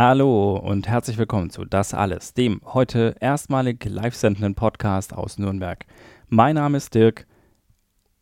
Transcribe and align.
Hallo 0.00 0.54
und 0.54 0.86
herzlich 0.86 1.18
willkommen 1.18 1.50
zu 1.50 1.64
Das 1.64 1.92
Alles, 1.92 2.32
dem 2.32 2.60
heute 2.64 3.16
erstmalig 3.18 3.84
live 3.84 4.14
sendenden 4.14 4.54
Podcast 4.54 5.12
aus 5.12 5.38
Nürnberg. 5.38 5.84
Mein 6.28 6.54
Name 6.54 6.76
ist 6.76 6.94
Dirk 6.94 7.26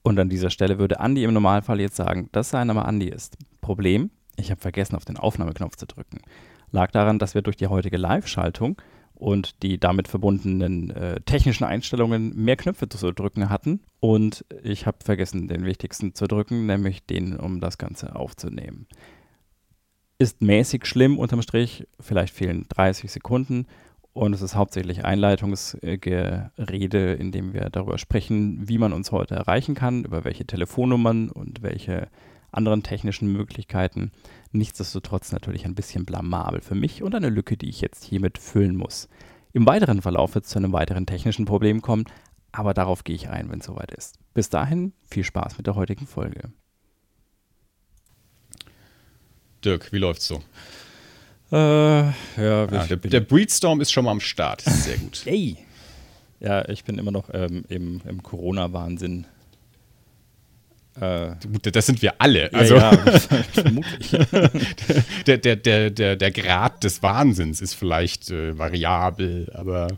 und 0.03 0.19
an 0.19 0.31
dieser 0.31 0.49
Stelle 0.49 0.79
würde 0.79 1.01
Andi 1.01 1.23
im 1.23 1.35
Normalfall 1.35 1.79
jetzt 1.79 1.97
sagen, 1.97 2.31
dass 2.33 2.49
sein 2.49 2.69
Name 2.69 2.87
Andi 2.87 3.11
ist. 3.11 3.37
Problem, 3.61 4.09
ich 4.37 4.51
habe 4.51 4.59
vergessen, 4.59 4.97
auf 4.97 5.05
den 5.05 5.19
Aufnahmeknopf 5.19 5.77
zu 5.77 5.85
drücken. 5.85 6.23
Lag 6.71 6.93
daran, 6.93 7.19
dass 7.19 7.35
wir 7.35 7.43
durch 7.43 7.59
die 7.59 7.67
heutige 7.67 7.99
Live-Schaltung 7.99 8.81
und 9.13 9.63
die 9.63 9.79
damit 9.79 10.09
verbundenen 10.09 10.93
äh, 10.93 11.21
technischen 11.27 11.65
Einstellungen 11.65 12.35
mehr 12.35 12.57
Knöpfe 12.57 12.89
zu 12.89 13.13
drücken 13.13 13.51
hatten. 13.51 13.83
Und 14.01 14.47
ich 14.63 14.87
habe 14.87 15.05
vergessen, 15.05 15.47
den 15.47 15.67
wichtigsten 15.67 16.15
zu 16.15 16.27
drücken, 16.27 16.65
nämlich 16.65 17.05
den, 17.05 17.37
um 17.37 17.61
das 17.61 17.77
Ganze 17.77 18.17
aufzunehmen. 18.17 18.87
Ist 20.19 20.41
mäßig 20.41 20.87
schlimm 20.87 21.19
unterm 21.19 21.43
Strich, 21.43 21.87
vielleicht 22.01 22.33
fehlen 22.33 22.65
30 22.71 23.13
Sekunden 23.13 23.67
und 24.15 24.33
es 24.33 24.41
ist 24.41 24.55
hauptsächlich 24.55 25.05
Einleitungsgerede, 25.05 27.13
in 27.13 27.33
dem 27.33 27.53
wir 27.53 27.69
darüber 27.69 27.99
sprechen, 27.99 28.67
wie 28.67 28.79
man 28.79 28.95
uns 28.95 29.13
heute 29.13 29.35
erreichen 29.35 29.75
kann, 29.75 30.05
über 30.05 30.25
welche 30.25 30.47
Telefonnummern 30.47 31.29
und 31.29 31.61
welche 31.61 32.09
anderen 32.51 32.83
technischen 32.83 33.31
Möglichkeiten. 33.31 34.11
Nichtsdestotrotz 34.53 35.33
natürlich 35.33 35.67
ein 35.67 35.75
bisschen 35.75 36.07
blamabel 36.07 36.63
für 36.63 36.75
mich 36.75 37.03
und 37.03 37.15
eine 37.15 37.29
Lücke, 37.29 37.59
die 37.59 37.69
ich 37.69 37.83
jetzt 37.83 38.03
hiermit 38.03 38.39
füllen 38.39 38.75
muss. 38.75 39.11
Im 39.53 39.67
weiteren 39.67 40.01
Verlauf 40.01 40.35
wird 40.35 40.47
es 40.47 40.51
zu 40.51 40.59
einem 40.59 40.73
weiteren 40.73 41.05
technischen 41.05 41.45
Problem 41.45 41.83
kommen, 41.83 42.07
aber 42.53 42.73
darauf 42.73 43.05
gehe 43.05 43.17
ich 43.17 43.29
ein, 43.29 43.51
wenn 43.51 43.59
es 43.59 43.67
soweit 43.67 43.91
ist. 43.91 44.19
Bis 44.33 44.49
dahin 44.49 44.95
viel 45.03 45.25
Spaß 45.25 45.59
mit 45.59 45.67
der 45.67 45.75
heutigen 45.75 46.07
Folge. 46.07 46.53
Dirk, 49.67 49.93
wie 49.93 49.99
läuft's 49.99 50.29
so? 50.29 50.43
Äh, 51.53 51.57
ja, 51.57 52.13
ah, 52.37 52.87
der, 52.87 52.97
der, 52.97 53.21
Breedstorm 53.21 53.81
ist 53.81 53.93
schon 53.93 54.05
mal 54.05 54.13
am 54.13 54.21
Start. 54.21 54.63
Sehr 54.63 54.97
gut. 54.97 55.23
Hey! 55.25 55.57
Ja, 56.39 56.69
ich 56.69 56.85
bin 56.85 56.99
immer 56.99 57.11
noch 57.11 57.31
ähm, 57.33 57.65
im, 57.69 58.01
im 58.07 58.23
Corona-Wahnsinn. 58.23 59.27
Äh, 61.01 61.31
das 61.63 61.87
sind 61.87 62.03
wir 62.03 62.15
alle. 62.21 62.53
Also, 62.53 62.77
ja, 62.77 62.97
vermutlich. 63.53 64.11
der, 65.27 65.39
der, 65.39 65.57
der, 65.57 65.91
der, 65.91 66.17
der 66.17 66.31
Grad 66.31 66.85
des 66.85 67.03
Wahnsinns 67.03 67.61
ist 67.61 67.75
vielleicht 67.75 68.31
äh, 68.31 68.57
variabel, 68.59 69.51
aber. 69.55 69.89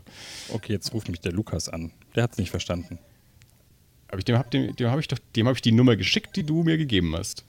Okay, 0.49 0.73
jetzt 0.73 0.93
ruft 0.93 1.09
mich 1.09 1.19
der 1.19 1.33
Lukas 1.33 1.67
an. 1.67 1.91
Der 2.15 2.23
hat 2.23 2.31
es 2.33 2.37
nicht 2.37 2.51
verstanden. 2.51 2.99
Aber 4.07 4.17
ich, 4.19 4.25
dem 4.25 4.37
habe 4.37 4.49
dem, 4.49 4.75
dem 4.75 4.89
hab 4.89 4.99
ich, 4.99 5.07
hab 5.07 5.55
ich 5.55 5.61
die 5.61 5.71
Nummer 5.71 5.95
geschickt, 5.95 6.35
die 6.35 6.43
du 6.43 6.63
mir 6.63 6.77
gegeben 6.77 7.15
hast. 7.15 7.43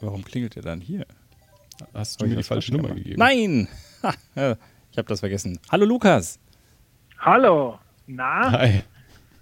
Warum 0.00 0.24
klingelt 0.24 0.56
er 0.56 0.62
dann 0.62 0.80
hier? 0.80 1.06
Hast 1.94 2.20
du 2.20 2.26
mir 2.26 2.36
die 2.36 2.42
falsche 2.42 2.72
Nummer 2.72 2.88
gemacht? 2.88 3.04
gegeben? 3.04 3.18
Nein! 3.18 3.68
ich 4.90 4.98
habe 4.98 5.08
das 5.08 5.20
vergessen. 5.20 5.58
Hallo 5.70 5.86
Lukas! 5.86 6.38
Hallo! 7.18 7.78
Na? 8.06 8.52
Hi. 8.52 8.82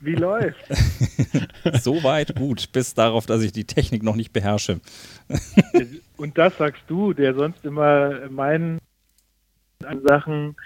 Wie 0.00 0.14
läuft? 0.14 0.64
Soweit 1.82 2.37
gut, 2.37 2.72
bis 2.72 2.94
darauf, 2.94 3.26
dass 3.26 3.43
ich 3.43 3.53
die 3.53 3.64
Technik 3.64 4.03
noch 4.03 4.16
nicht 4.16 4.32
beherrsche. 4.32 4.81
Und 6.16 6.37
das 6.37 6.56
sagst 6.59 6.82
du, 6.88 7.12
der 7.14 7.34
sonst 7.34 7.64
immer 7.64 8.28
meinen 8.28 8.81
Sachen 10.04 10.56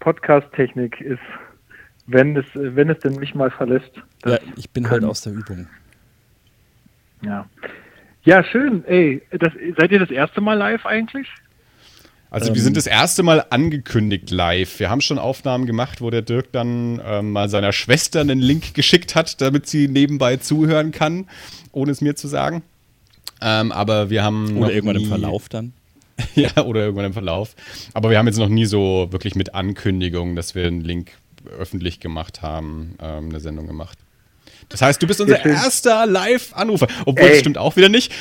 Podcast-Technik 0.00 1.00
ist, 1.00 1.20
wenn 2.06 2.36
es, 2.36 2.46
wenn 2.54 2.90
es 2.90 2.98
denn 2.98 3.14
mich 3.16 3.34
mal 3.34 3.50
verlässt. 3.50 3.92
Ja, 4.24 4.38
ich 4.56 4.70
bin 4.70 4.90
halt 4.90 5.04
aus 5.04 5.22
der 5.22 5.34
Übung. 5.34 5.68
Ja. 7.22 7.48
Ja, 8.24 8.44
schön. 8.44 8.84
Ey, 8.86 9.22
das, 9.30 9.52
seid 9.78 9.92
ihr 9.92 9.98
das 9.98 10.10
erste 10.10 10.40
Mal 10.40 10.54
live 10.54 10.84
eigentlich? 10.84 11.26
Also 12.30 12.48
ähm, 12.48 12.54
wir 12.54 12.62
sind 12.62 12.76
das 12.76 12.86
erste 12.86 13.22
Mal 13.22 13.44
angekündigt 13.50 14.30
live. 14.30 14.78
Wir 14.78 14.90
haben 14.90 15.00
schon 15.00 15.18
Aufnahmen 15.18 15.66
gemacht, 15.66 16.00
wo 16.00 16.10
der 16.10 16.22
Dirk 16.22 16.52
dann 16.52 17.00
ähm, 17.04 17.32
mal 17.32 17.48
seiner 17.48 17.72
Schwester 17.72 18.20
einen 18.20 18.38
Link 18.38 18.74
geschickt 18.74 19.14
hat, 19.14 19.40
damit 19.40 19.66
sie 19.66 19.88
nebenbei 19.88 20.36
zuhören 20.36 20.92
kann, 20.92 21.26
ohne 21.72 21.90
es 21.90 22.00
mir 22.00 22.14
zu 22.14 22.28
sagen. 22.28 22.62
Ähm, 23.40 23.72
aber 23.72 24.10
wir 24.10 24.22
haben. 24.22 24.56
Oder 24.58 24.72
irgendwann 24.72 24.96
nie, 24.96 25.04
im 25.04 25.08
Verlauf 25.08 25.48
dann. 25.48 25.72
ja, 26.34 26.64
oder 26.64 26.82
irgendwann 26.82 27.06
im 27.06 27.12
Verlauf. 27.14 27.56
Aber 27.94 28.10
wir 28.10 28.18
haben 28.18 28.26
jetzt 28.26 28.38
noch 28.38 28.48
nie 28.48 28.66
so 28.66 29.08
wirklich 29.10 29.34
mit 29.34 29.54
Ankündigung, 29.54 30.36
dass 30.36 30.54
wir 30.54 30.66
einen 30.66 30.82
Link 30.82 31.12
öffentlich 31.58 32.00
gemacht 32.00 32.42
haben, 32.42 32.96
ähm, 33.02 33.30
eine 33.30 33.40
Sendung 33.40 33.66
gemacht. 33.66 33.98
Das 34.70 34.82
heißt, 34.82 35.02
du 35.02 35.06
bist 35.08 35.20
unser 35.20 35.44
erster 35.44 36.06
Live-Anrufer. 36.06 36.86
Obwohl, 37.04 37.24
Ey. 37.24 37.30
das 37.30 37.40
stimmt 37.40 37.58
auch 37.58 37.76
wieder 37.76 37.88
nicht. 37.88 38.12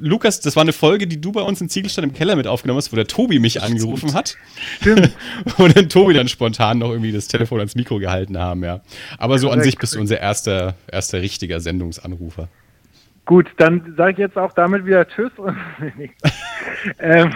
Lukas, 0.00 0.40
das 0.40 0.56
war 0.56 0.62
eine 0.62 0.72
Folge, 0.72 1.06
die 1.06 1.20
du 1.20 1.32
bei 1.32 1.42
uns 1.42 1.60
in 1.60 1.68
Ziegelstein 1.68 2.04
im 2.04 2.14
Keller 2.14 2.34
mit 2.34 2.46
aufgenommen 2.46 2.78
hast, 2.78 2.90
wo 2.92 2.96
der 2.96 3.06
Tobi 3.06 3.38
mich 3.38 3.62
angerufen 3.62 4.14
hat. 4.14 4.36
Stimmt. 4.80 5.12
Und 5.58 5.76
dann 5.76 5.88
Tobi 5.90 6.14
dann 6.14 6.28
spontan 6.28 6.78
noch 6.78 6.90
irgendwie 6.90 7.12
das 7.12 7.28
Telefon 7.28 7.58
ans 7.58 7.74
Mikro 7.74 7.98
gehalten 7.98 8.38
haben, 8.38 8.64
ja. 8.64 8.80
Aber 9.18 9.38
so 9.38 9.50
an 9.50 9.62
sich 9.62 9.76
bist 9.76 9.94
du 9.94 10.00
unser 10.00 10.18
erster, 10.18 10.74
erster 10.90 11.20
richtiger 11.20 11.60
Sendungsanrufer. 11.60 12.48
Gut, 13.26 13.48
dann 13.58 13.94
sage 13.98 14.12
ich 14.12 14.18
jetzt 14.18 14.38
auch 14.38 14.54
damit 14.54 14.86
wieder 14.86 15.06
Tschüss. 15.06 15.32
ähm, 16.98 17.32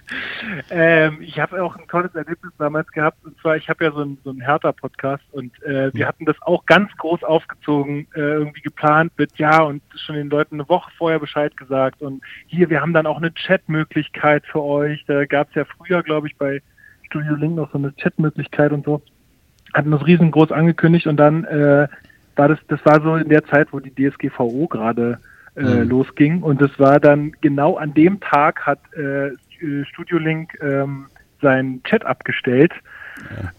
ähm, 0.70 1.18
ich 1.20 1.38
habe 1.38 1.62
auch 1.62 1.76
ein 1.76 1.86
tolles 1.88 2.14
Erlebnis 2.14 2.52
damals 2.58 2.90
gehabt. 2.92 3.18
Und 3.24 3.38
zwar, 3.40 3.56
ich 3.56 3.68
habe 3.68 3.84
ja 3.84 3.92
so 3.92 4.00
einen, 4.00 4.18
so 4.24 4.30
einen 4.30 4.40
Hertha-Podcast 4.40 5.24
und 5.32 5.62
äh, 5.62 5.92
wir 5.94 6.06
hatten 6.06 6.24
das 6.24 6.36
auch 6.42 6.66
ganz 6.66 6.90
groß 6.96 7.22
aufgezogen, 7.24 8.06
äh, 8.14 8.20
irgendwie 8.20 8.62
geplant 8.62 9.12
mit, 9.16 9.36
ja, 9.38 9.62
und 9.62 9.82
schon 9.96 10.16
den 10.16 10.30
Leuten 10.30 10.56
eine 10.56 10.68
Woche 10.68 10.90
vorher 10.96 11.18
Bescheid 11.18 11.56
gesagt. 11.56 12.02
Und 12.02 12.22
hier, 12.46 12.70
wir 12.70 12.80
haben 12.80 12.92
dann 12.92 13.06
auch 13.06 13.18
eine 13.18 13.32
Chat-Möglichkeit 13.34 14.44
für 14.46 14.62
euch. 14.62 15.04
Da 15.06 15.24
gab 15.24 15.48
es 15.50 15.54
ja 15.54 15.64
früher, 15.64 16.02
glaube 16.02 16.28
ich, 16.28 16.36
bei 16.36 16.62
Studio 17.04 17.34
Link 17.34 17.56
noch 17.56 17.70
so 17.72 17.78
eine 17.78 17.94
Chat-Möglichkeit 17.96 18.72
und 18.72 18.84
so. 18.84 19.02
Hatten 19.74 19.90
das 19.90 20.06
riesengroß 20.06 20.52
angekündigt 20.52 21.06
und 21.06 21.16
dann 21.16 21.44
äh, 21.44 21.88
war 22.36 22.48
das, 22.48 22.58
das 22.68 22.84
war 22.84 23.00
so 23.02 23.16
in 23.16 23.28
der 23.28 23.44
Zeit, 23.44 23.72
wo 23.72 23.80
die 23.80 23.92
DSGVO 23.94 24.66
gerade 24.66 25.18
äh, 25.56 25.62
mhm. 25.62 25.88
losging. 25.88 26.42
Und 26.42 26.60
das 26.60 26.70
war 26.78 27.00
dann 27.00 27.32
genau 27.40 27.76
an 27.76 27.94
dem 27.94 28.20
Tag 28.20 28.66
hat 28.66 28.80
äh, 28.94 29.30
äh, 29.62 29.84
Studio 29.86 30.18
Link 30.18 30.58
ähm, 30.60 31.06
seinen 31.40 31.82
Chat 31.82 32.04
abgestellt, 32.06 32.72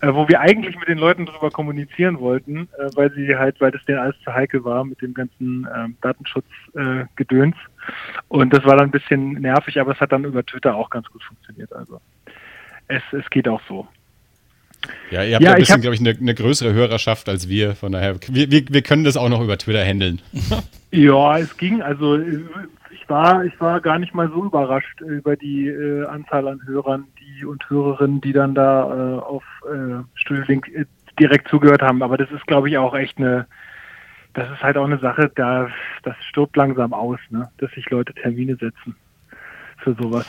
ja. 0.02 0.10
äh, 0.10 0.14
wo 0.14 0.28
wir 0.28 0.40
eigentlich 0.40 0.78
mit 0.78 0.88
den 0.88 0.98
Leuten 0.98 1.26
darüber 1.26 1.52
kommunizieren 1.52 2.20
wollten, 2.20 2.70
äh, 2.80 2.90
weil 2.96 3.12
sie 3.14 3.36
halt, 3.36 3.60
weil 3.62 3.72
das 3.72 3.84
denen 3.86 4.00
alles 4.00 4.16
zu 4.24 4.34
heikel 4.34 4.64
war 4.64 4.84
mit 4.84 5.02
dem 5.02 5.14
ganzen 5.14 5.68
ähm, 5.76 5.96
Datenschutzgedöns. 6.02 7.56
Und 8.30 8.54
das 8.54 8.64
war 8.64 8.78
dann 8.78 8.88
ein 8.88 8.92
bisschen 8.92 9.34
nervig, 9.34 9.80
aber 9.80 9.92
es 9.92 10.00
hat 10.00 10.12
dann 10.12 10.24
über 10.24 10.46
Twitter 10.46 10.76
auch 10.76 10.90
ganz 10.90 11.08
gut 11.10 11.24
funktioniert. 11.24 11.74
Also 11.74 12.00
es, 12.88 13.04
es 13.12 13.30
geht 13.30 13.48
auch 13.48 13.62
so. 13.68 13.88
Ja, 15.12 15.24
ihr 15.24 15.36
habt 15.36 15.44
ja, 15.44 15.54
ein 15.54 15.60
bisschen, 15.60 15.82
glaube 15.82 15.96
ich, 15.96 16.02
eine, 16.02 16.10
eine, 16.10 16.34
größere 16.34 16.74
Hörerschaft 16.74 17.30
als 17.30 17.48
wir. 17.48 17.76
Von 17.76 17.94
daher, 17.94 18.16
wir, 18.30 18.52
wir, 18.52 18.66
wir 18.68 18.82
können 18.82 19.04
das 19.04 19.16
auch 19.16 19.30
noch 19.30 19.42
über 19.42 19.58
Twitter 19.58 19.84
handeln. 19.84 20.22
ja, 20.92 21.38
es 21.38 21.56
ging. 21.58 21.82
Also 21.82 22.20
ich 23.04 23.10
war, 23.10 23.44
ich 23.44 23.60
war 23.60 23.82
gar 23.82 24.00
nicht 24.00 24.14
mal 24.14 24.30
so 24.30 24.46
überrascht 24.46 25.02
über 25.02 25.36
die 25.36 25.68
äh, 25.68 26.06
Anzahl 26.06 26.48
an 26.48 26.66
Hörern, 26.66 27.08
die 27.20 27.46
und 27.46 27.70
Hörerinnen, 27.70 28.22
die 28.22 28.32
dann 28.32 28.56
da 28.56 28.84
äh, 28.84 29.20
auf 29.20 29.44
äh, 29.66 30.04
Studio 30.16 30.44
Link 30.48 30.70
äh, 30.70 30.86
direkt 31.20 31.50
zugehört 31.50 31.82
haben. 31.82 32.02
Aber 32.02 32.18
das 32.18 32.32
ist, 32.32 32.48
glaube 32.48 32.70
ich, 32.70 32.78
auch 32.78 32.96
echt 32.96 33.18
eine, 33.18 33.46
das 34.34 34.50
ist 34.52 34.64
halt 34.64 34.78
auch 34.78 34.86
eine 34.86 35.00
Sache, 35.00 35.30
da 35.36 35.68
das 36.04 36.16
stirbt 36.30 36.56
langsam 36.56 36.94
aus, 36.94 37.20
ne? 37.30 37.50
dass 37.58 37.72
sich 37.72 37.90
Leute 37.90 38.14
Termine 38.14 38.56
setzen 38.56 38.96
für 39.78 39.94
sowas. 39.96 40.28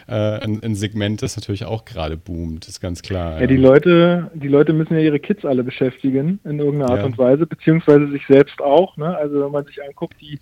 äh, 0.08 0.14
ein, 0.14 0.60
ein, 0.62 0.74
Segment, 0.74 1.22
das 1.22 1.36
natürlich 1.36 1.64
auch 1.64 1.84
gerade 1.84 2.16
boomt, 2.16 2.66
ist 2.68 2.80
ganz 2.80 3.02
klar. 3.02 3.34
Ja, 3.34 3.42
ja, 3.42 3.46
Die, 3.46 3.56
Leute, 3.56 4.32
die 4.34 4.48
Leute 4.48 4.72
müssen 4.72 4.94
ja 4.94 5.00
ihre 5.00 5.20
Kids 5.20 5.44
alle 5.44 5.62
beschäftigen 5.64 6.40
in 6.44 6.58
irgendeiner 6.58 6.90
Art 6.90 7.00
ja. 7.00 7.06
und 7.06 7.18
Weise, 7.18 7.46
beziehungsweise 7.46 8.08
sich 8.08 8.26
selbst 8.26 8.60
auch. 8.60 8.96
Ne? 8.96 9.16
Also 9.16 9.44
wenn 9.44 9.52
man 9.52 9.64
sich 9.64 9.82
anguckt, 9.82 10.14
die 10.20 10.38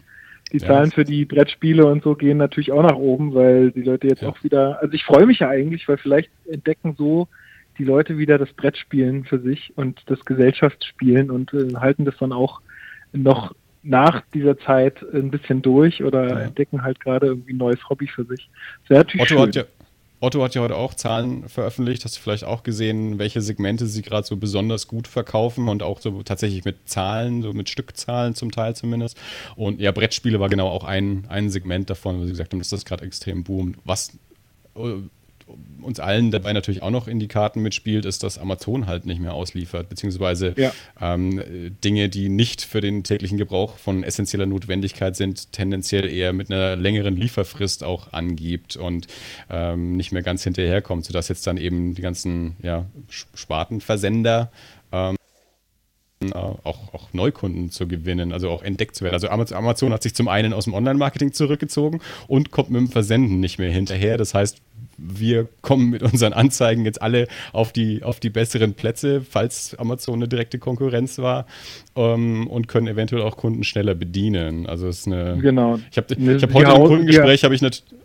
die 0.52 0.58
Zahlen 0.58 0.92
für 0.92 1.04
die 1.04 1.24
Brettspiele 1.24 1.86
und 1.86 2.04
so 2.04 2.14
gehen 2.14 2.38
natürlich 2.38 2.72
auch 2.72 2.82
nach 2.82 2.96
oben, 2.96 3.34
weil 3.34 3.72
die 3.72 3.82
Leute 3.82 4.06
jetzt 4.06 4.24
auch 4.24 4.42
wieder, 4.44 4.80
also 4.80 4.94
ich 4.94 5.04
freue 5.04 5.26
mich 5.26 5.40
ja 5.40 5.48
eigentlich, 5.48 5.88
weil 5.88 5.98
vielleicht 5.98 6.30
entdecken 6.48 6.94
so 6.96 7.28
die 7.78 7.84
Leute 7.84 8.16
wieder 8.16 8.38
das 8.38 8.52
Brettspielen 8.52 9.24
für 9.24 9.40
sich 9.40 9.72
und 9.76 10.00
das 10.06 10.24
Gesellschaftsspielen 10.24 11.30
und 11.30 11.52
äh, 11.52 11.74
halten 11.74 12.04
das 12.04 12.16
dann 12.18 12.32
auch 12.32 12.60
noch 13.12 13.54
nach 13.82 14.22
dieser 14.34 14.58
Zeit 14.58 15.02
ein 15.14 15.30
bisschen 15.30 15.62
durch 15.62 16.02
oder 16.02 16.28
ja. 16.28 16.38
entdecken 16.40 16.82
halt 16.82 17.00
gerade 17.00 17.26
irgendwie 17.26 17.52
ein 17.52 17.58
neues 17.58 17.88
Hobby 17.88 18.06
für 18.08 18.24
sich. 18.24 18.48
Das 18.88 19.00
Otto 19.00 19.24
schön. 19.24 19.38
hat 19.38 19.54
ja 19.54 19.64
Otto 20.20 20.42
hat 20.42 20.54
ja 20.54 20.62
heute 20.62 20.76
auch 20.76 20.94
Zahlen 20.94 21.48
veröffentlicht. 21.48 22.04
Hast 22.04 22.16
du 22.16 22.20
vielleicht 22.20 22.44
auch 22.44 22.62
gesehen, 22.62 23.18
welche 23.18 23.42
Segmente 23.42 23.86
sie 23.86 24.02
gerade 24.02 24.26
so 24.26 24.36
besonders 24.36 24.88
gut 24.88 25.08
verkaufen 25.08 25.68
und 25.68 25.82
auch 25.82 26.00
so 26.00 26.22
tatsächlich 26.22 26.64
mit 26.64 26.88
Zahlen, 26.88 27.42
so 27.42 27.52
mit 27.52 27.68
Stückzahlen 27.68 28.34
zum 28.34 28.50
Teil 28.50 28.74
zumindest. 28.74 29.18
Und 29.56 29.80
ja, 29.80 29.92
Brettspiele 29.92 30.40
war 30.40 30.48
genau 30.48 30.68
auch 30.68 30.84
ein, 30.84 31.26
ein 31.28 31.50
Segment 31.50 31.90
davon, 31.90 32.18
wo 32.18 32.24
sie 32.24 32.30
gesagt 32.30 32.52
haben, 32.52 32.60
dass 32.60 32.70
das 32.70 32.84
gerade 32.86 33.04
extrem 33.04 33.44
boomt. 33.44 33.78
Was 33.84 34.12
uns 35.80 36.00
allen 36.00 36.30
dabei 36.30 36.52
natürlich 36.52 36.82
auch 36.82 36.90
noch 36.90 37.06
in 37.06 37.20
die 37.20 37.28
Karten 37.28 37.62
mitspielt, 37.62 38.04
ist, 38.04 38.22
dass 38.22 38.38
Amazon 38.38 38.86
halt 38.86 39.06
nicht 39.06 39.20
mehr 39.20 39.34
ausliefert, 39.34 39.88
beziehungsweise 39.88 40.54
ja. 40.56 40.72
ähm, 41.00 41.40
Dinge, 41.84 42.08
die 42.08 42.28
nicht 42.28 42.62
für 42.62 42.80
den 42.80 43.04
täglichen 43.04 43.38
Gebrauch 43.38 43.78
von 43.78 44.02
essentieller 44.02 44.46
Notwendigkeit 44.46 45.14
sind, 45.14 45.52
tendenziell 45.52 46.08
eher 46.08 46.32
mit 46.32 46.50
einer 46.50 46.74
längeren 46.74 47.16
Lieferfrist 47.16 47.84
auch 47.84 48.12
angibt 48.12 48.76
und 48.76 49.06
ähm, 49.48 49.96
nicht 49.96 50.12
mehr 50.12 50.22
ganz 50.22 50.42
hinterherkommt, 50.42 51.04
sodass 51.04 51.28
jetzt 51.28 51.46
dann 51.46 51.56
eben 51.56 51.94
die 51.94 52.02
ganzen 52.02 52.56
ja, 52.62 52.86
Spartenversender 53.34 54.50
ähm, 54.90 55.16
auch, 56.32 56.94
auch, 56.94 57.12
Neukunden 57.12 57.70
zu 57.70 57.86
gewinnen, 57.86 58.32
also 58.32 58.50
auch 58.50 58.62
entdeckt 58.62 58.96
zu 58.96 59.04
werden. 59.04 59.14
Also 59.14 59.28
Amazon 59.28 59.92
hat 59.92 60.02
sich 60.02 60.14
zum 60.14 60.28
einen 60.28 60.52
aus 60.52 60.64
dem 60.64 60.74
Online-Marketing 60.74 61.32
zurückgezogen 61.32 62.00
und 62.26 62.50
kommt 62.50 62.70
mit 62.70 62.80
dem 62.80 62.88
Versenden 62.88 63.38
nicht 63.38 63.58
mehr 63.58 63.70
hinterher. 63.70 64.16
Das 64.16 64.32
heißt, 64.34 64.60
wir 64.98 65.48
kommen 65.60 65.90
mit 65.90 66.02
unseren 66.02 66.32
Anzeigen 66.32 66.84
jetzt 66.84 67.02
alle 67.02 67.28
auf 67.52 67.72
die, 67.72 68.02
auf 68.02 68.20
die 68.20 68.30
besseren 68.30 68.74
Plätze, 68.74 69.20
falls 69.20 69.74
Amazon 69.78 70.14
eine 70.14 70.28
direkte 70.28 70.58
Konkurrenz 70.58 71.18
war 71.18 71.46
ähm, 71.96 72.46
und 72.46 72.68
können 72.68 72.86
eventuell 72.86 73.22
auch 73.22 73.36
Kunden 73.36 73.64
schneller 73.64 73.94
bedienen. 73.94 74.66
Also 74.66 74.88
es 74.88 75.00
ist 75.00 75.06
eine. 75.06 75.38
Genau. 75.40 75.78
Ich 75.90 75.96
habe 75.96 76.14
hab 76.14 76.54
heute 76.54 76.70
im 76.72 76.84
Kundengespräch 76.84 77.42
ja. 77.42 77.46
habe 77.46 77.54
ich, 77.54 77.62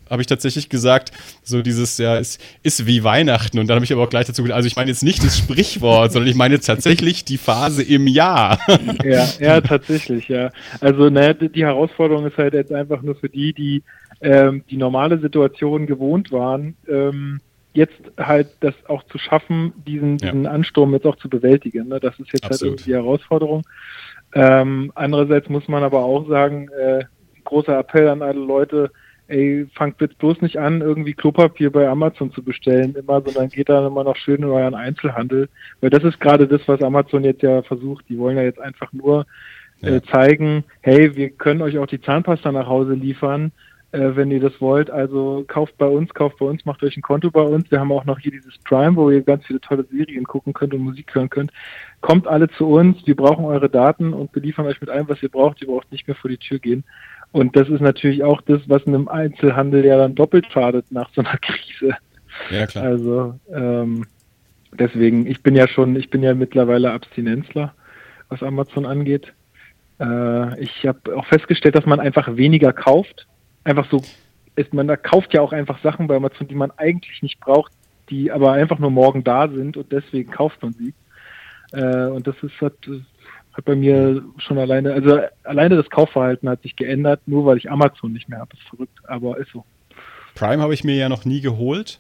hab 0.10 0.20
ich 0.20 0.28
tatsächlich 0.28 0.70
gesagt, 0.70 1.12
so 1.44 1.62
dieses, 1.62 1.98
ja, 1.98 2.18
es 2.18 2.40
ist 2.64 2.86
wie 2.86 3.04
Weihnachten. 3.04 3.60
Und 3.60 3.68
dann 3.68 3.76
habe 3.76 3.86
ich 3.86 3.94
aber 3.94 4.04
auch 4.04 4.10
gleich 4.10 4.28
dazu 4.28 4.44
gesagt, 4.44 4.56
also 4.56 4.68
ich 4.68 4.76
meine 4.76 4.90
jetzt 4.90 5.04
nicht 5.04 5.24
das 5.24 5.38
Sprichwort, 5.38 6.12
sondern 6.12 6.30
ich 6.30 6.36
meine 6.36 6.60
tatsächlich 6.60 7.24
die 7.24 7.38
Phase 7.38 7.84
im 7.84 8.08
Jahr. 8.08 8.60
ja, 9.04 9.28
ja, 9.40 9.62
tatsächlich, 9.62 10.28
ja. 10.28 10.52
Also 10.82 11.10
ne, 11.10 11.36
die 11.36 11.64
Herausforderung 11.64 12.26
ist 12.26 12.38
halt 12.38 12.54
jetzt 12.54 12.74
einfach 12.74 13.02
nur 13.02 13.16
für 13.16 13.30
die, 13.30 13.54
die 13.54 13.84
ähm, 14.22 14.64
die 14.70 14.78
normale 14.78 15.20
Situation 15.20 15.88
gewohnt 15.88 16.32
waren, 16.32 16.76
ähm, 16.88 17.40
jetzt 17.74 18.02
halt 18.18 18.50
das 18.60 18.76
auch 18.88 19.04
zu 19.06 19.18
schaffen, 19.18 19.74
diesen, 19.88 20.18
ja. 20.18 20.32
diesen 20.32 20.46
Ansturm 20.46 20.94
jetzt 20.94 21.06
auch 21.06 21.16
zu 21.16 21.30
bewältigen. 21.30 21.88
Ne? 21.88 22.00
Das 22.00 22.20
ist 22.20 22.32
jetzt 22.34 22.44
halt 22.44 22.54
Absolut. 22.54 22.80
halt 22.80 22.88
die 22.88 22.94
Herausforderung. 22.94 23.64
Ähm, 24.34 24.92
andererseits 24.96 25.50
muss 25.50 25.68
man 25.68 25.84
aber 25.84 26.04
auch 26.04 26.28
sagen, 26.28 26.70
äh, 26.70 27.04
großer 27.44 27.78
Appell 27.78 28.08
an 28.08 28.22
alle 28.22 28.40
Leute, 28.40 28.92
ey, 29.28 29.66
fangt 29.74 30.02
jetzt 30.02 30.18
bloß 30.18 30.42
nicht 30.42 30.58
an, 30.58 30.82
irgendwie 30.82 31.14
Klopapier 31.14 31.72
bei 31.72 31.88
Amazon 31.88 32.32
zu 32.32 32.44
bestellen, 32.44 32.96
immer, 32.96 33.22
sondern 33.22 33.50
geht 33.50 33.70
da 33.70 33.88
immer 33.88 34.04
noch 34.04 34.18
schön 34.18 34.44
in 34.44 34.50
euren 34.50 34.76
Einzelhandel. 34.76 35.48
Weil 35.80 35.90
das 35.90 36.04
ist 36.04 36.20
gerade 36.20 36.48
das, 36.48 36.62
was 36.68 36.82
Amazon 36.82 37.24
jetzt 37.24 37.42
ja 37.42 37.62
versucht. 37.62 38.06
Die 38.10 38.18
wollen 38.18 38.38
ja 38.38 38.44
jetzt 38.44 38.60
einfach 38.60 38.92
nur 38.92 39.26
äh, 39.82 40.02
zeigen, 40.12 40.66
hey, 40.82 41.16
wir 41.16 41.30
können 41.30 41.62
euch 41.62 41.78
auch 41.78 41.88
die 41.88 42.02
Zahnpasta 42.02 42.52
nach 42.52 42.68
Hause 42.68 42.94
liefern 42.94 43.52
äh, 43.92 44.16
wenn 44.16 44.32
ihr 44.32 44.40
das 44.40 44.60
wollt. 44.62 44.90
Also 44.90 45.44
kauft 45.48 45.78
bei 45.78 45.86
uns, 45.86 46.14
kauft 46.14 46.38
bei 46.38 46.46
uns, 46.46 46.66
macht 46.66 46.84
euch 46.84 46.96
ein 46.96 47.02
Konto 47.02 47.30
bei 47.30 47.42
uns. 47.42 47.70
Wir 47.72 47.80
haben 47.80 47.92
auch 47.92 48.06
noch 48.06 48.20
hier 48.20 48.32
dieses 48.32 48.58
Prime, 48.60 48.96
wo 48.96 49.10
ihr 49.10 49.22
ganz 49.22 49.46
viele 49.46 49.60
tolle 49.60 49.86
Serien 49.92 50.24
gucken 50.24 50.54
könnt 50.54 50.74
und 50.74 50.82
Musik 50.82 51.14
hören 51.14 51.30
könnt. 51.30 51.52
Kommt 52.00 52.28
alle 52.28 52.50
zu 52.50 52.68
uns, 52.68 53.06
wir 53.06 53.16
brauchen 53.16 53.46
eure 53.46 53.70
Daten 53.70 54.14
und 54.14 54.32
beliefern 54.32 54.66
euch 54.66 54.80
mit 54.82 54.90
allem, 54.90 55.10
was 55.10 55.22
ihr 55.22 55.30
braucht. 55.30 55.62
Ihr 55.62 55.68
braucht 55.68 55.92
nicht 55.92 56.08
mehr 56.08 56.16
vor 56.16 56.30
die 56.30 56.38
Tür 56.38 56.60
gehen. 56.60 56.84
Und 57.32 57.56
das 57.56 57.70
ist 57.70 57.82
natürlich 57.82 58.24
auch 58.24 58.42
das, 58.42 58.62
was 58.68 58.86
einem 58.88 59.08
Einzelhandel 59.08 59.86
ja 59.86 59.98
dann 59.98 60.16
doppelt 60.16 60.48
schadet 60.52 60.92
nach 60.92 61.10
so 61.14 61.22
einer 61.22 61.38
Krise. 61.42 61.96
Ja, 62.50 62.66
klar. 62.68 62.86
Also 62.86 63.40
ähm, 63.54 64.06
deswegen, 64.72 65.28
ich 65.28 65.44
bin 65.44 65.56
ja 65.56 65.68
schon, 65.68 65.96
ich 65.96 66.10
bin 66.10 66.24
ja 66.24 66.34
mittlerweile 66.34 66.92
Abstinenzler, 66.92 67.74
was 68.30 68.42
Amazon 68.42 68.86
angeht. 68.86 69.34
Äh, 70.00 70.62
ich 70.62 70.86
habe 70.86 71.16
auch 71.16 71.26
festgestellt, 71.26 71.76
dass 71.76 71.86
man 71.86 72.00
einfach 72.00 72.38
weniger 72.38 72.72
kauft 72.74 73.28
einfach 73.64 73.90
so 73.90 74.02
ist, 74.56 74.74
man 74.74 74.88
da 74.88 74.98
kauft 74.98 75.34
ja 75.34 75.42
auch 75.42 75.54
einfach 75.54 75.82
Sachen 75.82 76.08
bei 76.08 76.16
Amazon, 76.16 76.48
die 76.48 76.56
man 76.56 76.72
eigentlich 76.78 77.22
nicht 77.22 77.40
braucht, 77.40 77.72
die 78.10 78.32
aber 78.32 78.52
einfach 78.52 78.80
nur 78.80 78.92
morgen 78.92 79.24
da 79.24 79.48
sind 79.48 79.78
und 79.78 79.92
deswegen 79.92 80.32
kauft 80.32 80.62
man 80.62 80.74
sie. 80.74 80.94
Äh, 81.72 82.08
und 82.08 82.28
das 82.28 82.36
ist 82.42 82.60
hat, 82.62 82.74
hat 83.54 83.66
bei 83.66 83.76
mir 83.76 84.22
schon 84.38 84.58
alleine, 84.58 84.94
also 84.94 85.22
alleine 85.44 85.78
das 85.78 85.90
Kaufverhalten 85.90 86.50
hat 86.50 86.62
sich 86.62 86.76
geändert, 86.76 87.22
nur 87.26 87.46
weil 87.46 87.58
ich 87.58 87.72
Amazon 87.72 88.12
nicht 88.12 88.28
mehr 88.28 88.40
habe. 88.40 88.52
Ist 88.54 88.68
verrückt, 88.68 88.98
aber 89.08 89.38
ist 89.38 89.52
so. 89.52 89.64
Prime 90.36 90.62
habe 90.62 90.74
ich 90.74 90.84
mir 90.84 90.96
ja 90.96 91.10
noch 91.10 91.26
nie 91.26 91.42
geholt 91.42 92.00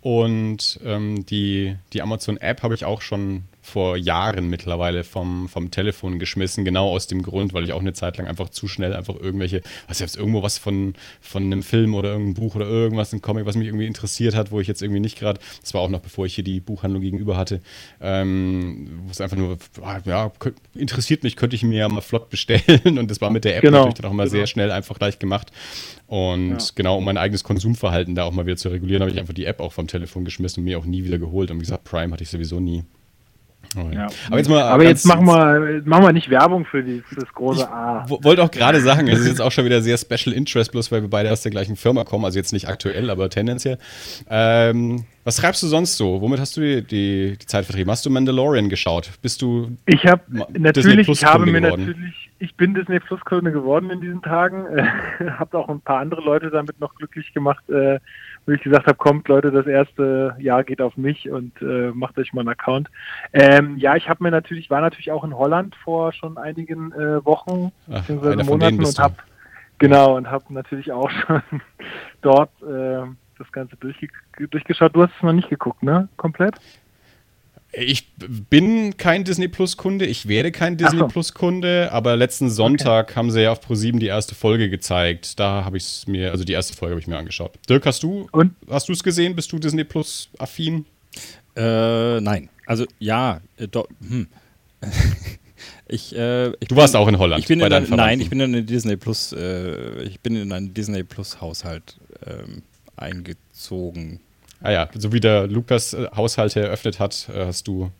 und 0.00 0.80
ähm, 0.84 1.24
die, 1.26 1.76
die 1.92 2.02
Amazon-App 2.02 2.62
habe 2.62 2.74
ich 2.74 2.84
auch 2.84 3.00
schon 3.02 3.44
vor 3.68 3.96
Jahren 3.96 4.48
mittlerweile 4.48 5.04
vom, 5.04 5.48
vom 5.48 5.70
Telefon 5.70 6.18
geschmissen, 6.18 6.64
genau 6.64 6.88
aus 6.88 7.06
dem 7.06 7.22
Grund, 7.22 7.52
weil 7.52 7.64
ich 7.64 7.72
auch 7.72 7.80
eine 7.80 7.92
Zeit 7.92 8.16
lang 8.16 8.26
einfach 8.26 8.48
zu 8.48 8.66
schnell 8.66 8.94
einfach 8.94 9.14
irgendwelche, 9.14 9.62
was 9.86 9.98
jetzt 9.98 10.16
irgendwo 10.16 10.42
was 10.42 10.58
von, 10.58 10.94
von 11.20 11.44
einem 11.44 11.62
Film 11.62 11.94
oder 11.94 12.10
irgendeinem 12.10 12.34
Buch 12.34 12.54
oder 12.56 12.66
irgendwas, 12.66 13.12
ein 13.12 13.22
Comic, 13.22 13.46
was 13.46 13.56
mich 13.56 13.68
irgendwie 13.68 13.86
interessiert 13.86 14.34
hat, 14.34 14.50
wo 14.50 14.60
ich 14.60 14.66
jetzt 14.66 14.82
irgendwie 14.82 15.00
nicht 15.00 15.18
gerade, 15.18 15.38
das 15.60 15.74
war 15.74 15.82
auch 15.82 15.90
noch 15.90 16.00
bevor 16.00 16.26
ich 16.26 16.34
hier 16.34 16.44
die 16.44 16.60
Buchhandlung 16.60 17.02
gegenüber 17.02 17.36
hatte, 17.36 17.60
ähm, 18.00 19.00
wo 19.04 19.10
es 19.10 19.20
einfach 19.20 19.36
nur, 19.36 19.58
ah, 19.82 20.00
ja, 20.04 20.32
interessiert 20.74 21.22
mich, 21.22 21.36
könnte 21.36 21.54
ich 21.54 21.62
mir 21.62 21.78
ja 21.78 21.88
mal 21.88 22.00
flott 22.00 22.30
bestellen 22.30 22.98
und 22.98 23.10
das 23.10 23.20
war 23.20 23.30
mit 23.30 23.44
der 23.44 23.56
App 23.56 23.62
genau. 23.62 23.78
natürlich 23.78 24.00
dann 24.00 24.10
auch 24.10 24.14
mal 24.14 24.24
genau. 24.24 24.36
sehr 24.38 24.46
schnell 24.46 24.70
einfach 24.70 24.98
gleich 24.98 25.18
gemacht. 25.18 25.52
Und 26.08 26.50
ja. 26.52 26.58
genau, 26.74 26.96
um 26.96 27.04
mein 27.04 27.18
eigenes 27.18 27.44
Konsumverhalten 27.44 28.14
da 28.14 28.24
auch 28.24 28.32
mal 28.32 28.46
wieder 28.46 28.56
zu 28.56 28.70
regulieren, 28.70 29.02
habe 29.02 29.10
ich 29.10 29.18
einfach 29.18 29.34
die 29.34 29.44
App 29.44 29.60
auch 29.60 29.72
vom 29.72 29.86
Telefon 29.86 30.24
geschmissen 30.24 30.62
und 30.62 30.64
mir 30.64 30.78
auch 30.78 30.86
nie 30.86 31.04
wieder 31.04 31.18
geholt. 31.18 31.50
Und 31.50 31.58
wie 31.58 31.64
gesagt, 31.64 31.84
Prime 31.84 32.10
hatte 32.12 32.22
ich 32.22 32.30
sowieso 32.30 32.60
nie. 32.60 32.84
Oh, 33.76 33.90
ja. 33.92 34.06
Aber 34.28 34.38
jetzt, 34.38 34.48
mal 34.48 34.62
Aber 34.62 34.84
jetzt 34.84 35.04
machen, 35.04 35.26
wir, 35.26 35.82
machen 35.84 36.04
wir 36.04 36.12
nicht 36.12 36.30
Werbung 36.30 36.64
für, 36.64 36.82
die, 36.82 37.00
für 37.00 37.16
das 37.16 37.28
große 37.34 37.70
A. 37.70 38.06
Ich 38.06 38.24
wollte 38.24 38.42
auch 38.42 38.50
gerade 38.50 38.80
sagen, 38.80 39.08
es 39.08 39.20
ist 39.20 39.26
jetzt 39.26 39.40
auch 39.42 39.52
schon 39.52 39.64
wieder 39.66 39.82
sehr 39.82 39.98
Special 39.98 40.34
Interest, 40.34 40.72
bloß 40.72 40.90
weil 40.90 41.02
wir 41.02 41.10
beide 41.10 41.30
aus 41.30 41.42
der 41.42 41.50
gleichen 41.50 41.76
Firma 41.76 42.04
kommen, 42.04 42.24
also 42.24 42.38
jetzt 42.38 42.52
nicht 42.52 42.68
aktuell, 42.68 43.10
aber 43.10 43.28
tendenziell. 43.28 43.78
Ähm, 44.30 45.04
was 45.24 45.36
schreibst 45.38 45.62
du 45.62 45.66
sonst 45.66 45.98
so? 45.98 46.22
Womit 46.22 46.40
hast 46.40 46.56
du 46.56 46.62
die, 46.62 46.82
die, 46.82 47.36
die 47.38 47.46
Zeit 47.46 47.66
vertrieben? 47.66 47.90
Hast 47.90 48.06
du 48.06 48.10
Mandalorian 48.10 48.70
geschaut? 48.70 49.10
Bist 49.20 49.42
du 49.42 49.76
Ich 49.84 50.06
habe 50.06 50.22
natürlich, 50.56 51.06
ich 51.06 51.24
habe 51.24 51.44
mir 51.44 51.60
geworden? 51.60 51.86
natürlich, 51.86 52.30
ich 52.38 52.54
bin 52.54 52.72
Disney 52.72 53.00
Plus 53.00 53.20
Kunde 53.20 53.52
geworden 53.52 53.90
in 53.90 54.00
diesen 54.00 54.22
Tagen. 54.22 54.64
Äh, 55.18 55.30
habe 55.32 55.58
auch 55.58 55.68
ein 55.68 55.80
paar 55.80 55.98
andere 55.98 56.20
Leute 56.20 56.50
damit 56.50 56.78
noch 56.80 56.94
glücklich 56.94 57.32
gemacht. 57.34 57.68
Äh, 57.68 57.98
wo 58.48 58.52
ich 58.52 58.62
gesagt 58.62 58.86
habe, 58.86 58.96
kommt 58.96 59.28
Leute, 59.28 59.50
das 59.50 59.66
erste 59.66 60.34
Jahr 60.38 60.64
geht 60.64 60.80
auf 60.80 60.96
mich 60.96 61.30
und 61.30 61.60
äh, 61.60 61.90
macht 61.92 62.18
euch 62.18 62.32
mal 62.32 62.40
einen 62.40 62.48
Account. 62.48 62.88
Ähm, 63.34 63.76
ja, 63.76 63.94
ich 63.94 64.08
habe 64.08 64.24
mir 64.24 64.30
natürlich, 64.30 64.70
war 64.70 64.80
natürlich 64.80 65.12
auch 65.12 65.22
in 65.22 65.36
Holland 65.36 65.76
vor 65.84 66.12
schon 66.14 66.38
einigen 66.38 66.92
äh, 66.92 67.22
Wochen 67.26 67.72
bzw. 67.86 68.42
Monaten 68.44 68.82
und 68.82 68.98
habe 68.98 69.16
genau 69.76 70.16
und 70.16 70.30
habe 70.30 70.44
natürlich 70.48 70.90
auch 70.90 71.10
schon 71.26 71.42
dort 72.22 72.50
äh, 72.62 73.06
das 73.38 73.52
Ganze 73.52 73.76
durchge 73.76 74.08
durchgeschaut. 74.38 74.96
Du 74.96 75.02
hast 75.02 75.12
es 75.14 75.22
noch 75.22 75.34
nicht 75.34 75.50
geguckt, 75.50 75.82
ne? 75.82 76.08
Komplett? 76.16 76.54
Ich 77.80 78.12
bin 78.16 78.96
kein 78.96 79.24
Disney 79.24 79.48
Plus 79.48 79.76
Kunde, 79.76 80.06
ich 80.06 80.28
werde 80.28 80.52
kein 80.52 80.76
Disney 80.76 81.00
so. 81.00 81.08
Plus 81.08 81.34
Kunde, 81.34 81.90
aber 81.92 82.16
letzten 82.16 82.50
Sonntag 82.50 83.10
okay. 83.10 83.16
haben 83.16 83.30
sie 83.30 83.42
ja 83.42 83.52
auf 83.52 83.60
Pro7 83.66 83.98
die 83.98 84.06
erste 84.06 84.34
Folge 84.34 84.70
gezeigt. 84.70 85.38
Da 85.38 85.64
habe 85.64 85.76
ich 85.76 85.84
es 85.84 86.06
mir, 86.06 86.30
also 86.30 86.44
die 86.44 86.52
erste 86.52 86.74
Folge 86.74 86.92
habe 86.92 87.00
ich 87.00 87.06
mir 87.06 87.16
angeschaut. 87.16 87.58
Dirk, 87.68 87.86
hast 87.86 88.02
du 88.02 88.28
Und? 88.32 88.54
hast 88.68 88.88
du 88.88 88.92
es 88.92 89.02
gesehen? 89.02 89.36
Bist 89.36 89.52
du 89.52 89.58
Disney 89.58 89.84
Plus 89.84 90.28
affin? 90.38 90.86
Äh, 91.56 92.20
nein. 92.20 92.48
Also 92.66 92.86
ja, 92.98 93.40
äh, 93.56 93.68
do, 93.68 93.86
hm. 94.06 94.28
ich, 95.88 96.14
äh, 96.14 96.48
ich 96.60 96.68
du 96.68 96.76
warst 96.76 96.96
auch 96.96 97.08
in 97.08 97.18
Holland. 97.18 97.40
Ich 97.40 97.48
bin 97.48 97.60
in 97.60 97.72
ein, 97.72 97.86
nein, 97.90 98.20
ich 98.20 98.30
bin 98.30 98.40
in 98.40 98.66
Disney 98.66 98.96
Plus, 98.96 99.32
äh, 99.32 100.02
ich 100.02 100.20
bin 100.20 100.36
in 100.36 100.52
einen 100.52 100.74
Disney 100.74 101.02
Plus 101.02 101.40
Haushalt 101.40 101.96
ähm, 102.26 102.62
eingezogen 102.96 104.20
Ah 104.60 104.72
ja, 104.72 104.88
so 104.94 105.12
wie 105.12 105.20
der 105.20 105.46
Lukas 105.46 105.94
äh, 105.94 106.08
Haushalt 106.14 106.56
eröffnet 106.56 106.98
hat, 106.98 107.28
äh, 107.34 107.46
hast 107.46 107.68
du 107.68 107.90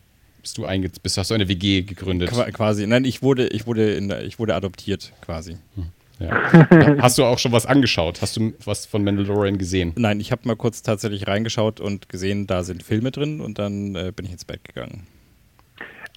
bist 0.41 0.57
du 0.57 0.65
einge 0.65 0.89
bist, 1.03 1.17
hast 1.17 1.31
du 1.31 1.35
eine 1.35 1.47
WG 1.47 1.81
gegründet. 1.81 2.29
Qu 2.31 2.41
quasi. 2.51 2.87
Nein, 2.87 3.03
ich 3.03 3.21
wurde, 3.21 3.47
ich 3.47 3.67
wurde, 3.67 3.93
in, 3.93 4.09
ich 4.25 4.39
wurde 4.39 4.55
adoptiert, 4.55 5.11
quasi. 5.21 5.57
Hm. 5.75 5.87
Ja. 6.19 6.99
Hast 7.01 7.17
du 7.17 7.23
auch 7.23 7.39
schon 7.39 7.53
was 7.53 7.65
angeschaut? 7.65 8.21
Hast 8.21 8.35
du 8.35 8.53
was 8.65 8.85
von 8.85 9.03
Mandalorian 9.03 9.57
gesehen? 9.57 9.93
Nein, 9.95 10.19
ich 10.19 10.31
habe 10.33 10.41
mal 10.45 10.55
kurz 10.55 10.81
tatsächlich 10.81 11.27
reingeschaut 11.27 11.79
und 11.79 12.09
gesehen, 12.09 12.45
da 12.45 12.63
sind 12.63 12.83
Filme 12.83 13.11
drin 13.11 13.39
und 13.39 13.57
dann 13.57 13.95
äh, 13.95 14.11
bin 14.13 14.25
ich 14.25 14.33
ins 14.33 14.43
Bett 14.43 14.63
gegangen. 14.65 15.07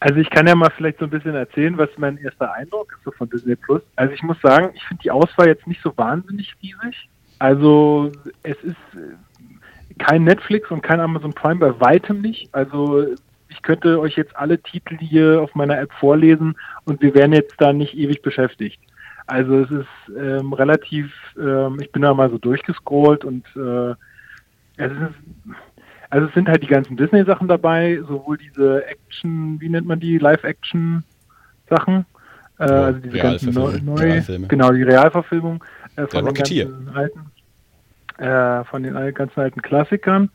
Also 0.00 0.16
ich 0.16 0.28
kann 0.30 0.48
ja 0.48 0.56
mal 0.56 0.72
vielleicht 0.76 0.98
so 0.98 1.04
ein 1.04 1.10
bisschen 1.10 1.36
erzählen, 1.36 1.78
was 1.78 1.88
mein 1.96 2.18
erster 2.18 2.52
Eindruck 2.52 2.92
ist 2.98 3.04
so 3.04 3.12
von 3.12 3.30
Disney 3.30 3.54
Plus. 3.54 3.82
Also 3.94 4.12
ich 4.12 4.22
muss 4.24 4.36
sagen, 4.42 4.72
ich 4.74 4.82
finde 4.82 5.02
die 5.04 5.12
Auswahl 5.12 5.46
jetzt 5.46 5.68
nicht 5.68 5.80
so 5.80 5.96
wahnsinnig 5.96 6.52
riesig. 6.60 7.08
Also 7.38 8.10
es 8.42 8.56
ist 8.64 8.76
kein 9.98 10.24
Netflix 10.24 10.70
und 10.70 10.82
kein 10.82 11.00
Amazon 11.00 11.32
Prime, 11.32 11.60
bei 11.60 11.80
weitem 11.80 12.20
nicht. 12.20 12.48
Also 12.52 13.06
ich 13.48 13.62
könnte 13.62 14.00
euch 14.00 14.16
jetzt 14.16 14.36
alle 14.36 14.60
Titel 14.60 14.96
hier 14.98 15.40
auf 15.42 15.54
meiner 15.54 15.78
App 15.78 15.92
vorlesen 15.94 16.56
und 16.84 17.02
wir 17.02 17.14
wären 17.14 17.32
jetzt 17.32 17.54
da 17.58 17.72
nicht 17.72 17.96
ewig 17.96 18.22
beschäftigt. 18.22 18.80
Also 19.26 19.60
es 19.60 19.70
ist 19.70 20.16
ähm, 20.18 20.52
relativ, 20.52 21.12
ähm, 21.38 21.78
ich 21.80 21.92
bin 21.92 22.02
da 22.02 22.12
mal 22.12 22.30
so 22.30 22.38
durchgescrollt 22.38 23.24
und 23.24 23.44
äh, 23.56 23.90
es 24.76 24.90
ist, 24.90 25.14
also 26.10 26.26
es 26.26 26.34
sind 26.34 26.48
halt 26.48 26.62
die 26.62 26.68
ganzen 26.68 26.96
Disney-Sachen 26.96 27.48
dabei, 27.48 28.00
sowohl 28.06 28.38
diese 28.38 28.84
Action, 28.86 29.60
wie 29.60 29.68
nennt 29.68 29.86
man 29.86 30.00
die, 30.00 30.18
Live-Action-Sachen, 30.18 32.04
äh, 32.58 32.62
also 32.64 33.00
diese 33.00 33.18
ganzen 33.18 33.54
neue, 33.84 34.22
genau, 34.48 34.72
die 34.72 34.82
Realverfilmung 34.82 35.62
äh, 35.96 36.06
von 36.06 36.24
den 36.24 36.34
ganzen 36.34 36.88
alten 36.94 37.31
äh, 38.22 38.64
von 38.64 38.84
den 38.84 38.94
ganzen 39.14 39.40
alten 39.40 39.62
Klassikern. 39.62 40.30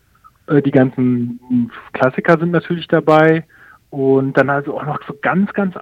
Äh, 0.47 0.61
die 0.61 0.71
ganzen 0.71 1.71
Klassiker 1.93 2.37
sind 2.37 2.51
natürlich 2.51 2.87
dabei 2.87 3.45
und 3.89 4.33
dann 4.33 4.49
also 4.49 4.77
auch 4.77 4.85
noch 4.85 4.99
so 5.07 5.15
ganz, 5.21 5.53
ganz 5.53 5.75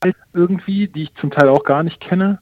alt 0.00 0.16
irgendwie, 0.32 0.88
die 0.88 1.04
ich 1.04 1.14
zum 1.16 1.30
Teil 1.30 1.48
auch 1.50 1.64
gar 1.64 1.82
nicht 1.82 2.00
kenne. 2.00 2.40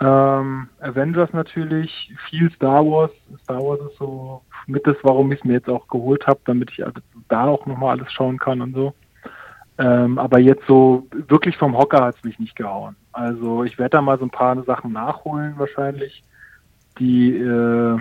Ähm, 0.00 0.68
Avengers 0.80 1.30
natürlich, 1.34 2.14
viel 2.30 2.50
Star 2.52 2.84
Wars. 2.86 3.10
Star 3.42 3.60
Wars 3.60 3.80
ist 3.90 3.98
so 3.98 4.40
mit 4.66 4.86
das, 4.86 4.96
warum 5.02 5.30
ich 5.32 5.40
es 5.40 5.44
mir 5.44 5.54
jetzt 5.54 5.68
auch 5.68 5.86
geholt 5.88 6.26
habe, 6.26 6.40
damit 6.46 6.70
ich 6.70 6.82
da 7.28 7.44
auch 7.44 7.66
nochmal 7.66 7.98
alles 7.98 8.10
schauen 8.10 8.38
kann 8.38 8.62
und 8.62 8.74
so. 8.74 8.94
Ähm, 9.76 10.18
aber 10.18 10.38
jetzt 10.38 10.66
so 10.66 11.06
wirklich 11.12 11.58
vom 11.58 11.76
Hocker 11.76 12.02
hat 12.02 12.16
es 12.16 12.24
mich 12.24 12.38
nicht 12.38 12.56
gehauen. 12.56 12.96
Also 13.12 13.64
ich 13.64 13.78
werde 13.78 13.90
da 13.90 14.00
mal 14.00 14.18
so 14.18 14.24
ein 14.24 14.30
paar 14.30 14.62
Sachen 14.64 14.92
nachholen 14.92 15.54
wahrscheinlich 15.58 16.24
die, 17.00 17.36
äh, 17.36 17.98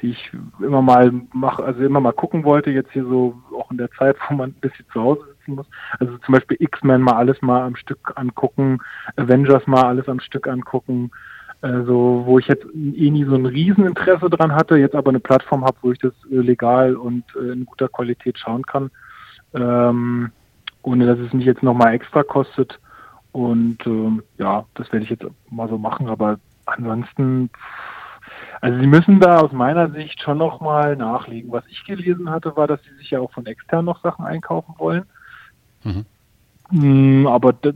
die 0.00 0.10
ich 0.10 0.32
immer 0.60 0.82
mal 0.82 1.12
mache, 1.32 1.64
also 1.64 1.82
immer 1.82 2.00
mal 2.00 2.12
gucken 2.12 2.44
wollte, 2.44 2.70
jetzt 2.70 2.92
hier 2.92 3.04
so 3.04 3.36
auch 3.58 3.70
in 3.70 3.78
der 3.78 3.90
Zeit, 3.92 4.16
wo 4.28 4.34
man 4.34 4.50
ein 4.50 4.60
bisschen 4.60 4.86
zu 4.92 5.02
Hause 5.02 5.22
sitzen 5.28 5.56
muss. 5.56 5.66
Also 5.98 6.16
zum 6.18 6.32
Beispiel 6.32 6.56
X-Men 6.60 7.02
mal 7.02 7.16
alles 7.16 7.40
mal 7.42 7.62
am 7.62 7.76
Stück 7.76 8.12
angucken, 8.14 8.78
Avengers 9.16 9.66
mal 9.66 9.84
alles 9.84 10.08
am 10.08 10.20
Stück 10.20 10.46
angucken. 10.46 11.10
Also, 11.62 12.22
wo 12.26 12.38
ich 12.38 12.46
jetzt 12.48 12.66
eh 12.74 13.10
nie 13.10 13.24
so 13.24 13.34
ein 13.34 13.46
Rieseninteresse 13.46 14.28
dran 14.28 14.54
hatte, 14.54 14.76
jetzt 14.76 14.94
aber 14.94 15.08
eine 15.08 15.20
Plattform 15.20 15.64
habe, 15.64 15.76
wo 15.80 15.90
ich 15.90 15.98
das 15.98 16.12
äh, 16.30 16.36
legal 16.36 16.96
und 16.96 17.24
äh, 17.34 17.52
in 17.52 17.64
guter 17.64 17.88
Qualität 17.88 18.38
schauen 18.38 18.62
kann, 18.62 18.90
ähm, 19.54 20.30
ohne 20.82 21.06
dass 21.06 21.18
es 21.18 21.32
mich 21.32 21.46
jetzt 21.46 21.62
nochmal 21.62 21.94
extra 21.94 22.22
kostet. 22.22 22.78
Und 23.32 23.78
ähm, 23.86 24.22
ja, 24.38 24.66
das 24.74 24.92
werde 24.92 25.04
ich 25.04 25.10
jetzt 25.10 25.26
mal 25.50 25.68
so 25.68 25.78
machen, 25.78 26.08
aber 26.08 26.38
ansonsten 26.66 27.50
also 28.60 28.78
sie 28.78 28.86
müssen 28.86 29.20
da 29.20 29.40
aus 29.40 29.52
meiner 29.52 29.90
Sicht 29.90 30.20
schon 30.22 30.38
nochmal 30.38 30.96
nachlegen. 30.96 31.52
Was 31.52 31.66
ich 31.68 31.84
gelesen 31.84 32.30
hatte, 32.30 32.56
war, 32.56 32.66
dass 32.66 32.82
sie 32.82 32.94
sich 32.96 33.10
ja 33.10 33.20
auch 33.20 33.32
von 33.32 33.46
extern 33.46 33.84
noch 33.84 34.02
Sachen 34.02 34.24
einkaufen 34.24 34.74
wollen. 34.78 35.04
Mhm. 35.84 36.06
Mm, 36.70 37.26
aber 37.26 37.52
das 37.52 37.74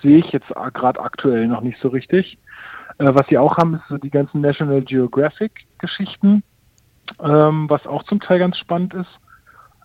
sehe 0.00 0.18
ich 0.18 0.32
jetzt 0.32 0.48
gerade 0.48 1.00
aktuell 1.00 1.46
noch 1.46 1.60
nicht 1.60 1.80
so 1.80 1.88
richtig. 1.88 2.38
Äh, 2.98 3.14
was 3.14 3.26
sie 3.28 3.38
auch 3.38 3.56
haben, 3.56 3.74
ist 3.74 3.88
so 3.88 3.98
die 3.98 4.10
ganzen 4.10 4.40
National 4.40 4.82
Geographic 4.82 5.66
Geschichten, 5.78 6.42
ähm, 7.20 7.68
was 7.68 7.86
auch 7.86 8.02
zum 8.04 8.20
Teil 8.20 8.38
ganz 8.38 8.58
spannend 8.58 8.94
ist. 8.94 9.18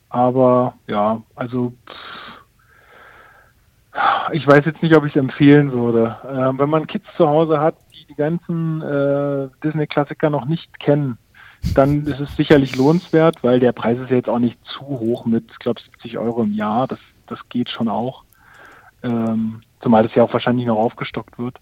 Aber 0.10 0.75
ja, 0.88 1.22
also 1.36 1.74
ich 4.32 4.46
weiß 4.46 4.66
jetzt 4.66 4.82
nicht, 4.82 4.96
ob 4.96 5.06
ich 5.06 5.16
es 5.16 5.20
empfehlen 5.20 5.72
würde. 5.72 6.18
Äh, 6.24 6.60
wenn 6.60 6.70
man 6.70 6.88
Kids 6.88 7.06
zu 7.16 7.27
Hause 7.27 7.60
hat, 7.60 7.75
die 8.10 8.16
ganzen 8.16 8.82
äh, 8.82 9.50
Disney-Klassiker 9.63 10.30
noch 10.30 10.46
nicht 10.46 10.80
kennen, 10.80 11.18
dann 11.75 12.06
ist 12.06 12.20
es 12.20 12.36
sicherlich 12.36 12.75
lohnenswert, 12.75 13.44
weil 13.44 13.60
der 13.60 13.72
Preis 13.72 13.98
ist 13.98 14.10
ja 14.10 14.18
jetzt 14.18 14.30
auch 14.30 14.39
nicht 14.39 14.58
zu 14.66 14.82
hoch 14.82 15.25
mit, 15.25 15.46
ich 15.51 15.60
glaube, 15.60 15.82
70 15.82 16.18
Euro 16.18 16.44
im 16.44 16.54
Jahr. 16.54 16.88
Das, 16.88 17.00
das 17.27 17.39
geht 17.50 17.70
schon 17.70 17.88
auch. 17.88 18.24
Ähm, 19.04 19.62
zumal 19.82 20.04
das 20.04 20.13
ja 20.16 20.24
auch 20.24 20.34
wahrscheinlich 20.34 20.66
noch 20.66 20.77
aufgestockt 20.77 21.38
wird. 21.38 21.56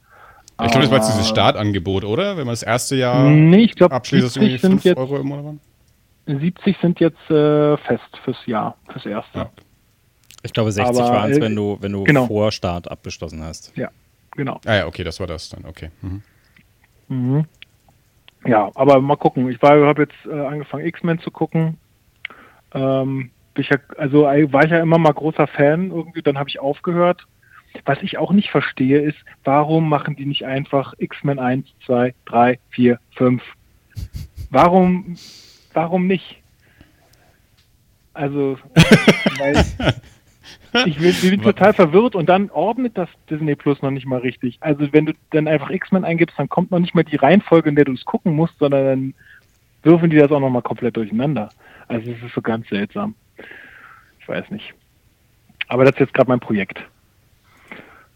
Ich 0.63 0.71
glaube, 0.71 0.81
das 0.81 0.91
war 0.91 0.97
jetzt 0.99 1.13
dieses 1.13 1.27
Startangebot, 1.27 2.05
oder? 2.05 2.37
Wenn 2.37 2.45
man 2.45 2.53
das 2.53 2.63
erste 2.63 2.95
Jahr 2.95 3.25
nee, 3.29 3.63
ich 3.63 3.75
glaub, 3.75 3.91
abschließt, 3.91 4.25
ist 4.25 4.37
irgendwie 4.37 4.57
5 4.57 4.83
jetzt, 4.85 4.97
Euro 4.97 5.17
im 5.17 5.27
Monat. 5.27 5.55
70 6.27 6.77
sind 6.81 6.99
jetzt 6.99 7.29
äh, 7.29 7.77
fest 7.77 8.03
fürs 8.23 8.45
Jahr, 8.45 8.77
fürs 8.89 9.05
erste. 9.05 9.37
Ja. 9.37 9.49
Ich 10.45 10.53
glaube, 10.53 10.71
60 10.71 10.95
waren 10.97 11.31
es, 11.31 11.41
wenn 11.41 11.55
du, 11.55 11.77
wenn 11.81 11.91
du 11.91 12.03
genau. 12.03 12.27
vor 12.27 12.51
Start 12.51 12.89
abgeschlossen 12.89 13.43
hast. 13.43 13.75
Ja, 13.75 13.89
genau. 14.35 14.61
Ah 14.65 14.75
ja, 14.75 14.87
okay, 14.87 15.03
das 15.03 15.19
war 15.19 15.27
das 15.27 15.49
dann, 15.49 15.65
okay. 15.65 15.89
Mhm. 16.01 16.21
Mhm. 17.07 17.45
Ja, 18.45 18.69
aber 18.75 19.01
mal 19.01 19.15
gucken. 19.15 19.49
Ich 19.49 19.59
habe 19.61 20.03
jetzt 20.03 20.25
äh, 20.25 20.45
angefangen, 20.45 20.85
X-Men 20.85 21.19
zu 21.19 21.31
gucken. 21.31 21.77
Ähm, 22.73 23.31
ich 23.57 23.69
ja, 23.69 23.77
also 23.97 24.23
war 24.23 24.63
ich 24.63 24.71
ja 24.71 24.81
immer 24.81 24.99
mal 24.99 25.13
großer 25.13 25.47
Fan 25.47 25.89
irgendwie, 25.89 26.21
dann 26.21 26.37
habe 26.37 26.49
ich 26.49 26.59
aufgehört. 26.59 27.25
Was 27.83 28.01
ich 28.03 28.17
auch 28.17 28.31
nicht 28.31 28.51
verstehe, 28.51 29.01
ist, 29.01 29.17
warum 29.43 29.89
machen 29.89 30.15
die 30.15 30.25
nicht 30.25 30.45
einfach 30.45 30.93
X-Men 30.97 31.39
1, 31.39 31.67
2, 31.85 32.13
3, 32.25 32.59
4, 32.69 32.99
5? 33.15 33.43
Warum, 34.51 35.17
warum 35.73 36.07
nicht? 36.07 36.37
Also, 38.13 38.57
weil 39.39 39.65
ich 40.85 40.97
bin, 40.97 41.31
bin 41.31 41.41
total 41.41 41.73
verwirrt 41.73 42.15
und 42.15 42.27
dann 42.27 42.49
ordnet 42.51 42.97
das 42.97 43.09
Disney 43.29 43.55
Plus 43.55 43.81
noch 43.81 43.91
nicht 43.91 44.05
mal 44.05 44.19
richtig. 44.19 44.57
Also 44.61 44.91
wenn 44.91 45.05
du 45.05 45.13
dann 45.31 45.47
einfach 45.47 45.69
X-Men 45.69 46.03
eingibst, 46.03 46.37
dann 46.37 46.49
kommt 46.49 46.71
noch 46.71 46.79
nicht 46.79 46.95
mal 46.95 47.03
die 47.03 47.15
Reihenfolge, 47.15 47.69
in 47.69 47.75
der 47.75 47.85
du 47.85 47.93
es 47.93 48.05
gucken 48.05 48.35
musst, 48.35 48.57
sondern 48.59 48.85
dann 48.85 49.13
würfen 49.83 50.09
die 50.09 50.17
das 50.17 50.31
auch 50.31 50.39
noch 50.39 50.49
mal 50.49 50.61
komplett 50.61 50.97
durcheinander. 50.97 51.49
Also 51.87 52.11
es 52.11 52.21
ist 52.23 52.33
so 52.33 52.41
ganz 52.41 52.67
seltsam. 52.69 53.15
Ich 54.19 54.27
weiß 54.27 54.49
nicht. 54.51 54.73
Aber 55.67 55.83
das 55.83 55.93
ist 55.93 55.99
jetzt 55.99 56.13
gerade 56.13 56.29
mein 56.29 56.39
Projekt. 56.39 56.79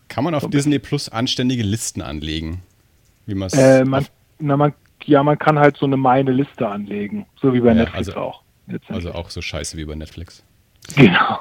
Kann 0.08 0.24
man 0.24 0.34
auf 0.34 0.44
so 0.44 0.48
Disney 0.50 0.80
Plus 0.80 1.10
anständige 1.10 1.64
Listen 1.64 2.02
anlegen? 2.02 2.64
Wie 3.26 3.34
äh, 3.34 3.86
man, 3.86 4.06
na, 4.40 4.58
man, 4.58 4.74
ja, 5.04 5.22
man 5.22 5.38
kann 5.38 5.60
halt 5.60 5.78
so 5.78 5.86
eine 5.86 5.98
meine 5.98 6.32
Liste 6.32 6.68
anlegen, 6.68 7.28
so 7.40 7.54
wie 7.54 7.60
bei 7.60 7.70
ja, 7.70 7.76
Netflix 7.76 8.10
also, 8.10 8.20
auch. 8.20 8.44
Also 8.88 9.14
auch 9.14 9.30
so 9.30 9.42
scheiße 9.42 9.78
wie 9.78 9.86
bei 9.86 9.96
Netflix. 9.96 10.44
Genau. 10.96 11.40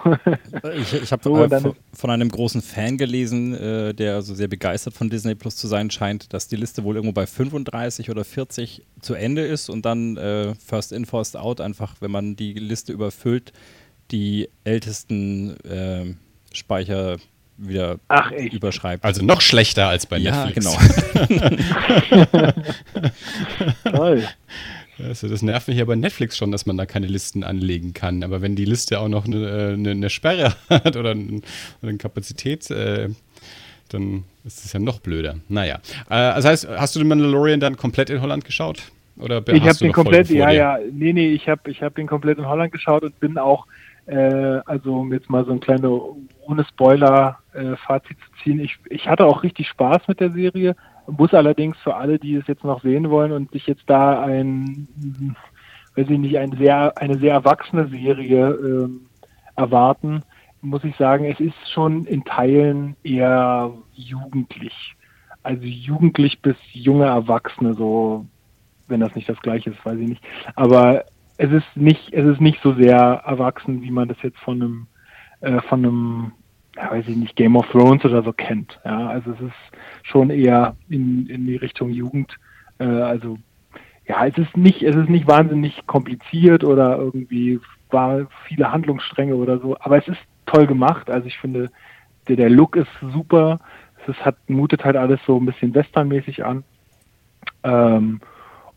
ich 0.77 0.93
ich 0.95 1.13
habe 1.13 1.23
so, 1.23 1.45
äh, 1.45 1.61
von 1.93 2.11
einem 2.11 2.29
großen 2.29 2.63
Fan 2.63 2.99
gelesen, 2.99 3.55
äh, 3.55 3.95
der 3.95 4.15
also 4.15 4.35
sehr 4.35 4.49
begeistert 4.49 4.95
von 4.95 5.11
Disney 5.11 5.35
Plus 5.35 5.57
zu 5.57 5.67
sein 5.67 5.91
scheint, 5.91 6.33
dass 6.33 6.49
die 6.49 6.57
Liste 6.57 6.85
wohl 6.85 6.97
irgendwo 6.97 7.13
bei 7.13 7.27
35 7.27 8.11
oder 8.11 8.25
40 8.25 8.83
zu 9.01 9.15
Ende 9.15 9.43
ist 9.43 9.71
und 9.71 9.85
dann 9.85 10.17
äh, 10.17 10.55
First 10.55 10.93
In, 10.93 11.07
First 11.07 11.37
Out 11.37 11.61
einfach, 11.61 11.97
wenn 12.01 12.11
man 12.11 12.37
die 12.37 12.55
Liste 12.55 12.93
überfüllt, 12.93 13.53
die 14.11 14.49
ältesten 14.65 15.57
äh, 15.65 16.15
Speicher 16.53 17.19
wieder 17.59 17.99
Ach, 18.09 18.31
überschreibt. 18.31 19.05
Also 19.05 19.25
noch 19.25 19.41
schlechter 19.41 19.89
als 19.89 20.07
bei 20.07 20.19
ja, 20.19 20.47
Netflix. 20.47 20.65
Ja, 20.65 21.27
genau. 21.27 22.53
Toll. 23.97 24.25
Also 25.03 25.29
das 25.29 25.43
nervt 25.43 25.69
mich 25.69 25.79
ja 25.79 25.85
bei 25.85 25.97
Netflix 25.97 26.37
schon, 26.37 26.51
dass 26.51 26.67
man 26.67 26.77
da 26.77 26.87
keine 26.87 27.07
Listen 27.07 27.45
anlegen 27.45 27.95
kann. 27.95 28.23
Aber 28.23 28.43
wenn 28.43 28.57
die 28.57 28.65
Liste 28.65 28.99
auch 29.01 29.09
noch 29.09 29.27
eine, 29.27 29.75
eine, 29.75 29.91
eine 29.91 30.11
Sperre 30.11 30.55
hat 30.71 30.97
oder, 30.97 31.13
ein, 31.13 31.43
oder 31.83 31.91
eine 31.91 31.99
Kapazität, 31.99 32.71
äh, 32.71 33.09
dann 33.89 34.25
ist 34.45 34.65
es 34.65 34.73
ja 34.73 34.81
noch 34.81 35.01
blöder. 35.01 35.37
Naja. 35.49 35.77
Äh, 36.07 36.35
das 36.35 36.45
heißt, 36.45 36.69
hast 36.69 36.95
du 36.95 37.01
den 37.01 37.09
Mandalorian 37.09 37.61
dann 37.61 37.77
komplett 37.77 38.11
in 38.11 38.21
Holland 38.21 38.45
geschaut? 38.45 38.83
Oder 39.19 39.43
ich 39.49 39.63
habe 39.63 39.75
den 39.75 39.93
komplett, 39.93 40.31
ja, 40.31 40.51
ja, 40.51 40.79
nee, 40.93 41.13
nee, 41.13 41.33
ich 41.33 41.49
habe 41.49 41.71
ich 41.71 41.83
hab 41.83 41.95
den 41.97 42.07
komplett 42.07 42.39
in 42.39 42.47
Holland 42.47 42.73
geschaut 42.73 43.03
und 43.03 43.19
bin 43.19 43.37
auch, 43.37 43.67
äh, 44.07 44.17
also 44.17 45.01
um 45.01 45.13
jetzt 45.13 45.29
mal 45.29 45.45
so 45.45 45.51
ein 45.51 45.61
kleines, 45.61 45.91
ohne 46.47 46.65
Spoiler 46.65 47.39
äh, 47.53 47.77
Fazit 47.77 48.17
zu 48.19 48.43
ziehen, 48.43 48.61
ich, 48.61 48.79
ich 48.91 49.09
hatte 49.09 49.27
auch 49.27 49.43
richtig 49.43 49.69
Spaß 49.69 50.07
mit 50.07 50.21
der 50.21 50.31
Serie, 50.31 50.77
muss 51.09 51.35
allerdings 51.35 51.77
für 51.79 51.97
alle, 51.97 52.19
die 52.19 52.35
es 52.35 52.47
jetzt 52.47 52.65
noch 52.65 52.83
sehen 52.83 53.11
wollen 53.11 53.33
und 53.33 53.51
sich 53.53 53.67
jetzt 53.67 53.85
da 53.87 54.23
ein, 54.23 54.89
weiß 55.97 56.09
ich 56.09 56.19
nicht, 56.19 56.39
ein 56.39 56.53
sehr, 56.53 56.97
eine 56.97 57.19
sehr 57.19 57.33
erwachsene 57.33 57.89
Serie 57.89 58.51
äh, 58.51 58.89
erwarten, 59.57 60.23
muss 60.61 60.85
ich 60.85 60.97
sagen, 60.97 61.25
es 61.25 61.41
ist 61.41 61.71
schon 61.73 62.05
in 62.07 62.25
Teilen 62.25 62.97
eher 63.03 63.73
jugendlich. 63.95 64.97
Also 65.43 65.63
jugendlich 65.65 66.41
bis 66.43 66.57
junge 66.73 67.07
Erwachsene, 67.07 67.75
so 67.75 68.27
wenn 68.89 69.01
das 69.01 69.15
nicht 69.15 69.29
das 69.29 69.41
gleiche 69.41 69.71
ist, 69.71 69.85
weiß 69.85 69.99
ich 69.99 70.09
nicht. 70.09 70.25
Aber 70.57 71.05
es 71.37 71.53
ist 71.53 71.77
nicht, 71.77 72.13
es 72.13 72.27
ist 72.27 72.41
nicht 72.41 72.61
so 72.63 72.75
sehr 72.75 72.97
erwachsen, 72.97 73.83
wie 73.83 73.91
man 73.91 74.09
das 74.09 74.21
jetzt 74.23 74.39
von 74.39 74.61
einem, 74.61 74.87
äh, 75.41 75.61
von 75.63 75.85
einem, 75.85 76.33
ja, 76.79 76.93
weiß 76.93 77.09
ich 77.09 77.17
nicht, 77.17 77.35
Game 77.35 77.57
of 77.57 77.69
Thrones 77.71 78.05
oder 78.05 78.23
so 78.23 78.33
kennt. 78.33 78.79
Ja, 78.85 79.09
also 79.09 79.33
es 79.33 79.41
ist 79.41 80.07
schon 80.09 80.31
eher 80.31 80.77
in, 80.89 81.27
in 81.27 81.47
die 81.47 81.57
Richtung 81.57 81.91
Jugend. 81.91 82.39
Äh, 82.79 82.85
also 82.85 83.37
ja, 84.07 84.25
es 84.27 84.39
ist 84.39 84.57
nicht, 84.57 84.83
es 84.83 84.95
ist 84.95 85.09
nicht 85.09 85.27
wahnsinnig 85.27 85.87
kompliziert 85.87 86.65
oder 86.65 86.97
irgendwie 86.99 87.61
war 87.91 88.27
viele 88.47 88.71
Handlungsstränge 88.71 89.35
oder 89.35 89.59
so, 89.59 89.77
aber 89.81 89.99
es 89.99 90.07
ist 90.09 90.21
toll 90.47 90.67
gemacht. 90.67 91.11
Also 91.11 91.27
ich 91.27 91.39
finde, 91.39 91.71
der, 92.29 92.37
der 92.37 92.51
Look 92.51 92.77
ist 92.77 92.91
super. 93.13 93.59
Es 94.07 94.17
hat, 94.25 94.37
mutet 94.49 94.85
halt 94.85 94.97
alles 94.97 95.21
so 95.27 95.37
ein 95.39 95.45
bisschen 95.45 95.75
westernmäßig 95.75 96.45
an. 96.45 96.65
Ähm, 97.63 98.21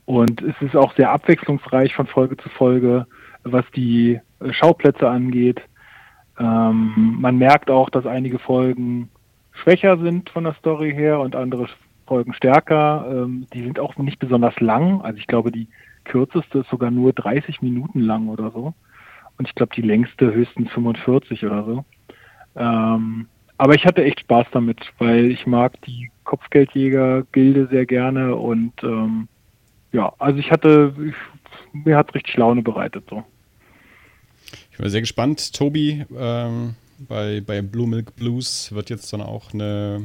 und 0.05 0.41
es 0.41 0.55
ist 0.61 0.75
auch 0.75 0.93
sehr 0.95 1.11
abwechslungsreich 1.11 1.93
von 1.95 2.07
Folge 2.07 2.35
zu 2.35 2.49
Folge, 2.49 3.05
was 3.43 3.63
die 3.73 4.19
äh, 4.41 4.51
Schauplätze 4.51 5.07
angeht. 5.07 5.61
Ähm, 6.41 7.17
man 7.19 7.37
merkt 7.37 7.69
auch, 7.69 7.89
dass 7.89 8.07
einige 8.07 8.39
Folgen 8.39 9.09
schwächer 9.51 9.97
sind 9.97 10.29
von 10.31 10.43
der 10.43 10.55
Story 10.55 10.91
her 10.91 11.19
und 11.19 11.35
andere 11.35 11.67
Folgen 12.07 12.33
stärker. 12.33 13.05
Ähm, 13.11 13.45
die 13.53 13.61
sind 13.63 13.79
auch 13.79 13.95
nicht 13.97 14.17
besonders 14.17 14.59
lang. 14.59 15.01
Also 15.01 15.19
ich 15.19 15.27
glaube, 15.27 15.51
die 15.51 15.67
kürzeste 16.03 16.59
ist 16.59 16.69
sogar 16.69 16.89
nur 16.89 17.13
30 17.13 17.61
Minuten 17.61 17.99
lang 17.99 18.27
oder 18.27 18.49
so. 18.49 18.73
Und 19.37 19.47
ich 19.47 19.53
glaube, 19.53 19.75
die 19.75 19.83
längste 19.83 20.33
höchstens 20.33 20.71
45 20.71 21.45
oder 21.45 21.63
so. 21.63 21.85
Ähm, 22.55 23.27
aber 23.57 23.75
ich 23.75 23.85
hatte 23.85 24.03
echt 24.03 24.21
Spaß 24.21 24.47
damit, 24.51 24.79
weil 24.97 25.25
ich 25.29 25.45
mag 25.45 25.79
die 25.83 26.09
Kopfgeldjäger-Gilde 26.23 27.67
sehr 27.67 27.85
gerne 27.85 28.35
und 28.35 28.73
ähm, 28.81 29.27
ja, 29.91 30.11
also 30.17 30.39
ich 30.39 30.51
hatte, 30.51 30.95
ich, 31.05 31.85
mir 31.85 31.97
hat 31.97 32.15
richtig 32.15 32.35
Laune 32.37 32.63
bereitet 32.63 33.03
so. 33.09 33.23
Ich 34.81 34.83
bin 34.83 34.91
sehr 34.93 35.01
gespannt. 35.01 35.53
Tobi, 35.53 36.07
ähm, 36.17 36.73
bei, 37.07 37.39
bei 37.45 37.61
Blue 37.61 37.87
Milk 37.87 38.15
Blues 38.15 38.71
wird 38.71 38.89
jetzt 38.89 39.13
dann 39.13 39.21
auch 39.21 39.53
eine, 39.53 40.01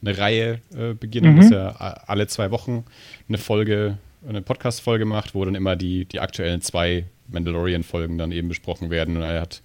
eine 0.00 0.16
Reihe 0.16 0.60
äh, 0.74 0.94
beginnen, 0.94 1.34
mhm. 1.34 1.40
dass 1.42 1.50
er 1.50 2.08
alle 2.08 2.26
zwei 2.26 2.50
Wochen 2.50 2.86
eine 3.28 3.36
Folge, 3.36 3.98
eine 4.26 4.40
Podcast-Folge 4.40 5.04
macht, 5.04 5.34
wo 5.34 5.44
dann 5.44 5.54
immer 5.54 5.76
die, 5.76 6.06
die 6.06 6.20
aktuellen 6.20 6.62
zwei 6.62 7.04
Mandalorian-Folgen 7.28 8.16
dann 8.16 8.32
eben 8.32 8.48
besprochen 8.48 8.88
werden. 8.88 9.18
Und 9.18 9.22
er 9.22 9.42
hat 9.42 9.60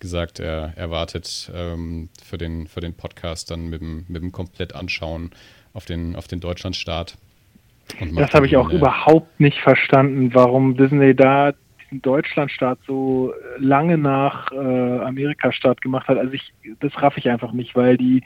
gesagt, 0.00 0.40
er 0.40 0.72
erwartet 0.76 1.52
ähm, 1.54 2.08
für, 2.24 2.38
den, 2.38 2.66
für 2.66 2.80
den 2.80 2.94
Podcast 2.94 3.52
dann 3.52 3.68
mit 3.68 3.82
dem, 3.82 4.04
mit 4.08 4.20
dem 4.20 4.32
komplett 4.32 4.74
anschauen 4.74 5.30
auf 5.74 5.84
den, 5.84 6.16
auf 6.16 6.26
den 6.26 6.40
Deutschlandstart. 6.40 7.16
Das 8.16 8.34
habe 8.34 8.46
ich 8.46 8.56
auch 8.56 8.70
überhaupt 8.70 9.38
nicht 9.38 9.60
verstanden, 9.60 10.34
warum 10.34 10.76
Disney 10.76 11.14
da 11.14 11.52
diesen 11.92 12.02
Deutschlandstart 12.02 12.78
so 12.86 13.34
lange 13.58 13.98
nach 13.98 14.50
äh, 14.52 14.56
Amerika-Start 14.56 15.80
gemacht 15.82 16.08
hat. 16.08 16.18
Also 16.18 16.32
ich, 16.32 16.52
das 16.80 16.92
raff 17.00 17.16
ich 17.16 17.28
einfach 17.28 17.52
nicht, 17.52 17.76
weil 17.76 17.96
die, 17.96 18.22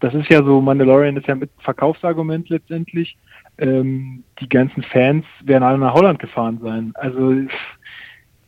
das 0.00 0.14
ist 0.14 0.30
ja 0.30 0.42
so, 0.42 0.60
Mandalorian 0.60 1.16
ist 1.16 1.26
ja 1.26 1.34
mit 1.34 1.50
Verkaufsargument 1.58 2.48
letztendlich. 2.48 3.16
Ähm, 3.58 4.24
die 4.40 4.48
ganzen 4.48 4.82
Fans 4.82 5.26
werden 5.44 5.62
alle 5.62 5.78
nach 5.78 5.94
Holland 5.94 6.18
gefahren 6.18 6.58
sein. 6.62 6.92
Also 6.94 7.34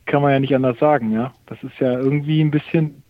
kann 0.06 0.22
man 0.22 0.32
ja 0.32 0.40
nicht 0.40 0.54
anders 0.54 0.78
sagen, 0.78 1.12
ja. 1.12 1.32
Das 1.46 1.62
ist 1.62 1.78
ja 1.78 1.92
irgendwie 1.92 2.40
ein 2.40 2.50
bisschen 2.50 3.02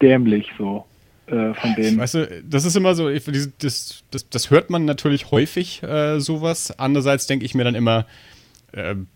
dämlich 0.00 0.50
so 0.56 0.86
äh, 1.26 1.52
von 1.54 1.74
denen. 1.76 1.98
Weißt 1.98 2.14
du, 2.14 2.42
das 2.48 2.64
ist 2.64 2.76
immer 2.76 2.94
so, 2.94 3.10
das, 3.10 4.02
das, 4.10 4.30
das 4.30 4.50
hört 4.50 4.70
man 4.70 4.86
natürlich 4.86 5.30
häufig, 5.30 5.82
äh, 5.82 6.18
sowas. 6.18 6.78
Andererseits 6.78 7.26
denke 7.26 7.44
ich 7.44 7.54
mir 7.54 7.64
dann 7.64 7.74
immer, 7.74 8.06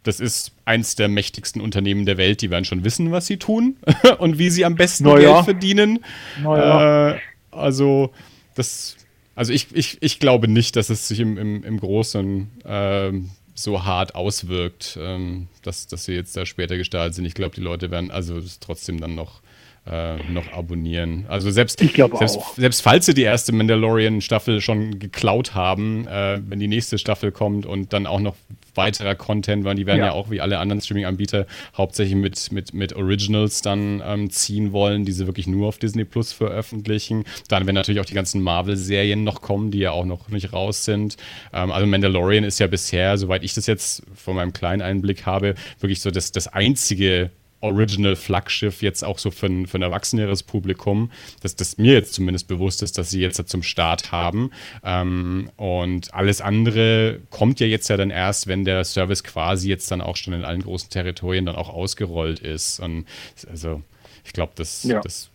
das 0.03 0.21
ist 0.21 0.53
eins 0.65 0.97
der 0.97 1.09
mächtigsten 1.09 1.61
Unternehmen 1.61 2.07
der 2.07 2.17
Welt, 2.17 2.43
die 2.43 2.51
werden 2.51 2.65
schon 2.65 2.85
wissen, 2.85 3.13
was 3.13 3.27
sie 3.27 3.37
tun 3.37 3.77
und 4.19 4.39
wie 4.39 4.51
sie 4.51 4.65
am 4.65 4.75
besten 4.75 5.05
naja. 5.05 5.35
Geld 5.35 5.45
verdienen. 5.45 6.05
Naja. 6.43 7.13
Äh, 7.13 7.19
also, 7.51 8.13
das, 8.55 8.97
also 9.37 9.53
ich, 9.53 9.69
ich, 9.73 9.99
ich 10.01 10.19
glaube 10.19 10.49
nicht, 10.49 10.77
dass 10.77 10.91
es 10.91 11.07
sich 11.07 11.21
im, 11.21 11.39
im, 11.39 11.63
im 11.63 11.79
Großen 11.79 12.51
ähm, 12.65 13.31
so 13.55 13.85
hart 13.85 14.17
auswirkt, 14.17 14.99
ähm, 15.01 15.49
dass, 15.63 15.87
dass 15.87 16.05
sie 16.05 16.15
jetzt 16.15 16.37
da 16.37 16.47
später 16.47 16.77
gestartet 16.77 17.15
sind. 17.15 17.25
Ich 17.25 17.35
glaube, 17.35 17.55
die 17.55 17.61
Leute 17.61 17.91
werden 17.91 18.11
also 18.11 18.41
trotzdem 18.61 19.01
dann 19.01 19.15
noch 19.15 19.41
äh, 19.87 20.17
noch 20.31 20.51
abonnieren. 20.53 21.27
Also 21.29 21.51
selbst, 21.51 21.79
selbst, 21.79 22.39
selbst, 22.57 22.81
falls 22.81 23.05
sie 23.07 23.13
die 23.13 23.23
erste 23.23 23.53
Mandalorian-Staffel 23.53 24.63
schon 24.63 24.99
geklaut 24.99 25.55
haben, 25.55 26.09
äh, 26.09 26.41
wenn 26.47 26.59
die 26.59 26.69
nächste 26.69 26.97
Staffel 26.97 27.33
kommt 27.33 27.67
und 27.67 27.93
dann 27.93 28.07
auch 28.07 28.21
noch 28.21 28.35
weiterer 28.77 29.15
Content, 29.15 29.65
weil 29.65 29.75
die 29.75 29.87
werden 29.87 30.01
ja, 30.01 30.07
ja 30.07 30.13
auch 30.13 30.31
wie 30.31 30.41
alle 30.41 30.59
anderen 30.59 30.81
Streaming-Anbieter 30.81 31.47
hauptsächlich 31.77 32.17
mit, 32.17 32.53
mit, 32.53 32.75
mit 32.75 32.93
Originals 32.95 33.63
dann 33.63 34.03
ähm, 34.05 34.31
ziehen 34.31 34.73
wollen, 34.73 35.05
die 35.05 35.13
sie 35.13 35.27
wirklich 35.27 35.47
nur 35.47 35.69
auf 35.69 35.79
Disney 35.79 36.05
Plus 36.05 36.33
veröffentlichen. 36.33 37.25
Dann 37.49 37.67
werden 37.67 37.75
natürlich 37.75 38.01
auch 38.01 38.07
die 38.07 38.15
ganzen 38.15 38.43
Marvel-Serien 38.43 39.25
noch 39.25 39.41
kommen, 39.41 39.71
die 39.71 39.79
ja 39.79 39.93
auch 39.93 40.05
noch 40.05 40.29
nicht 40.29 40.53
raus 40.53 40.85
sind. 40.85 41.17
Ähm, 41.53 41.71
also 41.71 41.87
Mandalorian 41.87 42.45
ist 42.45 42.59
ja 42.59 42.67
bisher, 42.67 43.19
soweit 43.19 43.45
ich 43.45 43.55
das 43.55 43.67
jetzt 43.67 44.03
von 44.15 44.37
meinem 44.37 44.53
kleinen 44.53 44.83
Einblick 44.83 45.27
habe, 45.27 45.55
wirklich 45.81 46.01
so 46.01 46.11
das, 46.11 46.33
das 46.33 46.49
einzige 46.49 47.31
Original-Flaggschiff 47.65 48.83
jetzt 48.83 49.03
auch 49.03 49.19
so 49.19 49.31
für 49.31 49.47
ein, 49.47 49.67
für 49.67 49.79
ein 49.79 49.83
erwachseneres 49.83 50.43
Publikum, 50.43 51.11
dass 51.41 51.57
das 51.57 51.79
mir 51.79 51.95
jetzt 51.95 52.15
zumindest 52.15 52.47
bewusst 52.47 52.83
ist, 52.83 52.99
dass 52.99 53.11
sie 53.11 53.21
jetzt 53.21 53.49
zum 53.49 53.63
Start 53.63 54.13
haben. 54.13 54.51
Ähm, 54.85 55.51
und 55.57 56.13
alles 56.15 56.41
andere 56.41 57.21
kommt 57.31 57.61
ja 57.61 57.67
jetzt 57.67 57.89
ja 57.89 57.97
dann 57.97 58.11
erst, 58.11 58.47
wenn 58.47 58.65
der 58.65 58.85
Service 58.85 59.25
quasi 59.25 59.69
jetzt 59.69 59.91
dann 59.91 60.01
auch 60.01 60.17
schon 60.17 60.35
in 60.35 60.45
allen 60.45 60.63
großen 60.63 60.91
Territorien 60.91 61.47
dann 61.47 61.57
auch 61.57 61.71
ausgerollt 61.71 62.41
ist. 62.41 62.81
Und 62.81 63.07
also 63.49 63.83
ich 64.25 64.33
glaube, 64.33 64.53
das, 64.57 64.85
ja. 64.85 65.01
das 65.01 65.31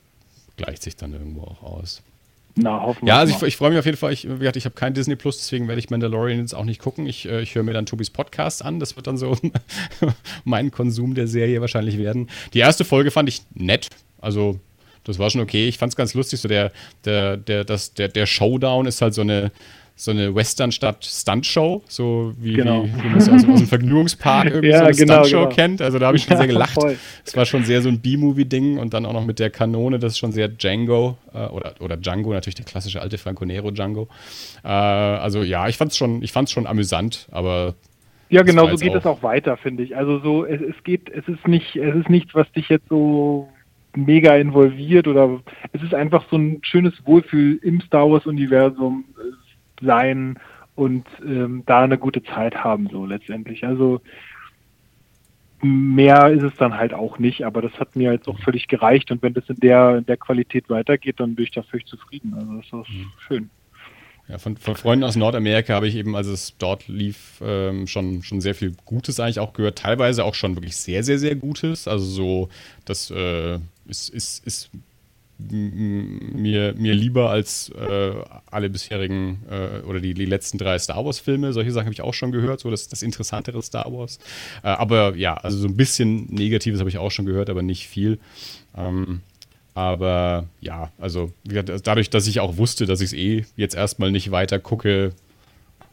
gleicht 0.57 0.83
sich 0.83 0.95
dann 0.95 1.13
irgendwo 1.13 1.43
auch 1.43 1.63
aus. 1.63 2.01
Na, 2.61 2.81
hoffen 2.81 3.07
Ja, 3.07 3.17
also 3.17 3.33
ich, 3.35 3.41
ich 3.41 3.57
freue 3.57 3.69
mich 3.69 3.79
auf 3.79 3.85
jeden 3.85 3.97
Fall. 3.97 4.11
Ich, 4.11 4.25
ich 4.25 4.65
habe 4.65 4.75
kein 4.75 4.93
Disney 4.93 5.15
Plus, 5.15 5.37
deswegen 5.37 5.67
werde 5.67 5.79
ich 5.79 5.89
Mandalorian 5.89 6.39
jetzt 6.39 6.53
auch 6.53 6.65
nicht 6.65 6.81
gucken. 6.81 7.05
Ich, 7.05 7.27
äh, 7.27 7.41
ich 7.41 7.55
höre 7.55 7.63
mir 7.63 7.73
dann 7.73 7.85
Tobis 7.85 8.09
Podcast 8.09 8.63
an. 8.63 8.79
Das 8.79 8.95
wird 8.95 9.07
dann 9.07 9.17
so 9.17 9.35
mein 10.43 10.71
Konsum 10.71 11.15
der 11.15 11.27
Serie 11.27 11.61
wahrscheinlich 11.61 11.97
werden. 11.97 12.29
Die 12.53 12.59
erste 12.59 12.85
Folge 12.85 13.11
fand 13.11 13.29
ich 13.29 13.41
nett. 13.53 13.87
Also, 14.19 14.59
das 15.05 15.19
war 15.19 15.29
schon 15.29 15.41
okay. 15.41 15.67
Ich 15.67 15.77
fand 15.77 15.93
es 15.93 15.95
ganz 15.95 16.13
lustig. 16.13 16.41
So 16.41 16.47
der, 16.47 16.71
der, 17.05 17.37
der, 17.37 17.63
das, 17.63 17.93
der, 17.93 18.09
der 18.09 18.25
Showdown 18.25 18.85
ist 18.85 19.01
halt 19.01 19.13
so 19.13 19.21
eine, 19.21 19.51
so 20.01 20.11
eine 20.11 20.33
Western-Stadt-Stunt-Show, 20.33 21.83
so 21.89 22.33
wie, 22.39 22.53
genau. 22.53 22.85
wie, 22.85 23.03
wie 23.03 23.07
man 23.09 23.17
es 23.17 23.27
aus, 23.27 23.45
aus 23.45 23.59
dem 23.59 23.67
Vergnügungspark 23.67 24.45
irgendwie 24.45 24.69
ja, 24.69 24.77
so 24.77 24.85
eine 24.85 24.95
genau, 24.95 25.13
Stunt-Show 25.25 25.39
genau. 25.39 25.49
kennt. 25.49 25.81
Also 25.81 25.99
da 25.99 26.07
habe 26.07 26.15
ich 26.15 26.23
schon 26.23 26.37
sehr 26.37 26.47
gelacht. 26.47 26.77
Es 27.25 27.35
war 27.35 27.45
schon 27.45 27.65
sehr 27.65 27.81
so 27.81 27.89
ein 27.89 27.99
B-Movie-Ding 27.99 28.77
und 28.77 28.93
dann 28.93 29.05
auch 29.05 29.11
noch 29.11 29.25
mit 29.25 29.39
der 29.39 29.49
Kanone, 29.49 29.99
das 29.99 30.13
ist 30.13 30.19
schon 30.19 30.31
sehr 30.31 30.47
Django 30.47 31.17
äh, 31.33 31.47
oder, 31.47 31.73
oder 31.81 31.97
Django, 31.97 32.31
natürlich 32.31 32.55
der 32.55 32.63
klassische 32.63 33.01
alte 33.01 33.17
Franco 33.17 33.43
Nero 33.43 33.71
Django. 33.71 34.07
Äh, 34.63 34.69
also 34.69 35.43
ja, 35.43 35.67
ich 35.67 35.75
fand 35.75 35.91
es 35.91 35.97
schon, 35.97 36.25
schon 36.47 36.65
amüsant, 36.65 37.27
aber 37.31 37.75
ja, 38.29 38.43
genau, 38.43 38.69
so 38.69 38.77
geht 38.77 38.95
es 38.95 39.05
auch 39.05 39.21
weiter, 39.21 39.57
finde 39.57 39.83
ich. 39.83 39.97
Also 39.97 40.19
so, 40.19 40.45
es, 40.45 40.61
es 40.61 40.81
geht, 40.85 41.09
es 41.09 41.27
ist 41.27 41.45
nicht, 41.45 41.75
es 41.75 41.95
ist 41.95 42.09
nichts, 42.09 42.33
was 42.33 42.49
dich 42.53 42.69
jetzt 42.69 42.87
so 42.87 43.49
mega 43.95 44.37
involviert 44.37 45.07
oder 45.07 45.41
es 45.73 45.83
ist 45.83 45.93
einfach 45.93 46.23
so 46.31 46.37
ein 46.37 46.59
schönes 46.61 46.93
Wohlfühl 47.05 47.59
im 47.63 47.81
Star 47.81 48.09
Wars 48.09 48.25
Universum 48.25 49.03
sein 49.81 50.39
und 50.75 51.05
ähm, 51.25 51.63
da 51.65 51.81
eine 51.81 51.97
gute 51.97 52.23
Zeit 52.23 52.63
haben, 52.63 52.87
so 52.89 53.05
letztendlich. 53.05 53.65
Also 53.65 54.01
mehr 55.61 56.29
ist 56.29 56.43
es 56.43 56.55
dann 56.55 56.75
halt 56.75 56.93
auch 56.93 57.19
nicht, 57.19 57.43
aber 57.43 57.61
das 57.61 57.73
hat 57.79 57.95
mir 57.95 58.13
jetzt 58.13 58.27
auch 58.27 58.39
völlig 58.39 58.67
gereicht 58.67 59.11
und 59.11 59.21
wenn 59.21 59.33
das 59.33 59.49
in 59.49 59.57
der, 59.57 59.97
in 59.97 60.05
der 60.05 60.17
Qualität 60.17 60.69
weitergeht, 60.69 61.19
dann 61.19 61.35
bin 61.35 61.45
ich 61.45 61.51
da 61.51 61.63
völlig 61.63 61.85
zufrieden. 61.87 62.33
Also 62.33 62.55
das 62.55 62.87
ist 62.87 62.95
mhm. 62.95 63.11
schön. 63.27 63.49
Ja, 64.29 64.37
von, 64.37 64.57
von 64.57 64.75
Freunden 64.75 65.03
aus 65.03 65.15
Nordamerika 65.15 65.73
habe 65.73 65.87
ich 65.87 65.95
eben, 65.95 66.15
als 66.15 66.27
es 66.27 66.55
dort 66.59 66.87
lief, 66.87 67.41
ähm, 67.43 67.87
schon, 67.87 68.21
schon 68.21 68.41
sehr 68.41 68.53
viel 68.53 68.75
Gutes 68.85 69.19
eigentlich 69.19 69.39
auch 69.39 69.53
gehört. 69.53 69.79
Teilweise 69.79 70.23
auch 70.23 70.35
schon 70.35 70.55
wirklich 70.55 70.77
sehr, 70.77 71.03
sehr, 71.03 71.17
sehr 71.17 71.35
Gutes. 71.35 71.87
Also 71.87 72.05
so, 72.05 72.49
das 72.85 73.09
äh, 73.09 73.55
ist, 73.87 74.09
ist, 74.09 74.45
ist 74.45 74.69
mir, 75.39 76.73
mir 76.77 76.93
lieber 76.93 77.29
als 77.29 77.69
äh, 77.69 78.11
alle 78.51 78.69
bisherigen 78.69 79.39
äh, 79.49 79.85
oder 79.85 79.99
die, 79.99 80.13
die 80.13 80.25
letzten 80.25 80.57
drei 80.57 80.77
Star 80.77 81.03
Wars-Filme. 81.05 81.53
Solche 81.53 81.71
Sachen 81.71 81.85
habe 81.85 81.93
ich 81.93 82.01
auch 82.01 82.13
schon 82.13 82.31
gehört, 82.31 82.59
so 82.59 82.69
das, 82.69 82.89
das 82.89 83.01
interessantere 83.01 83.61
Star 83.61 83.91
Wars. 83.91 84.19
Äh, 84.63 84.67
aber 84.67 85.15
ja, 85.15 85.35
also 85.35 85.57
so 85.57 85.67
ein 85.67 85.77
bisschen 85.77 86.25
Negatives 86.25 86.79
habe 86.79 86.89
ich 86.89 86.97
auch 86.97 87.11
schon 87.11 87.25
gehört, 87.25 87.49
aber 87.49 87.61
nicht 87.61 87.87
viel. 87.87 88.19
Ähm, 88.77 89.21
aber 89.73 90.47
ja, 90.59 90.91
also 90.99 91.31
dadurch, 91.45 92.09
dass 92.09 92.27
ich 92.27 92.41
auch 92.41 92.57
wusste, 92.57 92.85
dass 92.85 92.99
ich 92.99 93.07
es 93.07 93.13
eh 93.13 93.45
jetzt 93.55 93.75
erstmal 93.75 94.11
nicht 94.11 94.31
weiter 94.31 94.59
gucke, 94.59 95.13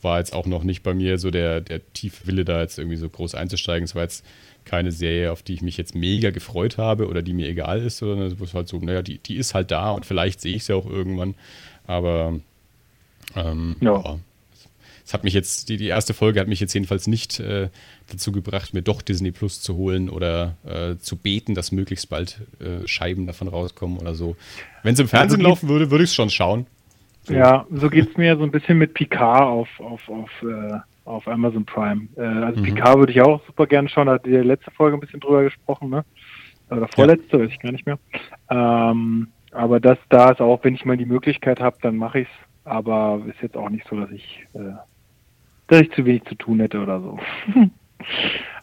war 0.07 0.19
jetzt 0.19 0.33
auch 0.33 0.47
noch 0.47 0.63
nicht 0.63 0.83
bei 0.83 0.95
mir 0.95 1.19
so 1.19 1.31
der, 1.31 1.61
der 1.61 1.81
tiefe 1.93 2.27
Wille, 2.27 2.47
da 2.47 2.63
jetzt 2.63 2.79
irgendwie 2.79 2.97
so 2.97 3.11
groß 3.11 3.35
einzusteigen. 3.35 3.85
Es 3.85 3.95
war 3.95 4.05
jetzt 4.05 4.25
keine 4.65 4.93
Serie, 4.93 5.33
auf 5.33 5.43
die 5.43 5.55
ich 5.55 5.63
mich 5.63 5.77
jetzt 5.77 5.95
mega 5.95 6.31
gefreut 6.31 6.79
habe 6.79 7.09
oder 7.09 7.23
die 7.23 7.35
mir 7.35 7.49
egal 7.49 7.83
ist, 7.83 7.99
sondern 7.99 8.27
es 8.27 8.41
ist 8.41 8.55
halt 8.55 8.69
so, 8.69 8.79
naja, 8.79 9.03
die, 9.03 9.19
die 9.19 9.37
ist 9.37 9.55
halt 9.55 9.71
da 9.71 9.91
und 9.91 10.07
vielleicht 10.07 10.41
sehe 10.41 10.55
ich 10.57 10.65
sie 10.65 10.75
auch 10.75 10.87
irgendwann. 10.87 11.35
Aber 11.87 12.41
ähm, 13.35 13.77
ja. 13.81 14.01
ja. 14.01 14.19
Es 15.05 15.15
hat 15.15 15.23
mich 15.23 15.35
jetzt, 15.35 15.69
die, 15.69 15.77
die 15.77 15.87
erste 15.87 16.15
Folge 16.15 16.41
hat 16.41 16.49
mich 16.49 16.59
jetzt 16.59 16.75
jedenfalls 16.75 17.07
nicht 17.07 17.39
äh, 17.39 17.69
dazu 18.09 18.33
gebracht, 18.33 18.75
mir 18.75 18.83
doch 18.83 19.03
Disney 19.03 19.31
Plus 19.31 19.61
zu 19.61 19.77
holen 19.77 20.09
oder 20.09 20.57
äh, 20.65 20.97
zu 20.99 21.17
beten, 21.17 21.55
dass 21.55 21.71
möglichst 21.71 22.09
bald 22.09 22.41
äh, 22.59 22.87
Scheiben 22.89 23.27
davon 23.29 23.47
rauskommen 23.47 23.99
oder 23.99 24.17
so. 24.17 24.37
Wenn 24.83 24.95
es 24.95 25.01
im 25.01 25.07
Fernsehen 25.07 25.41
also 25.41 25.49
laufen 25.49 25.69
würde, 25.69 25.93
würde 25.93 26.03
ich 26.03 26.11
es 26.11 26.15
schon 26.17 26.31
schauen. 26.31 26.67
So. 27.27 27.35
Ja, 27.35 27.67
so 27.71 27.91
geht 27.91 28.09
es 28.09 28.17
mir 28.17 28.37
so 28.37 28.45
ein 28.45 28.53
bisschen 28.53 28.79
mit 28.79 28.95
Picard 28.95 29.43
auf, 29.43 29.69
auf, 29.81 30.09
auf, 30.09 30.31
äh, 30.43 30.79
auf 31.05 31.27
Amazon 31.27 31.65
Prime. 31.65 32.07
Äh, 32.17 32.23
also 32.23 32.61
mhm. 32.61 32.65
Picard 32.67 32.99
würde 32.99 33.13
ich 33.13 33.21
auch 33.21 33.45
super 33.47 33.67
gerne 33.67 33.89
schauen, 33.89 34.07
da 34.07 34.15
hat 34.15 34.27
die 34.27 34.31
letzte 34.31 34.71
Folge 34.71 34.97
ein 34.97 35.01
bisschen 35.01 35.19
drüber 35.19 35.43
gesprochen, 35.43 35.91
ne? 35.91 36.05
Oder 36.71 36.87
vorletzte, 36.87 37.37
ja. 37.37 37.43
weiß 37.43 37.51
ich 37.51 37.59
gar 37.59 37.73
nicht 37.73 37.85
mehr. 37.85 37.99
Ähm, 38.49 39.27
aber 39.51 39.81
das 39.81 39.99
da 40.09 40.31
ist 40.31 40.41
auch, 40.41 40.63
wenn 40.63 40.77
ich 40.77 40.85
mal 40.85 40.97
die 40.97 41.05
Möglichkeit 41.05 41.59
habe, 41.59 41.77
dann 41.83 41.97
mache 41.97 42.21
ich 42.21 42.29
es. 42.29 42.35
Aber 42.65 43.23
ist 43.27 43.43
jetzt 43.43 43.57
auch 43.57 43.71
nicht 43.71 43.87
so, 43.89 43.99
dass 43.99 44.11
ich, 44.13 44.47
äh, 44.55 44.75
dass 45.67 45.81
ich 45.81 45.93
zu 45.93 46.05
wenig 46.05 46.25
zu 46.27 46.37
tun 46.37 46.61
hätte 46.61 46.81
oder 46.81 47.01
so. 47.01 47.19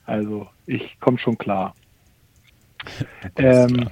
also 0.06 0.47
ich 0.67 0.97
komme 1.02 1.17
schon 1.17 1.38
klar. 1.38 1.73
ähm, 3.36 3.89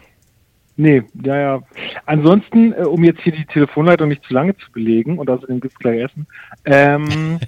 Nee, 0.77 1.03
ja, 1.23 1.37
ja. 1.37 1.61
Ansonsten, 2.05 2.73
äh, 2.73 2.83
um 2.83 3.03
jetzt 3.03 3.21
hier 3.21 3.33
die 3.33 3.45
Telefonleitung 3.45 4.09
nicht 4.09 4.23
zu 4.23 4.33
lange 4.33 4.55
zu 4.57 4.71
belegen 4.71 5.19
und 5.19 5.29
außerdem 5.29 5.59
gibt 5.59 5.73
es 5.73 5.79
gleich 5.79 6.01
Essen, 6.01 6.27
ähm, 6.65 7.39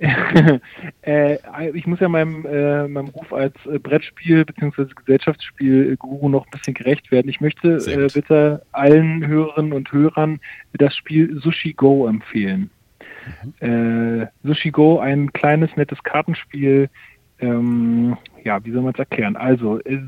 äh, 1.02 1.38
ich 1.72 1.86
muss 1.86 2.00
ja 2.00 2.08
meinem, 2.08 2.44
äh, 2.44 2.88
meinem 2.88 3.08
Ruf 3.08 3.32
als 3.32 3.54
äh, 3.66 3.78
Brettspiel- 3.78 4.44
bzw. 4.44 4.86
Gesellschaftsspiel-Guru 4.94 6.28
noch 6.28 6.46
ein 6.46 6.50
bisschen 6.50 6.74
gerecht 6.74 7.10
werden. 7.12 7.28
Ich 7.28 7.40
möchte 7.40 7.76
äh, 7.76 8.08
bitte 8.12 8.62
allen 8.72 9.26
Hörerinnen 9.26 9.72
und 9.72 9.90
Hörern 9.92 10.40
das 10.72 10.94
Spiel 10.96 11.40
Sushi 11.40 11.74
Go 11.74 12.06
empfehlen. 12.06 12.70
Mhm. 13.60 14.22
Äh, 14.22 14.26
Sushi 14.42 14.70
Go, 14.70 14.98
ein 14.98 15.32
kleines, 15.32 15.74
nettes 15.76 16.02
Kartenspiel, 16.02 16.90
ähm, 17.44 18.16
ja, 18.42 18.64
wie 18.64 18.70
soll 18.70 18.82
man 18.82 18.92
es 18.92 18.98
erklären? 18.98 19.36
Also, 19.36 19.80
es 19.80 20.00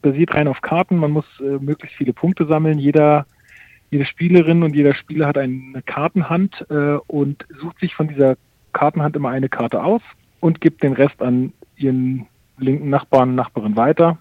basiert 0.00 0.34
rein 0.34 0.48
auf 0.48 0.60
Karten, 0.60 0.96
man 0.96 1.10
muss 1.10 1.26
äh, 1.40 1.58
möglichst 1.58 1.96
viele 1.96 2.12
Punkte 2.12 2.46
sammeln. 2.46 2.78
Jeder, 2.78 3.26
jede 3.90 4.06
Spielerin 4.06 4.62
und 4.62 4.74
jeder 4.74 4.94
Spieler 4.94 5.26
hat 5.26 5.38
eine 5.38 5.82
Kartenhand 5.84 6.66
äh, 6.70 6.98
und 7.06 7.46
sucht 7.60 7.78
sich 7.80 7.94
von 7.94 8.08
dieser 8.08 8.36
Kartenhand 8.72 9.16
immer 9.16 9.30
eine 9.30 9.48
Karte 9.48 9.82
aus 9.82 10.02
und 10.40 10.60
gibt 10.60 10.82
den 10.82 10.92
Rest 10.92 11.20
an 11.22 11.52
ihren 11.76 12.26
linken 12.58 12.90
Nachbarn, 12.90 13.34
Nachbarin 13.34 13.76
weiter. 13.76 14.18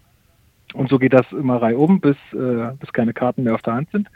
Und 0.73 0.89
so 0.89 0.99
geht 0.99 1.13
das 1.13 1.31
immer 1.31 1.61
reihum, 1.61 2.01
bis, 2.01 2.17
äh, 2.33 2.73
bis 2.79 2.91
keine 2.93 3.13
Karten 3.13 3.43
mehr 3.43 3.55
auf 3.55 3.61
der 3.61 3.73
Hand 3.73 3.89
sind 3.91 4.09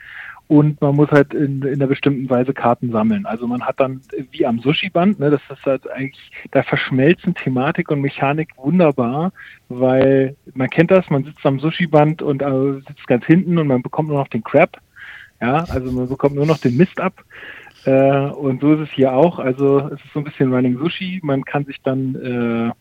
und 0.49 0.81
man 0.81 0.95
muss 0.95 1.11
halt 1.11 1.35
in, 1.35 1.61
in 1.61 1.75
einer 1.75 1.85
bestimmten 1.85 2.27
Weise 2.27 2.55
Karten 2.55 2.91
sammeln. 2.91 3.27
Also 3.27 3.45
man 3.45 3.61
hat 3.61 3.79
dann 3.79 4.01
wie 4.31 4.47
am 4.47 4.57
Sushi-Band, 4.57 5.19
ne, 5.19 5.29
das 5.29 5.41
ist 5.47 5.63
halt 5.63 5.87
eigentlich, 5.91 6.31
da 6.49 6.63
verschmelzen 6.63 7.35
Thematik 7.35 7.91
und 7.91 8.01
Mechanik 8.01 8.49
wunderbar, 8.57 9.31
weil 9.69 10.35
man 10.55 10.71
kennt 10.71 10.89
das, 10.89 11.07
man 11.11 11.23
sitzt 11.23 11.45
am 11.45 11.59
Sushi-Band 11.59 12.23
und 12.23 12.41
äh, 12.41 12.81
sitzt 12.87 13.05
ganz 13.05 13.25
hinten 13.25 13.59
und 13.59 13.67
man 13.67 13.83
bekommt 13.83 14.09
nur 14.09 14.17
noch 14.17 14.27
den 14.27 14.43
Crap. 14.43 14.77
Ja, 15.39 15.65
also 15.69 15.91
man 15.91 16.09
bekommt 16.09 16.33
nur 16.33 16.47
noch 16.47 16.57
den 16.57 16.75
Mist 16.75 16.99
ab. 16.99 17.23
Äh, 17.85 18.29
und 18.31 18.59
so 18.61 18.73
ist 18.73 18.89
es 18.89 18.91
hier 18.91 19.13
auch. 19.13 19.37
Also 19.37 19.91
es 19.93 20.03
ist 20.03 20.13
so 20.13 20.19
ein 20.19 20.25
bisschen 20.25 20.51
Running 20.51 20.79
Sushi. 20.79 21.19
Man 21.21 21.45
kann 21.45 21.65
sich 21.65 21.79
dann, 21.83 22.15
äh, 22.15 22.71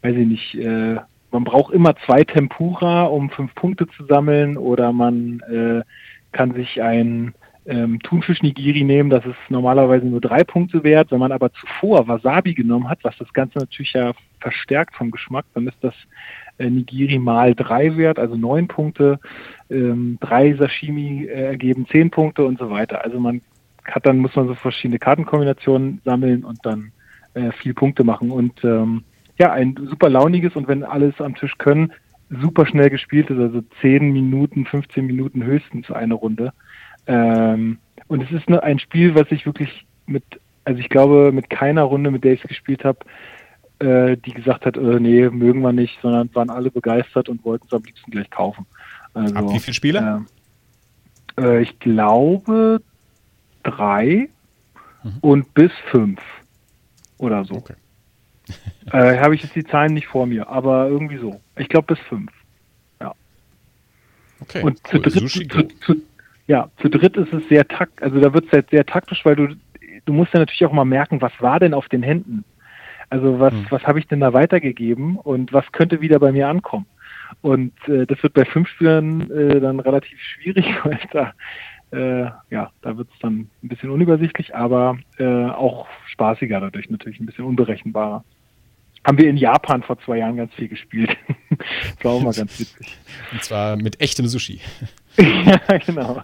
weiß 0.00 0.16
ich 0.16 0.26
nicht, 0.26 0.54
äh, 0.54 0.96
man 1.30 1.44
braucht 1.44 1.74
immer 1.74 1.94
zwei 2.06 2.24
Tempura, 2.24 3.04
um 3.04 3.28
fünf 3.28 3.54
Punkte 3.54 3.86
zu 3.88 4.06
sammeln, 4.06 4.56
oder 4.56 4.94
man 4.94 5.40
äh, 5.40 5.82
kann 6.32 6.54
sich 6.54 6.82
ein 6.82 7.34
ähm, 7.66 8.00
Thunfisch-Nigiri 8.02 8.82
nehmen, 8.84 9.10
das 9.10 9.26
ist 9.26 9.36
normalerweise 9.50 10.06
nur 10.06 10.20
drei 10.20 10.42
Punkte 10.42 10.82
wert. 10.84 11.10
Wenn 11.10 11.18
man 11.18 11.32
aber 11.32 11.52
zuvor 11.52 12.08
Wasabi 12.08 12.54
genommen 12.54 12.88
hat, 12.88 13.00
was 13.02 13.16
das 13.18 13.32
Ganze 13.32 13.58
natürlich 13.58 13.92
ja 13.92 14.12
verstärkt 14.40 14.96
vom 14.96 15.10
Geschmack, 15.10 15.44
dann 15.54 15.66
ist 15.66 15.76
das 15.82 15.94
äh, 16.58 16.70
Nigiri 16.70 17.18
mal 17.18 17.54
drei 17.54 17.96
wert, 17.96 18.18
also 18.18 18.36
neun 18.36 18.68
Punkte. 18.68 19.20
Ähm, 19.70 20.16
drei 20.20 20.54
Sashimi 20.54 21.24
äh, 21.24 21.48
ergeben 21.48 21.86
zehn 21.86 22.10
Punkte 22.10 22.44
und 22.44 22.58
so 22.58 22.70
weiter. 22.70 23.04
Also 23.04 23.20
man 23.20 23.42
hat 23.84 24.06
dann, 24.06 24.18
muss 24.18 24.34
man 24.34 24.46
so 24.46 24.54
verschiedene 24.54 24.98
Kartenkombinationen 24.98 26.00
sammeln 26.04 26.44
und 26.44 26.58
dann 26.64 26.92
äh, 27.34 27.52
viel 27.52 27.74
Punkte 27.74 28.02
machen. 28.02 28.30
Und 28.30 28.64
ähm, 28.64 29.04
ja, 29.38 29.52
ein 29.52 29.76
super 29.88 30.08
launiges 30.08 30.56
und 30.56 30.68
wenn 30.68 30.84
alles 30.84 31.20
am 31.20 31.34
Tisch 31.34 31.56
können, 31.58 31.92
super 32.30 32.66
schnell 32.66 32.90
gespielt 32.90 33.30
ist, 33.30 33.38
also 33.38 33.62
10 33.80 34.10
Minuten, 34.12 34.66
15 34.66 35.06
Minuten 35.06 35.44
höchstens 35.44 35.90
eine 35.90 36.14
Runde. 36.14 36.52
Ähm, 37.06 37.78
und 38.06 38.22
es 38.22 38.30
ist 38.30 38.48
ein 38.48 38.78
Spiel, 38.78 39.14
was 39.14 39.30
ich 39.30 39.46
wirklich 39.46 39.86
mit, 40.06 40.24
also 40.64 40.80
ich 40.80 40.88
glaube, 40.88 41.32
mit 41.32 41.50
keiner 41.50 41.82
Runde, 41.82 42.10
mit 42.10 42.24
der 42.24 42.34
ich 42.34 42.42
es 42.42 42.48
gespielt 42.48 42.84
habe, 42.84 42.98
äh, 43.78 44.16
die 44.16 44.32
gesagt 44.32 44.66
hat, 44.66 44.76
äh, 44.76 45.00
nee, 45.00 45.28
mögen 45.30 45.62
wir 45.62 45.72
nicht, 45.72 45.98
sondern 46.02 46.34
waren 46.34 46.50
alle 46.50 46.70
begeistert 46.70 47.28
und 47.28 47.44
wollten 47.44 47.66
es 47.66 47.72
am 47.72 47.82
liebsten 47.82 48.10
gleich 48.10 48.30
kaufen. 48.30 48.66
Also, 49.14 49.34
Ab 49.34 49.50
wie 49.50 49.58
viele 49.60 49.74
Spiele? 49.74 50.26
Äh, 51.36 51.42
äh, 51.42 51.62
ich 51.62 51.78
glaube 51.78 52.82
drei 53.62 54.28
mhm. 55.02 55.18
und 55.20 55.54
bis 55.54 55.72
fünf 55.90 56.20
oder 57.18 57.44
so. 57.44 57.54
Okay 57.54 57.74
äh, 58.92 59.18
Habe 59.18 59.34
ich 59.34 59.42
jetzt 59.42 59.54
die 59.54 59.64
Zahlen 59.64 59.94
nicht 59.94 60.06
vor 60.06 60.26
mir, 60.26 60.48
aber 60.48 60.88
irgendwie 60.88 61.18
so. 61.18 61.40
Ich 61.56 61.68
glaube 61.68 61.94
bis 61.94 61.98
fünf. 62.06 62.30
Ja. 63.00 63.14
Okay. 64.40 64.62
Und 64.62 64.80
cool. 64.92 65.02
zu, 65.02 65.10
dritt, 65.10 65.72
zu, 65.82 65.94
zu, 65.94 66.02
ja, 66.46 66.70
zu 66.80 66.88
dritt 66.88 67.16
ist 67.16 67.32
es 67.32 67.46
sehr 67.48 67.66
takt, 67.66 68.02
also 68.02 68.20
da 68.20 68.32
wird 68.32 68.46
es 68.46 68.52
halt 68.52 68.70
sehr 68.70 68.86
taktisch, 68.86 69.24
weil 69.24 69.36
du, 69.36 69.48
du 70.04 70.12
musst 70.12 70.32
ja 70.32 70.40
natürlich 70.40 70.64
auch 70.64 70.72
mal 70.72 70.84
merken, 70.84 71.20
was 71.20 71.32
war 71.40 71.60
denn 71.60 71.74
auf 71.74 71.88
den 71.88 72.02
Händen? 72.02 72.44
Also 73.10 73.40
was, 73.40 73.52
hm. 73.52 73.66
was 73.70 73.82
habe 73.84 73.98
ich 73.98 74.06
denn 74.06 74.20
da 74.20 74.32
weitergegeben 74.32 75.16
und 75.16 75.52
was 75.52 75.70
könnte 75.72 76.00
wieder 76.00 76.18
bei 76.18 76.32
mir 76.32 76.48
ankommen? 76.48 76.86
Und 77.42 77.72
äh, 77.88 78.06
das 78.06 78.22
wird 78.22 78.34
bei 78.34 78.44
fünf 78.44 78.68
Spielern 78.68 79.30
äh, 79.30 79.60
dann 79.60 79.80
relativ 79.80 80.18
schwierig, 80.20 80.66
weil 80.84 81.00
da 81.12 81.32
äh, 81.90 82.30
ja, 82.50 82.70
da 82.82 82.96
wird 82.98 83.08
es 83.12 83.18
dann 83.20 83.48
ein 83.62 83.68
bisschen 83.68 83.90
unübersichtlich, 83.90 84.54
aber 84.54 84.98
äh, 85.18 85.46
auch 85.46 85.86
spaßiger 86.08 86.60
dadurch 86.60 86.90
natürlich, 86.90 87.18
ein 87.18 87.26
bisschen 87.26 87.46
unberechenbarer 87.46 88.24
haben 89.04 89.18
wir 89.18 89.28
in 89.28 89.36
Japan 89.36 89.82
vor 89.82 89.98
zwei 90.00 90.18
Jahren 90.18 90.36
ganz 90.36 90.52
viel 90.54 90.68
gespielt. 90.68 91.16
das 91.50 92.04
war 92.04 92.12
auch 92.12 92.22
mal 92.22 92.32
ganz 92.32 92.58
witzig. 92.58 92.96
Und 93.32 93.42
zwar 93.42 93.76
mit 93.76 94.00
echtem 94.00 94.26
Sushi. 94.26 94.60
ja, 95.18 95.78
genau. 95.84 96.22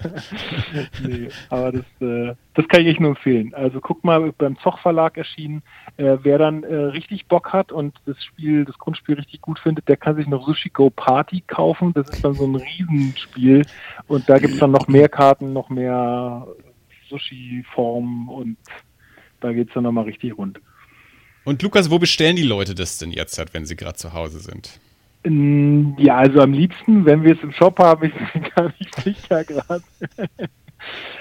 nee, 1.03 1.29
aber 1.51 1.73
das, 1.73 1.85
äh, 2.01 2.35
das 2.55 2.69
kann 2.69 2.83
ich 2.83 2.89
echt 2.89 3.01
nur 3.01 3.11
empfehlen. 3.11 3.53
Also 3.53 3.81
guck 3.81 4.05
mal, 4.05 4.33
beim 4.33 4.57
Zoch 4.59 4.79
Verlag 4.79 5.17
erschienen. 5.17 5.63
Äh, 5.97 6.19
wer 6.23 6.39
dann 6.39 6.63
äh, 6.63 6.75
richtig 6.75 7.27
Bock 7.27 7.53
hat 7.53 7.73
und 7.73 7.97
das 8.07 8.23
Spiel, 8.23 8.65
das 8.65 8.79
Grundspiel 8.79 9.17
richtig 9.17 9.41
gut 9.41 9.59
findet, 9.59 9.89
der 9.89 9.97
kann 9.97 10.15
sich 10.15 10.29
noch 10.29 10.47
Sushi 10.47 10.71
Go 10.71 10.91
Party 10.91 11.43
kaufen. 11.45 11.93
Das 11.93 12.09
ist 12.09 12.25
dann 12.25 12.35
so 12.35 12.47
ein 12.47 12.55
Riesenspiel. 12.55 13.67
Und 14.07 14.29
da 14.29 14.39
gibt 14.39 14.55
es 14.55 14.61
dann 14.61 14.71
noch 14.71 14.87
mehr 14.87 15.09
Karten, 15.09 15.53
noch 15.53 15.71
mehr 15.71 16.47
Sushi-Formen 17.09 18.29
und 18.29 18.57
da 19.41 19.53
geht 19.53 19.69
es 19.69 19.75
dann 19.75 19.85
nochmal 19.85 20.05
richtig 20.05 20.37
rund. 20.37 20.61
Und 21.45 21.63
Lukas, 21.63 21.91
wo 21.91 21.99
bestellen 21.99 22.37
die 22.37 22.43
Leute 22.43 22.75
das 22.75 22.99
denn 22.99 23.11
jetzt, 23.11 23.39
wenn 23.53 23.67
sie 23.67 23.77
gerade 23.77 23.97
zu 23.97 24.13
Hause 24.13 24.41
sind? 24.41 24.81
Ja, 25.99 26.17
also 26.17 26.41
am 26.41 26.53
liebsten, 26.53 27.07
wenn 27.07 27.23
wir 27.23 27.35
es 27.35 27.43
im 27.43 27.53
Shop 27.53 27.79
haben, 27.79 28.07
ich 28.07 28.33
bin 28.33 28.43
gar 28.57 28.73
nicht 28.79 28.95
sicher 29.03 29.45
gerade. 29.45 29.85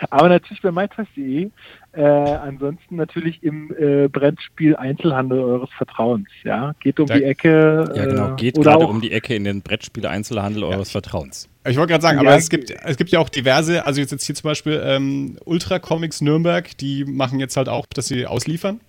Aber 0.09 0.27
natürlich 0.27 0.61
bei 0.61 0.71
mytwist.de. 0.71 1.49
Äh, 1.93 2.01
ansonsten 2.01 2.97
natürlich 2.97 3.43
im 3.43 3.73
äh, 3.77 4.09
Brettspiel 4.09 4.75
Einzelhandel 4.75 5.39
eures 5.39 5.69
Vertrauens. 5.77 6.27
Ja, 6.43 6.73
geht 6.81 6.99
um 6.99 7.05
da, 7.05 7.15
die 7.15 7.23
Ecke. 7.23 7.89
ja, 7.95 8.05
genau. 8.05 8.33
Äh, 8.33 8.35
geht 8.35 8.55
gerade 8.55 8.87
um 8.87 8.99
die 8.99 9.11
Ecke 9.11 9.35
in 9.35 9.45
den 9.45 9.61
Brettspiel 9.61 10.05
Einzelhandel 10.05 10.63
eures 10.65 10.89
ja. 10.89 10.99
Vertrauens. 10.99 11.47
Ich 11.65 11.77
wollte 11.77 11.91
gerade 11.91 12.01
sagen, 12.01 12.19
aber 12.19 12.31
ja, 12.31 12.35
es 12.35 12.49
gibt 12.49 12.71
es 12.71 12.97
gibt 12.97 13.11
ja 13.11 13.19
auch 13.19 13.29
diverse. 13.29 13.85
Also 13.85 14.01
jetzt 14.01 14.21
hier 14.21 14.35
zum 14.35 14.49
Beispiel 14.49 14.81
ähm, 14.83 15.37
Ultra 15.45 15.79
Comics 15.79 16.19
Nürnberg. 16.19 16.77
Die 16.79 17.05
machen 17.05 17.39
jetzt 17.39 17.55
halt 17.55 17.69
auch, 17.69 17.85
dass 17.85 18.07
sie 18.07 18.25
ausliefern. 18.27 18.81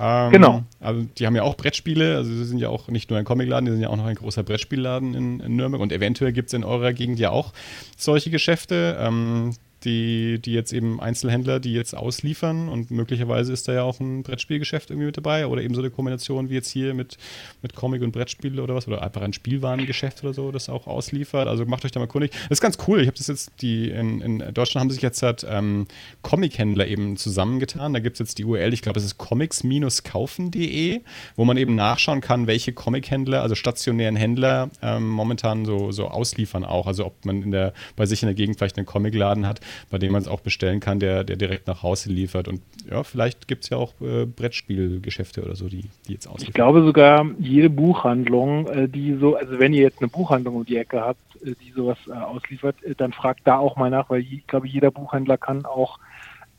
Ähm, 0.00 0.30
genau. 0.30 0.62
Also 0.80 1.06
die 1.18 1.26
haben 1.26 1.34
ja 1.34 1.42
auch 1.42 1.56
Brettspiele, 1.56 2.16
also 2.16 2.30
sie 2.30 2.44
sind 2.44 2.58
ja 2.58 2.68
auch 2.68 2.88
nicht 2.88 3.10
nur 3.10 3.18
ein 3.18 3.24
Comicladen, 3.24 3.66
die 3.66 3.72
sind 3.72 3.80
ja 3.80 3.88
auch 3.88 3.96
noch 3.96 4.06
ein 4.06 4.14
großer 4.14 4.42
Brettspielladen 4.42 5.14
in, 5.14 5.40
in 5.40 5.56
Nürnberg 5.56 5.82
und 5.82 5.92
eventuell 5.92 6.32
gibt 6.32 6.48
es 6.48 6.54
in 6.54 6.64
eurer 6.64 6.92
Gegend 6.92 7.18
ja 7.18 7.30
auch 7.30 7.52
solche 7.96 8.30
Geschäfte. 8.30 8.96
Ähm, 9.00 9.54
die, 9.84 10.40
die 10.40 10.52
jetzt 10.52 10.72
eben 10.72 11.00
Einzelhändler, 11.00 11.60
die 11.60 11.72
jetzt 11.72 11.96
ausliefern 11.96 12.68
und 12.68 12.90
möglicherweise 12.90 13.52
ist 13.52 13.68
da 13.68 13.72
ja 13.72 13.82
auch 13.82 14.00
ein 14.00 14.22
Brettspielgeschäft 14.24 14.90
irgendwie 14.90 15.06
mit 15.06 15.16
dabei 15.16 15.46
oder 15.46 15.62
eben 15.62 15.74
so 15.74 15.80
eine 15.80 15.90
Kombination 15.90 16.50
wie 16.50 16.54
jetzt 16.54 16.70
hier 16.70 16.94
mit, 16.94 17.16
mit 17.62 17.74
Comic 17.74 18.02
und 18.02 18.12
Brettspiel 18.12 18.58
oder 18.58 18.74
was 18.74 18.88
oder 18.88 19.02
einfach 19.02 19.22
ein 19.22 19.32
Spielwarengeschäft 19.32 20.24
oder 20.24 20.34
so, 20.34 20.50
das 20.50 20.68
auch 20.68 20.86
ausliefert. 20.86 21.46
Also 21.46 21.64
macht 21.64 21.84
euch 21.84 21.92
da 21.92 22.00
mal 22.00 22.06
kundig. 22.06 22.32
Das 22.32 22.58
ist 22.58 22.60
ganz 22.60 22.78
cool. 22.88 23.00
Ich 23.00 23.06
habe 23.06 23.16
das 23.16 23.28
jetzt, 23.28 23.52
die 23.60 23.90
in, 23.90 24.20
in 24.20 24.38
Deutschland 24.52 24.82
haben 24.84 24.90
sich 24.90 25.02
jetzt 25.02 25.22
halt 25.22 25.46
ähm, 25.48 25.86
Comic-Händler 26.22 26.88
eben 26.88 27.16
zusammengetan. 27.16 27.92
Da 27.92 28.00
gibt 28.00 28.16
es 28.16 28.18
jetzt 28.18 28.38
die 28.38 28.44
URL, 28.44 28.72
ich 28.74 28.82
glaube, 28.82 28.98
es 28.98 29.04
ist 29.04 29.18
comics-kaufen.de, 29.18 31.00
wo 31.36 31.44
man 31.44 31.56
eben 31.56 31.76
nachschauen 31.76 32.20
kann, 32.20 32.48
welche 32.48 32.72
Comic-Händler, 32.72 33.42
also 33.42 33.54
stationären 33.54 34.16
Händler, 34.16 34.70
ähm, 34.82 35.08
momentan 35.08 35.64
so, 35.64 35.92
so 35.92 36.08
ausliefern 36.08 36.64
auch. 36.64 36.88
Also 36.88 37.06
ob 37.06 37.24
man 37.24 37.42
in 37.42 37.52
der, 37.52 37.72
bei 37.94 38.06
sich 38.06 38.22
in 38.22 38.26
der 38.26 38.34
Gegend 38.34 38.58
vielleicht 38.58 38.76
einen 38.76 38.86
Comicladen 38.86 39.46
hat 39.46 39.60
bei 39.90 39.98
dem 39.98 40.12
man 40.12 40.22
es 40.22 40.28
auch 40.28 40.40
bestellen 40.40 40.80
kann, 40.80 41.00
der, 41.00 41.24
der 41.24 41.36
direkt 41.36 41.66
nach 41.66 41.82
Hause 41.82 42.10
liefert. 42.10 42.48
Und 42.48 42.60
ja, 42.90 43.02
vielleicht 43.02 43.48
gibt 43.48 43.64
es 43.64 43.70
ja 43.70 43.76
auch 43.76 43.94
äh, 44.00 44.24
Brettspielgeschäfte 44.26 45.44
oder 45.44 45.56
so, 45.56 45.68
die, 45.68 45.84
die 46.06 46.12
jetzt 46.12 46.26
ausliefern. 46.26 46.48
Ich 46.48 46.54
glaube 46.54 46.82
sogar, 46.82 47.26
jede 47.38 47.70
Buchhandlung, 47.70 48.66
äh, 48.68 48.88
die 48.88 49.16
so, 49.20 49.36
also 49.36 49.58
wenn 49.58 49.72
ihr 49.72 49.82
jetzt 49.82 50.00
eine 50.00 50.08
Buchhandlung 50.08 50.56
um 50.56 50.64
die 50.64 50.76
Ecke 50.76 51.00
habt, 51.00 51.20
äh, 51.42 51.54
die 51.62 51.72
sowas 51.72 51.98
äh, 52.08 52.12
ausliefert, 52.12 52.76
dann 52.96 53.12
fragt 53.12 53.40
da 53.44 53.58
auch 53.58 53.76
mal 53.76 53.90
nach, 53.90 54.10
weil 54.10 54.20
ich 54.20 54.46
glaube, 54.46 54.68
jeder 54.68 54.90
Buchhändler 54.90 55.38
kann 55.38 55.64
auch 55.64 55.98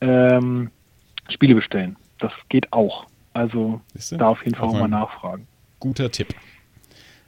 ähm, 0.00 0.70
Spiele 1.28 1.54
bestellen. 1.54 1.96
Das 2.18 2.32
geht 2.48 2.72
auch. 2.72 3.06
Also 3.32 3.80
da 4.10 4.28
auf 4.28 4.44
jeden 4.44 4.56
Fall 4.56 4.68
auch 4.68 4.78
mal 4.78 4.88
nachfragen. 4.88 5.46
Guter 5.78 6.10
Tipp. 6.10 6.34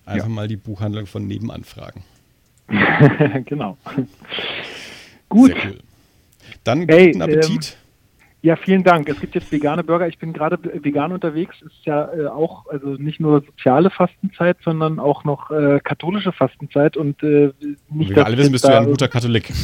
Einfach 0.04 0.26
ja. 0.26 0.32
mal 0.32 0.48
die 0.48 0.56
Buchhandlung 0.56 1.06
von 1.06 1.26
nebenan 1.26 1.64
fragen. 1.64 2.02
genau. 3.44 3.76
Gut. 5.32 5.54
Cool. 5.64 5.78
Dann 6.62 6.86
hey, 6.86 7.06
guten 7.06 7.22
Appetit. 7.22 7.72
Ähm, 7.72 7.78
ja, 8.42 8.56
vielen 8.56 8.84
Dank. 8.84 9.08
Es 9.08 9.18
gibt 9.18 9.34
jetzt 9.34 9.50
vegane 9.50 9.82
Burger. 9.82 10.06
Ich 10.08 10.18
bin 10.18 10.34
gerade 10.34 10.58
vegan 10.62 11.10
unterwegs. 11.10 11.56
Es 11.64 11.72
ist 11.72 11.86
ja 11.86 12.12
äh, 12.12 12.26
auch, 12.26 12.66
also 12.66 12.88
nicht 12.96 13.18
nur 13.18 13.40
soziale 13.40 13.88
Fastenzeit, 13.88 14.58
sondern 14.62 14.98
auch 14.98 15.24
noch 15.24 15.50
äh, 15.50 15.80
katholische 15.82 16.32
Fastenzeit 16.32 16.98
und 16.98 17.22
äh, 17.22 17.52
nicht. 17.88 18.10
Wie 18.10 18.16
wir 18.16 18.26
alle 18.26 18.36
wissen, 18.36 18.52
bist 18.52 18.64
du 18.64 18.68
ja 18.68 18.80
ein 18.80 18.86
guter 18.86 19.08
Katholik. 19.08 19.52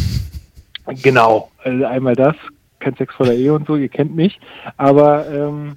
Genau. 1.03 1.51
Also 1.63 1.85
einmal 1.85 2.17
das, 2.17 2.35
kein 2.79 2.97
Sex 2.97 3.15
vor 3.15 3.27
der 3.27 3.35
Ehe 3.35 3.53
und 3.53 3.67
so, 3.67 3.77
ihr 3.77 3.91
kennt 3.91 4.17
mich. 4.17 4.41
Aber 4.79 5.27
ähm, 5.31 5.77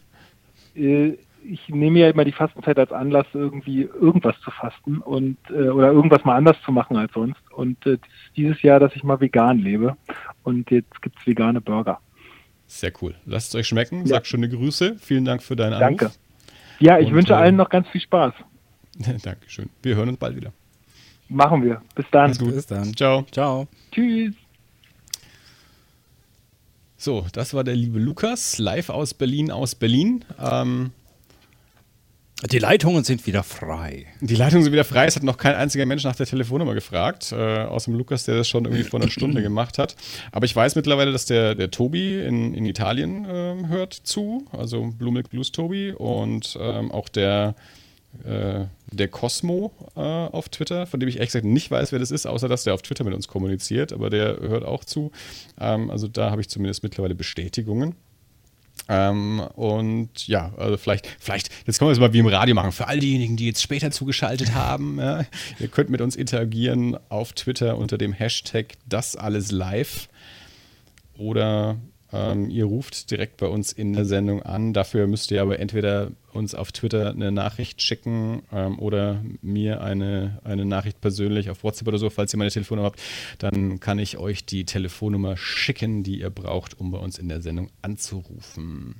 äh, 0.73 1.17
ich 1.43 1.69
nehme 1.69 1.99
ja 1.99 2.09
immer 2.09 2.25
die 2.25 2.31
Fastenzeit 2.31 2.77
als 2.77 2.91
Anlass, 2.91 3.25
irgendwie 3.33 3.81
irgendwas 3.81 4.39
zu 4.41 4.51
fasten 4.51 4.97
und 4.97 5.37
äh, 5.49 5.69
oder 5.69 5.91
irgendwas 5.91 6.23
mal 6.23 6.35
anders 6.35 6.57
zu 6.63 6.71
machen 6.71 6.97
als 6.97 7.13
sonst. 7.13 7.41
Und 7.51 7.85
äh, 7.85 7.97
dieses 8.35 8.61
Jahr, 8.61 8.79
dass 8.79 8.95
ich 8.95 9.03
mal 9.03 9.19
vegan 9.19 9.59
lebe. 9.59 9.97
Und 10.43 10.71
jetzt 10.71 11.01
gibt 11.01 11.19
es 11.19 11.27
vegane 11.27 11.61
Burger. 11.61 11.99
Sehr 12.67 12.91
cool. 13.01 13.15
Lasst 13.25 13.49
es 13.49 13.55
euch 13.55 13.67
schmecken. 13.67 14.01
Ja. 14.01 14.15
Sag 14.15 14.25
schöne 14.25 14.49
Grüße. 14.49 14.95
Vielen 14.99 15.25
Dank 15.25 15.43
für 15.43 15.55
deinen 15.55 15.73
Anruf. 15.73 15.99
Danke. 15.99 16.11
Ja, 16.79 16.99
ich 16.99 17.09
und, 17.09 17.15
wünsche 17.15 17.35
allen 17.35 17.55
noch 17.55 17.69
ganz 17.69 17.87
viel 17.89 18.01
Spaß. 18.01 18.33
Dankeschön. 19.23 19.69
Wir 19.83 19.95
hören 19.95 20.09
uns 20.09 20.17
bald 20.17 20.35
wieder. 20.35 20.53
Machen 21.27 21.63
wir. 21.63 21.81
Bis 21.95 22.05
dann. 22.11 22.31
Bis 22.31 22.65
dann. 22.65 22.95
Ciao. 22.95 23.25
Ciao. 23.31 23.67
Tschüss. 23.91 24.35
So, 26.97 27.25
das 27.33 27.53
war 27.53 27.63
der 27.63 27.75
liebe 27.75 27.97
Lukas, 27.97 28.59
live 28.59 28.89
aus 28.89 29.15
Berlin, 29.15 29.49
aus 29.49 29.73
Berlin. 29.73 30.23
Ähm, 30.39 30.91
die 32.49 32.59
Leitungen 32.59 33.03
sind 33.03 33.27
wieder 33.27 33.43
frei. 33.43 34.07
Die 34.19 34.35
Leitungen 34.35 34.63
sind 34.63 34.73
wieder 34.73 34.83
frei. 34.83 35.05
Es 35.05 35.15
hat 35.15 35.23
noch 35.23 35.37
kein 35.37 35.53
einziger 35.53 35.85
Mensch 35.85 36.03
nach 36.03 36.15
der 36.15 36.25
Telefonnummer 36.25 36.73
gefragt, 36.73 37.31
äh, 37.31 37.35
außer 37.35 37.91
dem 37.91 37.97
Lukas, 37.97 38.25
der 38.25 38.35
das 38.35 38.47
schon 38.47 38.65
irgendwie 38.65 38.83
vor 38.83 38.99
einer 38.99 39.11
Stunde 39.11 39.43
gemacht 39.43 39.77
hat. 39.77 39.95
Aber 40.31 40.45
ich 40.45 40.55
weiß 40.55 40.75
mittlerweile, 40.75 41.11
dass 41.11 41.25
der, 41.25 41.53
der 41.53 41.69
Tobi 41.69 42.19
in, 42.19 42.53
in 42.53 42.65
Italien 42.65 43.25
äh, 43.25 43.67
hört 43.67 43.93
zu, 43.93 44.47
also 44.51 44.91
Blue 44.97 45.11
Milk 45.11 45.29
Blues 45.29 45.51
Tobi 45.51 45.91
und 45.91 46.57
ähm, 46.59 46.91
auch 46.91 47.09
der, 47.09 47.53
äh, 48.25 48.65
der 48.91 49.07
Cosmo 49.07 49.71
äh, 49.95 49.99
auf 49.99 50.49
Twitter, 50.49 50.87
von 50.87 50.99
dem 50.99 51.09
ich 51.09 51.17
ehrlich 51.17 51.29
gesagt 51.29 51.45
nicht 51.45 51.69
weiß, 51.69 51.91
wer 51.91 51.99
das 51.99 52.09
ist, 52.09 52.25
außer 52.25 52.49
dass 52.49 52.63
der 52.63 52.73
auf 52.73 52.81
Twitter 52.81 53.03
mit 53.03 53.13
uns 53.13 53.27
kommuniziert, 53.27 53.93
aber 53.93 54.09
der 54.09 54.39
hört 54.39 54.65
auch 54.65 54.83
zu. 54.83 55.11
Ähm, 55.59 55.91
also 55.91 56.07
da 56.07 56.31
habe 56.31 56.41
ich 56.41 56.49
zumindest 56.49 56.81
mittlerweile 56.81 57.13
Bestätigungen. 57.13 57.95
Ähm, 58.89 59.39
und 59.55 60.27
ja, 60.27 60.51
also 60.57 60.77
vielleicht, 60.77 61.07
vielleicht, 61.19 61.49
jetzt 61.65 61.79
können 61.79 61.89
wir 61.89 61.93
es 61.93 61.99
mal 61.99 62.13
wie 62.13 62.19
im 62.19 62.27
Radio 62.27 62.55
machen. 62.55 62.71
Für 62.71 62.87
all 62.87 62.99
diejenigen, 62.99 63.37
die 63.37 63.45
jetzt 63.45 63.61
später 63.61 63.91
zugeschaltet 63.91 64.53
haben, 64.53 64.99
ja, 64.99 65.25
ihr 65.59 65.67
könnt 65.67 65.89
mit 65.89 66.01
uns 66.01 66.15
interagieren 66.15 66.97
auf 67.09 67.33
Twitter 67.33 67.77
unter 67.77 67.97
dem 67.97 68.13
Hashtag 68.13 68.73
das 68.87 69.15
alles 69.15 69.51
live. 69.51 70.09
Oder 71.17 71.77
ähm, 72.13 72.49
ihr 72.49 72.65
ruft 72.65 73.09
direkt 73.09 73.37
bei 73.37 73.47
uns 73.47 73.71
in 73.71 73.93
der 73.93 74.05
Sendung 74.05 74.43
an. 74.43 74.73
Dafür 74.73 75.07
müsst 75.07 75.31
ihr 75.31 75.41
aber 75.41 75.59
entweder 75.59 76.11
uns 76.33 76.55
auf 76.55 76.71
Twitter 76.71 77.09
eine 77.09 77.31
Nachricht 77.31 77.81
schicken 77.81 78.43
ähm, 78.51 78.79
oder 78.79 79.23
mir 79.41 79.81
eine, 79.81 80.39
eine 80.43 80.65
Nachricht 80.65 80.99
persönlich 80.99 81.49
auf 81.49 81.63
WhatsApp 81.63 81.87
oder 81.87 81.97
so. 81.97 82.09
Falls 82.09 82.33
ihr 82.33 82.37
meine 82.37 82.51
Telefonnummer 82.51 82.87
habt, 82.87 83.01
dann 83.39 83.79
kann 83.79 83.99
ich 83.99 84.17
euch 84.17 84.45
die 84.45 84.65
Telefonnummer 84.65 85.37
schicken, 85.37 86.03
die 86.03 86.19
ihr 86.19 86.29
braucht, 86.29 86.79
um 86.79 86.91
bei 86.91 86.97
uns 86.97 87.17
in 87.17 87.29
der 87.29 87.41
Sendung 87.41 87.69
anzurufen. 87.81 88.95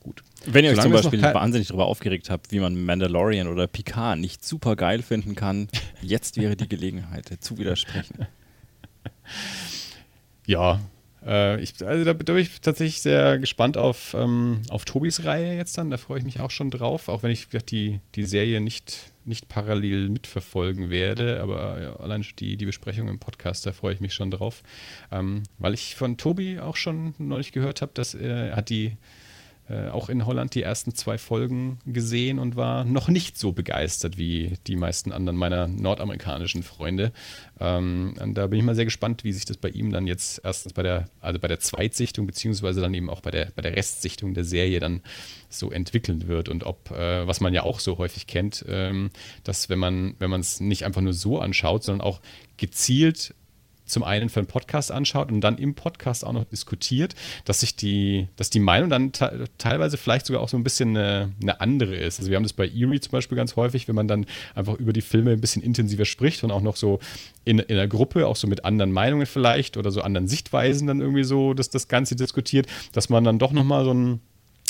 Gut. 0.00 0.22
Wenn 0.44 0.64
ihr 0.64 0.72
Solange 0.74 0.96
euch 0.96 1.02
zum 1.02 1.10
Beispiel 1.10 1.34
wahnsinnig 1.34 1.68
darüber 1.68 1.86
aufgeregt 1.86 2.28
habt, 2.28 2.50
wie 2.50 2.58
man 2.58 2.84
Mandalorian 2.84 3.46
oder 3.46 3.68
Picard 3.68 4.18
nicht 4.18 4.44
super 4.44 4.74
geil 4.76 5.00
finden 5.00 5.34
kann, 5.34 5.68
jetzt 6.02 6.36
wäre 6.36 6.56
die 6.56 6.68
Gelegenheit 6.68 7.30
zu 7.40 7.56
widersprechen. 7.56 8.26
Ja, 10.44 10.80
äh, 11.26 11.60
ich, 11.60 11.74
also 11.84 12.04
da, 12.04 12.12
bin 12.12 12.36
ich 12.36 12.60
tatsächlich 12.60 13.00
sehr 13.00 13.38
gespannt 13.38 13.76
auf, 13.76 14.14
ähm, 14.14 14.62
auf 14.68 14.84
Tobis 14.84 15.24
Reihe 15.24 15.56
jetzt 15.56 15.78
dann. 15.78 15.90
Da 15.90 15.96
freue 15.96 16.18
ich 16.18 16.24
mich 16.24 16.40
auch 16.40 16.50
schon 16.50 16.70
drauf, 16.70 17.08
auch 17.08 17.22
wenn 17.22 17.30
ich 17.30 17.48
die, 17.48 18.00
die 18.14 18.24
Serie 18.24 18.60
nicht, 18.60 19.12
nicht 19.24 19.48
parallel 19.48 20.08
mitverfolgen 20.08 20.90
werde. 20.90 21.40
Aber 21.40 21.80
ja, 21.80 21.96
allein 21.96 22.24
die, 22.38 22.56
die 22.56 22.66
Besprechung 22.66 23.08
im 23.08 23.18
Podcast, 23.18 23.66
da 23.66 23.72
freue 23.72 23.94
ich 23.94 24.00
mich 24.00 24.14
schon 24.14 24.30
drauf. 24.30 24.62
Ähm, 25.10 25.42
weil 25.58 25.74
ich 25.74 25.94
von 25.94 26.16
Tobi 26.16 26.58
auch 26.60 26.76
schon 26.76 27.14
neulich 27.18 27.52
gehört 27.52 27.82
habe, 27.82 27.92
dass 27.94 28.14
er 28.14 28.56
hat 28.56 28.70
die 28.70 28.96
äh, 29.72 29.88
auch 29.88 30.08
in 30.10 30.26
Holland 30.26 30.54
die 30.54 30.62
ersten 30.62 30.94
zwei 30.94 31.16
Folgen 31.16 31.78
gesehen 31.86 32.38
und 32.38 32.56
war 32.56 32.84
noch 32.84 33.08
nicht 33.08 33.38
so 33.38 33.52
begeistert 33.52 34.18
wie 34.18 34.58
die 34.66 34.76
meisten 34.76 35.12
anderen 35.12 35.38
meiner 35.38 35.66
nordamerikanischen 35.66 36.62
Freunde. 36.62 37.12
Ähm, 37.58 38.14
da 38.34 38.48
bin 38.48 38.58
ich 38.58 38.64
mal 38.64 38.74
sehr 38.74 38.84
gespannt, 38.84 39.24
wie 39.24 39.32
sich 39.32 39.46
das 39.46 39.56
bei 39.56 39.70
ihm 39.70 39.90
dann 39.90 40.06
jetzt 40.06 40.42
erstens 40.44 40.74
bei 40.74 40.82
der, 40.82 41.08
also 41.20 41.38
bei 41.38 41.48
der 41.48 41.58
Zweitsichtung, 41.58 42.26
beziehungsweise 42.26 42.82
dann 42.82 42.92
eben 42.92 43.08
auch 43.08 43.22
bei 43.22 43.30
der, 43.30 43.50
bei 43.54 43.62
der 43.62 43.74
Restsichtung 43.74 44.34
der 44.34 44.44
Serie 44.44 44.78
dann 44.78 45.00
so 45.48 45.70
entwickeln 45.70 46.28
wird 46.28 46.48
und 46.50 46.64
ob, 46.64 46.90
äh, 46.90 47.26
was 47.26 47.40
man 47.40 47.54
ja 47.54 47.62
auch 47.62 47.80
so 47.80 47.96
häufig 47.96 48.26
kennt, 48.26 48.64
ähm, 48.68 49.10
dass 49.44 49.70
wenn 49.70 49.78
man, 49.78 50.16
wenn 50.18 50.30
man 50.30 50.40
es 50.40 50.60
nicht 50.60 50.84
einfach 50.84 51.00
nur 51.00 51.14
so 51.14 51.38
anschaut, 51.38 51.84
sondern 51.84 52.06
auch 52.06 52.20
gezielt 52.58 53.34
zum 53.92 54.02
einen 54.02 54.28
für 54.28 54.40
einen 54.40 54.46
Podcast 54.46 54.90
anschaut 54.90 55.30
und 55.30 55.40
dann 55.40 55.58
im 55.58 55.74
Podcast 55.74 56.24
auch 56.24 56.32
noch 56.32 56.44
diskutiert, 56.44 57.14
dass 57.44 57.60
sich 57.60 57.76
die, 57.76 58.28
dass 58.36 58.50
die 58.50 58.60
Meinung 58.60 58.90
dann 58.90 59.12
teilweise 59.12 59.96
vielleicht 59.96 60.26
sogar 60.26 60.42
auch 60.42 60.48
so 60.48 60.56
ein 60.56 60.64
bisschen 60.64 60.96
eine, 60.96 61.32
eine, 61.40 61.60
andere 61.60 61.94
ist. 61.94 62.18
Also 62.18 62.30
wir 62.30 62.36
haben 62.36 62.42
das 62.42 62.54
bei 62.54 62.66
Erie 62.66 63.00
zum 63.00 63.12
Beispiel 63.12 63.36
ganz 63.36 63.56
häufig, 63.56 63.88
wenn 63.88 63.94
man 63.94 64.08
dann 64.08 64.26
einfach 64.54 64.74
über 64.74 64.92
die 64.92 65.02
Filme 65.02 65.32
ein 65.32 65.40
bisschen 65.40 65.62
intensiver 65.62 66.04
spricht 66.04 66.42
und 66.42 66.50
auch 66.50 66.62
noch 66.62 66.76
so 66.76 66.98
in, 67.44 67.58
in 67.58 67.76
einer 67.76 67.88
Gruppe, 67.88 68.26
auch 68.26 68.36
so 68.36 68.46
mit 68.46 68.64
anderen 68.64 68.92
Meinungen 68.92 69.26
vielleicht 69.26 69.76
oder 69.76 69.90
so 69.90 70.00
anderen 70.00 70.28
Sichtweisen 70.28 70.86
dann 70.86 71.00
irgendwie 71.00 71.24
so 71.24 71.52
dass 71.54 71.70
das 71.70 71.88
Ganze 71.88 72.16
diskutiert, 72.16 72.66
dass 72.92 73.08
man 73.08 73.24
dann 73.24 73.38
doch 73.38 73.52
nochmal 73.52 73.84
so 73.84 73.90
einen, 73.90 74.20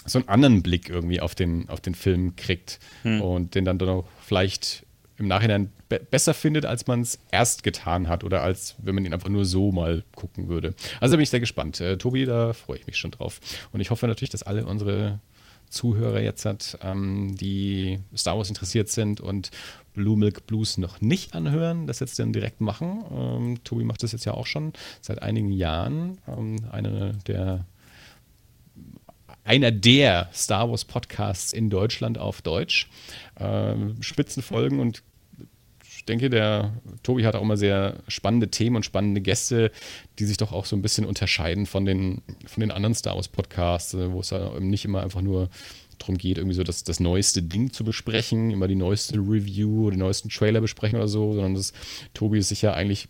so 0.05 0.19
einen 0.19 0.29
anderen 0.29 0.63
Blick 0.63 0.89
irgendwie 0.89 1.21
auf 1.21 1.35
den, 1.35 1.69
auf 1.69 1.81
den 1.81 1.95
Film 1.95 2.37
kriegt 2.37 2.81
hm. 3.03 3.21
und 3.21 3.55
den 3.55 3.65
dann 3.65 3.79
doch 3.79 4.05
vielleicht 4.25 4.85
im 5.23 5.29
Nachhinein 5.29 5.71
be 5.89 6.01
besser 6.01 6.35
findet, 6.35 6.67
als 6.67 6.87
man 6.87 7.01
es 7.01 7.19
erst 7.31 7.63
getan 7.63 8.09
hat 8.09 8.25
oder 8.25 8.43
als 8.43 8.75
wenn 8.79 8.95
man 8.95 9.05
ihn 9.05 9.15
einfach 9.15 9.29
nur 9.29 9.45
so 9.45 9.71
mal 9.71 10.03
gucken 10.17 10.49
würde. 10.49 10.75
Also 11.01 11.17
bin 11.17 11.23
ich 11.23 11.31
sehr 11.31 11.41
gespannt. 11.41 11.81
Äh, 11.81 11.97
Tobi, 11.97 12.25
da 12.25 12.53
freue 12.53 12.79
ich 12.79 12.87
mich 12.87 12.97
schon 12.97 13.13
drauf. 13.13 13.41
Und 13.73 13.81
ich 13.81 13.91
hoffe 13.91 14.07
natürlich, 14.09 14.31
dass 14.31 14.43
alle 14.43 14.67
unsere 14.67 15.21
Zuhörer 15.71 16.21
jetzt 16.21 16.45
hat, 16.45 16.79
ähm, 16.83 17.35
die 17.37 18.01
Star 18.15 18.37
Wars 18.37 18.49
interessiert 18.49 18.89
sind 18.89 19.21
und 19.21 19.51
Blue 19.95 20.19
Milk 20.19 20.47
Blues 20.47 20.77
noch 20.77 21.01
nicht 21.01 21.35
anhören, 21.35 21.87
das 21.87 22.01
jetzt 22.01 22.19
dann 22.19 22.33
direkt 22.33 22.61
machen. 22.61 23.05
Ähm, 23.11 23.65
Tobi 23.65 23.85
macht 23.85 24.03
das 24.03 24.13
jetzt 24.13 24.25
ja 24.25 24.35
auch 24.35 24.47
schon 24.47 24.73
seit 25.01 25.23
einigen 25.23 25.53
Jahren. 25.53 26.19
Ähm, 26.27 26.57
eine 26.71 27.17
der 27.27 27.65
einer 29.45 29.73
der 29.73 30.29
Star 30.33 30.71
Wars 30.71 30.85
Podcasts 30.85 31.53
in 31.53 31.71
Deutschland 31.71 32.19
auf 32.19 32.43
Deutsch. 32.43 32.89
Ähm, 33.39 34.01
Spitzenfolgen 34.01 34.79
und 34.79 35.03
ich 36.03 36.07
denke, 36.07 36.31
der 36.31 36.73
Tobi 37.05 37.25
hat 37.25 37.37
auch 37.37 37.43
immer 37.43 37.57
sehr 37.57 38.03
spannende 38.09 38.49
Themen 38.49 38.75
und 38.75 38.85
spannende 38.85 39.21
Gäste, 39.21 39.71
die 40.19 40.25
sich 40.25 40.37
doch 40.37 40.51
auch 40.51 40.67
so 40.67 40.75
ein 40.75 40.83
bisschen 40.83 41.07
unterscheiden 41.07 41.65
von 41.65 41.85
den, 41.85 42.23
von 42.45 42.61
den 42.61 42.73
anderen 42.73 42.97
Star 42.97 43.15
Wars 43.15 43.29
Podcasts, 43.29 43.97
wo 43.97 44.19
es 44.19 44.31
ja 44.31 44.59
nicht 44.59 44.85
immer 44.85 45.01
einfach 45.01 45.21
nur 45.21 45.49
darum 45.99 46.19
geht, 46.19 46.39
irgendwie 46.39 46.57
so 46.57 46.65
das, 46.65 46.83
das 46.83 46.99
neueste 46.99 47.41
Ding 47.41 47.73
zu 47.73 47.85
besprechen, 47.85 48.51
immer 48.51 48.67
die 48.67 48.75
neueste 48.75 49.17
Review, 49.17 49.91
den 49.91 50.01
neuesten 50.01 50.29
Trailer 50.29 50.61
besprechen 50.61 50.99
oder 50.99 51.07
so, 51.07 51.35
sondern 51.35 51.55
dass 51.55 51.73
Tobi 52.15 52.43
sich 52.43 52.63
ja 52.63 52.73
eigentlich 52.73 53.07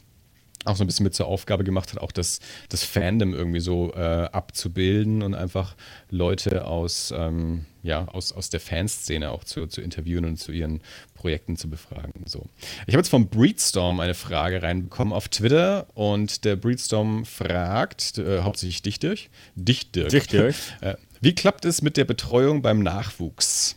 auch 0.64 0.76
so 0.76 0.84
ein 0.84 0.86
bisschen 0.86 1.04
mit 1.04 1.14
zur 1.14 1.26
Aufgabe 1.26 1.64
gemacht 1.64 1.92
hat, 1.92 2.00
auch 2.00 2.12
das, 2.12 2.40
das 2.68 2.84
Fandom 2.84 3.34
irgendwie 3.34 3.60
so 3.60 3.92
äh, 3.94 3.98
abzubilden 3.98 5.22
und 5.22 5.34
einfach 5.34 5.74
Leute 6.10 6.66
aus, 6.66 7.12
ähm, 7.16 7.66
ja, 7.82 8.06
aus, 8.06 8.32
aus 8.32 8.50
der 8.50 8.60
Fanszene 8.60 9.30
auch 9.30 9.44
zu, 9.44 9.66
zu 9.66 9.80
interviewen 9.80 10.24
und 10.24 10.36
zu 10.36 10.52
ihren 10.52 10.80
Projekten 11.14 11.56
zu 11.56 11.68
befragen. 11.68 12.24
So. 12.26 12.46
Ich 12.86 12.94
habe 12.94 13.00
jetzt 13.00 13.08
vom 13.08 13.28
Breedstorm 13.28 14.00
eine 14.00 14.14
Frage 14.14 14.62
reinbekommen 14.62 15.12
auf 15.12 15.28
Twitter 15.28 15.86
und 15.94 16.44
der 16.44 16.56
Breedstorm 16.56 17.24
fragt, 17.24 18.18
äh, 18.18 18.40
hauptsächlich 18.40 18.82
dich 18.82 19.00
durch, 19.00 19.30
dich 19.56 19.90
durch. 19.90 20.10
Dich 20.10 20.26
durch. 20.28 20.56
Äh, 20.80 20.96
wie 21.20 21.34
klappt 21.34 21.64
es 21.64 21.82
mit 21.82 21.96
der 21.96 22.04
Betreuung 22.04 22.62
beim 22.62 22.82
Nachwuchs? 22.82 23.76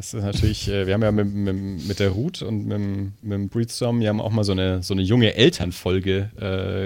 Das 0.00 0.14
ist 0.14 0.24
natürlich, 0.24 0.66
äh, 0.66 0.86
wir 0.86 0.94
haben 0.94 1.02
ja 1.02 1.12
mit, 1.12 1.30
mit, 1.30 1.86
mit 1.86 1.98
der 2.00 2.08
Ruth 2.08 2.40
und 2.40 2.64
mit, 2.64 3.22
mit 3.22 3.32
dem 3.32 3.48
Breedstorm, 3.50 4.00
wir 4.00 4.08
haben 4.08 4.22
auch 4.22 4.30
mal 4.30 4.44
so 4.44 4.52
eine, 4.52 4.82
so 4.82 4.94
eine 4.94 5.02
junge 5.02 5.34
Elternfolge 5.34 6.30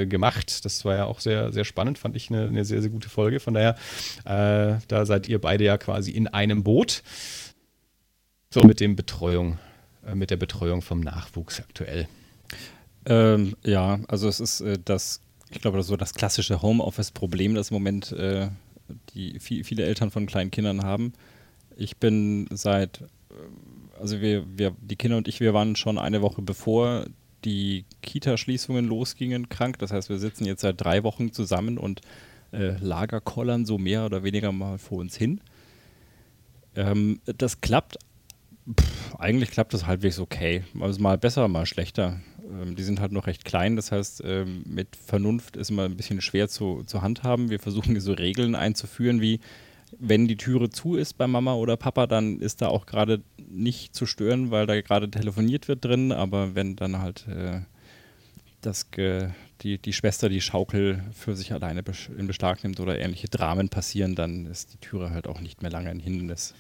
äh, 0.03 0.07
gemacht. 0.07 0.64
Das 0.64 0.85
war 0.85 0.96
ja 0.96 1.05
auch 1.05 1.20
sehr, 1.20 1.53
sehr 1.53 1.64
spannend, 1.64 1.96
fand 1.96 2.16
ich 2.16 2.29
eine, 2.29 2.48
eine 2.48 2.64
sehr, 2.64 2.83
sehr 2.83 2.90
gute 2.90 3.09
Folge. 3.09 3.38
Von 3.38 3.55
daher, 3.55 3.77
äh, 4.24 4.81
da 4.88 5.07
seid 5.07 5.29
ihr 5.29 5.40
beide 5.40 5.62
ja 5.62 5.79
quasi 5.79 6.11
in 6.11 6.27
einem 6.27 6.64
Boot. 6.64 7.05
So 8.53 8.62
mit 8.64 8.81
dem 8.81 8.96
Betreuung, 8.96 9.59
äh, 10.05 10.16
mit 10.16 10.33
der 10.33 10.37
Betreuung 10.37 10.83
vom 10.83 10.98
Nachwuchs 10.98 11.61
aktuell. 11.61 12.09
Ähm, 13.07 13.55
ja, 13.62 14.00
also 14.09 14.27
es 14.27 14.40
ist 14.40 14.61
äh, 14.61 14.77
das, 14.85 15.20
ich 15.50 15.61
glaube, 15.61 15.77
das 15.77 15.87
so 15.87 15.96
das 15.96 16.14
klassische 16.14 16.62
Homeoffice-Problem, 16.62 17.55
das 17.55 17.70
im 17.70 17.74
Moment 17.74 18.11
äh, 18.11 18.48
die 19.14 19.38
viel, 19.38 19.62
viele 19.62 19.85
Eltern 19.85 20.11
von 20.11 20.27
kleinen 20.27 20.50
Kindern 20.50 20.83
haben 20.83 21.12
ich 21.77 21.97
bin 21.97 22.47
seit, 22.51 23.03
äh, 23.31 24.01
also 24.01 24.21
wir, 24.21 24.45
wir, 24.57 24.75
die 24.81 24.97
Kinder 24.97 25.17
und 25.17 25.29
ich, 25.29 25.41
wir 25.41 25.55
waren 25.55 25.77
schon 25.77 25.99
eine 25.99 26.23
Woche 26.23 26.43
bevor 26.43 27.07
die 27.45 27.85
Kita-Schließungen 28.03 28.87
losgingen 28.87 29.49
krank. 29.49 29.79
Das 29.79 29.93
heißt, 29.93 30.09
wir 30.09 30.19
sitzen 30.19 30.47
jetzt 30.47 30.63
seit 30.63 30.81
drei 30.81 31.05
Wochen 31.05 31.33
zusammen 31.33 31.79
und 31.79 32.01
äh, 32.53 32.77
lagerkollern 32.79 33.67
so 33.67 33.79
mehr 33.79 34.07
oder 34.07 34.23
weniger 34.23 34.53
mal 34.53 34.79
vor 34.79 34.99
uns 34.99 35.17
hin. 35.17 35.41
Ähm, 36.75 37.21
das 37.25 37.61
klappt, 37.61 37.99
pff, 38.69 39.15
eigentlich 39.17 39.51
klappt 39.51 39.75
das 39.75 39.87
halbwegs 39.87 40.19
okay. 40.19 40.65
Also 40.81 41.01
mal 41.01 41.19
besser, 41.19 41.47
mal 41.49 41.67
schlechter. 41.67 42.21
Ähm, 42.51 42.77
die 42.77 42.83
sind 42.83 43.01
halt 43.01 43.13
noch 43.13 43.27
recht 43.27 43.45
klein, 43.45 43.77
das 43.77 43.93
heißt, 43.93 44.23
ähm, 44.25 44.63
mit 44.67 44.97
Vernunft 44.97 45.57
ist 45.57 45.71
immer 45.71 45.85
ein 45.85 45.97
bisschen 45.97 46.21
schwer 46.21 46.49
zu, 46.49 46.83
zu 46.85 47.03
handhaben. 47.03 47.51
Wir 47.51 47.61
versuchen 47.61 47.99
so 48.01 48.13
Regeln 48.13 48.55
einzuführen 48.55 49.21
wie, 49.21 49.41
wenn 49.98 50.28
die 50.28 50.37
Türe 50.37 50.70
zu 50.70 50.96
ist 50.96 51.14
bei 51.14 51.26
Mama 51.26 51.54
oder 51.54 51.76
Papa, 51.76 52.07
dann 52.07 52.40
ist 52.40 52.62
da 52.62 52.68
auch 52.68 52.87
gerade 52.87 53.22
nicht 53.38 53.94
zu 53.94 54.07
stören, 54.07 54.50
weil 54.50 54.66
da 54.66 54.80
gerade 54.80 55.11
telefoniert 55.11 55.68
wird 55.68 55.85
drin. 55.85 56.12
Aber 56.12 56.54
wenn 56.54 56.76
dann 56.76 57.00
halt 57.00 57.26
äh, 57.28 57.61
das, 58.61 58.87
die, 59.62 59.78
die 59.78 59.92
Schwester 59.92 60.28
die 60.28 60.40
Schaukel 60.40 61.02
für 61.12 61.37
sich 61.37 61.52
alleine 61.52 61.83
in 62.16 62.26
Beschlag 62.26 62.62
nimmt 62.62 62.80
oder 62.80 62.98
ähnliche 62.98 63.28
Dramen 63.28 63.68
passieren, 63.68 64.14
dann 64.14 64.46
ist 64.46 64.74
die 64.74 64.78
Türe 64.78 65.11
halt 65.11 65.26
auch 65.26 65.40
nicht 65.40 65.62
mehr 65.62 65.70
lange 65.70 65.90
ein 65.90 66.00
Hindernis. 66.00 66.54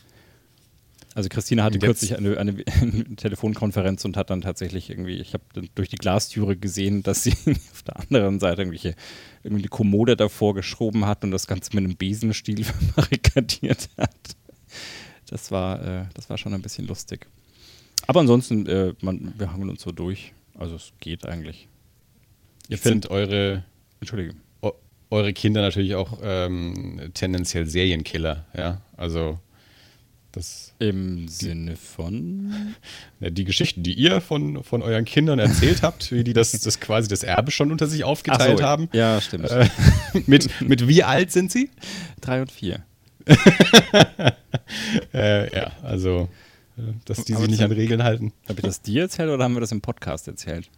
Also 1.14 1.28
Christina 1.28 1.62
hatte 1.62 1.78
kürzlich 1.78 2.16
eine, 2.16 2.36
eine, 2.38 2.56
eine, 2.80 3.16
Telefonkonferenz 3.16 4.04
und 4.04 4.16
hat 4.16 4.30
dann 4.30 4.40
tatsächlich 4.40 4.90
irgendwie, 4.90 5.14
ich 5.14 5.32
habe 5.32 5.44
durch 5.74 5.88
die 5.88 5.96
Glastüre 5.96 6.56
gesehen, 6.56 7.02
dass 7.04 7.22
sie 7.22 7.32
auf 7.72 7.82
der 7.82 8.00
anderen 8.00 8.40
Seite 8.40 8.62
irgendwelche 8.62 8.96
irgendwie 9.44 9.62
die 9.62 9.68
Kommode 9.68 10.16
davor 10.16 10.54
geschoben 10.54 11.06
hat 11.06 11.22
und 11.22 11.30
das 11.30 11.46
Ganze 11.46 11.70
mit 11.74 11.84
einem 11.84 11.96
Besenstiel 11.96 12.64
verbarrikadiert 12.64 13.88
hat. 13.96 14.36
Das 15.28 15.50
war, 15.50 15.82
äh, 15.82 16.04
das 16.14 16.28
war 16.28 16.36
schon 16.36 16.52
ein 16.52 16.62
bisschen 16.62 16.86
lustig. 16.86 17.26
Aber 18.06 18.20
ansonsten, 18.20 18.66
äh, 18.66 18.94
man, 19.00 19.32
wir 19.38 19.52
hangen 19.52 19.70
uns 19.70 19.82
so 19.82 19.92
durch. 19.92 20.32
Also 20.58 20.74
es 20.74 20.92
geht 21.00 21.26
eigentlich. 21.26 21.68
Jetzt 22.68 22.84
sind 22.84 23.10
eure, 23.10 23.64
Entschuldige. 24.00 24.34
eure 25.10 25.32
Kinder 25.32 25.62
natürlich 25.62 25.94
auch 25.94 26.18
ähm, 26.22 27.10
tendenziell 27.14 27.66
Serienkiller, 27.66 28.46
ja. 28.56 28.80
Also 28.96 29.38
das 30.36 30.74
Im 30.78 31.28
Sinne 31.28 31.76
von? 31.76 32.74
Die 33.20 33.44
Geschichten, 33.44 33.82
die 33.82 33.94
ihr 33.94 34.20
von, 34.20 34.62
von 34.64 34.82
euren 34.82 35.04
Kindern 35.04 35.38
erzählt 35.38 35.82
habt, 35.82 36.10
wie 36.12 36.24
die 36.24 36.32
das, 36.32 36.52
das 36.52 36.80
quasi 36.80 37.08
das 37.08 37.22
Erbe 37.22 37.50
schon 37.50 37.70
unter 37.70 37.86
sich 37.86 38.04
aufgeteilt 38.04 38.58
so, 38.58 38.64
haben. 38.64 38.88
Ja, 38.92 39.20
stimmt. 39.20 39.50
Äh, 39.50 39.68
mit, 40.26 40.60
mit 40.60 40.88
wie 40.88 41.02
alt 41.02 41.30
sind 41.30 41.52
sie? 41.52 41.70
Drei 42.20 42.40
und 42.40 42.50
vier. 42.50 42.84
äh, 45.14 45.54
ja, 45.54 45.72
also, 45.82 46.28
äh, 46.76 46.82
dass 47.04 47.24
die 47.24 47.34
sich 47.34 47.48
nicht 47.48 47.62
an 47.62 47.72
Regeln 47.72 48.02
halten. 48.02 48.32
Habe 48.48 48.60
ich 48.60 48.66
das 48.66 48.82
dir 48.82 49.02
erzählt 49.02 49.30
oder 49.30 49.44
haben 49.44 49.54
wir 49.54 49.60
das 49.60 49.72
im 49.72 49.80
Podcast 49.80 50.28
erzählt? 50.28 50.68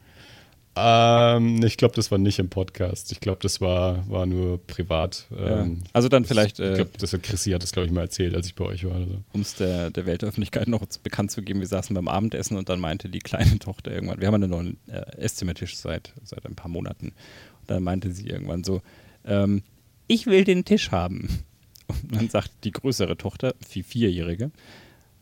Ähm, 0.78 1.64
ich 1.64 1.78
glaube, 1.78 1.94
das 1.94 2.10
war 2.10 2.18
nicht 2.18 2.38
im 2.38 2.50
Podcast. 2.50 3.10
Ich 3.10 3.20
glaube, 3.20 3.38
das 3.40 3.62
war, 3.62 4.08
war 4.10 4.26
nur 4.26 4.64
privat. 4.66 5.26
Ähm, 5.34 5.80
ja. 5.80 5.90
Also 5.94 6.10
dann 6.10 6.26
vielleicht. 6.26 6.60
ich 6.60 6.74
glaube, 6.74 6.90
das 6.98 7.14
hat 7.14 7.22
Chrissy 7.22 7.52
hat 7.52 7.62
das, 7.62 7.72
glaube 7.72 7.86
ich, 7.86 7.92
mal 7.92 8.02
erzählt, 8.02 8.34
als 8.34 8.46
ich 8.46 8.54
bei 8.54 8.66
euch 8.66 8.84
war. 8.84 8.94
Also. 8.96 9.22
Um 9.32 9.40
es 9.40 9.54
der, 9.54 9.90
der 9.90 10.04
Weltöffentlichkeit 10.04 10.68
noch 10.68 10.84
bekannt 11.02 11.30
zu 11.30 11.40
geben, 11.40 11.60
wir 11.60 11.66
saßen 11.66 11.94
beim 11.94 12.08
Abendessen 12.08 12.58
und 12.58 12.68
dann 12.68 12.78
meinte 12.78 13.08
die 13.08 13.20
kleine 13.20 13.58
Tochter 13.58 13.90
irgendwann, 13.90 14.20
wir 14.20 14.26
haben 14.26 14.34
einen 14.34 14.50
neuen 14.50 14.76
äh, 14.86 15.00
Esszimmertisch 15.16 15.76
seit, 15.76 16.12
seit 16.22 16.44
ein 16.44 16.54
paar 16.54 16.70
Monaten. 16.70 17.06
Und 17.06 17.70
dann 17.70 17.82
meinte 17.82 18.12
sie 18.12 18.28
irgendwann 18.28 18.62
so, 18.62 18.82
ähm, 19.24 19.62
ich 20.08 20.26
will 20.26 20.44
den 20.44 20.66
Tisch 20.66 20.90
haben. 20.90 21.42
Und 21.88 22.16
dann 22.16 22.28
sagt 22.28 22.50
die 22.64 22.72
größere 22.72 23.16
Tochter, 23.16 23.54
die 23.72 23.82
Vierjährige, 23.82 24.50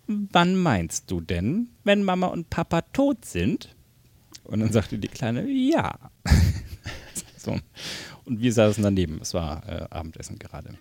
wann 0.07 0.57
meinst 0.57 1.11
du 1.11 1.21
denn, 1.21 1.69
wenn 1.85 2.03
Mama 2.03 2.29
und 2.29 2.51
Papa 2.51 2.81
tot 2.81 3.25
sind? 3.25 3.75
Und 4.45 4.61
dann 4.61 4.73
sagte 4.73 4.99
die 4.99 5.09
Kleine, 5.09 5.47
ja. 5.49 5.95
so. 7.37 7.59
Und 8.25 8.41
wir 8.41 8.53
saßen 8.53 8.83
daneben. 8.83 9.19
Es 9.21 9.35
war 9.35 9.69
äh, 9.69 9.87
Abendessen 9.91 10.39
gerade. 10.39 10.75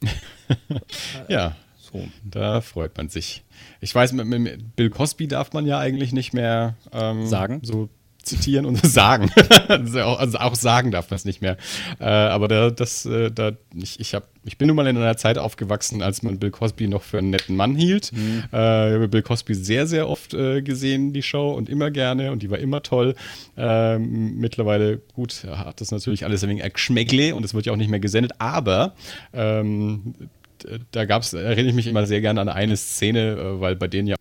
ja, 1.28 1.56
so. 1.76 2.06
da 2.24 2.60
freut 2.60 2.96
man 2.96 3.08
sich. 3.08 3.44
Ich 3.80 3.94
weiß, 3.94 4.12
mit, 4.12 4.26
mit, 4.26 4.76
Bill 4.76 4.90
Cosby 4.90 5.28
darf 5.28 5.52
man 5.52 5.66
ja 5.66 5.78
eigentlich 5.78 6.12
nicht 6.12 6.32
mehr 6.32 6.76
ähm, 6.92 7.26
sagen. 7.26 7.60
So 7.62 7.88
zitieren 8.22 8.66
und 8.66 8.76
sagen. 8.86 9.30
also, 9.68 10.00
auch, 10.02 10.18
also, 10.18 10.38
auch, 10.38 10.54
sagen 10.54 10.90
darf 10.90 11.10
man 11.10 11.16
es 11.16 11.24
nicht 11.24 11.42
mehr. 11.42 11.56
Äh, 12.00 12.04
aber 12.04 12.48
da, 12.48 12.70
das, 12.70 13.06
äh, 13.06 13.30
da, 13.30 13.52
ich, 13.74 14.00
ich, 14.00 14.14
hab, 14.14 14.28
ich 14.44 14.58
bin 14.58 14.68
nun 14.68 14.76
mal 14.76 14.86
in 14.86 14.96
einer 14.96 15.16
Zeit 15.16 15.38
aufgewachsen, 15.38 16.02
als 16.02 16.22
man 16.22 16.38
Bill 16.38 16.50
Cosby 16.50 16.88
noch 16.88 17.02
für 17.02 17.18
einen 17.18 17.30
netten 17.30 17.56
Mann 17.56 17.74
hielt. 17.74 18.12
Mhm. 18.12 18.44
Äh, 18.52 18.88
ich 18.88 18.94
habe 18.94 19.08
Bill 19.08 19.22
Cosby 19.22 19.54
sehr, 19.54 19.86
sehr 19.86 20.08
oft 20.08 20.34
äh, 20.34 20.62
gesehen, 20.62 21.12
die 21.12 21.22
Show, 21.22 21.52
und 21.52 21.68
immer 21.68 21.90
gerne 21.90 22.32
und 22.32 22.42
die 22.42 22.50
war 22.50 22.58
immer 22.58 22.82
toll. 22.82 23.14
Ähm, 23.56 24.36
mittlerweile, 24.36 24.98
gut, 25.14 25.44
hat 25.50 25.80
das 25.80 25.90
natürlich 25.90 26.24
alles 26.24 26.42
ein 26.44 26.50
wenig 26.50 26.72
Geschmäckle 26.72 27.34
und 27.34 27.44
es 27.44 27.54
wird 27.54 27.66
ja 27.66 27.72
auch 27.72 27.76
nicht 27.76 27.90
mehr 27.90 28.00
gesendet, 28.00 28.32
aber 28.38 28.94
ähm, 29.32 30.14
da 30.90 31.04
gab 31.04 31.22
es, 31.22 31.32
erinnere 31.32 31.70
ich 31.70 31.74
mich 31.74 31.86
immer 31.86 32.06
sehr 32.06 32.20
gerne 32.20 32.40
an 32.40 32.48
eine 32.48 32.76
Szene, 32.76 33.32
äh, 33.32 33.60
weil 33.60 33.76
bei 33.76 33.88
denen 33.88 34.08
ja 34.08 34.16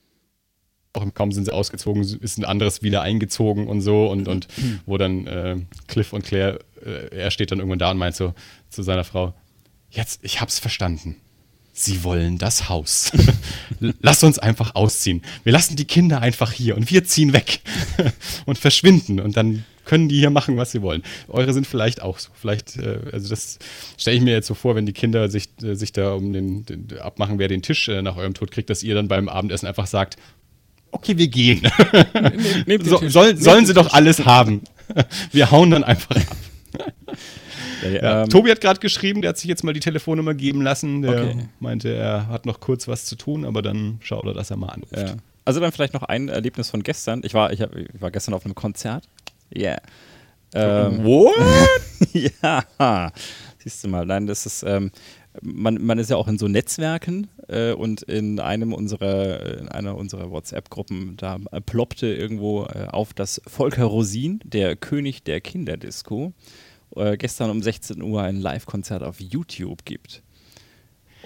auch 0.94 1.04
im 1.04 1.14
Kaum 1.14 1.32
sind 1.32 1.46
sie 1.46 1.54
ausgezogen, 1.54 2.04
ist 2.04 2.38
ein 2.38 2.46
anderes 2.46 2.82
wieder 2.82 3.02
eingezogen 3.02 3.68
und 3.68 3.82
so 3.82 4.08
und, 4.08 4.28
und 4.28 4.48
wo 4.86 4.98
dann 4.98 5.28
äh, 5.28 5.58
Cliff 5.88 6.14
und 6.14 6.26
Claire, 6.26 6.60
äh, 6.86 7.16
er 7.16 7.32
steht 7.32 7.52
dann 7.52 7.60
irgendwann 7.60 7.80
da 7.80 7.92
und 7.92 7.98
meint 7.98 8.16
so 8.16 8.34
zu 8.70 8.84
seiner 8.84 9.04
Frau, 9.04 9.34
jetzt, 9.90 10.24
ich 10.24 10.42
hab's 10.42 10.60
verstanden. 10.60 11.16
Sie 11.74 12.04
wollen 12.04 12.38
das 12.38 12.68
Haus. 12.68 13.14
Lass 13.80 14.24
uns 14.24 14.38
einfach 14.38 14.76
ausziehen. 14.76 15.22
Wir 15.44 15.54
lassen 15.54 15.78
die 15.78 15.86
Kinder 15.86 16.22
einfach 16.22 16.52
hier 16.52 16.76
und 16.76 16.92
wir 16.92 17.06
ziehen 17.06 17.32
weg 17.32 17.62
und 18.46 18.58
verschwinden 18.58 19.22
und 19.22 19.38
dann 19.38 19.64
können 19.86 20.10
die 20.10 20.20
hier 20.20 20.30
machen, 20.30 20.58
was 20.58 20.72
sie 20.72 20.82
wollen. 20.82 21.02
Eure 21.28 21.54
sind 21.54 21.66
vielleicht 21.66 22.02
auch 22.02 22.20
so. 22.20 22.30
Vielleicht, 22.34 22.78
äh, 22.78 23.00
also 23.12 23.30
das 23.30 23.58
stelle 23.98 24.18
ich 24.18 24.24
mir 24.24 24.34
jetzt 24.34 24.48
so 24.48 24.54
vor, 24.54 24.76
wenn 24.76 24.86
die 24.86 24.94
Kinder 24.94 25.30
sich, 25.30 25.50
äh, 25.64 25.76
sich 25.76 25.92
da 25.92 26.14
um 26.14 26.34
den, 26.34 26.66
den, 26.66 27.00
abmachen, 27.00 27.40
wer 27.40 27.48
den 27.48 27.62
Tisch 27.62 27.88
äh, 27.88 28.02
nach 28.02 28.18
eurem 28.18 28.34
Tod 28.34 28.52
kriegt, 28.52 28.70
dass 28.70 28.84
ihr 28.84 28.94
dann 28.94 29.08
beim 29.08 29.30
Abendessen 29.30 29.68
einfach 29.68 29.88
sagt, 29.88 30.18
okay, 30.92 31.18
wir 31.18 31.28
gehen. 31.28 31.62
so, 32.84 33.10
soll, 33.10 33.38
sollen 33.38 33.66
sie 33.66 33.74
doch 33.74 33.94
alles 33.94 34.26
haben. 34.26 34.62
Wir 35.32 35.50
hauen 35.52 35.72
dann 35.72 35.84
einfach 35.86 36.16
ab. 36.18 36.38
Ja. 37.82 38.24
Ähm, 38.24 38.30
Tobi 38.30 38.52
hat 38.52 38.62
gerade 38.62 38.80
geschrieben, 38.80 39.22
der 39.22 39.30
hat 39.30 39.38
sich 39.38 39.48
jetzt 39.48 39.64
mal 39.64 39.74
die 39.74 39.80
Telefonnummer 39.80 40.34
geben 40.34 40.62
lassen. 40.62 41.02
Der 41.02 41.12
Okay. 41.12 41.36
meinte, 41.60 41.94
er 41.94 42.28
hat 42.28 42.46
noch 42.46 42.60
kurz 42.60 42.88
was 42.88 43.06
zu 43.06 43.16
tun, 43.16 43.46
aber 43.46 43.62
dann 43.62 44.00
schaut 44.02 44.26
er, 44.26 44.34
dass 44.34 44.52
er 44.52 44.58
mal 44.58 44.68
anruft. 44.70 44.96
Ja. 44.96 45.16
Also 45.46 45.60
dann 45.60 45.72
vielleicht 45.72 45.94
noch 45.94 46.04
ein 46.04 46.30
Erlebnis 46.30 46.70
von 46.70 46.84
gestern. 46.84 47.22
Ich 47.24 47.34
war, 47.34 47.52
ich, 47.52 47.62
hab, 47.62 47.76
ich 47.76 47.88
war 48.00 48.12
gestern 48.12 48.34
auf 48.34 48.46
einem 48.46 48.54
Konzert. 48.54 49.06
Yeah. 49.56 49.82
Ähm, 50.54 51.04
What? 51.04 51.34
ja, 52.14 53.12
siehst 53.58 53.84
du 53.84 53.88
mal. 53.88 54.06
Nein, 54.06 54.28
das 54.28 54.46
ist, 54.46 54.64
ähm, 54.64 54.92
man, 55.42 55.82
man 55.84 55.98
ist 56.00 56.10
ja 56.10 56.18
auch 56.18 56.28
in 56.28 56.38
so 56.38 56.48
Netzwerken 56.48 57.28
äh, 57.48 57.72
und 57.74 58.02
in 58.04 58.40
einem 58.40 58.74
unserer, 58.74 59.60
in 59.60 59.70
einer 59.70 59.96
unserer 59.96 60.30
WhatsApp-Gruppen, 60.32 61.16
da 61.18 61.40
äh, 61.52 61.62
ploppte 61.62 62.08
irgendwo 62.08 62.66
äh, 62.66 62.88
auf, 62.90 63.14
dass 63.14 63.42
Volker 63.48 63.86
Rosin, 63.86 64.42
der 64.44 64.76
König 64.76 65.24
der 65.24 65.40
Kinderdisco, 65.42 66.34
äh, 66.96 67.16
gestern 67.18 67.50
um 67.50 67.62
16 67.64 68.02
Uhr 68.02 68.22
ein 68.22 68.36
Live-Konzert 68.42 69.04
auf 69.04 69.20
YouTube 69.20 69.86
gibt. 69.86 70.22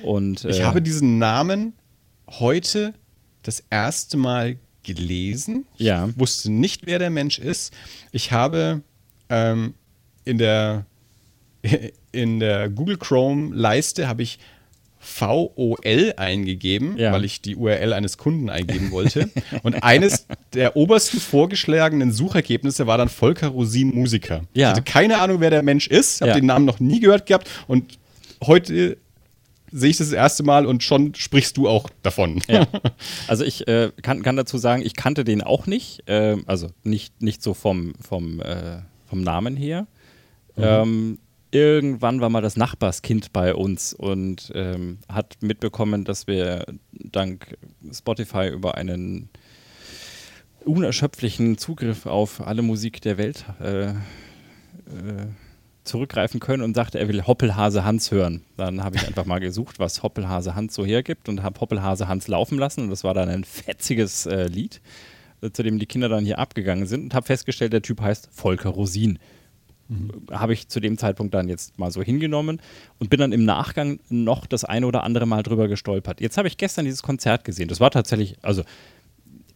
Und, 0.03 0.45
Ich 0.45 0.59
äh, 0.59 0.63
habe 0.63 0.81
diesen 0.81 1.17
Namen 1.17 1.73
heute 2.29 2.93
das 3.43 3.63
erste 3.69 4.17
Mal 4.17 4.57
gelesen. 4.83 5.65
Ich 5.77 5.85
Ja. 5.87 6.09
wusste 6.15 6.51
nicht, 6.51 6.85
wer 6.85 6.99
der 6.99 7.09
Mensch 7.09 7.39
ist. 7.39 7.73
Ich 8.11 8.31
habe 8.31 8.81
ähm, 9.29 9.73
in 10.25 10.37
der 10.37 10.85
in 12.15 12.39
der 12.39 12.69
Google 12.69 12.97
Chrome 12.97 13.53
Leiste 13.55 14.07
habe 14.07 14.23
ich 14.23 14.39
VOL 14.99 16.13
eingegeben, 16.17 16.97
Ja. 16.97 17.11
weil 17.11 17.25
ich 17.25 17.39
die 17.41 17.55
URL 17.55 17.93
eines 17.93 18.17
Kunden 18.17 18.49
eingeben 18.49 18.89
wollte. 18.91 19.29
Und 19.63 19.83
eines 19.83 20.25
der 20.53 20.75
obersten 20.75 21.19
vorgeschlagenen 21.19 22.11
Suchergebnisse 22.11 22.87
war 22.87 22.97
dann 22.97 23.09
Volker 23.09 23.49
Rosin 23.49 23.93
Musiker. 23.93 24.41
Ja. 24.53 24.69
Ich 24.71 24.77
hatte 24.77 24.81
keine 24.81 25.19
Ahnung, 25.19 25.41
wer 25.41 25.51
der 25.51 25.61
Mensch 25.61 25.87
ist, 25.87 26.21
habe 26.21 26.29
Ja. 26.31 26.35
den 26.35 26.47
Namen 26.47 26.65
noch 26.65 26.79
nie 26.79 26.99
gehört 26.99 27.27
gehabt 27.27 27.47
und 27.67 27.99
heute 28.43 28.97
sehe 29.71 29.89
ich 29.91 29.97
das, 29.97 30.07
das 30.09 30.15
erste 30.15 30.41
Mal 30.43 30.65
und 30.65 30.81
schon 30.83 31.13
sprichst 31.15 31.57
du 31.57 31.67
auch 31.67 31.89
davon. 32.01 32.41
Ja. 32.47 32.65
Also 33.27 33.43
ich 33.43 33.67
äh, 33.67 33.91
kann, 34.01 34.23
kann 34.23 34.35
dazu 34.37 34.57
sagen, 34.57 34.81
ich 34.83 34.95
kannte 34.95 35.23
den 35.23 35.41
auch 35.43 35.67
nicht, 35.67 36.03
ähm, 36.07 36.43
also 36.47 36.69
nicht, 36.83 37.21
nicht 37.21 37.43
so 37.43 37.53
vom, 37.53 37.93
vom, 38.01 38.41
äh, 38.41 38.77
vom 39.07 39.21
Namen 39.21 39.55
her. 39.55 39.85
Ähm, 40.57 41.19
irgendwann 41.55 42.19
war 42.19 42.29
mal 42.29 42.41
das 42.41 42.57
Nachbarskind 42.57 43.31
bei 43.31 43.55
uns 43.55 43.93
und 43.93 44.51
ähm, 44.53 44.99
hat 45.07 45.37
mitbekommen, 45.41 46.03
dass 46.03 46.27
wir 46.27 46.65
dank 46.91 47.57
Spotify 47.93 48.49
über 48.49 48.75
einen 48.75 49.29
unerschöpflichen 50.65 51.57
Zugriff 51.57 52.07
auf 52.07 52.45
alle 52.45 52.61
Musik 52.61 52.99
der 53.01 53.17
Welt 53.17 53.45
äh, 53.61 53.91
äh, 53.91 53.93
zurückgreifen 55.85 56.41
können 56.41 56.61
und 56.61 56.73
sagte, 56.73 56.99
er 56.99 57.07
will 57.07 57.25
Hoppelhase 57.25 57.85
Hans 57.85 58.11
hören. 58.11 58.41
Dann 58.57 58.83
habe 58.83 58.97
ich 58.97 59.07
einfach 59.07 59.25
mal 59.25 59.39
gesucht, 59.39 59.79
was 59.79 60.03
Hoppelhase 60.03 60.55
Hans 60.55 60.75
so 60.75 60.85
hergibt 60.85 61.29
und 61.29 61.41
habe 61.41 61.61
Hoppelhase 61.61 62.09
Hans 62.09 62.27
laufen 62.27 62.57
lassen 62.57 62.81
und 62.81 62.89
das 62.89 63.05
war 63.05 63.13
dann 63.13 63.29
ein 63.29 63.45
fetziges 63.45 64.25
äh, 64.25 64.47
Lied, 64.47 64.81
äh, 65.41 65.51
zu 65.51 65.63
dem 65.63 65.79
die 65.79 65.85
Kinder 65.85 66.09
dann 66.09 66.25
hier 66.25 66.37
abgegangen 66.37 66.85
sind 66.85 67.03
und 67.03 67.13
habe 67.13 67.25
festgestellt, 67.25 67.71
der 67.71 67.81
Typ 67.81 68.01
heißt 68.01 68.27
Volker 68.33 68.71
Rosin. 68.71 69.19
Habe 70.31 70.53
ich 70.53 70.67
zu 70.67 70.79
dem 70.79 70.97
Zeitpunkt 70.97 71.33
dann 71.33 71.47
jetzt 71.47 71.77
mal 71.77 71.91
so 71.91 72.01
hingenommen 72.01 72.59
und 72.99 73.09
bin 73.09 73.19
dann 73.19 73.31
im 73.31 73.45
Nachgang 73.45 73.99
noch 74.09 74.47
das 74.47 74.65
eine 74.65 74.87
oder 74.87 75.03
andere 75.03 75.25
Mal 75.27 75.43
drüber 75.43 75.67
gestolpert. 75.67 76.21
Jetzt 76.21 76.37
habe 76.37 76.47
ich 76.47 76.57
gestern 76.57 76.85
dieses 76.85 77.03
Konzert 77.03 77.43
gesehen. 77.43 77.67
Das 77.67 77.79
war 77.79 77.91
tatsächlich, 77.91 78.37
also 78.41 78.63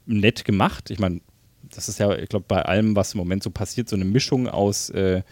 nett 0.06 0.46
gemacht. 0.46 0.92
Ich 0.92 1.00
meine, 1.00 1.22
das 1.70 1.90
ist 1.90 2.00
ja, 2.00 2.16
ich 2.16 2.30
glaube, 2.30 2.46
bei 2.48 2.64
allem, 2.64 2.96
was 2.96 3.14
im 3.14 3.20
Moment 3.20 3.44
so 3.44 3.50
passiert, 3.50 3.90
so 3.90 3.96
eine 3.96 4.06
Mischung 4.06 4.48
aus, 4.48 4.90
äh, 4.90 5.24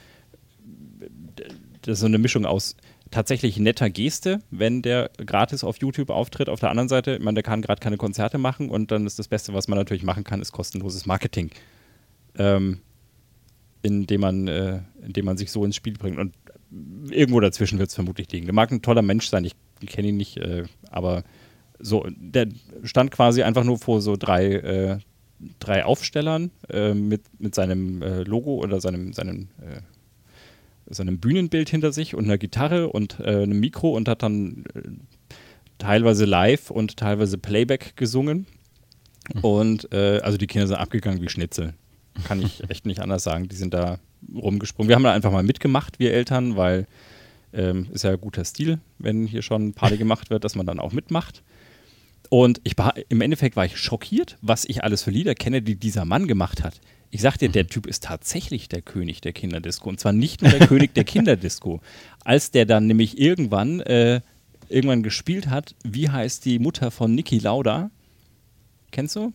so 1.86 2.06
eine 2.06 2.18
Mischung 2.18 2.46
aus 2.46 2.76
tatsächlich 3.12 3.58
netter 3.58 3.90
Geste, 3.90 4.42
wenn 4.52 4.82
der 4.82 5.10
gratis 5.26 5.64
auf 5.64 5.78
YouTube 5.78 6.10
auftritt. 6.10 6.50
Auf 6.50 6.60
der 6.60 6.70
anderen 6.70 6.90
Seite, 6.90 7.16
ich 7.16 7.24
meine, 7.24 7.36
der 7.36 7.44
kann 7.44 7.62
gerade 7.62 7.80
keine 7.80 7.98
Konzerte 7.98 8.38
machen 8.38 8.70
und 8.70 8.92
dann 8.92 9.06
ist 9.06 9.20
das 9.20 9.28
Beste, 9.28 9.54
was 9.54 9.68
man 9.68 9.78
natürlich 9.78 10.04
machen 10.04 10.24
kann, 10.24 10.42
ist 10.42 10.52
kostenloses 10.52 11.06
Marketing. 11.06 11.52
Ähm, 12.38 12.82
indem 13.82 14.22
man, 14.22 14.48
äh, 14.48 14.82
indem 15.06 15.26
man 15.26 15.38
sich 15.38 15.52
so 15.52 15.64
ins 15.66 15.76
Spiel 15.76 15.94
bringt. 15.94 16.18
Und 16.18 16.34
irgendwo 17.12 17.40
dazwischen 17.40 17.80
wird 17.80 17.90
es 17.90 17.96
vermutlich 17.96 18.32
liegen. 18.32 18.46
Der 18.46 18.54
mag 18.54 18.72
ein 18.72 18.82
toller 18.82 19.02
Mensch 19.02 19.30
sein, 19.30 19.46
ich 19.46 19.56
kenne 19.86 20.10
ihn 20.10 20.18
nicht, 20.18 20.38
äh, 20.38 20.64
aber 20.90 21.24
so, 21.80 22.06
der 22.10 22.48
stand 22.84 23.12
quasi 23.12 23.44
einfach 23.44 23.64
nur 23.64 23.78
vor 23.78 24.02
so 24.02 24.16
drei, 24.16 24.46
äh, 24.54 25.00
drei 25.60 25.86
Aufstellern 25.86 26.52
äh, 26.70 26.94
mit, 26.94 27.22
mit 27.40 27.54
seinem 27.54 28.02
äh, 28.02 28.24
Logo 28.24 28.56
oder 28.56 28.82
seinem, 28.82 29.14
seinem, 29.14 29.50
äh, 29.62 29.82
seinem 30.90 31.20
Bühnenbild 31.20 31.70
hinter 31.70 31.92
sich 31.92 32.16
und 32.16 32.26
einer 32.26 32.38
Gitarre 32.38 32.90
und 32.90 33.22
einem 33.22 33.60
Mikro 33.60 33.92
und 33.96 34.08
hat 34.08 34.24
dann 34.24 34.64
teilweise 35.78 36.26
live 36.26 36.72
und 36.72 36.98
teilweise 36.98 37.38
Playback 37.38 37.96
gesungen. 37.96 38.48
Und 39.42 39.92
äh, 39.92 40.20
also 40.20 40.38
die 40.38 40.48
Kinder 40.48 40.68
sind 40.68 40.78
abgegangen 40.78 41.22
wie 41.22 41.30
Schnitzel. 41.30 41.74
Kann 42.24 42.42
ich 42.42 42.70
echt 42.70 42.86
nicht 42.86 43.02
anders 43.02 43.24
sagen. 43.24 43.48
Die 43.48 43.56
sind 43.56 43.74
da 43.74 44.00
rumgesprungen. 44.34 44.90
Wir 44.90 44.96
haben 44.96 45.04
da 45.04 45.14
einfach 45.14 45.32
mal 45.32 45.44
mitgemacht, 45.44 46.00
wir 46.00 46.14
Eltern, 46.14 46.56
weil 46.58 46.88
ähm, 47.54 47.88
ist 47.94 48.04
ja 48.04 48.16
guter 48.16 48.46
Stil, 48.46 48.80
wenn 49.00 49.28
hier 49.28 49.42
schon 49.42 49.74
Party 49.74 49.98
gemacht 49.98 50.30
wird, 50.30 50.44
dass 50.44 50.56
man 50.56 50.66
dann 50.66 50.80
auch 50.80 50.94
mitmacht. 50.94 51.44
Und 52.30 52.60
ich 52.64 52.78
war, 52.78 52.94
im 53.10 53.22
Endeffekt 53.22 53.56
war 53.56 53.66
ich 53.66 53.78
schockiert, 53.78 54.38
was 54.42 54.66
ich 54.66 54.84
alles 54.84 55.04
für 55.04 55.12
Lieder 55.12 55.34
kenne, 55.34 55.62
die 55.62 55.76
dieser 55.76 56.06
Mann 56.06 56.28
gemacht 56.28 56.64
hat. 56.64 56.80
Ich 57.10 57.22
sag 57.22 57.38
dir, 57.38 57.48
der 57.48 57.68
Typ 57.68 57.88
ist 57.88 58.04
tatsächlich 58.04 58.68
der 58.68 58.82
König 58.82 59.22
der 59.22 59.32
Kinderdisco. 59.32 59.88
Und 59.88 60.00
zwar 60.00 60.12
nicht 60.12 60.42
nur 60.42 60.52
der 60.52 60.68
König 60.68 60.94
der 60.94 61.04
Kinderdisco. 61.06 61.80
Als 62.26 62.52
der 62.52 62.66
dann 62.66 62.88
nämlich 62.88 63.18
irgendwann, 63.18 63.80
äh, 63.80 64.20
irgendwann 64.68 65.04
gespielt 65.04 65.48
hat, 65.48 65.74
wie 65.84 66.10
heißt 66.10 66.44
die 66.44 66.60
Mutter 66.60 66.92
von 66.92 67.16
Niki 67.16 67.40
Lauda? 67.40 67.92
Kennst 68.92 69.16
du? 69.16 69.32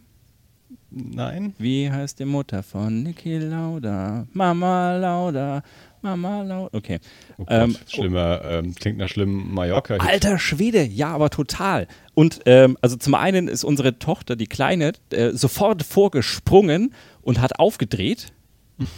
Nein? 0.95 1.55
Wie 1.59 1.91
heißt 1.91 2.19
die 2.19 2.25
Mutter 2.27 2.63
von 2.63 3.03
Niki 3.03 3.39
Lauda? 3.39 4.27
Mama 4.33 4.97
Lauda, 4.97 5.63
Mama 6.03 6.43
Lauda. 6.43 6.77
Okay. 6.77 6.99
Oh 7.39 7.45
Gott, 7.45 7.49
Ähm, 7.51 7.77
schlimmer, 7.89 8.43
ähm, 8.45 8.75
klingt 8.75 8.99
nach 8.99 9.09
schlimmem 9.09 9.55
Mallorca. 9.55 9.97
Alter 9.97 10.39
Schwede, 10.39 10.83
ja, 10.83 11.09
aber 11.15 11.31
total. 11.31 11.87
Und 12.15 12.41
ähm, 12.45 12.77
also 12.83 12.97
zum 12.97 13.15
einen 13.15 13.49
ist 13.49 13.65
unsere 13.65 13.99
Tochter, 13.99 14.37
die 14.37 14.47
Kleine, 14.47 14.93
äh, 15.11 15.31
sofort 15.31 15.83
vorgesprungen 15.83 16.93
und 17.23 17.41
hat 17.41 17.59
aufgedreht. 17.59 18.33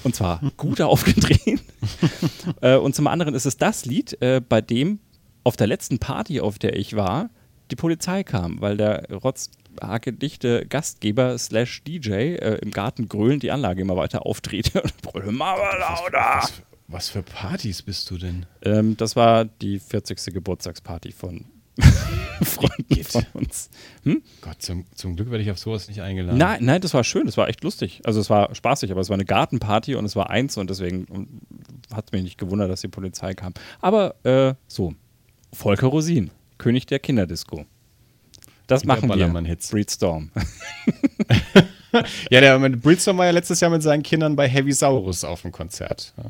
Und 0.03 0.17
zwar 0.17 0.41
gut 0.57 0.81
aufgedreht. 0.81 1.63
äh, 2.61 2.77
und 2.77 2.95
zum 2.97 3.07
anderen 3.07 3.35
ist 3.35 3.47
es 3.47 3.57
das 3.57 3.85
Lied, 3.87 4.21
äh, 4.21 4.41
bei 4.41 4.61
dem 4.61 4.99
auf 5.45 5.57
der 5.57 5.67
letzten 5.69 5.99
Party, 5.99 6.41
auf 6.41 6.59
der 6.59 6.75
ich 6.75 6.97
war, 6.97 7.31
die 7.71 7.77
Polizei 7.77 8.25
kam, 8.25 8.61
weil 8.61 8.77
der 8.77 9.07
rotzhagedichte 9.75 10.67
Gastgeber 10.67 11.39
slash 11.39 11.83
DJ 11.85 12.11
äh, 12.11 12.59
im 12.63 12.71
Garten 12.71 13.09
grölend 13.09 13.43
die 13.43 13.51
Anlage 13.51 13.83
immer 13.83 13.97
weiter 13.97 14.27
aufdrehte 14.27 14.83
und 14.83 15.03
brüllte, 15.03 15.33
Mama 15.33 15.77
lauter. 15.77 16.41
Was, 16.43 16.63
was 16.89 17.09
für 17.09 17.23
Partys 17.23 17.83
bist 17.83 18.11
du 18.11 18.19
denn? 18.19 18.47
Ähm, 18.63 18.97
das 18.97 19.17
war 19.17 19.45
die 19.45 19.79
40. 19.79 20.33
Geburtstagsparty 20.33 21.13
von 21.13 21.47
Freunden 22.45 23.03
von 23.03 23.27
uns. 23.33 23.69
Gott, 24.41 24.63
zum, 24.63 24.87
zum 24.95 25.17
Glück 25.17 25.31
werde 25.31 25.43
ich 25.43 25.51
auf 25.51 25.59
sowas 25.59 25.89
nicht 25.89 26.03
eingeladen. 26.03 26.39
Nein, 26.39 26.65
nein, 26.65 26.81
das 26.81 26.95
war 26.95 27.03
schön, 27.03 27.27
das 27.27 27.37
war 27.37 27.49
echt 27.49 27.65
lustig. 27.65 28.01
Also 28.05 28.21
es 28.21 28.31
war 28.31 28.55
spaßig, 28.55 28.93
aber 28.93 29.01
es 29.01 29.09
war 29.09 29.15
eine 29.15 29.25
Gartenparty 29.25 29.97
und 29.97 30.05
es 30.05 30.15
war 30.15 30.31
eins 30.31 30.57
und 30.57 30.71
deswegen 30.71 31.41
hat 31.93 32.07
es 32.07 32.13
mich 32.13 32.23
nicht 32.23 32.39
gewundert, 32.39 32.71
dass 32.71 32.81
die 32.81 32.89
Polizei 32.89 33.35
kam. 33.35 33.55
Aber 33.81 34.15
äh, 34.25 34.55
so, 34.69 34.95
Volker 35.53 35.89
Rosin, 35.89 36.31
König 36.59 36.87
der 36.87 37.01
Kinderdisco. 37.01 37.67
Das 38.67 38.85
machen 38.85 39.03
wir. 39.03 39.09
Ballermann-Hits. 39.09 39.71
Breedstorm. 39.71 40.31
Ja, 42.31 42.41
der 42.41 42.59
Breedstorm 42.71 43.19
war 43.19 43.27
ja 43.27 43.31
letztes 43.31 43.61
Jahr 43.61 43.71
mit 43.71 43.83
seinen 43.83 44.03
Kindern 44.03 44.35
bei 44.35 44.49
Heavy 44.49 44.73
Saurus 44.73 45.23
auf 45.25 45.43
dem 45.43 45.53
Konzert. 45.53 46.13
Ja. 46.17 46.25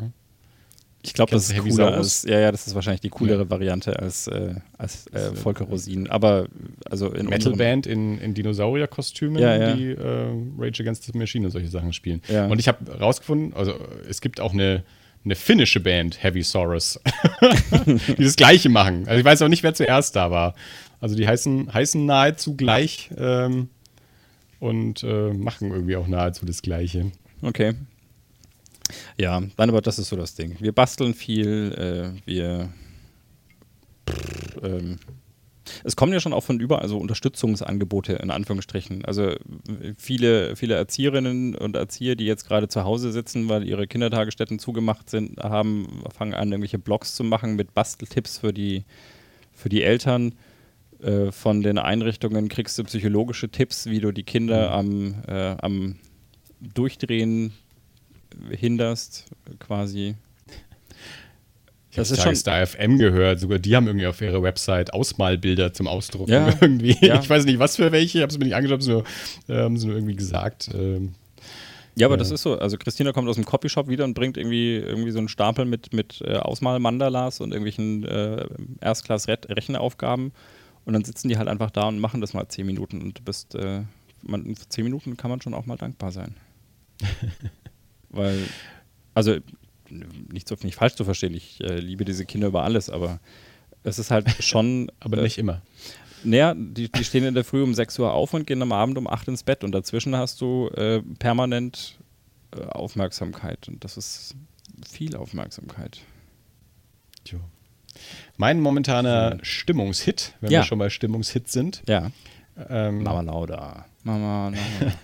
Ich 1.03 1.13
glaube, 1.13 1.31
das 1.33 1.45
ist 1.45 1.55
Heavy 1.55 1.69
cooler 1.71 1.91
Saurus? 1.91 1.97
als, 1.97 2.23
ja, 2.31 2.41
ja, 2.41 2.51
das 2.51 2.67
ist 2.67 2.75
wahrscheinlich 2.75 3.03
die 3.03 3.11
coolere 3.11 3.49
Variante 3.51 3.99
als, 3.99 4.27
äh, 4.27 4.55
als 4.79 5.07
äh, 5.09 5.35
Volker 5.35 5.67
Rosin. 5.67 6.09
Aber 6.09 6.49
also 6.89 7.11
in 7.13 7.27
Metalband 7.27 7.87
in, 7.87 8.19
in 8.19 8.33
Dinosaurierkostümen, 8.33 9.41
Ja, 9.41 9.55
ja. 9.55 9.75
die 9.75 9.91
äh, 9.91 10.29
Rage 10.59 10.83
Against 10.83 11.05
the 11.05 11.17
Machine 11.17 11.47
und 11.47 11.51
solche 11.51 11.69
Sachen 11.69 11.93
spielen. 11.93 12.23
Ja. 12.29 12.47
Und 12.47 12.59
ich 12.59 12.69
habe 12.69 12.91
rausgefunden, 12.91 13.53
also 13.55 13.75
es 14.09 14.23
gibt 14.23 14.41
auch 14.41 14.55
eine, 14.55 14.83
eine 15.27 15.35
finnische 15.35 15.81
Band, 15.81 16.23
Heavy 16.23 16.43
Saurus, 16.43 16.99
die 18.19 18.25
das 18.25 18.37
Gleiche 18.37 18.71
machen. 18.71 19.07
Also 19.07 19.19
ich 19.19 19.25
weiß 19.25 19.43
auch 19.43 19.49
nicht, 19.49 19.63
wer 19.63 19.75
zuerst 19.75 20.17
da 20.17 20.31
war. 20.31 20.55
Also 21.05 21.17
die 21.17 21.29
heißen, 21.29 21.75
heißen 21.75 22.07
nahezu 22.07 22.57
gleich 22.57 23.11
ähm, 23.19 23.69
und 24.59 25.03
äh, 25.03 25.35
machen 25.35 25.71
irgendwie 25.71 25.97
auch 25.97 26.07
nahezu 26.07 26.47
das 26.47 26.63
Gleiche. 26.63 27.13
Okay. 27.43 27.75
Ja, 29.19 29.43
dann 29.59 29.69
aber 29.69 29.83
das 29.83 29.99
ist 29.99 30.09
so 30.09 30.17
das 30.17 30.35
Ding. 30.35 30.57
Wir 30.61 30.73
basteln 30.73 31.13
viel, 31.13 32.15
äh, 32.17 32.21
wir. 32.25 32.71
Ähm, 34.63 34.99
es 35.83 35.95
kommen 35.95 36.15
ja 36.15 36.21
schon 36.21 36.33
auch 36.33 36.43
von 36.43 36.59
überall 36.59 36.89
so 36.89 36.97
Unterstützungsangebote 36.97 38.15
in 38.15 38.31
Anführungsstrichen. 38.31 39.05
Also 39.05 39.35
viele, 39.99 40.57
viele 40.57 40.77
Erzieherinnen 40.77 41.55
und 41.55 41.77
Erzieher, 41.77 42.17
die 42.17 42.25
jetzt 42.25 42.49
gerade 42.49 42.69
zu 42.69 42.85
Hause 42.85 43.13
sitzen, 43.13 43.51
weil 43.51 43.69
ihre 43.69 43.87
Kindertagesstätten 43.87 44.59
zugemacht 44.59 45.11
sind, 45.11 45.39
haben, 45.39 46.03
fangen 46.17 46.33
an, 46.33 46.51
irgendwelche 46.51 46.79
Blogs 46.79 47.15
zu 47.15 47.25
machen 47.25 47.57
mit 47.57 47.75
Basteltipps 47.75 48.39
für 48.39 48.55
die, 48.55 48.85
für 49.53 49.69
die 49.69 49.83
Eltern. 49.83 50.33
Äh, 51.05 51.33
von 51.33 51.63
den 51.63 51.79
Einrichtungen 51.79 52.49
kriegst 52.49 52.79
du 52.79 52.85
psychologische 52.85 53.49
Tipps, 53.51 53.87
wie 53.87 54.01
du 54.01 54.11
die 54.13 54.23
Kinder 54.23 54.71
am, 54.71 55.15
äh, 55.29 55.57
am 55.61 55.97
Durchdrehen 56.61 57.53
hinderst, 58.51 59.27
quasi. 59.59 60.15
Ich 61.91 61.99
habe 61.99 62.21
schon 62.21 62.35
Star 62.35 62.67
FM 62.67 62.99
gehört, 62.99 63.39
sogar 63.39 63.61
die 63.61 63.77
haben 63.77 63.87
irgendwie 63.87 64.07
auf 64.09 64.21
ihrer 64.21 64.43
Website 64.43 64.93
Ausmalbilder 64.93 65.73
zum 65.73 65.87
Ausdrucken 65.87 66.33
Ja. 66.33 66.49
irgendwie. 66.61 66.97
Ja. 67.01 67.21
Ich 67.21 67.31
weiß 67.31 67.45
nicht, 67.45 67.61
was 67.61 67.77
für 67.77 67.93
welche, 67.93 68.19
ich 68.19 68.23
habe 68.23 68.33
es 68.33 68.39
mir 68.39 68.47
nicht 68.47 68.57
angeschaut, 68.57 68.75
haben 68.75 68.83
sie 68.83 68.91
nur, 68.91 69.05
äh, 69.49 69.63
haben 69.63 69.77
sie 69.77 69.87
nur 69.87 69.97
irgendwie 69.97 70.17
gesagt. 70.17 70.71
Ähm, 70.75 71.15
Ja, 71.97 72.09
aber 72.09 72.15
Ja. 72.15 72.19
das 72.19 72.33
ist 72.33 72.43
so. 72.43 72.59
Also 72.59 72.77
Christina 72.79 73.13
kommt 73.13 73.29
aus 73.29 73.37
dem 73.37 73.45
Copyshop 73.45 73.87
wieder 73.89 74.03
und 74.05 74.15
bringt 74.15 74.37
irgendwie, 74.37 74.75
irgendwie 74.79 75.13
so 75.13 75.19
einen 75.19 75.29
Stapel 75.29 75.67
mit, 75.67 75.93
mit 75.93 76.21
äh, 76.23 76.35
Ausmal-Mandalas 76.39 77.41
und 77.41 77.53
irgendwelchen 77.53 78.05
äh, 78.05 78.45
Erstklass-Rechenaufgaben. 78.81 80.33
Und 80.85 80.93
dann 80.93 81.05
sitzen 81.05 81.29
die 81.29 81.39
halt 81.39 81.49
einfach 81.49 81.71
da 81.71 81.89
und 81.89 81.99
machen 81.99 82.21
das 82.21 82.35
mal 82.35 82.49
zehn 82.49 82.67
Minuten. 82.67 83.01
Und 83.01 83.19
du 83.19 83.23
bist, 83.23 83.55
äh, 83.55 83.83
man, 84.23 84.55
für 84.57 84.69
zehn 84.69 84.85
Minuten 84.85 85.17
kann 85.17 85.31
man 85.31 85.41
schon 85.41 85.55
auch 85.55 85.67
mal 85.67 85.77
dankbar 85.77 86.13
sein. 86.13 86.37
Weil, 88.11 88.39
also 89.15 89.39
nicht, 89.89 90.49
so, 90.49 90.57
nicht 90.63 90.77
falsch 90.77 90.95
zu 90.95 91.05
verstehen, 91.05 91.35
ich 91.35 91.61
äh, 91.63 91.79
liebe 91.79 92.05
diese 92.05 92.25
Kinder 92.25 92.49
über 92.49 92.63
alles, 92.63 92.91
aber 92.91 93.21
es 93.83 93.99
ist 93.99 94.11
halt 94.11 94.29
schon. 94.43 94.91
aber 95.01 95.19
äh, 95.19 95.23
nicht 95.23 95.39
immer. 95.39 95.63
Naja, 96.23 96.55
die, 96.55 96.91
die 96.91 97.05
stehen 97.05 97.25
in 97.25 97.35
der 97.35 97.45
Früh 97.45 97.63
um 97.63 97.75
6 97.75 97.99
Uhr 97.99 98.13
auf 98.13 98.33
und 98.33 98.47
gehen 98.47 98.63
am 98.63 98.73
Abend 98.73 98.97
um 98.97 99.07
8 99.07 99.29
ins 99.29 99.43
Bett 99.43 99.63
und 99.63 99.73
dazwischen 99.73 100.17
hast 100.17 100.41
du 100.41 100.69
äh, 100.69 101.03
permanent 101.19 101.99
äh, 102.57 102.63
Aufmerksamkeit 102.63 103.69
und 103.69 103.85
das 103.85 103.99
ist 103.99 104.35
viel 104.89 105.17
Aufmerksamkeit. 105.17 106.01
Tjo. 107.25 107.41
Mein 108.37 108.61
momentaner 108.61 109.39
Stimmungshit, 109.43 110.35
wenn 110.41 110.51
Ja. 110.51 110.61
wir 110.61 110.65
schon 110.65 110.79
bei 110.79 110.91
Stimmungshit 110.91 111.49
sind. 111.49 111.83
Ja. 111.89 112.11
Ähm, 112.69 113.03
Mama 113.03 113.21
Lauda. 113.21 113.87
Mama 114.03 114.49
Lauda. 114.49 114.59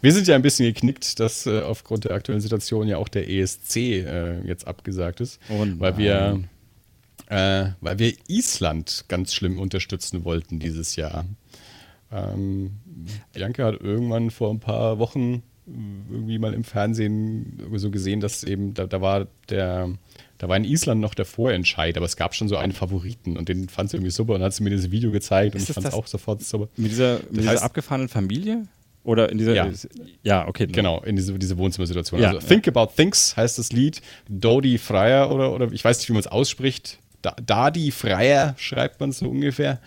Wir 0.00 0.12
sind 0.12 0.26
ja 0.26 0.34
ein 0.34 0.42
bisschen 0.42 0.66
geknickt, 0.66 1.20
dass 1.20 1.46
äh, 1.46 1.60
aufgrund 1.60 2.02
der 2.04 2.10
aktuellen 2.10 2.40
Situation 2.40 2.88
ja 2.88 2.96
auch 2.96 3.06
der 3.08 3.30
ESC 3.30 3.76
äh, 3.76 4.40
jetzt 4.44 4.66
abgesagt 4.66 5.20
ist, 5.20 5.38
Oh 5.48 5.64
weil 5.78 5.96
wir, 5.96 6.42
äh, 7.28 7.66
weil 7.80 7.98
wir 8.00 8.12
Island 8.26 9.04
ganz 9.06 9.32
schlimm 9.32 9.60
unterstützen 9.60 10.24
wollten 10.24 10.58
dieses 10.58 10.96
Jahr. 10.96 11.24
Ähm, 12.10 12.72
Bianca 13.32 13.64
hat 13.66 13.80
irgendwann 13.80 14.30
vor 14.32 14.50
ein 14.50 14.58
paar 14.58 14.98
Wochen 14.98 15.44
irgendwie 16.10 16.40
mal 16.40 16.52
im 16.52 16.64
Fernsehen 16.64 17.60
so 17.76 17.92
gesehen, 17.92 18.18
dass 18.18 18.42
eben 18.42 18.74
da, 18.74 18.86
da 18.86 19.00
war 19.00 19.28
der 19.50 19.88
da 20.40 20.48
war 20.48 20.56
in 20.56 20.64
Island 20.64 21.02
noch 21.02 21.12
der 21.12 21.26
Vorentscheid, 21.26 21.98
aber 21.98 22.06
es 22.06 22.16
gab 22.16 22.34
schon 22.34 22.48
so 22.48 22.56
einen 22.56 22.72
Favoriten 22.72 23.36
und 23.36 23.50
den 23.50 23.68
fand 23.68 23.90
sie 23.90 23.98
irgendwie 23.98 24.10
super 24.10 24.34
und 24.34 24.42
hat 24.42 24.54
sie 24.54 24.62
mir 24.62 24.70
dieses 24.70 24.90
Video 24.90 25.10
gezeigt 25.10 25.54
und 25.54 25.60
ich 25.60 25.66
das 25.66 25.74
fand 25.74 25.86
es 25.86 25.90
das- 25.92 25.98
auch 26.00 26.06
sofort 26.06 26.42
super. 26.42 26.68
Mit 26.76 26.90
dieser, 26.90 27.20
mit 27.30 27.42
dieser 27.42 27.52
heißt- 27.52 27.58
abgefahrenen 27.62 28.08
Familie? 28.08 28.66
Oder 29.02 29.30
in 29.30 29.38
dieser. 29.38 29.54
Ja. 29.54 29.70
ja 30.22 30.48
okay. 30.48 30.66
Genau, 30.66 31.00
in 31.02 31.16
diese, 31.16 31.38
diese 31.38 31.56
Wohnzimmersituation. 31.58 32.20
Ja, 32.20 32.28
also 32.32 32.46
Think 32.46 32.68
About 32.68 32.92
Things 32.96 33.34
heißt 33.36 33.58
das 33.58 33.72
Lied. 33.72 34.00
Dodi 34.28 34.76
Freier 34.78 35.30
oder, 35.30 35.52
oder 35.54 35.72
ich 35.72 35.82
weiß 35.84 35.98
nicht, 35.98 36.08
wie 36.08 36.12
man 36.14 36.20
es 36.20 36.26
ausspricht. 36.26 36.98
Da, 37.22 37.34
Dadi 37.44 37.90
Freier 37.92 38.54
schreibt 38.58 39.00
man 39.00 39.12
so 39.12 39.28
ungefähr. 39.28 39.78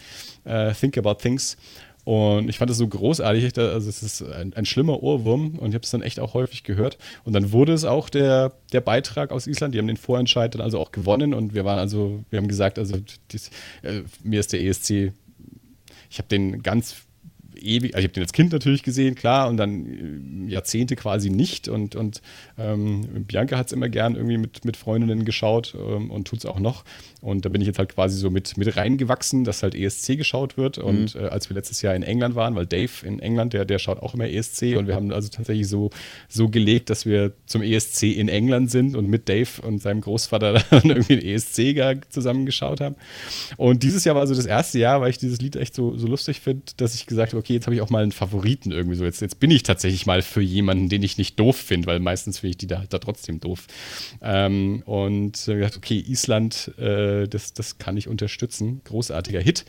Äh, 0.46 0.74
Think 0.74 0.98
About 0.98 1.16
Things. 1.16 1.58
Und 2.04 2.50
ich 2.50 2.58
fand 2.58 2.70
es 2.70 2.78
so 2.78 2.88
großartig, 2.88 3.58
also 3.58 3.90
es 3.90 4.04
ist 4.04 4.22
ein, 4.22 4.54
ein 4.54 4.66
schlimmer 4.66 5.02
Ohrwurm 5.02 5.58
und 5.58 5.70
ich 5.70 5.76
habe 5.76 5.84
es 5.84 5.92
dann 5.92 6.02
echt 6.02 6.20
auch 6.20 6.34
häufig 6.34 6.64
gehört. 6.64 6.98
Und 7.24 7.34
dann 7.34 7.52
wurde 7.52 7.74
es 7.74 7.86
auch 7.86 8.10
der, 8.10 8.54
der 8.74 8.82
Beitrag 8.82 9.32
aus 9.32 9.48
Island, 9.48 9.74
die 9.74 9.80
haben 9.80 9.88
den 9.88 9.98
Vorentscheid 9.98 10.54
dann 10.54 10.62
also 10.62 10.80
auch 10.80 10.92
gewonnen 10.92 11.34
und 11.34 11.54
wir 11.54 11.64
waren 11.64 11.80
also, 11.80 12.24
wir 12.30 12.38
haben 12.38 12.48
gesagt, 12.48 12.78
also 12.78 12.98
dies, 13.32 13.52
äh, 13.84 14.02
mir 14.24 14.40
ist 14.40 14.52
der 14.54 14.62
ESC 14.62 15.14
ich 16.14 16.20
habe 16.20 16.28
den 16.28 16.62
ganz 16.62 16.96
ewig, 17.64 17.96
also 17.96 18.00
ich 18.00 18.10
habe 18.10 18.14
den 18.14 18.24
als 18.24 18.34
Kind 18.34 18.52
natürlich 18.52 18.84
gesehen, 18.84 19.16
klar, 19.16 19.50
und 19.50 19.58
dann 19.58 20.48
äh, 20.48 20.52
Jahrzehnte 20.52 20.96
quasi 20.96 21.30
nicht. 21.30 21.68
Und, 21.68 21.96
und 21.96 22.22
ähm, 22.58 23.26
Bianca 23.26 23.58
hat 23.58 23.68
es 23.68 23.74
immer 23.74 23.90
gern 23.90 24.16
irgendwie 24.16 24.38
mit, 24.38 24.66
mit 24.66 24.78
Freundinnen 24.78 25.26
geschaut 25.26 25.76
ähm, 25.78 26.12
und 26.12 26.28
tut 26.28 26.40
es 26.40 26.46
auch 26.46 26.60
noch. 26.60 26.84
Und 27.22 27.46
da 27.46 27.50
bin 27.50 27.62
ich 27.62 27.68
jetzt 27.68 27.80
halt 27.80 27.96
quasi 27.96 28.18
so 28.18 28.30
mit, 28.30 28.58
mit 28.58 28.76
reingewachsen, 28.76 29.46
dass 29.46 29.64
halt 29.64 29.76
ESC 29.76 30.18
geschaut 30.18 30.58
wird. 30.58 30.78
Und 30.78 31.16
äh, 31.16 31.28
als 31.28 31.50
wir 31.50 31.56
letztes 31.56 31.82
Jahr 31.82 31.96
in 31.96 32.04
England 32.04 32.36
waren, 32.36 32.56
weil 32.56 32.66
Dave 32.66 32.92
in 33.04 33.20
England, 33.20 33.54
der, 33.54 33.66
der 33.66 33.80
schaut 33.80 34.02
auch 34.02 34.14
immer 34.14 34.28
ESC 34.28 34.76
und 34.78 34.88
wir 34.88 34.96
haben 34.96 35.12
also 35.14 35.30
tatsächlich 35.30 35.68
so, 35.68 35.90
so 36.28 36.50
gelegt, 36.50 36.90
dass 36.90 37.06
wir 37.06 37.32
zum 37.46 37.62
ESC 37.62 38.04
in 38.04 38.28
England 38.28 38.72
sind 38.72 38.96
und 38.96 39.08
mit 39.08 39.30
Dave 39.30 39.62
und 39.62 39.82
seinem 39.82 40.02
Großvater 40.02 40.54
dann 40.70 40.84
irgendwie 40.84 41.18
den 41.18 41.26
ESC 41.26 41.76
zusammen 42.10 42.46
geschaut 42.46 42.82
haben. 42.82 42.96
Und 43.58 43.84
dieses 43.84 44.04
Jahr 44.04 44.16
war 44.16 44.28
so 44.28 44.36
das 44.36 44.46
erste 44.46 44.80
Jahr, 44.80 45.00
weil 45.02 45.10
ich 45.10 45.18
dieses 45.18 45.40
Lied 45.40 45.56
echt 45.56 45.76
so, 45.76 45.96
so 45.98 46.08
lustig 46.08 46.42
finde, 46.42 46.64
dass 46.78 46.96
ich 46.96 47.06
gesagt 47.06 47.32
habe, 47.32 47.40
okay, 47.40 47.53
jetzt 47.54 47.68
habe 47.68 47.76
ich 47.76 47.82
auch 47.82 47.90
mal 47.90 48.04
einen 48.04 48.12
Favoriten 48.12 48.72
irgendwie 48.72 48.96
so. 48.96 49.06
Jetzt, 49.06 49.22
jetzt 49.22 49.40
bin 49.40 49.52
ich 49.52 49.64
tatsächlich 49.64 50.06
mal 50.06 50.22
für 50.22 50.42
jemanden, 50.42 50.90
den 50.90 51.04
ich 51.04 51.18
nicht 51.18 51.40
doof 51.40 51.56
finde, 51.56 51.88
weil 51.88 52.00
meistens 52.00 52.40
finde 52.40 52.52
ich 52.52 52.58
die 52.58 52.68
da, 52.68 52.80
halt 52.80 52.94
da 52.94 53.00
trotzdem 53.00 53.40
doof. 53.40 53.68
Ähm, 54.22 54.84
und 54.86 55.48
äh, 55.48 55.56
gedacht, 55.56 55.78
okay, 55.78 56.04
Island, 56.08 56.72
äh, 56.78 57.28
das, 57.28 57.54
das 57.54 57.78
kann 57.78 57.98
ich 57.98 58.08
unterstützen. 58.08 58.82
Großartiger 58.84 59.40
Hit. 59.40 59.66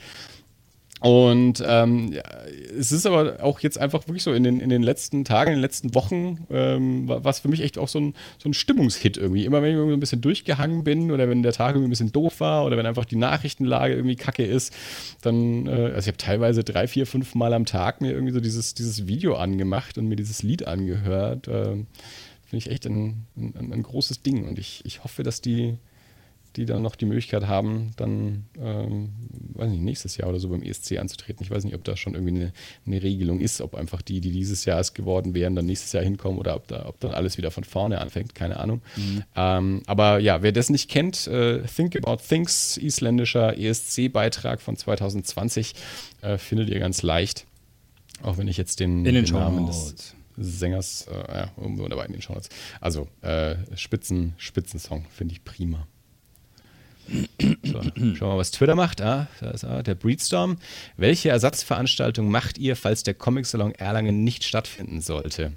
Und 1.04 1.62
ähm, 1.66 2.12
ja, 2.14 2.22
es 2.78 2.90
ist 2.90 3.04
aber 3.04 3.36
auch 3.42 3.60
jetzt 3.60 3.78
einfach 3.78 4.08
wirklich 4.08 4.22
so 4.22 4.32
in 4.32 4.42
den, 4.42 4.58
in 4.58 4.70
den 4.70 4.82
letzten 4.82 5.26
Tagen, 5.26 5.50
in 5.50 5.56
den 5.58 5.60
letzten 5.60 5.94
Wochen, 5.94 6.46
ähm, 6.48 7.06
war 7.06 7.26
es 7.26 7.40
für 7.40 7.48
mich 7.48 7.60
echt 7.60 7.76
auch 7.76 7.88
so 7.88 8.00
ein, 8.00 8.14
so 8.38 8.48
ein 8.48 8.54
Stimmungshit 8.54 9.18
irgendwie. 9.18 9.44
Immer 9.44 9.60
wenn 9.60 9.72
ich 9.72 9.76
irgendwie 9.76 9.98
ein 9.98 10.00
bisschen 10.00 10.22
durchgehangen 10.22 10.82
bin 10.82 11.10
oder 11.10 11.28
wenn 11.28 11.42
der 11.42 11.52
Tag 11.52 11.74
irgendwie 11.74 11.88
ein 11.88 11.90
bisschen 11.90 12.12
doof 12.12 12.40
war 12.40 12.64
oder 12.64 12.78
wenn 12.78 12.86
einfach 12.86 13.04
die 13.04 13.16
Nachrichtenlage 13.16 13.92
irgendwie 13.92 14.16
kacke 14.16 14.46
ist, 14.46 14.72
dann, 15.20 15.66
äh, 15.66 15.70
also 15.72 15.98
ich 15.98 16.06
habe 16.06 16.16
teilweise 16.16 16.64
drei, 16.64 16.88
vier, 16.88 17.06
fünf 17.06 17.34
Mal 17.34 17.52
am 17.52 17.66
Tag 17.66 18.00
mir 18.00 18.12
irgendwie 18.12 18.32
so 18.32 18.40
dieses, 18.40 18.72
dieses 18.72 19.06
Video 19.06 19.34
angemacht 19.34 19.98
und 19.98 20.08
mir 20.08 20.16
dieses 20.16 20.42
Lied 20.42 20.66
angehört. 20.66 21.48
Ähm, 21.48 21.86
Finde 22.46 22.64
ich 22.64 22.70
echt 22.70 22.86
ein, 22.86 23.26
ein, 23.36 23.72
ein 23.74 23.82
großes 23.82 24.22
Ding 24.22 24.48
und 24.48 24.58
ich, 24.58 24.80
ich 24.86 25.04
hoffe, 25.04 25.22
dass 25.22 25.42
die 25.42 25.76
die 26.56 26.66
dann 26.66 26.82
noch 26.82 26.94
die 26.96 27.06
Möglichkeit 27.06 27.46
haben, 27.46 27.92
dann, 27.96 28.46
ähm, 28.58 29.10
weiß 29.54 29.70
nicht, 29.70 29.82
nächstes 29.82 30.16
Jahr 30.16 30.28
oder 30.28 30.38
so 30.38 30.48
beim 30.48 30.62
ESC 30.62 30.98
anzutreten. 30.98 31.44
Ich 31.44 31.50
weiß 31.50 31.64
nicht, 31.64 31.74
ob 31.74 31.84
da 31.84 31.96
schon 31.96 32.14
irgendwie 32.14 32.34
eine, 32.34 32.52
eine 32.86 33.02
Regelung 33.02 33.40
ist, 33.40 33.60
ob 33.60 33.74
einfach 33.74 34.02
die, 34.02 34.20
die 34.20 34.30
dieses 34.30 34.64
Jahr 34.64 34.78
es 34.78 34.94
geworden 34.94 35.34
wären, 35.34 35.56
dann 35.56 35.66
nächstes 35.66 35.92
Jahr 35.92 36.04
hinkommen 36.04 36.38
oder 36.38 36.54
ob, 36.56 36.68
da, 36.68 36.86
ob 36.86 37.00
dann 37.00 37.12
alles 37.12 37.38
wieder 37.38 37.50
von 37.50 37.64
vorne 37.64 38.00
anfängt, 38.00 38.34
keine 38.34 38.60
Ahnung. 38.60 38.82
Ähm, 39.34 39.82
aber 39.86 40.18
ja, 40.18 40.42
wer 40.42 40.52
das 40.52 40.70
nicht 40.70 40.90
kennt, 40.90 41.26
äh, 41.26 41.62
Think 41.62 41.96
About 41.96 42.22
Things, 42.26 42.76
isländischer 42.76 43.58
ESC-Beitrag 43.58 44.60
von 44.60 44.76
2020, 44.76 45.74
äh, 46.22 46.38
findet 46.38 46.68
ihr 46.68 46.78
ganz 46.78 47.02
leicht. 47.02 47.46
Auch 48.22 48.38
wenn 48.38 48.48
ich 48.48 48.56
jetzt 48.56 48.80
den, 48.80 49.04
den 49.04 49.14
den 49.14 49.24
Namen 49.24 49.66
des. 49.66 50.14
Sängers, 50.36 51.06
äh, 51.06 51.32
ja, 51.32 51.50
wunderbar 51.56 52.06
in 52.06 52.12
den 52.12 52.20
Shownotes. 52.20 52.48
Also, 52.80 53.06
äh, 53.22 53.54
Spitzen, 53.76 54.34
Spitzensong, 54.36 55.06
finde 55.10 55.32
ich 55.32 55.44
prima. 55.44 55.86
So, 57.62 57.82
schauen 57.82 58.14
wir 58.20 58.26
mal, 58.26 58.38
was 58.38 58.50
Twitter 58.50 58.74
macht. 58.74 59.00
Ah, 59.00 59.28
da 59.40 59.50
ist 59.50 59.62
er, 59.62 59.82
der 59.82 59.94
Breedstorm. 59.94 60.58
Welche 60.96 61.28
Ersatzveranstaltung 61.28 62.30
macht 62.30 62.58
ihr, 62.58 62.76
falls 62.76 63.02
der 63.02 63.14
Comic 63.14 63.46
Salon 63.46 63.72
Erlangen 63.72 64.24
nicht 64.24 64.44
stattfinden 64.44 65.00
sollte? 65.00 65.52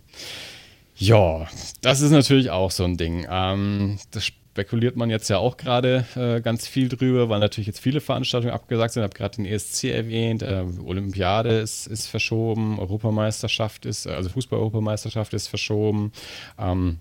Ja, 0.95 1.47
das 1.81 2.01
ist 2.01 2.11
natürlich 2.11 2.49
auch 2.49 2.71
so 2.71 2.83
ein 2.83 2.97
Ding. 2.97 3.27
Ähm, 3.29 3.99
das 4.11 4.25
spekuliert 4.25 4.95
man 4.95 5.11
jetzt 5.11 5.29
ja 5.29 5.37
auch 5.37 5.55
gerade 5.57 6.05
äh, 6.15 6.41
ganz 6.41 6.67
viel 6.67 6.89
drüber, 6.89 7.29
weil 7.29 7.39
natürlich 7.39 7.67
jetzt 7.67 7.79
viele 7.79 8.01
Veranstaltungen 8.01 8.53
abgesagt 8.53 8.93
sind. 8.93 9.01
Ich 9.01 9.03
habe 9.03 9.15
gerade 9.15 9.35
den 9.35 9.45
ESC 9.45 9.85
erwähnt, 9.85 10.41
äh, 10.41 10.65
Olympiade 10.83 11.59
ist, 11.59 11.85
ist 11.85 12.07
verschoben, 12.07 12.79
Europameisterschaft 12.79 13.85
ist, 13.85 14.07
also 14.07 14.29
Fußball-Europameisterschaft 14.29 15.35
ist 15.35 15.47
verschoben. 15.47 16.11
Ähm, 16.57 16.97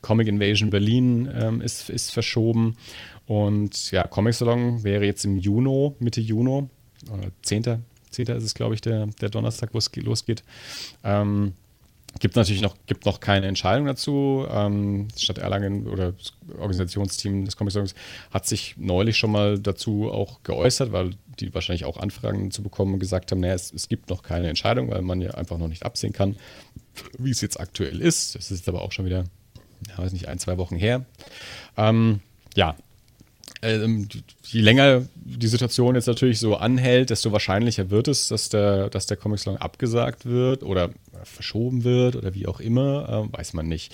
Comic 0.00 0.28
Invasion 0.28 0.70
Berlin 0.70 1.30
ähm, 1.34 1.60
ist, 1.60 1.90
ist 1.90 2.12
verschoben. 2.12 2.76
Und 3.30 3.92
ja, 3.92 4.08
Comic 4.08 4.34
Salon 4.34 4.82
wäre 4.82 5.04
jetzt 5.06 5.24
im 5.24 5.36
Juni, 5.38 5.92
Mitte 6.00 6.20
Juni, 6.20 6.68
oder 7.12 7.28
10. 7.42 7.62
10. 8.10 8.26
ist 8.26 8.42
es, 8.42 8.54
glaube 8.54 8.74
ich, 8.74 8.80
der, 8.80 9.06
der 9.20 9.28
Donnerstag, 9.28 9.70
wo 9.72 9.78
es 9.78 9.92
ge- 9.92 10.02
losgeht. 10.02 10.42
Ähm, 11.04 11.52
Gibt 12.18 12.34
natürlich 12.34 12.60
noch, 12.60 12.74
gibt 12.86 13.06
noch 13.06 13.20
keine 13.20 13.46
Entscheidung 13.46 13.86
dazu. 13.86 14.44
Ähm, 14.50 15.06
Stadt 15.16 15.38
Erlangen 15.38 15.86
oder 15.86 16.10
das 16.10 16.32
Organisationsteam 16.58 17.44
des 17.44 17.56
Comic 17.56 17.72
Salons 17.72 17.94
hat 18.32 18.46
sich 18.48 18.74
neulich 18.78 19.16
schon 19.16 19.30
mal 19.30 19.60
dazu 19.60 20.10
auch 20.10 20.42
geäußert, 20.42 20.90
weil 20.90 21.10
die 21.38 21.54
wahrscheinlich 21.54 21.84
auch 21.84 21.98
Anfragen 21.98 22.50
zu 22.50 22.64
bekommen 22.64 22.94
und 22.94 22.98
gesagt 22.98 23.30
haben, 23.30 23.38
naja, 23.38 23.54
es, 23.54 23.72
es 23.72 23.88
gibt 23.88 24.10
noch 24.10 24.24
keine 24.24 24.48
Entscheidung, 24.48 24.90
weil 24.90 25.02
man 25.02 25.20
ja 25.20 25.30
einfach 25.34 25.56
noch 25.56 25.68
nicht 25.68 25.84
absehen 25.84 26.12
kann, 26.12 26.34
wie 27.16 27.30
es 27.30 27.42
jetzt 27.42 27.60
aktuell 27.60 28.00
ist. 28.00 28.34
Das 28.34 28.50
ist 28.50 28.68
aber 28.68 28.82
auch 28.82 28.90
schon 28.90 29.04
wieder, 29.06 29.22
ja, 29.88 29.98
weiß 29.98 30.12
nicht, 30.12 30.26
ein, 30.26 30.40
zwei 30.40 30.58
Wochen 30.58 30.74
her. 30.74 31.04
Ähm, 31.76 32.18
ja, 32.56 32.74
ähm, 33.62 34.08
je 34.42 34.60
länger 34.60 35.02
die 35.14 35.46
Situation 35.46 35.94
jetzt 35.94 36.06
natürlich 36.06 36.38
so 36.38 36.56
anhält, 36.56 37.10
desto 37.10 37.32
wahrscheinlicher 37.32 37.90
wird 37.90 38.08
es, 38.08 38.28
dass 38.28 38.48
der, 38.48 38.88
dass 38.90 39.06
der 39.06 39.16
Comic 39.16 39.38
Salon 39.38 39.60
abgesagt 39.60 40.26
wird 40.26 40.62
oder 40.62 40.90
verschoben 41.24 41.84
wird 41.84 42.16
oder 42.16 42.34
wie 42.34 42.46
auch 42.46 42.60
immer, 42.60 43.28
äh, 43.30 43.38
weiß 43.38 43.52
man 43.52 43.68
nicht. 43.68 43.92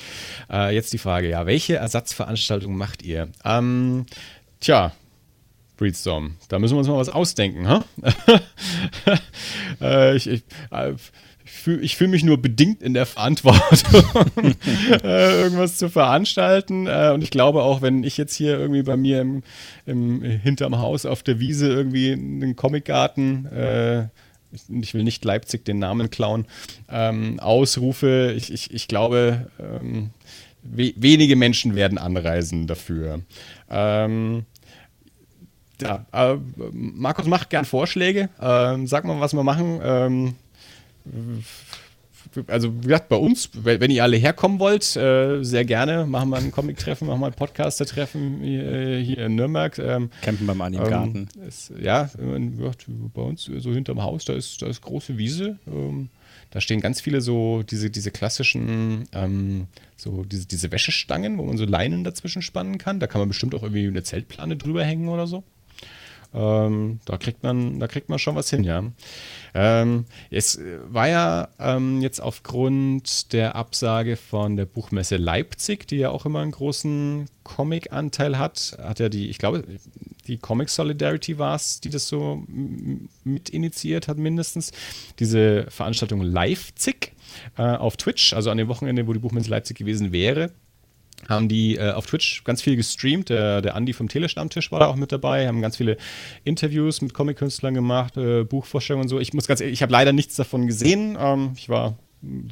Äh, 0.51 0.75
jetzt 0.75 0.93
die 0.93 0.99
Frage, 0.99 1.29
ja, 1.29 1.47
welche 1.47 1.77
Ersatzveranstaltungen 1.77 2.77
macht 2.77 3.03
ihr? 3.03 3.29
Ähm, 3.45 4.07
tja, 4.61 4.93
Breedstorm, 5.77 6.37
da 6.49 6.59
müssen 6.59 6.75
wir 6.75 6.79
uns 6.79 6.89
mal 6.89 6.97
was 6.97 7.09
ausdenken, 7.09 7.69
ha? 7.69 7.85
äh, 10.13 10.17
ich, 10.17 10.27
ich, 10.29 10.45
äh, 10.71 10.93
ich 11.45 11.53
fühle 11.53 11.89
fühl 11.89 12.09
mich 12.09 12.25
nur 12.25 12.41
bedingt 12.41 12.83
in 12.83 12.95
der 12.95 13.07
Verantwortung, 13.07 13.95
äh, 15.03 15.43
irgendwas 15.43 15.79
zu 15.79 15.89
veranstalten. 15.89 16.87
Äh, 16.87 17.13
und 17.15 17.23
ich 17.23 17.31
glaube 17.31 17.63
auch, 17.63 17.83
wenn 17.83 18.03
ich 18.05 18.17
jetzt 18.17 18.35
hier 18.35 18.59
irgendwie 18.59 18.83
bei 18.83 18.97
mir 18.97 19.21
im, 19.21 19.43
im 19.87 20.23
hinterm 20.23 20.79
Haus 20.79 21.07
auf 21.07 21.23
der 21.23 21.39
Wiese 21.39 21.69
irgendwie 21.69 22.13
einen 22.13 22.57
Comicgarten, 22.57 23.47
äh, 23.47 24.09
ich 24.81 24.95
will 24.95 25.05
nicht 25.05 25.25
Leipzig 25.25 25.65
den 25.65 25.79
Namen 25.79 26.11
klauen, 26.11 26.47
ähm, 26.89 27.39
ausrufe, 27.41 28.35
ich, 28.37 28.53
ich, 28.53 28.73
ich 28.73 28.89
glaube, 28.89 29.51
ähm, 29.61 30.11
we 30.63 30.93
wenige 30.97 31.37
Menschen 31.37 31.75
werden 31.75 31.99
anreisen 31.99 32.67
dafür. 32.67 33.21
Ähm, 33.71 34.47
ja, 35.81 36.07
äh, 36.13 36.37
Markus 36.73 37.27
macht 37.27 37.51
gern 37.51 37.65
Vorschläge. 37.65 38.29
Ähm, 38.41 38.87
sag 38.87 39.05
mal, 39.05 39.21
was 39.21 39.35
wir 39.35 39.43
machen. 39.43 39.81
Ähm, 39.83 40.35
also 42.49 42.75
wie 42.83 42.89
gesagt, 42.89 43.09
bei 43.09 43.17
uns, 43.17 43.51
wenn 43.55 43.91
ihr 43.91 44.03
alle 44.03 44.17
herkommen 44.17 44.59
wollt, 44.59 44.97
äh, 44.97 45.43
sehr 45.43 45.65
gerne, 45.65 46.07
machen 46.07 46.31
wir 46.31 46.37
ein 46.37 46.51
Comic-Treffen, 46.51 47.09
machen 47.09 47.21
wir 47.21 47.27
ein 47.27 47.35
Podcaster-Treffen 47.35 48.41
hier, 48.43 48.99
hier, 48.99 49.27
in 49.27 49.37
Nürnberg. 49.37 49.79
Ähm, 49.79 50.11
Campen 50.23 50.47
beim 50.47 50.61
Anni 50.61 50.77
im 50.77 50.85
Garten. 50.85 51.29
Ist, 51.47 51.73
ja, 51.81 52.11
bei 52.17 53.23
uns 53.23 53.45
so 53.45 53.73
hinterm 53.73 54.03
Haus, 54.03 54.25
da 54.25 54.35
ist, 54.35 54.61
da 54.63 54.67
ist 54.67 54.83
große 54.83 55.19
Wiese. 55.19 55.59
Ähm, 55.67 56.09
da 56.51 56.61
stehen 56.61 56.81
ganz 56.81 57.01
viele 57.01 57.21
so 57.21 57.63
diese, 57.63 57.91
diese 57.91 58.11
klassischen, 58.11 59.05
ähm, 59.13 59.67
so 59.97 60.25
diese, 60.25 60.47
diese 60.47 60.71
Wäschestangen, 60.71 61.39
wo 61.39 61.45
man 61.45 61.57
so 61.57 61.65
Leinen 61.65 62.05
dazwischen 62.05 62.43
spannen 62.43 62.79
kann. 62.79 63.01
Da 63.01 63.07
kann 63.07 63.21
man 63.21 63.29
bestimmt 63.29 63.55
auch 63.55 63.63
irgendwie 63.63 63.87
eine 63.87 64.03
Zeltplane 64.03 64.57
drüber 64.57 64.85
hängen 64.85 65.09
oder 65.09 65.27
so. 65.27 65.45
Ähm, 66.37 67.01
da 67.07 67.17
kriegt 67.17 67.43
man, 67.43 67.81
da 67.81 67.89
kriegt 67.89 68.11
man 68.11 68.19
schon 68.19 68.37
was 68.37 68.51
hin, 68.51 68.63
ja. 68.63 68.85
Ähm, 69.55 70.05
es 70.31 70.61
war 70.87 71.09
ja 71.09 71.49
ähm, 71.59 72.03
jetzt 72.03 72.21
aufgrund 72.21 73.33
der 73.33 73.57
Absage 73.57 74.17
von 74.17 74.57
der 74.57 74.67
Buchmesse 74.67 75.17
Leipzig, 75.17 75.89
die 75.89 75.97
ja 75.97 76.11
auch 76.11 76.27
immer 76.27 76.41
einen 76.41 76.51
großen 76.51 77.31
Comic-Anteil 77.43 78.39
hat, 78.39 78.77
hat 78.83 78.99
ja 78.99 79.09
die, 79.09 79.31
ich 79.31 79.39
glaube, 79.39 79.65
die 80.27 80.37
Comic 80.37 80.69
Solidarity 80.69 81.39
war 81.39 81.55
es, 81.55 81.81
die 81.81 81.89
das 81.89 82.07
so 82.07 82.45
mit 83.25 83.49
initiiert 83.49 84.07
hat, 84.07 84.19
mindestens. 84.19 84.73
Diese 85.19 85.67
Veranstaltung 85.71 86.21
Leipzig 86.21 87.13
äh, 87.57 87.63
auf 87.63 87.97
Twitch, 87.97 88.35
also 88.35 88.51
an 88.51 88.59
dem 88.59 88.69
Wochenende, 88.69 89.07
wo 89.07 89.15
die 89.15 89.21
Buchmesse 89.21 89.49
Leipzig 89.49 89.79
gewesen 89.79 90.13
wäre 90.13 90.51
haben 91.29 91.49
die 91.49 91.77
äh, 91.77 91.93
auf 91.93 92.07
Twitch 92.07 92.45
ganz 92.45 92.63
viel 92.63 92.77
gestreamt. 92.77 93.29
Der, 93.29 93.63
der 93.63 93.75
Andi 93.75 93.93
vom 93.93 94.09
Telestammtisch 94.09 94.71
war 94.71 94.81
da 94.81 94.87
auch 94.87 94.97
mit 94.97 95.13
dabei, 95.13 95.49
haben 95.49 95.61
ganz 95.61 95.77
viele 95.77 95.97
Interviews 96.45 97.01
mit 97.01 97.15
Comic-Künstlern 97.15 97.75
gemacht, 97.75 98.17
äh, 98.17 98.45
Buchvorstellungen 98.45 99.05
und 99.05 99.09
so. 99.09 99.19
Ich 99.19 99.33
muss 99.33 99.47
ganz 99.47 99.61
ehrlich, 99.61 99.75
ich 99.75 99.83
habe 99.83 99.93
leider 99.93 100.13
nichts 100.13 100.37
davon 100.37 100.67
gesehen. 100.67 101.17
Ähm, 101.19 101.53
ich 101.57 101.69
war 101.69 101.97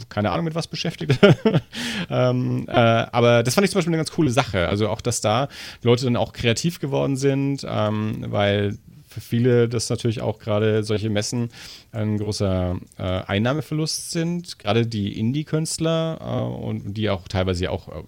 keine 0.08 0.30
Ahnung 0.30 0.44
mit 0.44 0.54
was 0.54 0.66
beschäftigt. 0.66 1.18
ähm, 2.10 2.66
äh, 2.68 2.72
aber 2.72 3.42
das 3.42 3.54
fand 3.54 3.64
ich 3.64 3.70
zum 3.70 3.78
Beispiel 3.78 3.90
eine 3.90 3.98
ganz 3.98 4.12
coole 4.12 4.30
Sache. 4.30 4.68
Also 4.68 4.88
auch, 4.88 5.00
dass 5.00 5.20
da 5.20 5.48
Leute 5.82 6.04
dann 6.04 6.16
auch 6.16 6.32
kreativ 6.32 6.80
geworden 6.80 7.16
sind, 7.16 7.66
ähm, 7.68 8.24
weil 8.28 8.78
für 9.08 9.20
viele 9.20 9.68
das 9.68 9.90
natürlich 9.90 10.20
auch 10.20 10.38
gerade 10.38 10.82
solche 10.82 11.08
Messen 11.08 11.50
ein 11.92 12.18
großer 12.18 12.76
äh, 12.98 13.02
Einnahmeverlust 13.02 14.10
sind. 14.10 14.58
Gerade 14.58 14.86
die 14.86 15.18
Indie-Künstler 15.18 16.18
äh, 16.20 16.64
und 16.64 16.94
die 16.94 17.10
auch 17.10 17.28
teilweise 17.28 17.70
auch 17.70 17.88
äh, 17.88 18.02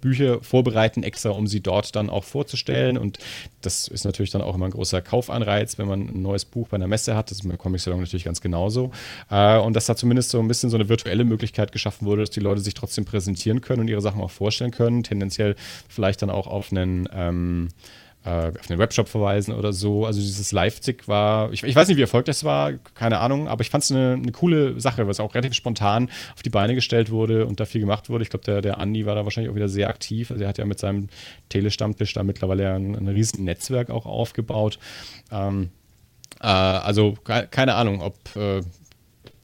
Bücher 0.00 0.42
vorbereiten, 0.42 1.02
extra 1.02 1.30
um 1.30 1.46
sie 1.46 1.60
dort 1.60 1.94
dann 1.96 2.10
auch 2.10 2.24
vorzustellen. 2.24 2.98
Und 2.98 3.18
das 3.60 3.88
ist 3.88 4.04
natürlich 4.04 4.30
dann 4.30 4.42
auch 4.42 4.54
immer 4.54 4.66
ein 4.66 4.72
großer 4.72 5.02
Kaufanreiz, 5.02 5.78
wenn 5.78 5.88
man 5.88 6.08
ein 6.08 6.22
neues 6.22 6.44
Buch 6.44 6.68
bei 6.68 6.76
einer 6.76 6.88
Messe 6.88 7.16
hat. 7.16 7.30
Das 7.30 7.38
ist 7.38 7.48
beim 7.48 7.58
Comic 7.58 7.80
Salon 7.80 8.00
natürlich 8.00 8.24
ganz 8.24 8.40
genauso. 8.40 8.90
Äh, 9.30 9.58
und 9.58 9.74
dass 9.74 9.86
da 9.86 9.96
zumindest 9.96 10.30
so 10.30 10.38
ein 10.38 10.48
bisschen 10.48 10.70
so 10.70 10.76
eine 10.76 10.88
virtuelle 10.88 11.24
Möglichkeit 11.24 11.72
geschaffen 11.72 12.06
wurde, 12.06 12.22
dass 12.22 12.30
die 12.30 12.40
Leute 12.40 12.60
sich 12.60 12.74
trotzdem 12.74 13.04
präsentieren 13.04 13.60
können 13.60 13.80
und 13.80 13.88
ihre 13.88 14.00
Sachen 14.00 14.20
auch 14.20 14.30
vorstellen 14.30 14.70
können. 14.70 15.02
Tendenziell 15.02 15.56
vielleicht 15.88 16.22
dann 16.22 16.30
auch 16.30 16.46
auf 16.46 16.70
einen 16.70 17.08
ähm, 17.12 17.68
äh, 18.24 18.52
auf 18.58 18.66
den 18.66 18.78
Webshop 18.78 19.08
verweisen 19.08 19.54
oder 19.54 19.72
so. 19.72 20.04
Also 20.04 20.20
dieses 20.20 20.52
Leipzig 20.52 21.06
war, 21.08 21.52
ich, 21.52 21.62
ich 21.62 21.74
weiß 21.74 21.88
nicht, 21.88 21.96
wie 21.96 22.02
erfolgreich 22.02 22.26
das 22.26 22.44
war, 22.44 22.72
keine 22.94 23.18
Ahnung, 23.20 23.48
aber 23.48 23.62
ich 23.62 23.70
fand 23.70 23.84
es 23.84 23.92
eine, 23.92 24.14
eine, 24.14 24.32
coole 24.32 24.80
Sache, 24.80 25.04
weil 25.04 25.10
es 25.10 25.20
auch 25.20 25.34
relativ 25.34 25.54
spontan 25.54 26.10
auf 26.34 26.42
die 26.42 26.50
Beine 26.50 26.74
gestellt 26.74 27.10
wurde 27.10 27.46
und 27.46 27.60
da 27.60 27.64
viel 27.64 27.80
gemacht 27.80 28.10
wurde. 28.10 28.22
Ich 28.22 28.30
glaube, 28.30 28.44
der, 28.44 28.60
der 28.60 28.78
Andi 28.78 29.06
war 29.06 29.14
da 29.14 29.24
wahrscheinlich 29.24 29.50
auch 29.50 29.56
wieder 29.56 29.68
sehr 29.68 29.88
aktiv. 29.88 30.30
Also 30.30 30.42
er 30.42 30.48
hat 30.48 30.58
ja 30.58 30.64
mit 30.64 30.78
seinem 30.78 31.08
Telestammtisch 31.48 32.12
da 32.12 32.22
mittlerweile 32.22 32.74
ein, 32.74 32.94
ein 32.94 33.08
riesen 33.08 33.44
Netzwerk 33.44 33.90
auch 33.90 34.06
aufgebaut. 34.06 34.78
Ähm, 35.30 35.70
äh, 36.40 36.46
also 36.46 37.14
keine 37.24 37.74
Ahnung, 37.74 38.02
ob, 38.02 38.16
äh, 38.36 38.60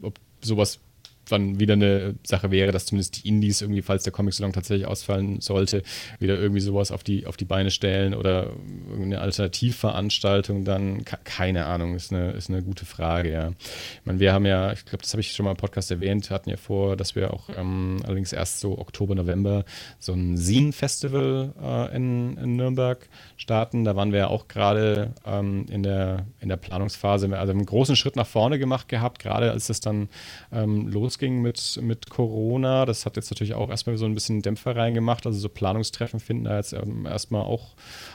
ob 0.02 0.18
sowas 0.40 0.80
dann 1.28 1.58
wieder 1.58 1.74
eine 1.74 2.14
Sache 2.24 2.50
wäre, 2.50 2.72
dass 2.72 2.86
zumindest 2.86 3.22
die 3.24 3.28
Indies 3.28 3.60
irgendwie, 3.60 3.82
falls 3.82 4.04
der 4.04 4.12
Comic-Salon 4.12 4.52
tatsächlich 4.52 4.86
ausfallen 4.86 5.40
sollte, 5.40 5.82
wieder 6.18 6.38
irgendwie 6.38 6.60
sowas 6.60 6.90
auf 6.90 7.02
die, 7.02 7.26
auf 7.26 7.36
die 7.36 7.44
Beine 7.44 7.70
stellen 7.70 8.14
oder 8.14 8.50
eine 8.94 9.20
Alternativveranstaltung 9.20 10.64
dann, 10.64 11.04
keine 11.24 11.66
Ahnung, 11.66 11.94
ist 11.94 12.12
eine, 12.12 12.32
ist 12.32 12.50
eine 12.50 12.62
gute 12.62 12.84
Frage, 12.84 13.32
ja. 13.32 13.48
Ich 13.48 14.06
meine, 14.06 14.20
wir 14.20 14.32
haben 14.32 14.46
ja, 14.46 14.72
ich 14.72 14.84
glaube, 14.84 15.02
das 15.02 15.12
habe 15.12 15.20
ich 15.20 15.32
schon 15.32 15.44
mal 15.44 15.52
im 15.52 15.56
Podcast 15.56 15.90
erwähnt, 15.90 16.30
hatten 16.30 16.50
ja 16.50 16.56
vor, 16.56 16.96
dass 16.96 17.14
wir 17.14 17.32
auch 17.32 17.48
ähm, 17.56 17.98
allerdings 18.04 18.32
erst 18.32 18.60
so 18.60 18.78
Oktober, 18.78 19.14
November 19.14 19.64
so 19.98 20.12
ein 20.12 20.36
Scene-Festival 20.36 21.52
äh, 21.62 21.96
in, 21.96 22.36
in 22.36 22.56
Nürnberg 22.56 23.08
starten. 23.36 23.84
Da 23.84 23.96
waren 23.96 24.12
wir 24.12 24.20
ja 24.20 24.26
auch 24.28 24.48
gerade 24.48 25.12
ähm, 25.26 25.66
in, 25.70 25.82
der, 25.82 26.26
in 26.40 26.48
der 26.48 26.56
Planungsphase, 26.56 27.36
also 27.38 27.52
einen 27.52 27.66
großen 27.66 27.96
Schritt 27.96 28.16
nach 28.16 28.26
vorne 28.26 28.58
gemacht 28.58 28.88
gehabt, 28.88 29.18
gerade 29.18 29.50
als 29.50 29.66
das 29.66 29.80
dann 29.80 30.08
ähm, 30.52 30.88
los 30.88 31.13
losging 31.14 31.42
mit, 31.42 31.78
mit 31.82 32.10
Corona. 32.10 32.84
Das 32.86 33.06
hat 33.06 33.16
jetzt 33.16 33.30
natürlich 33.30 33.54
auch 33.54 33.70
erstmal 33.70 33.96
so 33.96 34.04
ein 34.04 34.14
bisschen 34.14 34.42
Dämpfer 34.42 34.76
reingemacht. 34.76 35.26
Also 35.26 35.38
so 35.38 35.48
Planungstreffen 35.48 36.20
finden 36.20 36.44
da 36.44 36.56
jetzt 36.56 36.72
ähm, 36.72 37.06
erstmal 37.06 37.42
auch, 37.42 37.74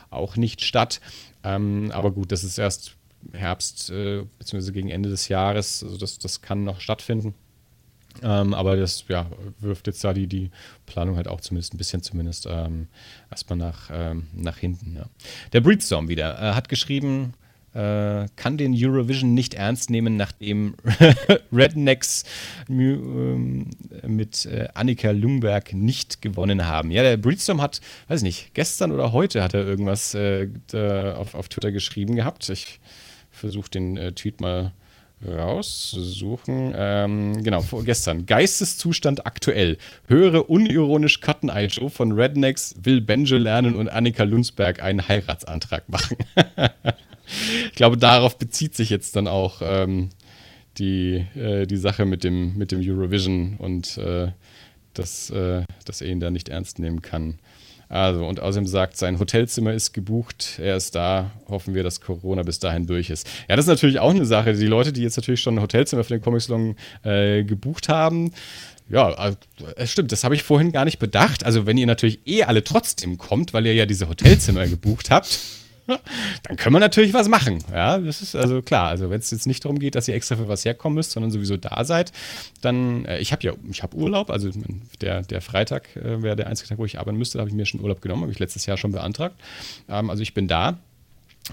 auch 0.09 0.35
nicht 0.35 0.63
statt. 0.63 0.99
Ähm, 1.43 1.91
aber 1.93 2.11
gut, 2.11 2.31
das 2.31 2.43
ist 2.43 2.57
erst 2.57 2.95
Herbst 3.33 3.89
äh, 3.89 4.23
bzw. 4.39 4.71
gegen 4.71 4.89
Ende 4.89 5.09
des 5.09 5.27
Jahres. 5.27 5.83
Also 5.83 5.97
das, 5.97 6.19
das 6.19 6.41
kann 6.41 6.63
noch 6.63 6.81
stattfinden. 6.81 7.33
Ähm, 8.21 8.53
aber 8.53 8.75
das 8.75 9.05
ja, 9.07 9.27
wirft 9.59 9.87
jetzt 9.87 10.03
da 10.03 10.13
die, 10.13 10.27
die 10.27 10.51
Planung 10.85 11.15
halt 11.15 11.27
auch 11.27 11.41
zumindest 11.41 11.73
ein 11.73 11.77
bisschen 11.77 12.01
zumindest 12.01 12.47
ähm, 12.49 12.87
erstmal 13.31 13.57
nach, 13.57 13.89
ähm, 13.93 14.27
nach 14.33 14.57
hinten. 14.57 14.95
Ja. 14.95 15.05
Der 15.53 15.61
Breedstorm 15.61 16.09
wieder 16.09 16.37
äh, 16.37 16.53
hat 16.53 16.67
geschrieben, 16.69 17.33
äh, 17.73 18.25
kann 18.35 18.57
den 18.57 18.73
Eurovision 18.75 19.33
nicht 19.33 19.53
ernst 19.53 19.89
nehmen, 19.89 20.17
nachdem 20.17 20.75
Rednecks 21.51 22.23
ähm, 22.69 23.69
mit 24.07 24.45
äh, 24.45 24.67
Annika 24.73 25.11
Lungberg 25.11 25.73
nicht 25.73 26.21
gewonnen 26.21 26.65
haben. 26.65 26.91
Ja, 26.91 27.03
der 27.03 27.17
Breedstorm 27.17 27.61
hat, 27.61 27.81
weiß 28.07 28.23
nicht, 28.23 28.53
gestern 28.53 28.91
oder 28.91 29.11
heute 29.11 29.43
hat 29.43 29.53
er 29.53 29.65
irgendwas 29.65 30.13
äh, 30.15 30.47
auf, 31.15 31.35
auf 31.35 31.49
Twitter 31.49 31.71
geschrieben 31.71 32.15
gehabt. 32.15 32.49
Ich 32.49 32.79
versuche 33.31 33.69
den 33.69 33.97
äh, 33.97 34.11
Tweet 34.13 34.41
mal 34.41 34.73
rauszusuchen. 35.25 36.73
Ähm, 36.75 37.43
genau, 37.43 37.63
gestern. 37.83 38.25
Geisteszustand 38.25 39.25
aktuell. 39.25 39.77
Höre 40.07 40.49
unironisch 40.49 41.19
Cotton 41.19 41.49
Eye 41.49 41.67
Joe 41.67 41.89
von 41.89 42.13
Rednecks, 42.13 42.75
will 42.81 43.01
Benjo 43.01 43.37
lernen 43.37 43.75
und 43.75 43.89
Annika 43.89 44.23
Lunsberg 44.23 44.81
einen 44.81 45.05
Heiratsantrag 45.07 45.89
machen. 45.89 46.17
ich 47.65 47.75
glaube, 47.75 47.97
darauf 47.97 48.37
bezieht 48.37 48.75
sich 48.75 48.89
jetzt 48.89 49.15
dann 49.15 49.27
auch 49.27 49.61
ähm, 49.63 50.09
die, 50.77 51.25
äh, 51.35 51.65
die 51.65 51.77
Sache 51.77 52.05
mit 52.05 52.23
dem, 52.23 52.57
mit 52.57 52.71
dem 52.71 52.79
Eurovision 52.81 53.55
und 53.57 53.97
äh, 53.97 54.31
dass, 54.93 55.29
äh, 55.29 55.63
dass 55.85 56.01
er 56.01 56.07
ihn 56.07 56.19
da 56.19 56.31
nicht 56.31 56.49
ernst 56.49 56.79
nehmen 56.79 57.01
kann. 57.01 57.39
Also, 57.89 58.23
und 58.23 58.39
außerdem 58.39 58.67
sagt, 58.67 58.97
sein 58.97 59.17
Hotelzimmer 59.17 59.73
ist 59.73 59.93
gebucht, 59.93 60.59
er 60.59 60.77
ist 60.77 60.93
da, 60.93 61.31
hoffen 61.47 61.73
wir, 61.73 61.81
dass 61.81 62.01
Corona 62.01 62.43
bis 62.43 62.59
dahin 62.59 62.85
durch 62.85 63.09
ist. 63.09 63.27
Ja, 63.49 63.55
das 63.55 63.65
ist 63.65 63.69
natürlich 63.69 63.99
auch 63.99 64.11
eine 64.11 64.25
Sache. 64.25 64.53
Die 64.53 64.67
Leute, 64.67 64.93
die 64.93 65.01
jetzt 65.01 65.17
natürlich 65.17 65.41
schon 65.41 65.55
ein 65.55 65.61
Hotelzimmer 65.61 66.03
für 66.03 66.13
den 66.13 66.21
Comic 66.21 66.41
Salon 66.41 66.75
äh, 67.03 67.43
gebucht 67.43 67.89
haben, 67.89 68.31
ja, 68.89 69.35
äh, 69.75 69.87
stimmt, 69.87 70.11
das 70.11 70.23
habe 70.23 70.35
ich 70.35 70.43
vorhin 70.43 70.71
gar 70.71 70.85
nicht 70.85 70.99
bedacht. 70.99 71.43
Also, 71.43 71.65
wenn 71.65 71.77
ihr 71.77 71.87
natürlich 71.87 72.19
eh 72.27 72.43
alle 72.43 72.63
trotzdem 72.63 73.17
kommt, 73.17 73.53
weil 73.55 73.65
ihr 73.65 73.73
ja 73.73 73.87
diese 73.87 74.07
Hotelzimmer 74.07 74.67
gebucht 74.67 75.09
habt, 75.09 75.39
dann 76.43 76.57
können 76.57 76.75
wir 76.75 76.79
natürlich 76.79 77.13
was 77.13 77.27
machen. 77.27 77.63
Ja, 77.71 77.97
das 77.97 78.21
ist 78.21 78.35
also 78.35 78.61
klar. 78.61 78.87
Also 78.89 79.09
wenn 79.09 79.19
es 79.19 79.31
jetzt 79.31 79.47
nicht 79.47 79.63
darum 79.65 79.79
geht, 79.79 79.95
dass 79.95 80.07
ihr 80.07 80.15
extra 80.15 80.35
für 80.35 80.47
was 80.47 80.65
herkommen 80.65 80.95
müsst, 80.95 81.11
sondern 81.11 81.31
sowieso 81.31 81.57
da 81.57 81.83
seid, 81.83 82.11
dann, 82.61 83.05
äh, 83.05 83.19
ich 83.19 83.31
habe 83.31 83.43
ja, 83.43 83.53
ich 83.69 83.83
habe 83.83 83.95
Urlaub, 83.95 84.29
also 84.29 84.49
der, 85.01 85.21
der 85.23 85.41
Freitag 85.41 85.95
äh, 85.95 86.21
wäre 86.21 86.35
der 86.35 86.47
einzige 86.47 86.69
Tag, 86.69 86.77
wo 86.77 86.85
ich 86.85 86.99
arbeiten 86.99 87.17
müsste, 87.17 87.37
da 87.37 87.41
habe 87.41 87.49
ich 87.49 87.55
mir 87.55 87.65
schon 87.65 87.81
Urlaub 87.81 88.01
genommen, 88.01 88.23
habe 88.23 88.31
ich 88.31 88.39
letztes 88.39 88.65
Jahr 88.65 88.77
schon 88.77 88.91
beantragt. 88.91 89.35
Ähm, 89.87 90.09
also 90.09 90.21
ich 90.23 90.33
bin 90.33 90.47
da. 90.47 90.77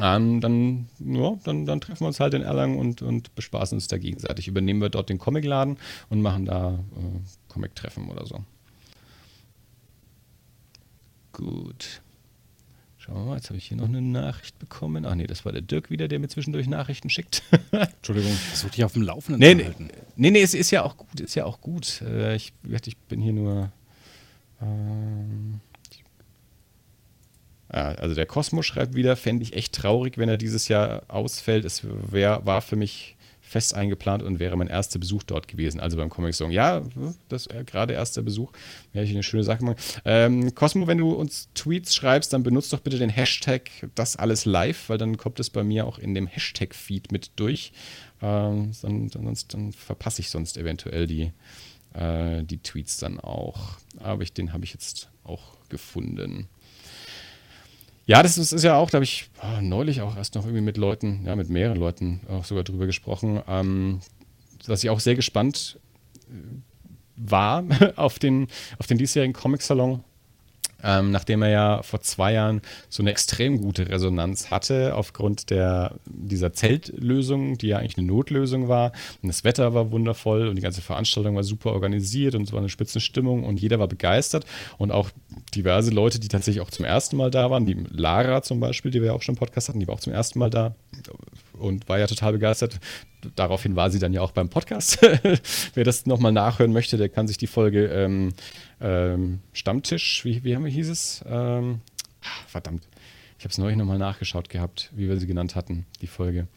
Ähm, 0.01 0.41
dann, 0.43 0.89
ja, 0.99 1.39
dann, 1.45 1.65
dann 1.65 1.81
treffen 1.81 2.01
wir 2.03 2.09
uns 2.09 2.21
halt 2.21 2.35
in 2.35 2.43
Erlangen 2.43 2.79
und, 2.79 3.01
und 3.01 3.35
bespaßen 3.35 3.77
uns 3.77 3.89
da 3.89 3.97
gegenseitig. 3.97 4.47
Übernehmen 4.47 4.81
wir 4.81 4.91
dort 4.91 5.09
den 5.09 5.19
Comicladen 5.19 5.79
und 6.11 6.21
machen 6.21 6.45
da 6.45 6.73
äh, 6.73 7.49
Comic-Treffen 7.49 8.11
oder 8.11 8.27
so. 8.27 8.45
Gut. 11.33 12.03
Schauen 13.07 13.19
wir 13.19 13.25
mal, 13.27 13.37
jetzt 13.37 13.51
habe 13.51 13.59
ich 13.59 13.67
hier 13.67 13.77
noch 13.77 13.89
eine 13.89 14.03
Nachricht 14.03 14.59
bekommen. 14.59 15.07
Ach 15.07 15.15
nee, 15.15 15.29
das 15.29 15.45
war 15.45 15.53
der 15.53 15.63
Dirk 15.63 15.91
wieder, 15.91 16.09
der 16.09 16.19
mir 16.19 16.27
zwischendurch 16.27 16.67
Nachrichten 16.67 17.09
schickt. 17.09 17.45
Entschuldigung, 17.71 18.33
ich 18.33 18.39
versuche 18.39 18.73
dich 18.73 18.85
auf 18.85 18.95
dem 18.95 19.03
Laufenden 19.03 19.39
nee, 19.39 19.63
zu 19.63 19.65
halten. 19.69 19.89
Nee, 20.17 20.33
nee, 20.33 20.43
es 20.43 20.55
ist 20.55 20.73
ja 20.73 20.83
auch 20.83 20.97
gut, 20.97 21.21
ist 21.21 21.37
ja 21.37 21.45
auch 21.45 21.61
gut. 21.61 22.03
Äh, 22.03 22.35
ich, 22.35 22.53
ich 22.85 22.97
bin 22.97 23.21
hier 23.21 23.33
nur. 23.33 23.71
Ähm, 24.61 25.61
also 27.69 28.15
der 28.15 28.27
Cosmo 28.27 28.63
schreibt 28.63 28.95
wieder, 28.95 29.17
fände 29.17 29.43
ich 29.43 29.53
echt 29.53 29.75
traurig, 29.75 30.19
wenn 30.19 30.29
er 30.29 30.37
dieses 30.37 30.67
Jahr 30.69 31.03
ausfällt. 31.09 31.65
Es 31.65 31.83
wär, 31.85 32.45
war 32.45 32.63
für 32.63 32.77
mich 32.77 33.16
fest 33.47 33.75
eingeplant 33.75 34.25
und 34.25 34.41
wäre 34.41 34.57
mein 34.57 34.67
erster 34.67 34.99
Besuch 34.99 35.23
dort 35.23 35.47
gewesen, 35.47 35.79
also 35.79 35.97
beim 35.97 36.11
Comic 36.11 36.35
Song. 36.35 36.51
Ja, 36.51 36.83
das 37.29 37.47
äh, 37.47 37.63
gerade 37.65 37.95
erster 37.95 38.23
Besuch. 38.23 38.51
Wäre 38.93 39.05
ich 39.05 39.13
eine 39.13 39.23
schöne 39.23 39.45
Sache 39.45 39.65
machen. 39.65 39.77
Ähm, 40.05 40.55
Cosmo, 40.55 40.89
wenn 40.89 40.99
du 40.99 41.13
uns 41.13 41.49
Tweets 41.55 41.95
schreibst, 41.95 42.33
dann 42.33 42.43
benutzt 42.43 42.73
doch 42.73 42.81
bitte 42.81 42.99
den 42.99 43.09
Hashtag 43.09 43.71
das 43.95 44.17
alles 44.17 44.47
live, 44.47 44.89
weil 44.89 44.99
dann 44.99 45.17
kommt 45.17 45.39
es 45.39 45.51
bei 45.51 45.63
mir 45.63 45.87
auch 45.87 45.99
in 45.99 46.15
dem 46.15 46.27
Hashtag-Feed 46.27 47.13
mit 47.13 47.31
durch. 47.37 47.73
Ähm, 48.21 48.73
sonst, 48.73 49.55
dann 49.55 49.73
verpasse 49.73 50.23
ich 50.23 50.31
sonst 50.31 50.57
eventuell 50.57 51.07
die, 51.07 51.33
äh, 51.95 52.43
die 52.43 52.59
Tweets 52.59 52.97
dann 52.97 53.21
auch. 53.21 53.79
Aber 54.01 54.23
ich, 54.25 54.33
den 54.33 54.53
habe 54.53 54.65
ich 54.65 54.73
jetzt 54.73 55.09
auch 55.23 55.57
gefunden. 55.69 56.49
Ja, 58.07 58.23
das 58.23 58.39
ist, 58.39 58.53
ist 58.53 58.63
ja 58.63 58.77
auch, 58.77 58.89
da 58.89 58.97
habe 58.97 59.05
ich 59.05 59.29
oh, 59.43 59.61
neulich 59.61 60.01
auch 60.01 60.17
erst 60.17 60.37
noch 60.37 60.45
irgendwie 60.45 60.63
mit 60.63 60.77
Leuten, 60.77 61.23
ja, 61.27 61.35
mit 61.35 61.51
mehreren 61.51 61.77
Leuten 61.77 62.21
auch 62.29 62.45
sogar 62.45 62.63
drüber 62.63 62.87
gesprochen, 62.87 63.43
ähm, 63.49 64.01
dass 64.65 64.85
ich 64.85 64.91
auch 64.91 65.01
sehr 65.01 65.17
gespannt 65.17 65.81
äh, 66.29 66.33
war 67.17 67.65
auf 67.97 68.21
den, 68.21 68.47
auf 68.79 68.87
den 68.87 68.99
diesjährigen 68.99 69.35
Comic-Salon 69.35 70.05
ähm, 70.83 71.11
nachdem 71.11 71.43
er 71.43 71.49
ja 71.49 71.83
vor 71.83 72.01
zwei 72.01 72.33
Jahren 72.35 72.61
so 72.89 73.03
eine 73.03 73.11
extrem 73.11 73.61
gute 73.61 73.89
Resonanz 73.89 74.51
hatte 74.51 74.95
aufgrund 74.95 75.51
der, 75.51 75.95
dieser 76.05 76.53
Zeltlösung, 76.53 77.59
die 77.59 77.69
ja 77.69 77.79
eigentlich 77.79 77.99
eine 77.99 78.07
Notlösung 78.07 78.69
war. 78.69 78.93
Und 79.23 79.29
das 79.29 79.45
Wetter 79.45 79.75
war 79.75 79.91
wundervoll 79.91 80.49
und 80.49 80.57
die 80.57 80.63
ganze 80.63 80.83
Veranstaltung 80.83 81.37
war 81.37 81.45
super 81.45 81.73
organisiert 81.73 82.35
und 82.35 82.43
es 82.43 82.53
war 82.53 82.61
eine 82.61 82.69
Spitzenstimmung 82.69 83.45
und 83.45 83.61
jeder 83.61 83.79
war 83.79 83.89
begeistert 83.89 84.45
und 84.79 84.93
auch 84.93 85.11
diverse 85.55 85.91
Leute, 85.91 86.21
die 86.21 86.29
tatsächlich 86.29 86.63
auch 86.63 86.71
zum 86.71 86.85
ersten 86.85 87.17
Mal 87.17 87.31
da 87.31 87.51
waren, 87.51 87.67
die 87.67 87.77
Lara 87.91 88.43
zum 88.43 88.61
Beispiel, 88.61 88.91
die 88.91 89.01
wir 89.01 89.09
ja 89.09 89.13
auch 89.13 89.23
schon 89.23 89.35
im 89.35 89.39
Podcast 89.39 89.69
hatten, 89.69 89.81
die 89.81 89.89
war 89.89 89.95
auch 89.95 90.01
zum 90.01 90.13
ersten 90.13 90.39
Mal 90.39 90.51
da 90.51 90.75
und 91.59 91.89
war 91.89 91.99
ja 91.99 92.07
total 92.07 92.33
begeistert. 92.33 92.79
Daraufhin 93.35 93.77
war 93.77 93.91
sie 93.91 93.99
dann 93.99 94.13
ja 94.13 94.21
auch 94.21 94.33
beim 94.33 94.49
Podcast. 94.49 94.99
Wer 95.75 95.85
das 95.85 96.07
nochmal 96.07 96.33
nachhören 96.33 96.73
möchte, 96.73 96.97
der 96.97 97.09
kann 97.09 97.27
sich 97.27 97.39
die 97.39 97.47
Folge 97.47 97.87
ähm, 97.87 98.33
ähm, 98.81 99.41
Stammtisch, 99.53 100.25
wie, 100.25 100.45
wie 100.45 100.55
haben 100.55 100.65
wir, 100.65 100.73
hieß 100.73 100.89
es? 100.89 101.25
Ähm, 101.27 101.81
verdammt, 102.47 102.87
ich 103.39 103.45
habe 103.45 103.53
es 103.53 103.59
neulich 103.59 103.77
nochmal 103.77 103.99
nachgeschaut 103.99 104.49
gehabt, 104.49 104.91
wie 104.95 105.09
wir 105.09 105.17
sie 105.19 105.27
genannt 105.27 105.55
hatten, 105.55 105.87
die 106.01 106.07
Folge. 106.07 106.49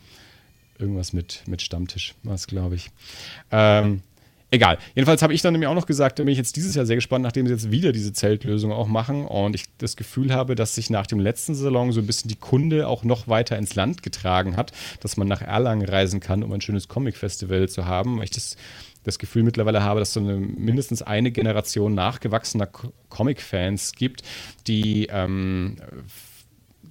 Irgendwas 0.77 1.11
mit, 1.11 1.43
mit 1.45 1.61
Stammtisch 1.61 2.15
war 2.23 2.35
es, 2.35 2.47
glaube 2.47 2.75
ich. 2.75 2.89
Ähm, 3.51 4.01
Egal. 4.51 4.79
Jedenfalls 4.95 5.21
habe 5.21 5.33
ich 5.33 5.43
dann 5.43 5.53
nämlich 5.53 5.67
auch 5.67 5.75
noch 5.75 5.85
gesagt, 5.85 6.17
da 6.17 6.23
bin 6.23 6.31
ich 6.31 6.37
jetzt 6.37 6.55
dieses 6.55 6.73
Jahr 6.73 6.87
sehr 6.87 6.95
gespannt, 6.95 7.21
nachdem 7.21 7.45
sie 7.45 7.53
jetzt 7.53 7.69
wieder 7.69 7.91
diese 7.91 8.13
Zeltlösung 8.13 8.71
auch 8.71 8.87
machen 8.87 9.25
und 9.25 9.53
ich 9.53 9.65
das 9.77 9.95
Gefühl 9.95 10.33
habe, 10.33 10.55
dass 10.55 10.73
sich 10.73 10.89
nach 10.89 11.05
dem 11.05 11.19
letzten 11.19 11.53
Salon 11.53 11.91
so 11.91 11.99
ein 11.99 12.07
bisschen 12.07 12.29
die 12.29 12.35
Kunde 12.35 12.87
auch 12.87 13.03
noch 13.03 13.27
weiter 13.27 13.59
ins 13.59 13.75
Land 13.75 14.01
getragen 14.01 14.57
hat, 14.57 14.71
dass 15.01 15.17
man 15.17 15.27
nach 15.27 15.43
Erlangen 15.43 15.87
reisen 15.87 16.19
kann, 16.19 16.41
um 16.41 16.51
ein 16.51 16.61
schönes 16.61 16.87
Comic-Festival 16.87 17.69
zu 17.69 17.85
haben. 17.85 18.17
Weil 18.17 18.23
ich 18.23 18.31
das, 18.31 18.57
das 19.03 19.19
Gefühl 19.19 19.43
mittlerweile 19.43 19.83
habe, 19.83 19.99
dass 19.99 20.13
so 20.13 20.19
eine, 20.19 20.35
mindestens 20.35 21.01
eine 21.01 21.31
Generation 21.31 21.93
nachgewachsener 21.93 22.67
Comic-Fans 23.09 23.93
gibt, 23.93 24.23
die 24.67 25.07
ähm, 25.11 25.77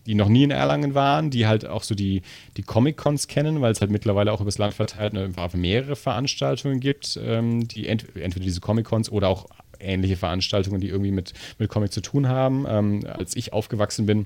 die 0.09 0.15
noch 0.15 0.29
nie 0.29 0.43
in 0.43 0.51
Erlangen 0.51 0.95
waren, 0.95 1.29
die 1.29 1.47
halt 1.47 1.67
auch 1.67 1.83
so 1.83 1.95
die, 1.95 2.23
die 2.57 2.63
Comic-Cons 2.63 3.29
kennen, 3.29 3.61
weil 3.61 3.73
es 3.73 3.83
halt 3.83 3.91
mittlerweile 3.91 4.33
auch 4.33 4.41
übers 4.41 4.57
Land 4.57 4.73
verteilt 4.73 5.13
mehrere 5.55 5.97
Veranstaltungen 5.97 6.81
gibt, 6.81 7.21
ähm, 7.23 7.69
die 7.69 7.87
ent 7.87 8.17
entweder 8.17 8.45
diese 8.45 8.61
Comic-Cons 8.61 9.13
oder 9.13 9.29
auch 9.29 9.47
ähnliche 9.79 10.17
Veranstaltungen, 10.17 10.81
die 10.81 10.89
irgendwie 10.89 11.11
mit, 11.11 11.35
mit 11.59 11.69
Comic 11.69 11.93
zu 11.93 12.01
tun 12.01 12.27
haben. 12.27 12.65
Ähm, 12.67 13.07
als 13.07 13.37
ich 13.37 13.53
aufgewachsen 13.53 14.07
bin, 14.07 14.25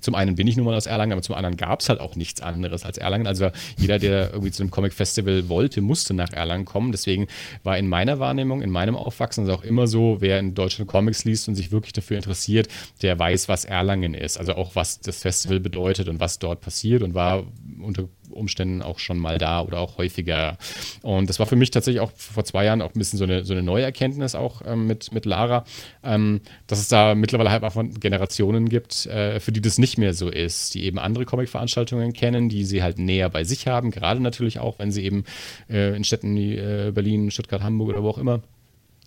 zum 0.00 0.14
einen 0.14 0.34
bin 0.34 0.46
ich 0.46 0.56
nun 0.56 0.66
mal 0.66 0.74
aus 0.74 0.86
Erlangen, 0.86 1.12
aber 1.12 1.22
zum 1.22 1.34
anderen 1.34 1.56
gab 1.56 1.80
es 1.80 1.88
halt 1.88 2.00
auch 2.00 2.16
nichts 2.16 2.40
anderes 2.40 2.84
als 2.84 2.98
Erlangen. 2.98 3.26
Also 3.26 3.50
jeder, 3.76 3.98
der 3.98 4.32
irgendwie 4.32 4.50
zu 4.50 4.62
einem 4.62 4.70
Comic-Festival 4.70 5.48
wollte, 5.48 5.80
musste 5.80 6.14
nach 6.14 6.32
Erlangen 6.32 6.64
kommen. 6.64 6.92
Deswegen 6.92 7.26
war 7.62 7.78
in 7.78 7.88
meiner 7.88 8.18
Wahrnehmung, 8.18 8.62
in 8.62 8.70
meinem 8.70 8.96
Aufwachsen 8.96 9.44
ist 9.44 9.50
auch 9.50 9.64
immer 9.64 9.86
so, 9.86 10.18
wer 10.20 10.38
in 10.38 10.54
Deutschland 10.54 10.90
Comics 10.90 11.24
liest 11.24 11.48
und 11.48 11.54
sich 11.54 11.72
wirklich 11.72 11.92
dafür 11.92 12.16
interessiert, 12.16 12.68
der 13.02 13.18
weiß, 13.18 13.48
was 13.48 13.64
Erlangen 13.64 14.14
ist. 14.14 14.38
Also 14.38 14.54
auch, 14.54 14.74
was 14.74 15.00
das 15.00 15.20
Festival 15.20 15.60
bedeutet 15.60 16.08
und 16.08 16.20
was 16.20 16.38
dort 16.38 16.60
passiert 16.60 17.02
und 17.02 17.14
war 17.14 17.44
unter 17.80 18.08
Umständen 18.30 18.82
auch 18.82 18.98
schon 18.98 19.18
mal 19.18 19.38
da 19.38 19.60
oder 19.60 19.78
auch 19.78 19.98
häufiger. 19.98 20.56
Und 21.02 21.28
das 21.28 21.38
war 21.38 21.46
für 21.46 21.56
mich 21.56 21.70
tatsächlich 21.70 22.00
auch 22.00 22.12
vor 22.14 22.44
zwei 22.44 22.64
Jahren 22.64 22.82
auch 22.82 22.94
ein 22.94 22.98
bisschen 22.98 23.18
so 23.18 23.24
eine, 23.24 23.44
so 23.44 23.52
eine 23.52 23.62
neue 23.62 23.84
Erkenntnis 23.84 24.34
auch 24.34 24.62
ähm, 24.66 24.86
mit, 24.86 25.12
mit 25.12 25.24
Lara, 25.26 25.64
ähm, 26.02 26.40
dass 26.66 26.78
es 26.78 26.88
da 26.88 27.14
mittlerweile 27.14 27.50
halt 27.50 27.64
auch 27.64 27.72
von 27.72 27.98
Generationen 27.98 28.68
gibt, 28.68 29.06
äh, 29.06 29.40
für 29.40 29.52
die 29.52 29.60
das 29.60 29.78
nicht 29.78 29.87
mehr 29.96 30.12
so 30.12 30.28
ist, 30.28 30.74
die 30.74 30.84
eben 30.84 30.98
andere 30.98 31.24
Comic-Veranstaltungen 31.24 32.12
kennen, 32.12 32.48
die 32.48 32.64
sie 32.64 32.82
halt 32.82 32.98
näher 32.98 33.30
bei 33.30 33.44
sich 33.44 33.66
haben, 33.66 33.90
gerade 33.90 34.20
natürlich 34.20 34.58
auch, 34.58 34.78
wenn 34.78 34.92
sie 34.92 35.04
eben 35.04 35.24
äh, 35.70 35.96
in 35.96 36.04
Städten 36.04 36.36
wie 36.36 36.56
äh, 36.56 36.90
Berlin, 36.92 37.30
Stuttgart, 37.30 37.62
Hamburg 37.62 37.90
oder 37.90 38.02
wo 38.02 38.10
auch 38.10 38.18
immer 38.18 38.42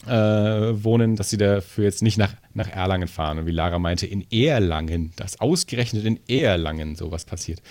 äh, 0.08 0.12
wohnen, 0.12 1.16
dass 1.16 1.30
sie 1.30 1.38
dafür 1.38 1.84
jetzt 1.84 2.02
nicht 2.02 2.18
nach, 2.18 2.34
nach 2.54 2.68
Erlangen 2.68 3.08
fahren. 3.08 3.40
Und 3.40 3.46
wie 3.46 3.52
Lara 3.52 3.78
meinte, 3.78 4.08
in 4.08 4.26
Erlangen, 4.32 5.14
dass 5.16 5.40
ausgerechnet 5.40 6.06
in 6.06 6.20
Erlangen 6.28 6.96
sowas 6.96 7.26
passiert. 7.26 7.62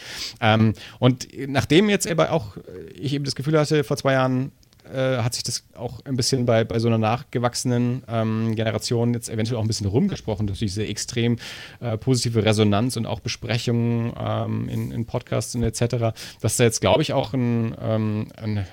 Ähm, 0.40 0.74
und 0.98 1.26
nachdem 1.48 1.88
jetzt 1.88 2.08
aber 2.08 2.30
auch 2.30 2.56
ich 2.94 3.14
eben 3.14 3.24
das 3.24 3.34
Gefühl 3.34 3.58
hatte, 3.58 3.82
vor 3.82 3.96
zwei 3.96 4.12
Jahren 4.12 4.52
äh, 4.92 5.18
hat 5.18 5.34
sich 5.34 5.42
das 5.42 5.64
auch 5.74 6.04
ein 6.04 6.16
bisschen 6.16 6.46
bei, 6.46 6.64
bei 6.64 6.78
so 6.78 6.88
einer 6.88 6.98
nachgewachsenen 6.98 8.02
ähm, 8.08 8.54
Generation 8.54 9.14
jetzt 9.14 9.28
eventuell 9.28 9.58
auch 9.58 9.62
ein 9.62 9.68
bisschen 9.68 9.86
rumgesprochen, 9.86 10.46
durch 10.46 10.58
diese 10.58 10.86
extrem 10.86 11.36
äh, 11.80 11.96
positive 11.96 12.44
Resonanz 12.44 12.96
und 12.96 13.06
auch 13.06 13.20
Besprechungen 13.20 14.12
ähm, 14.18 14.68
in, 14.68 14.92
in 14.92 15.06
Podcasts 15.06 15.54
und 15.54 15.62
etc., 15.62 16.14
dass 16.40 16.56
da 16.56 16.64
jetzt, 16.64 16.80
glaube 16.80 17.02
ich, 17.02 17.12
auch 17.12 17.32
ein, 17.32 17.74
ähm, 17.80 18.28
ein 18.36 18.66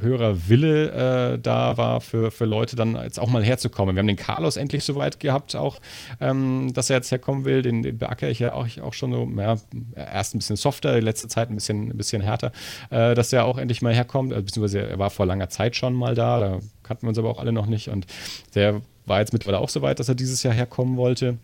höherer 0.00 0.48
Wille 0.48 1.34
äh, 1.34 1.38
da 1.38 1.76
war 1.76 2.00
für, 2.00 2.30
für 2.30 2.44
Leute 2.44 2.76
dann 2.76 2.96
jetzt 2.96 3.18
auch 3.18 3.28
mal 3.28 3.44
herzukommen. 3.44 3.94
Wir 3.94 4.00
haben 4.00 4.06
den 4.06 4.16
Carlos 4.16 4.56
endlich 4.56 4.84
so 4.84 4.96
weit 4.96 5.20
gehabt, 5.20 5.56
auch, 5.56 5.80
ähm, 6.20 6.72
dass 6.72 6.90
er 6.90 6.96
jetzt 6.96 7.10
herkommen 7.10 7.44
will. 7.44 7.62
Den, 7.62 7.82
den 7.82 7.98
beackere 7.98 8.30
ich 8.30 8.38
ja 8.38 8.52
auch, 8.52 8.66
auch 8.82 8.92
schon 8.92 9.12
so, 9.12 9.28
ja, 9.36 9.56
erst 9.94 10.34
ein 10.34 10.38
bisschen 10.38 10.56
softer, 10.56 10.94
die 10.94 11.00
letzte 11.00 11.28
Zeit 11.28 11.50
ein 11.50 11.54
bisschen, 11.54 11.90
ein 11.90 11.96
bisschen 11.96 12.22
härter, 12.22 12.52
äh, 12.90 13.14
dass 13.14 13.32
er 13.32 13.44
auch 13.44 13.58
endlich 13.58 13.82
mal 13.82 13.94
herkommt. 13.94 14.32
Also, 14.32 14.44
beziehungsweise 14.44 14.88
er 14.88 14.98
war 14.98 15.10
vor 15.10 15.26
langer 15.26 15.48
Zeit 15.48 15.76
schon 15.76 15.94
mal 15.94 16.14
da, 16.14 16.40
da 16.40 16.58
kannten 16.82 17.02
wir 17.02 17.08
uns 17.10 17.18
aber 17.18 17.30
auch 17.30 17.38
alle 17.38 17.52
noch 17.52 17.66
nicht. 17.66 17.88
Und 17.88 18.06
der 18.54 18.80
war 19.06 19.20
jetzt 19.20 19.32
mittlerweile 19.32 19.60
auch 19.60 19.68
so 19.68 19.82
weit, 19.82 20.00
dass 20.00 20.08
er 20.08 20.14
dieses 20.14 20.42
Jahr 20.42 20.54
herkommen 20.54 20.96
wollte 20.96 21.38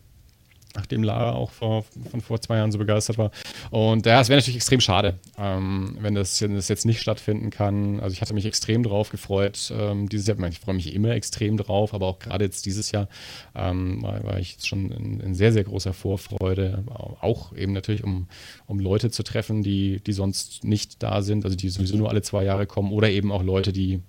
nachdem 0.75 1.03
Lara 1.03 1.33
auch 1.33 1.51
vor, 1.51 1.85
von 2.11 2.21
vor 2.21 2.41
zwei 2.41 2.57
Jahren 2.57 2.73
so 2.73 2.79
begeistert 2.79 3.19
war. 3.19 3.31
Und 3.71 4.07
ja, 4.07 4.21
es 4.21 4.29
wäre 4.29 4.39
natürlich 4.39 4.57
extrem 4.57 4.81
schade, 4.81 5.19
ähm, 5.39 5.97
wenn, 6.01 6.15
das, 6.15 6.41
wenn, 6.41 6.55
das, 6.55 6.69
jetzt 6.69 6.87
nicht 6.87 7.01
stattfinden 7.01 7.51
kann. 7.51 8.01
Also 8.01 8.15
ich 8.15 8.21
hatte 8.21 8.35
mich 8.35 8.47
extrem 8.47 8.83
drauf 8.83 9.11
gefreut. 9.11 9.73
Ähm, 9.77 10.09
dieses 10.09 10.27
Jahr, 10.27 10.39
ich 10.49 10.61
freue 10.61 10.75
mich 10.75 10.95
immer 10.95 11.11
extrem 11.11 11.57
drauf, 11.57 11.95
aber 11.95 12.07
auch 12.07 12.19
gerade 12.19 12.45
jetzt 12.45 12.67
dieses 12.67 12.91
Jahr 12.93 13.09
ähm, 13.55 14.03
war, 14.03 14.23
war, 14.25 14.39
ich 14.39 14.53
jetzt 14.53 14.69
schon 14.69 14.91
in, 14.91 15.21
in, 15.21 15.35
sehr, 15.35 15.53
sehr 15.53 15.65
großer 15.65 15.93
Vorfreude. 15.93 16.85
Auch 17.21 17.55
eben 17.55 17.73
natürlich, 17.73 18.05
um, 18.05 18.29
um 18.67 18.79
Leute 18.79 19.11
zu 19.11 19.23
treffen, 19.23 19.63
die, 19.63 20.01
die 20.01 20.13
sonst 20.13 20.65
nicht 20.65 21.03
da 21.03 21.23
sind, 21.23 21.45
also 21.45 21.57
die 21.57 21.69
sowieso 21.69 21.97
nur 21.97 22.09
alle 22.09 22.23
zwei 22.23 22.45
Jahre 22.45 22.67
kommen 22.67 22.93
oder 22.93 23.11
eben 23.11 23.33
auch 23.33 23.43
Leute, 23.43 23.73
die 23.73 24.01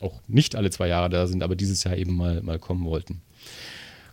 auch 0.00 0.20
nicht 0.28 0.56
alle 0.56 0.70
zwei 0.70 0.88
Jahre 0.88 1.08
da 1.08 1.26
sind, 1.26 1.42
aber 1.42 1.56
dieses 1.56 1.84
Jahr 1.84 1.96
eben 1.96 2.16
mal, 2.16 2.42
mal 2.42 2.58
kommen 2.58 2.84
wollten. 2.84 3.22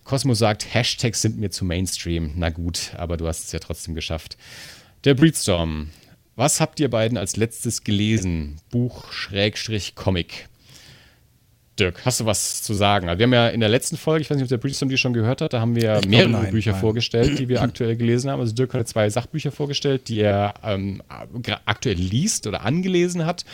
Cosmo 0.04 0.34
sagt, 0.34 0.74
Hashtags 0.74 1.22
sind 1.22 1.38
mir 1.38 1.52
zu 1.52 1.66
Mainstream. 1.66 2.32
Na 2.36 2.50
gut, 2.50 2.92
aber 2.98 3.18
du 3.18 3.28
hast 3.28 3.46
es 3.46 3.52
ja 3.52 3.60
trotzdem 3.60 3.96
geschafft. 3.96 4.38
Der 5.04 5.14
Breedstorm. 5.14 5.90
Was 6.36 6.60
habt 6.60 6.80
ihr 6.80 6.90
beiden 6.90 7.18
als 7.18 7.36
letztes 7.36 7.84
gelesen? 7.84 8.60
Buch, 8.72 9.12
Schrägstrich, 9.12 9.96
Comic. 9.96 10.48
Dirk, 11.80 12.06
hast 12.06 12.20
du 12.20 12.26
was 12.26 12.62
zu 12.62 12.74
sagen? 12.74 13.10
Also 13.10 13.20
wir 13.20 13.24
haben 13.24 13.34
ja 13.34 13.48
in 13.48 13.60
der 13.60 13.70
letzten 13.70 13.98
Folge, 13.98 14.22
ich 14.22 14.30
weiß 14.30 14.38
nicht, 14.38 14.44
ob 14.44 14.50
der 14.50 14.58
Bridgestone 14.58 14.92
die 14.92 14.98
schon 14.98 15.14
gehört 15.14 15.42
hat, 15.42 15.54
da 15.54 15.62
haben 15.62 15.76
wir 15.76 16.00
ich 16.00 16.08
mehrere 16.08 16.30
nein, 16.30 16.52
Bücher 16.52 16.72
nein. 16.74 16.82
vorgestellt, 16.82 17.40
die 17.40 17.50
wir 17.50 17.62
aktuell 17.64 17.96
gelesen 17.96 18.30
haben. 18.30 18.40
Also 18.40 18.54
Dirk 18.54 18.74
hat 18.74 18.88
zwei 18.88 19.10
Sachbücher 19.10 19.52
vorgestellt, 19.52 20.08
die 20.08 20.20
er 20.20 20.54
ähm, 20.64 21.02
aktuell 21.66 21.96
liest 21.96 22.46
oder 22.46 22.64
angelesen 22.66 23.26
hat. 23.26 23.46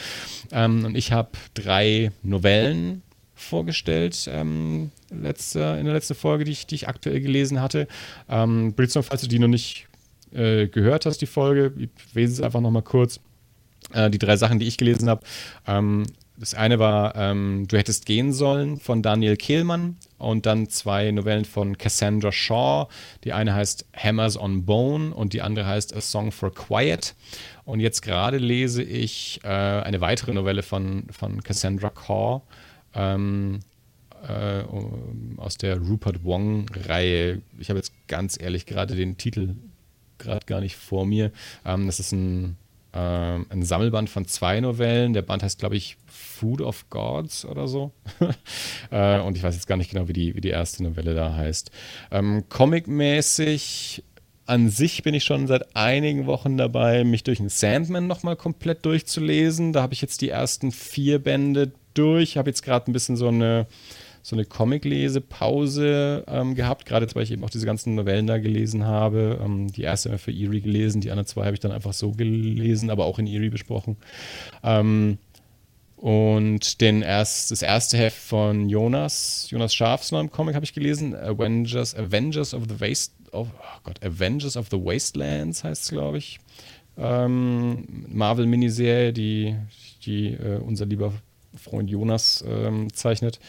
Ähm, 0.52 0.86
und 0.86 0.96
ich 0.96 1.12
habe 1.12 1.30
drei 1.54 2.12
Novellen 2.24 3.02
vorgestellt 3.38 4.30
ähm, 4.32 4.92
letzte, 5.10 5.60
in 5.80 5.86
der 5.86 5.94
letzten 5.94 6.16
Folge, 6.16 6.44
die 6.44 6.52
ich, 6.52 6.68
die 6.68 6.76
ich 6.76 6.88
aktuell 6.88 7.22
gelesen 7.22 7.62
hatte. 7.62 7.88
Ähm, 8.30 8.74
Bridgestone, 8.74 9.04
falls 9.04 9.22
du 9.22 9.28
die 9.28 9.40
noch 9.40 9.48
nicht 9.48 9.88
äh, 10.34 10.68
gehört 10.68 11.06
hast, 11.06 11.20
die 11.20 11.28
Folge, 11.28 11.72
ich 11.78 11.90
lese 12.14 12.34
es 12.34 12.42
einfach 12.42 12.62
nochmal 12.62 12.82
kurz. 12.82 13.20
Äh, 13.94 14.10
die 14.10 14.20
drei 14.20 14.36
Sachen, 14.36 14.60
die 14.60 14.68
ich 14.68 14.78
gelesen 14.78 15.10
habe. 15.10 15.22
Ähm, 15.66 16.06
das 16.40 16.54
eine 16.54 16.78
war 16.78 17.16
ähm, 17.16 17.66
Du 17.68 17.78
hättest 17.78 18.06
gehen 18.06 18.32
sollen 18.32 18.80
von 18.80 19.02
Daniel 19.02 19.38
Kehlmann 19.38 19.98
und 20.20 20.46
dann 20.46 20.70
zwei 20.70 21.10
Novellen 21.10 21.46
von 21.46 21.78
Cassandra 21.78 22.32
Shaw. 22.32 22.88
Die 23.24 23.34
eine 23.34 23.56
heißt 23.56 23.88
Hammers 23.96 24.38
on 24.38 24.66
Bone 24.66 25.16
und 25.16 25.34
die 25.34 25.42
andere 25.42 25.66
heißt 25.66 25.96
A 25.96 26.02
Song 26.02 26.32
for 26.32 26.54
Quiet. 26.54 27.16
Und 27.66 27.80
jetzt 27.80 28.02
gerade 28.02 28.38
lese 28.38 28.84
ich 28.84 29.40
äh, 29.44 29.48
eine 29.48 30.00
weitere 30.00 30.34
Novelle 30.34 30.62
von, 30.62 31.08
von 31.10 31.42
Cassandra 31.42 31.92
Shaw 32.06 32.42
ähm, 32.94 33.60
äh, 34.28 34.64
aus 35.38 35.58
der 35.58 35.78
Rupert 35.80 36.24
Wong-Reihe. 36.24 37.42
Ich 37.60 37.70
habe 37.70 37.80
jetzt 37.80 37.94
ganz 38.08 38.40
ehrlich 38.40 38.66
gerade 38.66 38.96
den 38.96 39.18
Titel 39.18 39.56
gerade 40.18 40.46
gar 40.46 40.62
nicht 40.62 40.76
vor 40.76 41.06
mir. 41.06 41.32
Ähm, 41.66 41.86
das 41.86 42.00
ist 42.00 42.12
ein 42.12 42.58
ähm, 42.98 43.46
ein 43.50 43.64
Sammelband 43.64 44.10
von 44.10 44.26
zwei 44.26 44.60
Novellen. 44.60 45.14
Der 45.14 45.22
Band 45.22 45.44
heißt, 45.44 45.60
glaube 45.60 45.76
ich, 45.76 45.98
Food 46.08 46.62
of 46.62 46.90
Gods 46.90 47.46
oder 47.46 47.68
so. 47.68 47.92
äh, 48.92 49.20
und 49.20 49.38
ich 49.38 49.44
weiß 49.44 49.54
jetzt 49.54 49.68
gar 49.68 49.78
nicht 49.78 49.92
genau, 49.92 50.08
wie 50.08 50.14
die, 50.14 50.36
wie 50.36 50.42
die 50.42 50.50
erste 50.50 50.84
Novelle 50.84 51.14
da 51.14 51.36
heißt. 51.36 51.70
Ähm, 52.12 52.46
Comic-mäßig 52.50 54.04
an 54.48 54.70
sich 54.70 55.04
bin 55.04 55.14
ich 55.14 55.26
schon 55.26 55.46
seit 55.46 55.76
einigen 55.76 56.26
Wochen 56.26 56.58
dabei, 56.58 57.04
mich 57.04 57.24
durch 57.24 57.38
den 57.38 57.50
Sandman 57.50 58.08
nochmal 58.08 58.38
komplett 58.38 58.86
durchzulesen. 58.86 59.74
Da 59.74 59.82
habe 59.82 59.94
ich 59.94 60.02
jetzt 60.02 60.22
die 60.22 60.30
ersten 60.30 60.72
vier 60.72 61.20
Bände 61.20 61.74
durch. 61.98 62.24
Ich 62.32 62.38
habe 62.38 62.50
jetzt 62.50 62.64
gerade 62.64 62.90
ein 62.90 62.94
bisschen 62.94 63.16
so 63.16 63.28
eine 63.28 63.68
so 64.28 64.36
eine 64.36 64.44
Comic-Lesepause 64.44 66.26
ähm, 66.28 66.54
gehabt, 66.54 66.86
gerade 66.86 67.06
jetzt, 67.06 67.16
weil 67.16 67.24
ich 67.24 67.32
eben 67.32 67.46
auch 67.46 67.50
diese 67.50 67.66
ganzen 67.66 67.96
Novellen 67.96 68.28
da 68.28 68.38
gelesen 68.40 68.86
habe. 68.86 69.40
Ähm, 69.42 69.72
die 69.72 69.84
erste 69.84 70.18
für 70.18 70.32
Erie 70.32 70.60
gelesen, 70.60 71.00
die 71.00 71.12
anderen 71.12 71.28
zwei 71.28 71.46
habe 71.46 71.54
ich 71.54 71.62
dann 71.62 71.72
einfach 71.72 71.94
so 71.94 72.12
gelesen, 72.12 72.90
aber 72.90 73.06
auch 73.06 73.20
in 73.20 73.28
Erie 73.28 73.50
besprochen. 73.50 73.96
Ähm, 74.64 75.18
und 75.96 76.82
den 76.82 77.04
erst, 77.04 77.52
das 77.52 77.62
erste 77.62 77.98
Heft 77.98 78.18
von 78.18 78.68
Jonas, 78.68 79.48
Jonas 79.50 79.74
Schafs 79.74 80.12
neuem 80.12 80.30
Comic 80.30 80.56
habe 80.56 80.66
ich 80.66 80.74
gelesen, 80.74 81.16
Avengers, 81.16 81.96
Avengers 81.96 82.54
of 82.54 82.64
the 82.68 82.82
Waste, 82.82 83.14
of, 83.32 83.48
oh 83.58 83.80
Gott, 83.84 84.04
Avengers 84.04 84.58
of 84.58 84.68
the 84.70 84.78
Wastelands 84.78 85.64
heißt 85.64 85.84
es, 85.84 85.90
glaube 85.90 86.18
ich. 86.18 86.40
Ähm, 86.98 88.06
Marvel-Miniserie, 88.10 89.14
die, 89.14 89.56
die 90.06 90.34
äh, 90.34 90.58
unser 90.58 90.86
lieber 90.86 91.14
Freund 91.58 91.90
Jonas 91.90 92.44
ähm, 92.48 92.94
zeichnet 92.94 93.40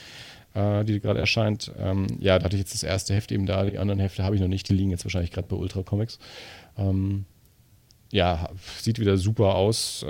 äh, 0.55 0.85
die 0.85 1.01
gerade 1.01 1.21
erscheint. 1.21 1.73
Ähm, 1.79 2.07
ja, 2.19 2.39
da 2.39 2.45
hatte 2.45 2.57
ich 2.57 2.61
jetzt 2.61 2.75
das 2.75 2.83
erste 2.83 3.15
Heft 3.15 3.33
eben 3.33 3.47
da, 3.47 3.65
die 3.65 3.79
anderen 3.79 4.01
Hefte 4.01 4.25
habe 4.25 4.35
ich 4.35 4.41
noch 4.41 4.49
nicht, 4.49 4.69
die 4.69 4.75
liegen 4.75 4.91
jetzt 4.91 5.05
wahrscheinlich 5.05 5.31
gerade 5.31 5.49
bei 5.49 5.57
Ultra 5.57 5.83
Comics. 5.83 6.19
Ähm, 6.77 7.25
ja, 8.11 8.49
sieht 8.81 8.99
wieder 8.99 9.17
super 9.19 9.55
aus. 9.55 10.05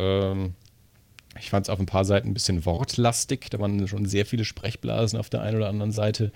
Ich 1.39 1.51
fand 1.51 1.67
es 1.67 1.71
auf 1.71 1.79
ein 1.79 1.87
paar 1.87 2.05
Seiten 2.05 2.29
ein 2.29 2.35
bisschen 2.35 2.65
wortlastig. 2.65 3.49
Da 3.51 3.59
waren 3.59 3.87
schon 3.87 4.07
sehr 4.07 4.25
viele 4.25 4.45
Sprechblasen 4.45 5.19
auf 5.19 5.29
der 5.29 5.43
einen 5.43 5.59
oder 5.59 5.69
anderen 5.69 5.93
Seite. 5.93 6.33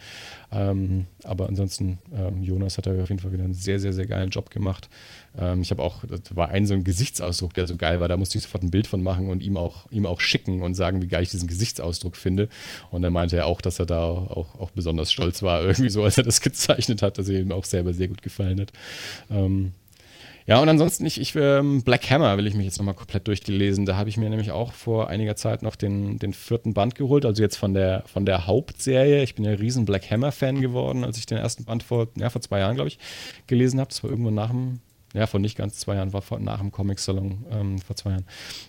Ähm, 0.53 1.07
aber 1.25 1.49
ansonsten, 1.49 1.99
ähm, 2.15 2.43
Jonas 2.43 2.77
hat 2.77 2.87
da 2.87 2.93
auf 2.93 3.09
jeden 3.09 3.21
Fall 3.21 3.33
wieder 3.33 3.45
einen 3.45 3.55
sehr, 3.55 3.81
sehr, 3.81 3.93
sehr 3.93 4.07
geilen 4.07 4.31
Job 4.31 4.51
gemacht. 4.51 4.91
Ähm, 5.37 5.63
ich 5.63 5.71
habe 5.71 5.83
auch, 5.83 6.05
das 6.05 6.37
war 6.37 6.51
ein 6.51 6.67
so 6.67 6.75
ein 6.75 6.85
Gesichtsausdruck, 6.85 7.55
der 7.55 7.67
so 7.67 7.77
geil 7.77 8.01
war. 8.01 8.09
Da 8.09 8.17
musste 8.17 8.37
ich 8.37 8.45
sofort 8.45 8.63
ein 8.63 8.71
Bild 8.71 8.87
von 8.87 9.03
machen 9.03 9.29
und 9.31 9.43
ihm 9.43 9.57
auch, 9.57 9.91
ihm 9.91 10.05
auch 10.05 10.21
schicken 10.21 10.63
und 10.63 10.75
sagen, 10.75 11.01
wie 11.01 11.09
geil 11.09 11.23
ich 11.23 11.31
diesen 11.31 11.49
Gesichtsausdruck 11.49 12.17
finde. 12.17 12.49
Und 12.91 13.03
dann 13.03 13.13
meinte 13.13 13.37
er 13.37 13.47
auch, 13.47 13.63
dass 13.63 13.79
er 13.79 13.87
da 13.87 14.05
auch, 14.05 14.61
auch 14.61 14.71
besonders 14.71 15.11
stolz 15.11 15.43
war, 15.43 15.63
irgendwie 15.65 15.91
so, 15.91 16.05
als 16.05 16.19
er 16.19 16.25
das 16.25 16.43
gezeichnet 16.43 17.03
hat, 17.03 17.19
dass 17.19 17.29
er 17.29 17.41
ihm 17.41 17.53
auch 17.53 17.65
selber 17.65 17.95
sehr 17.95 18.09
gut 18.09 18.23
gefallen 18.23 18.61
hat. 18.61 18.73
Ähm, 19.31 19.73
ja, 20.47 20.61
und 20.61 20.69
ansonsten, 20.69 21.07
ich, 21.07 21.21
ich 21.21 21.35
ähm, 21.37 21.83
Black 21.83 22.11
Hammer 22.11 22.37
will 22.37 22.47
ich 22.47 22.55
mich 22.55 22.67
jetzt 22.67 22.79
nochmal 22.79 22.95
komplett 22.95 23.29
durchgelesen. 23.29 23.87
Da 23.87 23.97
habe 23.97 24.09
ich 24.09 24.17
mir 24.17 24.29
nämlich 24.29 24.51
auch 24.51 24.73
vor 24.73 25.09
einiger 25.09 25.37
Zeit 25.37 25.63
noch 25.63 25.77
den, 25.77 26.19
den 26.19 26.33
vierten 26.33 26.75
Band 26.75 26.95
geholt, 26.95 27.25
also 27.25 27.43
jetzt 27.43 27.57
von 27.57 27.75
der, 27.75 28.05
von 28.07 28.27
der 28.27 28.47
Hauptserie. 28.47 29.23
Ich 29.23 29.35
bin 29.35 29.45
ja 29.45 29.53
riesen 29.53 29.85
Black 29.85 30.11
Hammer-Fan 30.11 30.61
geworden, 30.61 31.05
als 31.05 31.19
ich 31.19 31.27
den 31.27 31.39
ersten 31.39 31.65
Band 31.65 31.83
vor, 31.83 32.09
ja, 32.17 32.31
vor 32.31 32.41
zwei 32.41 32.59
Jahren, 32.59 32.75
glaube 32.75 32.89
ich, 32.89 32.99
gelesen 33.47 33.81
habe. 33.81 33.89
Das 33.89 34.03
war 34.03 34.11
irgendwo 34.11 34.31
nach 34.31 34.51
dem 34.51 34.81
ja, 35.15 35.27
vor 35.27 35.41
nicht 35.41 35.57
ganz 35.57 35.79
zwei 35.79 35.97
Jahren, 35.97 36.13
war 36.13 36.23
vor, 36.23 36.39
nach 36.39 36.61
dem 36.61 36.73
Comic-Salon 36.73 37.47
ähm, 37.51 37.79
vor 37.79 37.97
zwei 37.97 38.11
Jahren. 38.11 38.27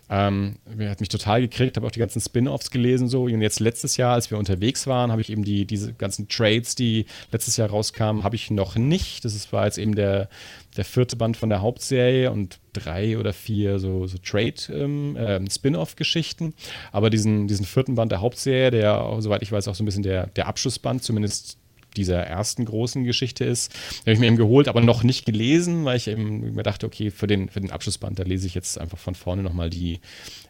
Ähm, 0.09 0.55
hat 0.89 0.99
mich 0.99 1.09
total 1.09 1.41
gekriegt, 1.41 1.77
habe 1.77 1.87
auch 1.87 1.91
die 1.91 1.99
ganzen 1.99 2.21
Spin-Offs 2.21 2.71
gelesen 2.71 3.07
so. 3.07 3.23
Und 3.23 3.41
jetzt 3.41 3.59
letztes 3.59 3.97
Jahr, 3.97 4.13
als 4.13 4.31
wir 4.31 4.37
unterwegs 4.37 4.87
waren, 4.87 5.11
habe 5.11 5.21
ich 5.21 5.29
eben 5.29 5.43
die, 5.43 5.65
diese 5.65 5.93
ganzen 5.93 6.27
Trades, 6.27 6.75
die 6.75 7.05
letztes 7.31 7.57
Jahr 7.57 7.69
rauskamen, 7.69 8.23
habe 8.23 8.35
ich 8.35 8.51
noch 8.51 8.75
nicht. 8.75 9.25
Das 9.25 9.53
war 9.53 9.65
jetzt 9.65 9.77
eben 9.77 9.95
der, 9.95 10.29
der 10.75 10.85
vierte 10.85 11.15
Band 11.15 11.37
von 11.37 11.49
der 11.49 11.61
Hauptserie 11.61 12.31
und 12.31 12.59
drei 12.73 13.17
oder 13.17 13.33
vier 13.33 13.79
so, 13.79 14.05
so 14.07 14.17
Trade-Spin-Off-Geschichten. 14.17 16.43
Ähm, 16.43 16.47
äh, 16.47 16.53
Aber 16.91 17.09
diesen, 17.09 17.47
diesen 17.47 17.65
vierten 17.65 17.95
Band 17.95 18.11
der 18.11 18.21
Hauptserie, 18.21 18.71
der, 18.71 19.17
soweit 19.19 19.43
ich 19.43 19.51
weiß, 19.51 19.67
auch 19.67 19.75
so 19.75 19.83
ein 19.83 19.85
bisschen 19.85 20.03
der, 20.03 20.27
der 20.27 20.47
Abschlussband, 20.47 21.03
zumindest 21.03 21.57
dieser 21.93 22.21
ersten 22.21 22.65
großen 22.65 23.03
Geschichte 23.03 23.45
ist. 23.45 23.71
Den 23.71 24.01
habe 24.01 24.13
ich 24.13 24.19
mir 24.19 24.27
eben 24.27 24.37
geholt, 24.37 24.67
aber 24.67 24.81
noch 24.81 25.03
nicht 25.03 25.25
gelesen, 25.25 25.85
weil 25.85 25.97
ich 25.97 26.07
eben 26.07 26.53
mir 26.53 26.63
dachte, 26.63 26.85
okay, 26.85 27.11
für 27.11 27.27
den, 27.27 27.49
für 27.49 27.61
den 27.61 27.71
Abschlussband, 27.71 28.19
da 28.19 28.23
lese 28.23 28.47
ich 28.47 28.55
jetzt 28.55 28.77
einfach 28.77 28.97
von 28.97 29.15
vorne 29.15 29.43
nochmal 29.43 29.69
die, 29.69 29.99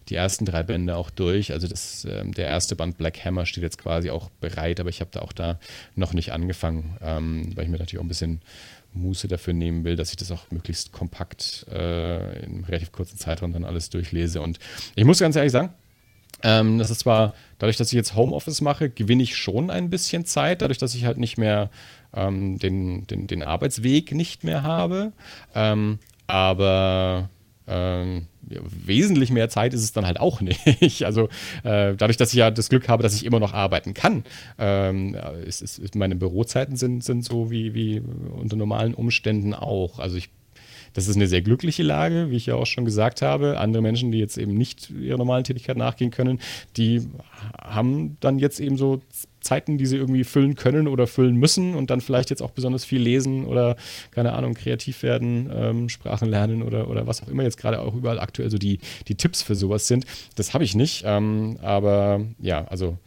die 0.09 0.15
ersten 0.15 0.45
drei 0.45 0.63
Bände 0.63 0.95
auch 0.95 1.09
durch. 1.09 1.51
Also 1.51 1.67
das, 1.67 2.05
äh, 2.05 2.25
der 2.25 2.47
erste 2.47 2.75
Band 2.75 2.97
Black 2.97 3.23
Hammer 3.23 3.45
steht 3.45 3.63
jetzt 3.63 3.77
quasi 3.77 4.09
auch 4.09 4.29
bereit, 4.41 4.79
aber 4.79 4.89
ich 4.89 5.01
habe 5.01 5.11
da 5.11 5.21
auch 5.21 5.33
da 5.33 5.59
noch 5.95 6.13
nicht 6.13 6.31
angefangen, 6.31 6.97
ähm, 7.01 7.51
weil 7.55 7.65
ich 7.65 7.69
mir 7.69 7.77
natürlich 7.77 7.99
auch 7.99 8.05
ein 8.05 8.09
bisschen 8.09 8.41
Muße 8.93 9.27
dafür 9.27 9.53
nehmen 9.53 9.83
will, 9.83 9.95
dass 9.95 10.11
ich 10.11 10.17
das 10.17 10.31
auch 10.31 10.51
möglichst 10.51 10.91
kompakt 10.91 11.65
äh, 11.71 12.43
in 12.45 12.63
relativ 12.63 12.91
kurzen 12.91 13.17
Zeitraum 13.17 13.53
dann 13.53 13.63
alles 13.63 13.89
durchlese. 13.89 14.41
Und 14.41 14.59
ich 14.95 15.05
muss 15.05 15.19
ganz 15.19 15.35
ehrlich 15.35 15.51
sagen, 15.51 15.73
ähm, 16.43 16.77
das 16.77 16.91
ist 16.91 16.99
zwar, 16.99 17.33
dadurch, 17.57 17.77
dass 17.77 17.87
ich 17.87 17.93
jetzt 17.93 18.15
Homeoffice 18.15 18.61
mache, 18.61 18.89
gewinne 18.89 19.23
ich 19.23 19.35
schon 19.35 19.69
ein 19.69 19.89
bisschen 19.89 20.25
Zeit, 20.25 20.61
dadurch, 20.61 20.77
dass 20.77 20.93
ich 20.93 21.05
halt 21.05 21.17
nicht 21.17 21.37
mehr 21.37 21.69
ähm, 22.13 22.59
den, 22.59 23.07
den, 23.07 23.27
den 23.27 23.43
Arbeitsweg 23.43 24.13
nicht 24.13 24.43
mehr 24.43 24.63
habe. 24.63 25.13
Ähm, 25.55 25.99
aber 26.27 27.29
ähm, 27.67 28.27
ja, 28.49 28.59
wesentlich 28.63 29.31
mehr 29.31 29.47
Zeit 29.49 29.73
ist 29.73 29.83
es 29.83 29.93
dann 29.93 30.05
halt 30.05 30.19
auch 30.19 30.41
nicht. 30.79 31.05
Also 31.05 31.29
äh, 31.63 31.95
dadurch, 31.95 32.17
dass 32.17 32.29
ich 32.29 32.39
ja 32.39 32.51
das 32.51 32.69
Glück 32.69 32.89
habe, 32.89 33.03
dass 33.03 33.15
ich 33.15 33.25
immer 33.25 33.39
noch 33.39 33.53
arbeiten 33.53 33.93
kann, 33.93 34.23
ähm, 34.59 35.15
ist, 35.45 35.61
ist, 35.61 35.95
meine 35.95 36.15
Bürozeiten 36.15 36.75
sind, 36.75 37.03
sind 37.03 37.23
so 37.23 37.51
wie, 37.51 37.73
wie 37.73 38.01
unter 38.35 38.55
normalen 38.55 38.93
Umständen 38.93 39.53
auch. 39.53 39.99
Also 39.99 40.17
ich 40.17 40.29
das 40.93 41.07
ist 41.07 41.15
eine 41.15 41.27
sehr 41.27 41.41
glückliche 41.41 41.83
Lage, 41.83 42.29
wie 42.29 42.35
ich 42.35 42.45
ja 42.45 42.55
auch 42.55 42.65
schon 42.65 42.85
gesagt 42.85 43.21
habe. 43.21 43.59
Andere 43.59 43.81
Menschen, 43.81 44.11
die 44.11 44.19
jetzt 44.19 44.37
eben 44.37 44.53
nicht 44.53 44.89
ihrer 44.89 45.17
normalen 45.17 45.43
Tätigkeit 45.43 45.77
nachgehen 45.77 46.11
können, 46.11 46.39
die 46.77 47.07
haben 47.61 48.17
dann 48.19 48.39
jetzt 48.39 48.59
eben 48.59 48.77
so 48.77 49.01
Zeiten, 49.41 49.77
die 49.77 49.85
sie 49.85 49.97
irgendwie 49.97 50.23
füllen 50.23 50.55
können 50.55 50.87
oder 50.87 51.05
füllen 51.05 51.35
müssen 51.35 51.75
und 51.75 51.89
dann 51.89 52.01
vielleicht 52.01 52.29
jetzt 52.29 52.41
auch 52.41 52.51
besonders 52.51 52.85
viel 52.85 53.01
lesen 53.01 53.45
oder, 53.45 53.75
keine 54.11 54.33
Ahnung, 54.33 54.53
kreativ 54.53 55.03
werden, 55.03 55.49
ähm, 55.53 55.89
Sprachen 55.89 56.29
lernen 56.29 56.63
oder, 56.63 56.89
oder 56.89 57.05
was 57.07 57.21
auch 57.21 57.27
immer 57.27 57.43
jetzt 57.43 57.57
gerade 57.57 57.81
auch 57.81 57.93
überall 57.93 58.19
aktuell 58.19 58.49
so 58.49 58.57
die, 58.57 58.79
die 59.07 59.15
Tipps 59.15 59.41
für 59.41 59.55
sowas 59.55 59.87
sind. 59.87 60.05
Das 60.35 60.53
habe 60.53 60.63
ich 60.63 60.75
nicht. 60.75 61.03
Ähm, 61.05 61.57
aber 61.61 62.21
ja, 62.39 62.65
also 62.65 62.97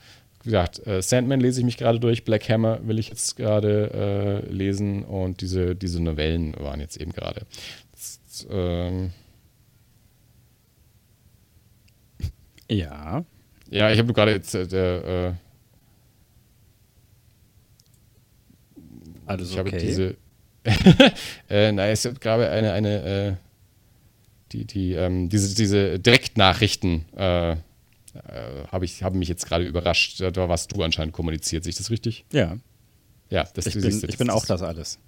gesagt, 0.47 0.87
äh, 0.87 1.03
Sandman 1.03 1.41
lese 1.41 1.61
ich 1.61 1.67
mich 1.67 1.77
gerade 1.77 2.01
durch, 2.01 2.25
Black 2.25 2.49
Hammer 2.49 2.81
will 2.87 2.99
ich 2.99 3.09
jetzt 3.09 3.37
gerade 3.37 4.43
äh, 4.49 4.51
lesen 4.51 5.05
und 5.05 5.43
diese, 5.43 5.77
diese 5.77 6.03
Novellen 6.03 6.55
waren 6.59 6.81
jetzt 6.81 6.97
eben 6.97 7.13
gerade. 7.13 7.43
Ähm 8.49 9.13
ja. 12.71 13.25
Ja, 13.71 13.91
ich 13.91 13.99
habe 13.99 14.13
gerade 14.13 14.33
jetzt 14.33 14.55
äh, 14.55 14.67
der. 14.67 15.05
Äh, 15.05 15.33
Alles 19.27 19.51
ich 19.51 19.59
okay. 19.59 19.71
habe 19.71 19.79
diese. 19.79 20.17
äh, 21.49 21.73
nein, 21.73 21.91
es 21.91 22.03
gibt 22.03 22.21
gerade 22.21 22.51
eine, 22.51 22.73
eine 22.73 23.05
äh, 23.05 23.35
die, 24.53 24.65
die, 24.65 24.93
ähm, 24.95 25.29
diese, 25.29 25.55
diese 25.55 25.99
Direktnachrichten 25.99 27.05
äh, 27.17 27.57
äh, 28.29 28.67
habe 28.69 28.85
ich, 28.85 29.03
haben 29.03 29.19
mich 29.19 29.29
jetzt 29.29 29.47
gerade 29.47 29.65
überrascht. 29.65 30.21
Da 30.21 30.49
warst 30.49 30.75
du 30.75 30.83
anscheinend 30.83 31.13
kommuniziert. 31.13 31.65
Sehe 31.65 31.71
ich 31.71 31.77
das 31.77 31.91
richtig? 31.91 32.25
Ja. 32.33 32.57
Ja, 33.31 33.49
das 33.55 33.67
ich 33.67 33.75
bin, 33.75 34.05
ich 34.09 34.19
bin 34.19 34.31
auch 34.31 34.47
das 34.47 34.63
alles. 34.63 34.99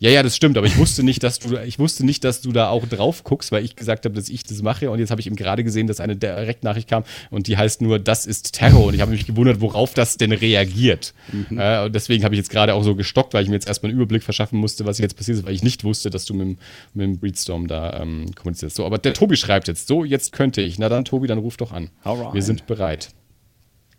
Ja, 0.00 0.10
ja, 0.10 0.22
das 0.22 0.36
stimmt, 0.36 0.56
aber 0.56 0.66
ich 0.66 0.76
wusste 0.76 1.02
nicht, 1.02 1.24
dass 1.24 1.40
du, 1.40 1.56
ich 1.56 1.80
wusste 1.80 2.06
nicht, 2.06 2.22
dass 2.22 2.40
du 2.40 2.52
da 2.52 2.68
auch 2.68 2.86
drauf 2.86 3.24
guckst, 3.24 3.50
weil 3.50 3.64
ich 3.64 3.74
gesagt 3.74 4.04
habe, 4.04 4.14
dass 4.14 4.28
ich 4.28 4.44
das 4.44 4.62
mache 4.62 4.90
und 4.90 5.00
jetzt 5.00 5.10
habe 5.10 5.20
ich 5.20 5.26
eben 5.26 5.34
gerade 5.34 5.64
gesehen, 5.64 5.88
dass 5.88 5.98
eine 5.98 6.14
Direktnachricht 6.14 6.88
kam 6.88 7.02
und 7.30 7.48
die 7.48 7.56
heißt 7.56 7.82
nur, 7.82 7.98
das 7.98 8.24
ist 8.24 8.52
Terror 8.54 8.86
und 8.86 8.94
ich 8.94 9.00
habe 9.00 9.10
mich 9.10 9.26
gewundert, 9.26 9.60
worauf 9.60 9.94
das 9.94 10.16
denn 10.16 10.30
reagiert. 10.30 11.14
Mhm. 11.32 11.58
Äh, 11.58 11.84
und 11.86 11.94
deswegen 11.94 12.22
habe 12.22 12.34
ich 12.36 12.38
jetzt 12.38 12.50
gerade 12.50 12.74
auch 12.74 12.84
so 12.84 12.94
gestockt, 12.94 13.34
weil 13.34 13.42
ich 13.42 13.48
mir 13.48 13.56
jetzt 13.56 13.66
erstmal 13.66 13.90
einen 13.90 13.98
Überblick 13.98 14.22
verschaffen 14.22 14.60
musste, 14.60 14.84
was 14.84 14.98
jetzt 14.98 15.16
passiert 15.16 15.38
ist, 15.38 15.44
weil 15.44 15.54
ich 15.54 15.64
nicht 15.64 15.82
wusste, 15.82 16.10
dass 16.10 16.24
du 16.26 16.34
mit, 16.34 16.58
mit 16.94 17.04
dem 17.04 17.18
Breedstorm 17.18 17.66
da 17.66 18.00
ähm, 18.00 18.26
kommunizierst. 18.36 18.76
So, 18.76 18.86
aber 18.86 18.98
der 18.98 19.14
Tobi 19.14 19.36
schreibt 19.36 19.66
jetzt, 19.66 19.88
so, 19.88 20.04
jetzt 20.04 20.32
könnte 20.32 20.60
ich. 20.60 20.78
Na 20.78 20.88
dann, 20.88 21.04
Tobi, 21.04 21.26
dann 21.26 21.38
ruf 21.38 21.56
doch 21.56 21.72
an. 21.72 21.90
Wir 22.34 22.42
sind 22.42 22.66
bereit 22.66 23.08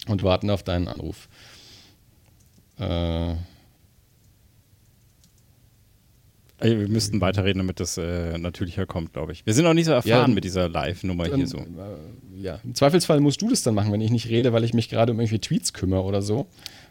und 0.08 0.24
warten 0.24 0.50
auf 0.50 0.64
deinen 0.64 0.88
Anruf. 0.88 1.28
Äh, 2.80 3.34
wir 6.62 6.88
müssten 6.88 7.22
weiterreden, 7.22 7.60
damit 7.60 7.80
das 7.80 7.98
äh, 7.98 8.38
natürlicher 8.38 8.86
kommt, 8.86 9.14
glaube 9.14 9.32
ich. 9.32 9.46
Wir 9.46 9.54
sind 9.54 9.66
noch 9.66 9.74
nicht 9.74 9.86
so 9.86 9.92
erfahren 9.92 10.30
ja, 10.30 10.36
mit 10.36 10.44
dieser 10.44 10.68
Live-Nummer 10.68 11.26
hier 11.26 11.48
so. 11.48 11.58
Äh, 11.58 11.64
ja, 12.42 12.60
im 12.64 12.76
Zweifelsfall 12.76 13.20
musst 13.20 13.42
du 13.42 13.50
das 13.50 13.64
dann 13.64 13.76
machen, 13.76 13.92
wenn 13.92 14.02
ich 14.02 14.12
nicht 14.12 14.28
rede, 14.30 14.54
weil 14.54 14.64
ich 14.64 14.74
mich 14.74 14.90
gerade 14.90 15.12
um 15.12 15.20
irgendwelche 15.20 15.42
Tweets 15.42 15.74
kümmere 15.74 16.04
oder 16.04 16.22
so. 16.22 16.48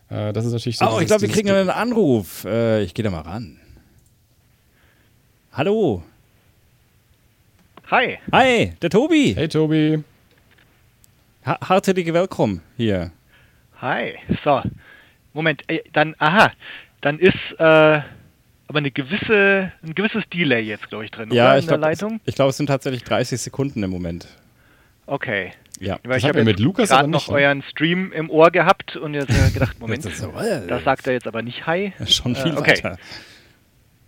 Äh, 0.09 0.33
das 0.33 0.47
ist 0.47 0.53
natürlich 0.53 0.79
so. 0.79 0.87
Oh, 0.87 1.01
ich 1.01 1.07
glaube, 1.07 1.23
wir 1.23 1.29
kriegen 1.29 1.51
einen 1.51 1.71
Anruf. 1.71 2.45
Äh, 2.45 2.83
ich 2.83 2.95
gehe 2.95 3.03
da 3.03 3.11
mal 3.11 3.21
ran. 3.21 3.59
Hallo. 5.53 6.03
Hi. 7.91 8.19
Hi, 8.33 8.73
der 8.83 8.91
Tobi. 8.91 9.35
Hey, 9.35 9.49
Tobi. 9.49 10.05
Ha 11.45 11.59
hartelig 11.69 12.13
willkommen 12.13 12.63
hier. 12.77 13.13
Hi. 13.81 14.15
So, 14.45 14.61
Moment, 15.33 15.63
äh, 15.69 15.81
dann, 15.93 16.15
aha, 16.19 16.53
dann 17.01 17.19
ist 17.19 17.35
äh, 17.59 18.01
aber 18.69 18.79
eine 18.79 18.91
gewisse, 18.91 19.73
ein 19.83 19.95
gewisses 19.95 20.25
Delay 20.33 20.61
jetzt, 20.61 20.89
glaube 20.89 21.07
ich, 21.07 21.11
drin, 21.11 21.31
ja, 21.33 21.47
oder? 21.47 21.59
Ich 21.59 21.67
glaub, 21.67 21.81
Leitung? 21.81 22.21
ich 22.27 22.35
glaube, 22.35 22.51
es 22.51 22.57
sind 22.59 22.67
tatsächlich 22.67 23.03
30 23.03 23.41
Sekunden 23.41 23.83
im 23.83 23.91
Moment. 23.91 24.29
Okay. 25.07 25.53
Ja, 25.81 25.99
Weil 26.05 26.19
ich 26.19 26.25
habe 26.25 26.45
mit 26.45 26.61
Lukas 26.61 26.91
gerade 26.91 27.09
noch 27.09 27.29
ne? 27.29 27.35
euren 27.35 27.63
Stream 27.63 28.13
im 28.13 28.31
Ohr 28.31 28.51
gehabt 28.51 28.97
und 28.97 29.15
jetzt 29.15 29.29
gedacht, 29.55 29.79
Moment, 29.81 30.05
das, 30.05 30.19
so, 30.19 30.31
äh, 30.33 30.67
das 30.67 30.85
sagt 30.85 31.07
er 31.07 31.15
jetzt 31.15 31.27
aber 31.27 31.41
nicht 31.41 31.67
Hi. 31.67 31.93
Schon 32.07 32.37
viel 32.37 32.53
äh, 32.53 32.59
okay. 32.59 32.71
weiter. 32.73 32.99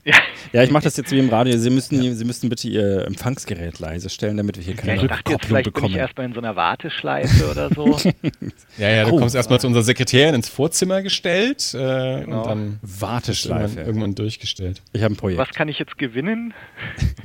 Ja, 0.04 0.14
ja 0.52 0.62
ich 0.62 0.70
mache 0.70 0.84
das 0.84 0.96
jetzt 0.96 1.10
wie 1.10 1.18
im 1.18 1.28
Radio. 1.28 1.56
Sie 1.58 1.70
müssen, 1.70 2.02
ja. 2.02 2.12
Sie 2.12 2.24
müssen 2.24 2.48
bitte 2.48 2.68
Ihr 2.68 3.06
Empfangsgerät 3.06 3.78
leise 3.78 4.08
stellen, 4.08 4.36
damit 4.36 4.56
wir 4.56 4.64
hier 4.64 4.74
keine 4.74 4.96
ja, 4.96 5.02
ich 5.02 5.08
dachte 5.08 5.32
jetzt, 5.32 5.46
vielleicht 5.46 5.64
bekommen. 5.64 5.88
bin 5.88 5.92
ich 5.94 5.98
erstmal 5.98 6.26
in 6.26 6.34
so 6.34 6.40
einer 6.40 6.56
Warteschleife 6.56 7.50
oder 7.50 7.70
so. 7.70 7.96
ja, 8.78 8.88
ja, 8.88 9.04
du 9.04 9.12
oh, 9.12 9.18
kommst 9.18 9.34
erstmal 9.34 9.60
zu 9.60 9.66
unserer 9.66 9.82
Sekretärin 9.82 10.34
ins 10.34 10.48
Vorzimmer 10.48 11.02
gestellt 11.02 11.74
äh, 11.74 12.24
genau. 12.24 12.42
und 12.42 12.46
dann 12.46 12.80
Warteschleife. 12.82 13.80
Irgendwann, 13.80 14.14
durchgestellt. 14.14 14.82
Ich 14.92 15.02
habe 15.02 15.14
ein 15.14 15.16
Projekt. 15.16 15.38
Was 15.38 15.50
kann 15.50 15.68
ich 15.68 15.78
jetzt 15.78 15.96
gewinnen? 15.98 16.52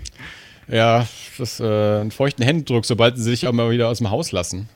ja, 0.67 1.07
das, 1.37 1.59
äh, 1.59 1.63
einen 1.63 2.11
feuchten 2.11 2.43
Händedruck, 2.43 2.85
sobald 2.85 3.17
sie 3.17 3.23
sich 3.23 3.47
auch 3.47 3.53
mal 3.53 3.71
wieder 3.71 3.89
aus 3.89 3.97
dem 3.97 4.11
Haus 4.11 4.31
lassen. 4.31 4.69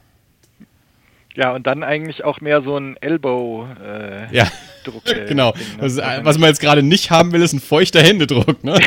Ja, 1.39 1.53
und 1.53 1.65
dann 1.67 1.83
eigentlich 1.83 2.25
auch 2.25 2.41
mehr 2.41 2.61
so 2.63 2.75
ein 2.75 2.97
Elbow-Druck. 2.97 3.79
Äh, 3.81 4.35
ja, 4.35 4.43
äh, 5.05 5.25
genau. 5.25 5.53
Ne? 5.53 5.57
was, 5.77 5.95
was, 5.95 6.37
man 6.37 6.49
jetzt 6.49 6.59
gerade 6.59 6.83
nicht 6.83 7.11
haben 7.11 7.31
will, 7.31 7.41
ist 7.41 7.53
ein 7.53 7.61
feuchter 7.61 8.01
Händedruck. 8.01 8.61
Ne? 8.61 8.73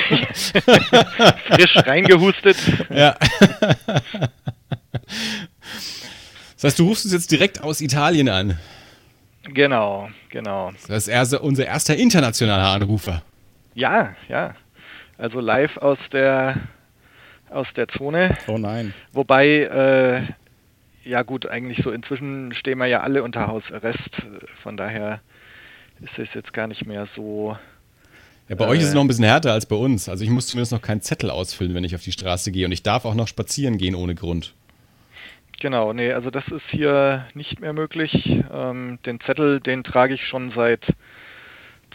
Frisch 1.48 1.76
reingehustet. 1.76 2.58
Ja. 2.90 3.16
Das 6.54 6.70
heißt, 6.70 6.78
du 6.78 6.86
rufst 6.86 7.06
uns 7.06 7.12
jetzt 7.12 7.32
direkt 7.32 7.60
aus 7.60 7.80
Italien 7.80 8.28
an. 8.28 8.56
Genau, 9.42 10.08
genau. 10.28 10.70
Das 10.86 11.08
ist 11.08 11.34
unser 11.34 11.66
erster 11.66 11.96
internationaler 11.96 12.68
Anrufer. 12.68 13.22
Ja, 13.74 14.14
ja. 14.28 14.54
Also 15.18 15.40
live 15.40 15.76
aus 15.78 15.98
der 16.12 16.60
aus 17.50 17.66
der 17.74 17.88
Zone. 17.88 18.36
Oh 18.46 18.58
nein. 18.58 18.94
Wobei 19.12 19.46
äh, 19.48 20.32
ja 21.04 21.22
gut, 21.22 21.46
eigentlich 21.46 21.82
so 21.82 21.90
inzwischen 21.90 22.54
stehen 22.54 22.78
wir 22.78 22.86
ja 22.86 23.00
alle 23.00 23.22
unter 23.22 23.46
Hausarrest. 23.46 24.10
Von 24.62 24.76
daher 24.76 25.20
ist 26.00 26.18
es 26.18 26.28
jetzt 26.34 26.52
gar 26.52 26.66
nicht 26.66 26.86
mehr 26.86 27.08
so. 27.14 27.56
Ja, 28.48 28.56
bei 28.56 28.64
äh, 28.64 28.68
euch 28.68 28.80
ist 28.80 28.88
es 28.88 28.94
noch 28.94 29.02
ein 29.02 29.08
bisschen 29.08 29.24
härter 29.24 29.52
als 29.52 29.66
bei 29.66 29.76
uns. 29.76 30.08
Also 30.08 30.24
ich 30.24 30.30
muss 30.30 30.46
zumindest 30.48 30.72
noch 30.72 30.82
keinen 30.82 31.00
Zettel 31.00 31.30
ausfüllen, 31.30 31.74
wenn 31.74 31.84
ich 31.84 31.94
auf 31.94 32.02
die 32.02 32.12
Straße 32.12 32.52
gehe. 32.52 32.66
Und 32.66 32.72
ich 32.72 32.82
darf 32.82 33.04
auch 33.04 33.14
noch 33.14 33.28
spazieren 33.28 33.78
gehen 33.78 33.94
ohne 33.94 34.14
Grund. 34.14 34.54
Genau, 35.60 35.92
nee, 35.92 36.12
also 36.12 36.30
das 36.30 36.44
ist 36.48 36.64
hier 36.70 37.26
nicht 37.34 37.60
mehr 37.60 37.72
möglich. 37.72 38.42
Ähm, 38.52 38.98
den 39.06 39.20
Zettel, 39.20 39.60
den 39.60 39.84
trage 39.84 40.14
ich 40.14 40.26
schon 40.26 40.52
seit 40.56 40.84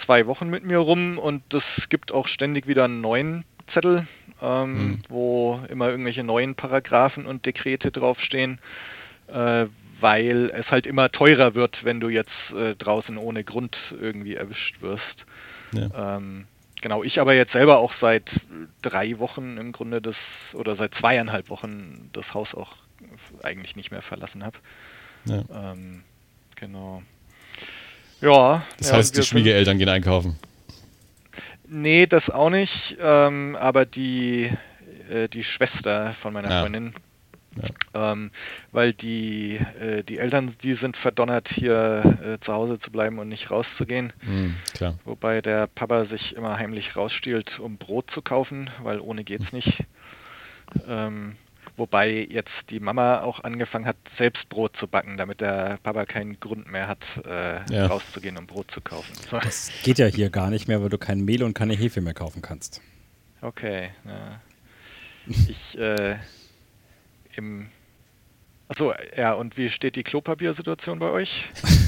zwei 0.06 0.26
Wochen 0.26 0.50
mit 0.50 0.64
mir 0.64 0.78
rum 0.78 1.18
und 1.18 1.42
es 1.54 1.64
gibt 1.90 2.12
auch 2.12 2.28
ständig 2.28 2.68
wieder 2.68 2.86
einen 2.86 3.02
neuen 3.02 3.44
Zettel, 3.74 4.08
ähm, 4.42 4.78
hm. 4.78 5.00
wo 5.10 5.60
immer 5.70 5.90
irgendwelche 5.90 6.24
neuen 6.24 6.56
Paragraphen 6.56 7.26
und 7.26 7.46
Dekrete 7.46 7.92
draufstehen 7.92 8.60
äh, 8.60 8.97
weil 9.28 10.52
es 10.54 10.70
halt 10.70 10.86
immer 10.86 11.12
teurer 11.12 11.56
wird, 11.56 11.84
wenn 11.84 12.00
du 12.00 12.10
jetzt 12.10 12.32
äh, 12.56 12.76
draußen 12.76 13.18
ohne 13.18 13.44
Grund 13.44 13.76
irgendwie 14.00 14.36
erwischt 14.36 14.82
wirst. 14.82 15.26
Ja. 15.74 16.18
Ähm, 16.18 16.46
genau, 16.82 17.04
ich 17.04 17.20
aber 17.20 17.34
jetzt 17.34 17.52
selber 17.52 17.80
auch 17.80 17.94
seit 18.00 18.30
drei 18.82 19.20
Wochen 19.20 19.58
im 19.58 19.72
Grunde 19.72 20.02
das, 20.02 20.16
oder 20.54 20.76
seit 20.76 20.94
zweieinhalb 20.96 21.50
Wochen 21.50 22.10
das 22.14 22.34
Haus 22.34 22.54
auch 22.54 22.76
eigentlich 23.44 23.76
nicht 23.76 23.92
mehr 23.92 24.02
verlassen 24.02 24.44
habe. 24.44 24.58
Ja. 25.26 25.44
Ähm, 25.74 26.04
genau. 26.56 27.02
Ja. 28.22 28.66
Das 28.80 28.94
heißt, 28.94 29.16
ja, 29.16 29.22
die 29.22 29.28
Schwiegereltern 29.28 29.78
gehen 29.78 29.90
einkaufen? 29.90 30.40
Nee, 31.70 32.06
das 32.06 32.30
auch 32.30 32.50
nicht, 32.50 32.96
ähm, 33.00 33.58
aber 33.60 33.86
die, 33.86 34.52
äh, 35.10 35.28
die 35.28 35.44
Schwester 35.44 36.16
von 36.22 36.34
meiner 36.34 36.50
ja. 36.50 36.62
Freundin, 36.62 36.94
ja. 37.62 38.12
Ähm, 38.12 38.32
weil 38.72 38.94
die, 38.94 39.56
äh, 39.56 40.04
die 40.04 40.18
Eltern, 40.18 40.56
die 40.64 40.76
sind 40.76 40.98
verdonnert, 40.98 41.48
hier 41.50 42.18
äh, 42.24 42.46
zu 42.46 42.54
Hause 42.54 42.80
zu 42.80 42.92
bleiben 42.92 43.20
und 43.20 43.30
nicht 43.30 43.50
rauszugehen. 43.52 44.14
Mhm, 44.22 44.56
Wobei 45.06 45.42
der 45.42 45.68
Papa 45.68 46.06
sich 46.06 46.36
immer 46.36 46.58
heimlich 46.58 46.96
rausstiehlt, 46.96 47.60
um 47.60 47.78
Brot 47.78 48.12
zu 48.12 48.22
kaufen, 48.22 48.70
weil 48.82 49.00
ohne 49.00 49.24
geht's 49.24 49.52
mhm. 49.52 49.58
nicht. 49.58 49.84
Ähm, 50.88 51.36
wobei 51.78 52.28
jetzt 52.30 52.52
die 52.70 52.80
Mama 52.80 53.22
auch 53.22 53.44
angefangen 53.44 53.86
hat, 53.86 53.98
selbst 54.18 54.50
Brot 54.50 54.76
zu 54.78 54.88
backen, 54.88 55.18
damit 55.18 55.42
der 55.42 55.80
Papa 55.84 56.06
keinen 56.06 56.40
Grund 56.40 56.70
mehr 56.72 56.88
hat, 56.88 57.04
äh, 57.26 57.74
ja. 57.74 57.88
rauszugehen, 57.88 58.38
um 58.38 58.48
Brot 58.48 58.72
zu 58.72 58.82
kaufen. 58.82 59.14
So. 59.30 59.40
Das 59.40 59.72
geht 59.84 60.00
ja 60.00 60.08
hier 60.08 60.30
gar 60.30 60.50
nicht 60.50 60.68
mehr, 60.68 60.82
weil 60.82 60.90
du 60.90 60.98
kein 60.98 61.24
Mehl 61.24 61.44
und 61.44 61.54
keine 61.54 61.74
Hefe 61.74 62.02
mehr 62.02 62.14
kaufen 62.14 62.42
kannst. 62.42 62.82
Okay, 63.42 63.90
ja. 64.06 64.42
Ich, 65.30 65.78
äh, 65.78 66.16
im. 67.38 67.70
Achso, 68.68 68.94
ja, 69.16 69.34
und 69.34 69.56
wie 69.56 69.70
steht 69.70 69.96
die 69.96 70.04
Klopapiersituation 70.04 71.00
bei 71.00 71.10
euch? 71.10 71.30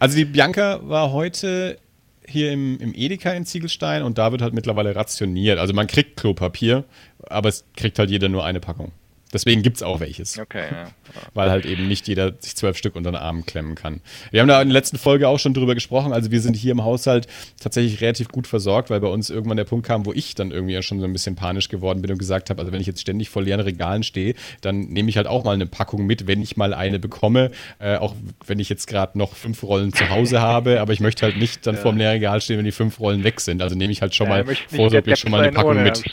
Also 0.00 0.16
die 0.16 0.24
Bianca 0.24 0.80
war 0.82 1.12
heute 1.12 1.78
hier 2.26 2.52
im, 2.52 2.78
im 2.80 2.94
Edeka 2.94 3.32
in 3.32 3.44
Ziegelstein 3.44 4.02
und 4.02 4.18
da 4.18 4.32
wird 4.32 4.42
halt 4.42 4.54
mittlerweile 4.54 4.94
rationiert. 4.94 5.58
Also 5.58 5.74
man 5.74 5.86
kriegt 5.86 6.16
Klopapier, 6.18 6.84
aber 7.28 7.48
es 7.48 7.64
kriegt 7.76 7.98
halt 7.98 8.10
jeder 8.10 8.28
nur 8.28 8.44
eine 8.44 8.60
Packung. 8.60 8.92
Deswegen 9.32 9.62
gibt 9.62 9.76
es 9.76 9.82
auch 9.82 10.00
welches. 10.00 10.38
Okay, 10.38 10.66
ja. 10.70 10.86
Weil 11.34 11.50
halt 11.50 11.66
eben 11.66 11.86
nicht 11.86 12.08
jeder 12.08 12.32
sich 12.38 12.56
zwölf 12.56 12.76
Stück 12.76 12.96
unter 12.96 13.10
den 13.10 13.16
Arm 13.16 13.44
klemmen 13.44 13.74
kann. 13.74 14.00
Wir 14.30 14.40
haben 14.40 14.48
da 14.48 14.60
in 14.62 14.68
der 14.68 14.74
letzten 14.74 14.96
Folge 14.96 15.28
auch 15.28 15.38
schon 15.38 15.52
drüber 15.52 15.74
gesprochen. 15.74 16.12
Also 16.12 16.30
wir 16.30 16.40
sind 16.40 16.56
hier 16.56 16.72
im 16.72 16.84
Haushalt 16.84 17.26
tatsächlich 17.60 18.00
relativ 18.00 18.28
gut 18.28 18.46
versorgt, 18.46 18.90
weil 18.90 19.00
bei 19.00 19.08
uns 19.08 19.28
irgendwann 19.28 19.58
der 19.58 19.64
Punkt 19.64 19.86
kam, 19.86 20.06
wo 20.06 20.12
ich 20.12 20.34
dann 20.34 20.50
irgendwie 20.50 20.80
schon 20.82 21.00
so 21.00 21.04
ein 21.04 21.12
bisschen 21.12 21.36
panisch 21.36 21.68
geworden 21.68 22.00
bin 22.00 22.10
und 22.10 22.18
gesagt 22.18 22.48
habe, 22.48 22.60
also 22.60 22.72
wenn 22.72 22.80
ich 22.80 22.86
jetzt 22.86 23.00
ständig 23.00 23.28
vor 23.28 23.42
leeren 23.42 23.60
Regalen 23.60 24.02
stehe, 24.02 24.34
dann 24.62 24.80
nehme 24.88 25.10
ich 25.10 25.16
halt 25.16 25.26
auch 25.26 25.44
mal 25.44 25.52
eine 25.52 25.66
Packung 25.66 26.06
mit, 26.06 26.26
wenn 26.26 26.40
ich 26.40 26.56
mal 26.56 26.72
eine 26.72 26.98
bekomme. 26.98 27.50
Äh, 27.78 27.96
auch 27.96 28.14
wenn 28.46 28.58
ich 28.58 28.68
jetzt 28.68 28.86
gerade 28.86 29.18
noch 29.18 29.34
fünf 29.34 29.62
Rollen 29.62 29.92
zu 29.92 30.08
Hause 30.08 30.40
habe, 30.40 30.80
aber 30.80 30.92
ich 30.92 31.00
möchte 31.00 31.26
halt 31.26 31.36
nicht 31.36 31.66
dann 31.66 31.74
ja. 31.74 31.80
vor 31.82 31.92
dem 31.92 31.98
leeren 31.98 32.14
Regal 32.14 32.40
stehen, 32.40 32.58
wenn 32.58 32.64
die 32.64 32.72
fünf 32.72 32.98
Rollen 32.98 33.24
weg 33.24 33.40
sind. 33.40 33.60
Also 33.60 33.76
nehme 33.76 33.92
ich 33.92 34.00
halt 34.00 34.14
schon 34.14 34.28
ja, 34.28 34.44
mal 34.44 34.56
vorsorglich 34.68 35.18
schon 35.18 35.30
mal 35.30 35.42
eine 35.42 35.52
Packung 35.52 35.82
mit. 35.82 36.02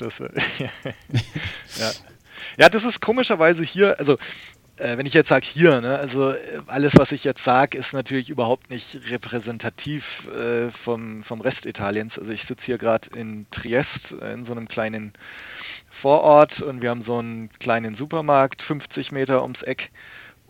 ja. 1.80 1.92
Ja, 2.58 2.70
das 2.70 2.84
ist 2.84 3.02
komischerweise 3.02 3.64
hier, 3.64 4.00
also 4.00 4.18
äh, 4.78 4.98
wenn 4.98 5.06
ich 5.06 5.14
jetzt 5.14 5.30
sage 5.30 5.46
hier, 5.46 5.80
ne, 5.82 5.98
also 5.98 6.32
äh, 6.32 6.62
alles, 6.68 6.94
was 6.98 7.12
ich 7.12 7.24
jetzt 7.24 7.44
sage, 7.44 7.78
ist 7.78 7.94
natürlich 7.94 8.30
überhaupt 8.30 8.70
nicht 8.70 8.86
repräsentativ 9.10 10.04
äh, 10.28 10.72
vom, 10.84 11.24
vom 11.24 11.42
Rest 11.42 11.66
Italiens. 11.66 12.18
Also 12.18 12.32
ich 12.32 12.44
sitze 12.44 12.64
hier 12.66 12.78
gerade 12.78 13.10
in 13.16 13.46
Triest, 13.52 14.12
äh, 14.22 14.34
in 14.34 14.46
so 14.46 14.52
einem 14.52 14.68
kleinen 14.68 15.14
Vorort 16.02 16.62
und 16.62 16.82
wir 16.82 16.90
haben 16.90 17.04
so 17.04 17.18
einen 17.18 17.50
kleinen 17.60 17.96
Supermarkt, 17.96 18.62
50 18.62 19.12
Meter 19.12 19.44
ums 19.44 19.62
Eck. 19.62 19.92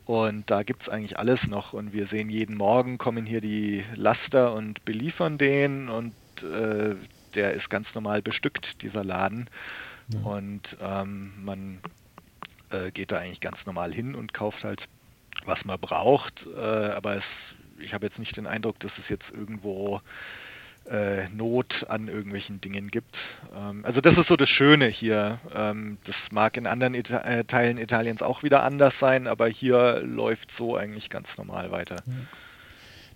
Und 0.05 0.49
da 0.51 0.63
gibt 0.63 0.83
es 0.83 0.89
eigentlich 0.89 1.17
alles 1.17 1.43
noch. 1.47 1.73
Und 1.73 1.91
wir 1.93 2.07
sehen 2.07 2.29
jeden 2.29 2.57
Morgen, 2.57 2.97
kommen 2.97 3.25
hier 3.25 3.41
die 3.41 3.83
Laster 3.95 4.53
und 4.53 4.85
beliefern 4.85 5.37
den. 5.37 5.89
Und 5.89 6.13
äh, 6.43 6.95
der 7.33 7.53
ist 7.53 7.69
ganz 7.69 7.87
normal 7.95 8.21
bestückt, 8.21 8.81
dieser 8.83 9.03
Laden. 9.03 9.49
Ja. 10.09 10.19
Und 10.21 10.61
ähm, 10.81 11.33
man 11.43 11.79
äh, 12.69 12.91
geht 12.91 13.11
da 13.11 13.19
eigentlich 13.19 13.41
ganz 13.41 13.57
normal 13.65 13.93
hin 13.93 14.15
und 14.15 14.33
kauft 14.33 14.63
halt, 14.63 14.81
was 15.45 15.63
man 15.65 15.79
braucht. 15.79 16.45
Äh, 16.55 16.59
aber 16.59 17.17
es, 17.17 17.23
ich 17.79 17.93
habe 17.93 18.05
jetzt 18.05 18.19
nicht 18.19 18.37
den 18.37 18.47
Eindruck, 18.47 18.79
dass 18.79 18.91
es 18.97 19.09
jetzt 19.09 19.29
irgendwo 19.33 20.01
äh, 20.89 21.27
Not 21.29 21.85
an 21.87 22.07
irgendwelchen 22.07 22.61
Dingen 22.61 22.89
gibt. 22.89 23.15
Ähm, 23.55 23.83
also 23.85 24.01
das 24.01 24.17
ist 24.17 24.27
so 24.27 24.35
das 24.35 24.49
Schöne 24.49 24.87
hier. 24.87 25.39
Ähm, 25.53 25.97
das 26.05 26.15
mag 26.31 26.57
in 26.57 26.67
anderen 26.67 26.93
Ita 26.93 27.19
äh, 27.21 27.43
Teilen 27.43 27.77
Italiens 27.77 28.21
auch 28.21 28.43
wieder 28.43 28.63
anders 28.63 28.93
sein, 28.99 29.27
aber 29.27 29.47
hier 29.47 30.01
läuft 30.01 30.49
so 30.57 30.75
eigentlich 30.75 31.09
ganz 31.09 31.27
normal 31.37 31.71
weiter. 31.71 31.97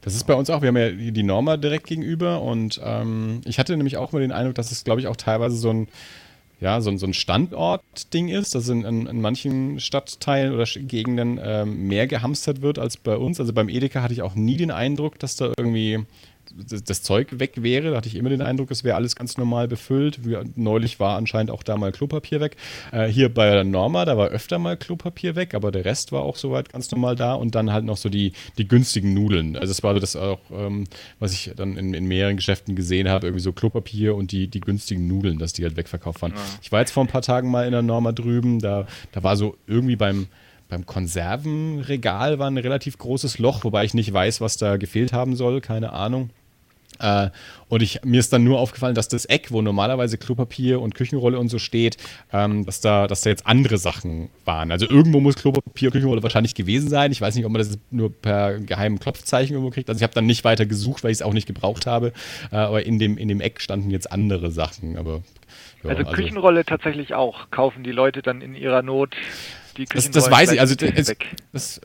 Das 0.01 0.15
ist 0.15 0.25
bei 0.25 0.33
uns 0.33 0.49
auch. 0.49 0.61
Wir 0.61 0.69
haben 0.69 0.77
ja 0.77 0.91
die 0.91 1.23
Norma 1.23 1.57
direkt 1.57 1.85
gegenüber 1.87 2.41
und 2.41 2.79
ähm, 2.83 3.41
ich 3.45 3.59
hatte 3.59 3.75
nämlich 3.75 3.97
auch 3.97 4.13
mal 4.13 4.19
den 4.19 4.31
Eindruck, 4.31 4.55
dass 4.55 4.71
es, 4.71 4.83
glaube 4.83 5.01
ich, 5.01 5.07
auch 5.07 5.17
teilweise 5.17 5.57
so 5.57 5.69
ein 5.69 5.87
ja, 6.59 6.81
so, 6.81 6.95
so 6.97 7.05
ein 7.05 7.13
Standort-Ding 7.13 8.27
ist, 8.27 8.53
dass 8.53 8.67
in, 8.67 8.83
in, 8.83 9.07
in, 9.07 9.21
manchen 9.21 9.79
Stadtteilen 9.79 10.53
oder 10.53 10.65
Gegenden 10.65 11.39
ähm, 11.41 11.87
mehr 11.87 12.05
gehamstert 12.05 12.61
wird 12.61 12.79
als 12.79 12.97
bei 12.97 13.15
uns. 13.15 13.39
Also 13.39 13.53
beim 13.53 13.69
Edeka 13.69 14.01
hatte 14.01 14.13
ich 14.13 14.21
auch 14.21 14.35
nie 14.35 14.57
den 14.57 14.71
Eindruck, 14.71 15.19
dass 15.19 15.37
da 15.37 15.53
irgendwie 15.57 16.05
das, 16.69 16.83
das, 16.83 17.03
Zeug 17.03 17.39
weg 17.39 17.63
wäre. 17.63 17.91
Da 17.91 17.97
hatte 17.97 18.07
ich 18.07 18.15
immer 18.15 18.29
den 18.29 18.41
Eindruck, 18.41 18.71
es 18.71 18.83
wäre 18.83 18.95
alles 18.95 19.15
ganz 19.15 19.37
normal 19.37 19.67
befüllt. 19.67 20.25
Wie, 20.25 20.37
neulich 20.55 20.99
war 20.99 21.17
anscheinend 21.17 21.51
auch 21.51 21.63
da 21.63 21.77
mal 21.77 21.91
Klopapier 21.91 22.39
weg. 22.39 22.57
Äh, 22.91 23.07
hier 23.07 23.33
bei 23.33 23.49
der 23.49 23.63
Norma, 23.63 24.05
da 24.05 24.17
war 24.17 24.29
öfter 24.29 24.59
mal 24.59 24.77
Klopapier 24.77 25.35
weg, 25.35 25.53
aber 25.53 25.71
der 25.71 25.85
Rest 25.85 26.11
war 26.11 26.21
auch 26.21 26.35
soweit 26.35 26.69
ganz 26.69 26.91
normal 26.91 27.15
da. 27.15 27.33
Und 27.33 27.55
dann 27.55 27.71
halt 27.71 27.85
noch 27.85 27.97
so 27.97 28.09
die, 28.09 28.33
die 28.57 28.67
günstigen 28.67 29.13
Nudeln. 29.13 29.55
Also 29.55 29.71
es 29.71 29.83
war 29.83 29.93
so 29.93 29.99
das 29.99 30.15
auch, 30.15 30.39
ähm, 30.51 30.85
was 31.19 31.33
ich 31.33 31.51
dann 31.55 31.77
in, 31.77 31.93
in, 31.93 32.05
mehreren 32.05 32.35
Geschäften 32.35 32.75
gesehen 32.75 33.09
habe, 33.09 33.27
irgendwie 33.27 33.43
so 33.43 33.53
Klopapier 33.53 34.15
und 34.15 34.31
die, 34.31 34.47
die 34.47 34.61
günstigen 34.61 35.07
Nudeln, 35.07 35.37
dass 35.37 35.53
die 35.53 35.63
halt 35.63 35.77
wegverkauft 35.77 36.21
waren. 36.21 36.31
Ja. 36.31 36.37
Ich 36.61 36.71
war 36.71 36.79
jetzt 36.79 36.91
vor 36.91 37.03
ein 37.03 37.07
paar 37.07 37.21
Tagen 37.21 37.51
mal 37.51 37.65
in 37.65 37.71
der 37.71 37.81
Norma 37.81 38.11
drüben, 38.11 38.59
da, 38.59 38.87
da 39.11 39.23
war 39.23 39.37
so 39.37 39.55
irgendwie 39.67 39.95
beim 39.95 40.27
beim 40.69 40.85
Konservenregal 40.85 42.37
war 42.39 42.47
ein 42.47 42.57
relativ 42.57 42.97
großes 42.99 43.39
Loch, 43.39 43.63
wobei 43.63 43.83
ich 43.83 43.95
nicht 43.95 44.13
weiß, 44.13 44.39
was 44.39 44.57
da 44.57 44.77
gefehlt 44.77 45.11
haben 45.11 45.35
soll, 45.35 45.61
keine 45.61 45.93
Ahnung. 45.93 46.29
Äh, 46.99 47.29
und 47.67 47.83
ich, 47.83 48.03
mir 48.03 48.19
ist 48.19 48.33
dann 48.33 48.43
nur 48.43 48.59
aufgefallen, 48.59 48.95
dass 48.95 49.07
das 49.07 49.25
Eck, 49.25 49.51
wo 49.51 49.61
normalerweise 49.61 50.17
Klopapier 50.17 50.81
und 50.81 50.95
Küchenrolle 50.95 51.39
und 51.39 51.49
so 51.49 51.59
steht, 51.59 51.97
ähm, 52.33 52.65
dass, 52.65 52.81
da, 52.81 53.07
dass 53.07 53.21
da 53.21 53.29
jetzt 53.29 53.45
andere 53.45 53.77
Sachen 53.77 54.29
waren. 54.43 54.71
Also 54.71 54.89
irgendwo 54.89 55.19
muss 55.19 55.35
Klopapier 55.35 55.89
und 55.89 55.93
Küchenrolle 55.93 56.23
wahrscheinlich 56.23 56.55
gewesen 56.55 56.89
sein. 56.89 57.11
Ich 57.11 57.21
weiß 57.21 57.35
nicht, 57.35 57.45
ob 57.45 57.51
man 57.51 57.59
das 57.59 57.77
nur 57.91 58.11
per 58.11 58.59
geheimen 58.59 58.99
Klopfzeichen 58.99 59.53
irgendwo 59.53 59.71
kriegt. 59.71 59.89
Also 59.89 59.99
ich 59.99 60.03
habe 60.03 60.13
dann 60.13 60.25
nicht 60.25 60.43
weiter 60.43 60.65
gesucht, 60.65 61.03
weil 61.03 61.11
ich 61.11 61.19
es 61.19 61.21
auch 61.21 61.33
nicht 61.33 61.47
gebraucht 61.47 61.85
habe. 61.85 62.11
Äh, 62.51 62.57
aber 62.57 62.85
in 62.85 62.99
dem, 62.99 63.17
in 63.17 63.27
dem 63.27 63.39
Eck 63.39 63.61
standen 63.61 63.91
jetzt 63.91 64.11
andere 64.11 64.51
Sachen. 64.51 64.97
Aber, 64.97 65.21
ja, 65.83 65.91
also, 65.91 66.03
also 66.03 66.11
Küchenrolle 66.11 66.65
tatsächlich 66.65 67.13
auch. 67.13 67.51
Kaufen 67.51 67.83
die 67.83 67.91
Leute 67.91 68.21
dann 68.21 68.41
in 68.41 68.55
ihrer 68.55 68.81
Not 68.81 69.15
die 69.77 69.85
Küchenrolle? 69.85 70.13
Das, 70.13 70.23
das 70.23 70.31
weiß 70.31 70.51
ich. 70.53 70.59
Also 70.59 70.75
das, 70.75 71.15
das 71.53 71.81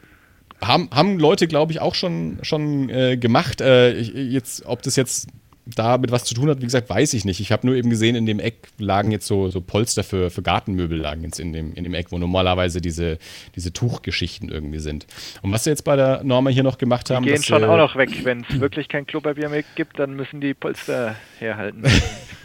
haben, 0.67 0.89
haben 0.93 1.19
Leute, 1.19 1.47
glaube 1.47 1.73
ich, 1.73 1.81
auch 1.81 1.95
schon, 1.95 2.39
schon 2.43 2.89
äh, 2.89 3.17
gemacht. 3.17 3.61
Äh, 3.61 3.99
jetzt, 3.99 4.67
ob 4.67 4.83
das 4.83 4.97
jetzt 4.97 5.29
damit 5.67 6.11
was 6.11 6.25
zu 6.25 6.35
tun 6.35 6.51
hat, 6.51 6.61
wie 6.61 6.65
gesagt, 6.65 6.91
weiß 6.91 7.15
ich 7.15 7.25
nicht. 7.25 7.41
Ich 7.41 7.51
habe 7.51 7.67
nur 7.67 7.75
eben 7.75 7.89
gesehen, 7.89 8.17
in 8.17 8.27
dem 8.27 8.39
Eck 8.39 8.69
lagen 8.79 9.11
jetzt 9.11 9.27
so, 9.27 9.49
so 9.49 9.63
Polster 9.63 10.05
für, 10.05 10.31
für 10.31 10.43
Gartenmöbel 10.43 10.99
lagen 10.99 11.23
jetzt 11.23 11.41
in 11.41 11.55
dem, 11.55 11.73
in 11.73 11.85
dem 11.85 11.95
Eck, 11.95 12.13
wo 12.13 12.19
normalerweise 12.19 12.83
diese, 12.83 13.19
diese 13.57 13.73
Tuchgeschichten 13.73 14.51
irgendwie 14.51 14.79
sind. 14.79 15.07
Und 15.43 15.53
was 15.53 15.65
sie 15.65 15.71
jetzt 15.71 15.85
bei 15.85 15.97
der 15.97 16.23
Norma 16.23 16.51
hier 16.51 16.65
noch 16.65 16.77
gemacht 16.77 17.09
haben. 17.09 17.25
Die 17.25 17.33
gehen 17.33 17.43
schon 17.43 17.63
äh, 17.63 17.67
auch 17.67 17.79
noch 17.79 17.97
weg. 17.97 18.11
Wenn 18.25 18.45
es 18.49 18.61
wirklich 18.61 18.89
kein 18.89 19.07
Klopapier 19.07 19.49
mehr 19.49 19.65
gibt, 19.75 19.99
dann 19.99 20.15
müssen 20.15 20.43
die 20.43 20.53
Polster 20.53 21.17
herhalten. 21.39 21.85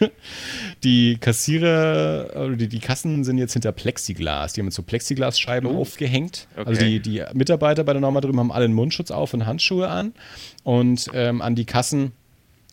die 0.83 1.17
Kassierer, 1.17 2.29
oder 2.35 2.55
die, 2.55 2.69
die 2.69 2.79
Kassen 2.79 3.25
sind 3.25 3.37
jetzt 3.37 3.53
hinter 3.53 3.73
Plexiglas. 3.73 4.53
Die 4.53 4.61
haben 4.61 4.67
jetzt 4.67 4.75
so 4.75 4.83
Plexiglasscheiben 4.83 5.69
oh. 5.69 5.81
aufgehängt. 5.81 6.47
Okay. 6.55 6.69
Also 6.69 6.85
die, 6.85 7.01
die 7.01 7.23
Mitarbeiter 7.33 7.83
bei 7.83 7.91
der 7.91 8.01
Norma 8.01 8.21
drüben 8.21 8.39
haben 8.39 8.51
alle 8.51 8.65
einen 8.65 8.73
Mundschutz 8.73 9.11
auf 9.11 9.33
und 9.33 9.45
Handschuhe 9.45 9.89
an. 9.89 10.13
Und 10.63 11.07
ähm, 11.13 11.41
an 11.41 11.55
die 11.55 11.65
Kassen 11.65 12.13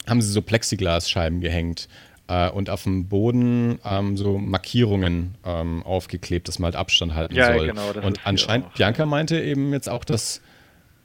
haben 0.07 0.22
sie 0.22 0.30
so 0.30 0.42
Plexiglasscheiben 0.42 1.40
gehängt 1.40 1.88
äh, 2.28 2.50
und 2.50 2.70
auf 2.70 2.84
dem 2.84 3.09
Boden 3.09 3.78
ähm, 3.84 4.16
so 4.16 4.38
Markierungen 4.38 5.34
ähm, 5.44 5.82
aufgeklebt, 5.82 6.48
dass 6.48 6.59
man 6.59 6.66
halt 6.66 6.76
Abstand 6.76 7.14
halten 7.14 7.34
ja, 7.34 7.54
soll. 7.54 7.68
Genau, 7.68 8.07
und 8.07 8.26
anscheinend, 8.26 8.74
Bianca 8.74 9.07
meinte 9.07 9.40
eben 9.40 9.72
jetzt 9.72 9.88
auch, 9.88 10.04
dass 10.04 10.40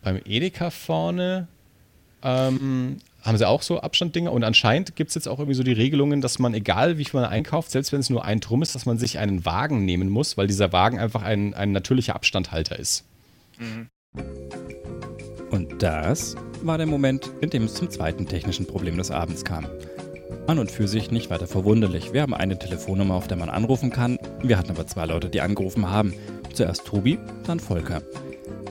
beim 0.04 0.20
Edeka 0.26 0.70
vorne 0.70 1.48
ähm, 2.24 2.98
haben 3.24 3.38
sie 3.38 3.48
auch 3.48 3.62
so 3.62 3.80
Abstanddinger 3.80 4.32
und 4.32 4.44
anscheinend 4.44 4.96
gibt 4.96 5.10
es 5.10 5.16
jetzt 5.16 5.28
auch 5.28 5.40
irgendwie 5.40 5.56
so 5.56 5.64
die 5.64 5.74
Regelungen, 5.74 6.22
dass 6.22 6.40
man, 6.40 6.54
egal 6.54 6.98
wie 6.98 7.06
viel 7.06 7.20
man 7.20 7.30
einkauft, 7.30 7.72
selbst 7.72 7.92
wenn 7.92 8.00
es 8.00 8.10
nur 8.10 8.26
ein 8.26 8.40
Drum 8.40 8.62
ist, 8.62 8.74
dass 8.74 8.86
man 8.86 8.98
sich 8.98 9.20
einen 9.20 9.46
Wagen 9.46 9.86
nehmen 9.86 10.10
muss, 10.10 10.38
weil 10.38 10.48
dieser 10.48 10.74
Wagen 10.74 11.00
einfach 11.00 11.22
ein, 11.22 11.54
ein 11.54 11.72
natürlicher 11.72 12.16
Abstandhalter 12.16 12.78
ist. 12.80 13.06
Mhm. 13.60 13.90
Und 15.52 15.84
das 15.84 16.36
war 16.66 16.78
der 16.78 16.88
Moment, 16.88 17.32
in 17.42 17.50
dem 17.50 17.64
es 17.64 17.74
zum 17.74 17.90
zweiten 17.90 18.28
technischen 18.28 18.66
Problem 18.66 18.98
des 18.98 19.12
Abends 19.12 19.44
kam. 19.44 19.66
An 20.48 20.60
und 20.60 20.72
für 20.72 20.88
sich 20.88 21.12
nicht 21.12 21.30
weiter 21.30 21.48
verwunderlich. 21.48 22.14
Wir 22.14 22.22
haben 22.22 22.34
eine 22.34 22.58
Telefonnummer, 22.58 23.16
auf 23.16 23.28
der 23.28 23.38
man 23.38 23.50
anrufen 23.50 23.90
kann. 23.90 24.18
Wir 24.42 24.58
hatten 24.58 24.72
aber 24.72 24.88
zwei 24.88 25.06
Leute, 25.06 25.30
die 25.30 25.42
angerufen 25.42 25.90
haben. 25.90 26.14
Zuerst 26.54 26.86
Tobi, 26.86 27.20
dann 27.46 27.60
Volker. 27.60 28.02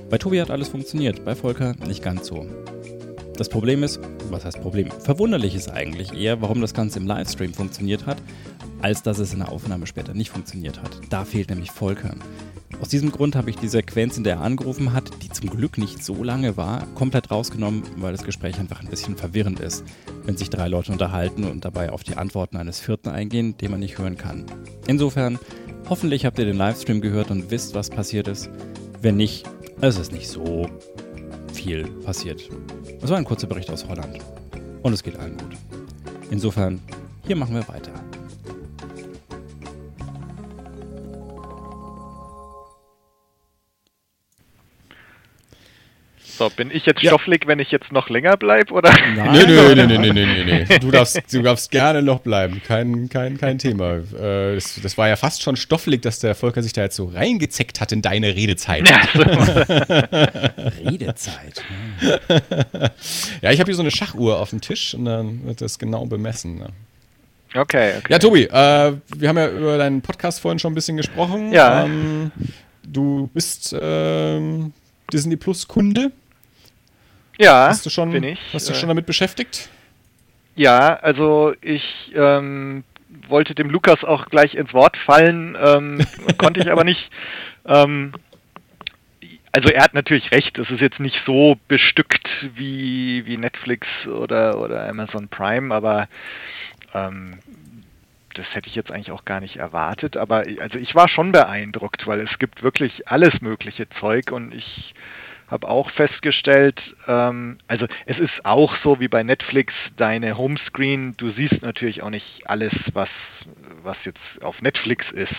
Bei 0.09 0.19
Tobi 0.19 0.41
hat 0.41 0.51
alles 0.51 0.69
funktioniert, 0.69 1.25
bei 1.25 1.35
Volker 1.35 1.75
nicht 1.87 2.03
ganz 2.03 2.27
so. 2.27 2.47
Das 3.37 3.49
Problem 3.49 3.83
ist, 3.83 4.01
was 4.29 4.45
heißt 4.45 4.61
Problem? 4.61 4.91
Verwunderlich 4.91 5.55
ist 5.55 5.71
eigentlich 5.71 6.13
eher, 6.13 6.43
warum 6.43 6.61
das 6.61 6.75
Ganze 6.75 6.99
im 6.99 7.07
Livestream 7.07 7.55
funktioniert 7.55 8.07
hat, 8.07 8.19
als 8.83 9.03
dass 9.03 9.19
es 9.19 9.33
in 9.33 9.39
der 9.39 9.51
Aufnahme 9.51 9.87
später 9.87 10.13
nicht 10.13 10.31
funktioniert 10.31 10.83
hat. 10.83 11.01
Da 11.09 11.25
fehlt 11.25 11.49
nämlich 11.49 11.71
Volker. 11.71 12.15
Aus 12.79 12.89
diesem 12.89 13.11
Grund 13.11 13.37
habe 13.37 13.51
ich 13.51 13.57
die 13.57 13.69
Sequenz, 13.69 14.17
in 14.17 14.25
der 14.25 14.37
er 14.37 14.41
angerufen 14.43 14.93
hat, 14.93 15.11
die 15.23 15.29
zum 15.29 15.51
Glück 15.51 15.77
nicht 15.77 16.03
so 16.05 16.23
lange 16.23 16.57
war, 16.57 16.87
komplett 16.95 17.31
rausgenommen, 17.31 17.83
weil 17.97 18.13
das 18.13 18.23
Gespräch 18.23 18.59
einfach 18.59 18.81
ein 18.81 18.89
bisschen 18.89 19.17
verwirrend 19.17 19.61
ist, 19.61 19.85
wenn 20.25 20.37
sich 20.37 20.51
drei 20.51 20.69
Leute 20.69 20.93
unterhalten 20.93 21.45
und 21.45 21.65
dabei 21.65 21.91
auf 21.91 22.05
die 22.05 22.17
Antworten 22.17 22.57
eines 22.57 22.81
vierten 22.81 23.09
eingehen, 23.09 23.57
den 23.59 23.71
man 23.71 23.81
nicht 23.81 23.99
hören 23.99 24.17
kann. 24.17 24.45
Insofern, 24.87 25.39
hoffentlich 25.89 26.25
habt 26.25 26.39
ihr 26.39 26.47
den 26.47 26.57
Livestream 26.57 27.01
gehört 27.01 27.31
und 27.31 27.51
wisst, 27.51 27.75
was 27.75 27.91
passiert 27.91 28.29
ist. 28.29 28.49
Wenn 29.03 29.17
nicht, 29.17 29.47
es 29.81 29.99
ist 29.99 30.13
nicht 30.13 30.29
so 30.29 30.69
viel 31.53 31.87
passiert. 32.05 32.49
Es 33.03 33.11
war 33.11 33.19
ein 33.19 33.25
kurzer 33.25 33.47
Bericht 33.47 33.71
aus 33.71 33.87
Holland. 33.87 34.19
Und 34.83 34.93
es 34.93 35.03
geht 35.03 35.19
allen 35.19 35.37
gut. 35.37 35.57
Insofern, 36.31 36.81
hier 37.27 37.37
machen 37.37 37.55
wir 37.55 37.67
weiter. 37.69 37.93
So, 46.41 46.49
bin 46.49 46.71
ich 46.71 46.87
jetzt 46.87 47.03
ja. 47.03 47.11
stofflig, 47.11 47.47
wenn 47.47 47.59
ich 47.59 47.71
jetzt 47.71 47.93
noch 47.93 48.09
länger 48.09 48.39
bleibe, 48.39 48.73
oder? 48.73 48.91
Nein, 49.15 49.31
nö, 49.31 49.75
nö, 49.75 49.75
nö, 49.75 49.87
nö, 49.87 49.99
nö, 49.99 50.25
nö, 50.25 50.45
nö. 50.45 50.79
Du 50.79 50.91
darfst, 50.91 51.21
du 51.31 51.43
darfst 51.43 51.71
gerne 51.71 52.01
noch 52.01 52.21
bleiben. 52.21 52.63
Kein, 52.67 53.11
kein, 53.11 53.37
kein 53.37 53.59
Thema. 53.59 53.97
Äh, 54.19 54.55
das, 54.55 54.81
das, 54.83 54.97
war 54.97 55.07
ja 55.07 55.17
fast 55.17 55.43
schon 55.43 55.57
stoffelig, 55.57 56.01
dass 56.01 56.19
der 56.19 56.35
Volker 56.35 56.63
sich 56.63 56.73
da 56.73 56.81
jetzt 56.81 56.97
so 56.97 57.05
reingezeckt 57.09 57.83
hat 57.83 57.93
in 57.93 58.01
deine 58.01 58.35
Redezeit. 58.37 58.89
Ja. 58.89 59.03
Redezeit. 60.83 61.63
ja, 63.43 63.51
ich 63.51 63.61
habe 63.61 63.67
hier 63.67 63.75
so 63.75 63.83
eine 63.83 63.91
Schachuhr 63.91 64.39
auf 64.39 64.49
dem 64.49 64.63
Tisch 64.63 64.95
und 64.95 65.05
dann 65.05 65.45
wird 65.45 65.61
das 65.61 65.79
genau 65.79 66.07
bemessen. 66.07 66.55
Ne? 66.55 66.69
Okay, 67.55 67.97
okay. 67.99 68.13
Ja, 68.13 68.19
Tobi, 68.19 68.45
äh, 68.45 68.93
wir 69.15 69.29
haben 69.29 69.37
ja 69.37 69.51
über 69.51 69.77
deinen 69.77 70.01
Podcast 70.01 70.41
vorhin 70.41 70.59
schon 70.59 70.73
ein 70.73 70.75
bisschen 70.75 70.97
gesprochen. 70.97 71.53
Ja. 71.53 71.85
Ähm, 71.85 72.33
du 72.83 73.29
bist 73.35 73.77
ähm, 73.79 74.73
Disney 75.13 75.37
Plus 75.37 75.69
Kunde. 75.69 76.13
Ja, 77.41 77.69
hast 77.69 77.87
du 77.87 77.91
schon, 77.91 78.11
bin 78.11 78.23
ich. 78.23 78.39
Hast 78.53 78.69
du 78.69 78.75
schon 78.75 78.91
damit 78.91 79.07
beschäftigt? 79.07 79.71
Ja, 80.57 80.95
also 80.97 81.55
ich 81.63 82.13
ähm, 82.15 82.85
wollte 83.29 83.55
dem 83.55 83.71
Lukas 83.71 84.05
auch 84.05 84.27
gleich 84.27 84.55
ins 84.55 84.75
Wort 84.75 84.99
fallen, 84.99 85.57
ähm, 85.59 86.05
konnte 86.39 86.61
ich 86.61 86.71
aber 86.71 86.85
nicht. 86.85 87.11
Ähm, 87.65 88.13
also 89.53 89.71
er 89.71 89.85
hat 89.85 89.95
natürlich 89.95 90.31
recht, 90.33 90.59
es 90.59 90.69
ist 90.71 90.83
jetzt 90.83 91.01
nicht 91.01 91.17
so 91.25 91.57
bestückt 91.67 92.29
wie, 92.57 93.25
wie 93.25 93.39
Netflix 93.39 93.87
oder, 94.07 94.61
oder 94.61 94.87
Amazon 94.87 95.29
Prime, 95.29 95.75
aber 95.75 96.09
ähm, 96.93 97.39
das 98.35 98.45
hätte 98.53 98.69
ich 98.69 98.75
jetzt 98.75 98.91
eigentlich 98.93 99.13
auch 99.13 99.25
gar 99.25 99.41
nicht 99.41 99.57
erwartet. 99.57 100.19
Aber 100.19 100.45
also 100.61 100.79
ich 100.79 100.95
war 100.95 101.09
schon 101.09 101.33
beeindruckt, 101.33 102.07
weil 102.07 102.21
es 102.21 102.39
gibt 102.39 102.63
wirklich 102.63 103.09
alles 103.09 103.41
mögliche 103.41 103.89
Zeug 103.99 104.31
und 104.31 104.55
ich 104.55 104.95
habe 105.51 105.69
auch 105.69 105.91
festgestellt, 105.91 106.81
ähm, 107.09 107.59
also 107.67 107.87
es 108.07 108.19
ist 108.19 108.45
auch 108.45 108.77
so 108.85 109.01
wie 109.01 109.09
bei 109.09 109.23
Netflix, 109.23 109.75
deine 109.97 110.39
Homescreen, 110.39 111.17
du 111.17 111.31
siehst 111.31 111.63
natürlich 111.63 112.03
auch 112.03 112.11
nicht 112.11 112.49
alles, 112.49 112.73
was, 112.93 113.09
was 113.83 113.97
jetzt 114.05 114.21
auf 114.43 114.63
Netflix 114.63 115.11
ist. 115.11 115.35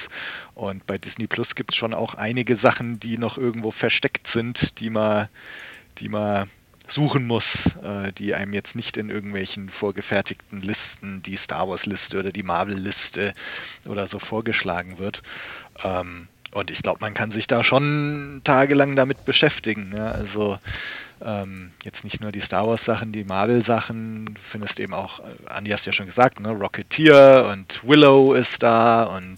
Und 0.53 0.85
bei 0.85 0.97
Disney 0.97 1.27
Plus 1.27 1.55
gibt 1.55 1.71
es 1.71 1.77
schon 1.77 1.93
auch 1.93 2.15
einige 2.15 2.57
Sachen, 2.57 2.99
die 2.99 3.17
noch 3.17 3.37
irgendwo 3.37 3.71
versteckt 3.71 4.27
sind, 4.33 4.57
die 4.79 4.89
man, 4.89 5.29
die 5.99 6.09
man 6.09 6.49
suchen 6.93 7.25
muss, 7.25 7.45
äh, 7.81 8.11
die 8.13 8.33
einem 8.33 8.53
jetzt 8.53 8.75
nicht 8.75 8.97
in 8.97 9.09
irgendwelchen 9.09 9.69
vorgefertigten 9.69 10.61
Listen, 10.61 11.23
die 11.23 11.37
Star 11.37 11.69
Wars 11.69 11.85
Liste 11.85 12.19
oder 12.19 12.33
die 12.33 12.43
Marvel 12.43 12.77
Liste 12.77 13.33
oder 13.85 14.07
so 14.07 14.19
vorgeschlagen 14.19 14.97
wird. 14.99 15.21
Ähm, 15.83 16.27
und 16.51 16.69
ich 16.69 16.81
glaube, 16.81 16.99
man 17.01 17.13
kann 17.13 17.31
sich 17.31 17.47
da 17.47 17.63
schon 17.63 18.41
tagelang 18.43 18.95
damit 18.95 19.25
beschäftigen. 19.25 19.93
Ja? 19.95 20.07
Also 20.11 20.59
ähm, 21.23 21.71
jetzt 21.83 22.03
nicht 22.03 22.19
nur 22.19 22.31
die 22.31 22.41
Star 22.41 22.67
Wars 22.67 22.83
Sachen, 22.85 23.11
die 23.11 23.23
Marvel 23.23 23.63
Sachen, 23.65 24.25
du 24.25 24.41
findest 24.51 24.79
eben 24.79 24.93
auch, 24.93 25.19
äh, 25.19 25.57
Andy 25.57 25.71
hast 25.71 25.85
ja 25.85 25.93
schon 25.93 26.07
gesagt, 26.07 26.39
ne, 26.39 26.49
Rocketeer 26.49 27.47
und 27.51 27.87
Willow 27.87 28.33
ist 28.33 28.55
da 28.59 29.03
und 29.03 29.37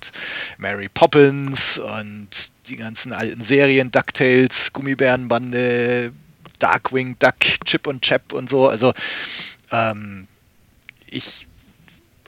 Mary 0.58 0.90
Poppins 0.90 1.60
und 1.78 2.30
die 2.68 2.78
ganzen 2.78 3.12
alten 3.12 3.46
Serien, 3.46 3.92
DuckTales, 3.92 4.54
Gummibärenbande, 4.72 6.14
Darkwing 6.60 7.18
Duck, 7.20 7.36
Chip 7.66 7.88
und 7.88 8.04
Chap 8.04 8.32
und 8.32 8.50
so. 8.50 8.70
Also 8.70 8.94
ähm, 9.72 10.28
ich, 11.08 11.26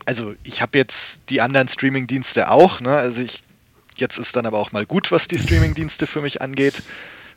also 0.06 0.36
ich 0.44 0.62
habe 0.62 0.78
jetzt 0.78 0.96
die 1.30 1.40
anderen 1.40 1.70
Streaming-Dienste 1.70 2.52
auch. 2.52 2.82
Ne? 2.82 2.96
Also 2.96 3.22
ich, 3.22 3.42
jetzt 3.96 4.18
ist 4.18 4.36
dann 4.36 4.46
aber 4.46 4.60
auch 4.60 4.72
mal 4.72 4.86
gut, 4.86 5.12
was 5.12 5.22
die 5.30 5.40
Streaming-Dienste 5.40 6.08
für 6.08 6.22
mich 6.22 6.42
angeht. 6.42 6.76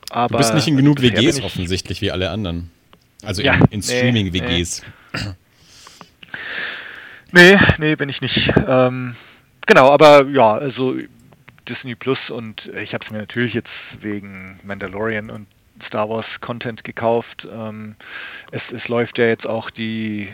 Aber 0.09 0.33
du 0.33 0.37
bist 0.37 0.53
nicht 0.53 0.67
in 0.67 0.77
genug 0.77 1.01
WGs 1.01 1.41
offensichtlich 1.41 2.01
wie 2.01 2.11
alle 2.11 2.29
anderen. 2.29 2.71
Also 3.23 3.41
ja, 3.41 3.55
in, 3.55 3.65
in 3.71 3.81
Streaming-WGs. 3.81 4.83
Nee. 7.31 7.55
nee, 7.55 7.59
nee, 7.77 7.95
bin 7.95 8.09
ich 8.09 8.21
nicht. 8.21 8.51
Ähm, 8.67 9.15
genau, 9.67 9.89
aber 9.91 10.27
ja, 10.27 10.53
also 10.53 10.95
Disney 11.67 11.95
Plus 11.95 12.17
und 12.29 12.65
ich 12.81 12.93
habe 12.93 13.05
es 13.05 13.11
mir 13.11 13.19
natürlich 13.19 13.53
jetzt 13.53 13.69
wegen 13.99 14.59
Mandalorian 14.63 15.29
und 15.29 15.47
Star 15.87 16.09
Wars 16.09 16.25
Content 16.41 16.83
gekauft. 16.83 17.47
Ähm, 17.51 17.95
es, 18.51 18.61
es, 18.73 18.87
läuft 18.87 19.17
ja 19.17 19.25
jetzt 19.25 19.45
auch 19.45 19.69
die 19.69 20.33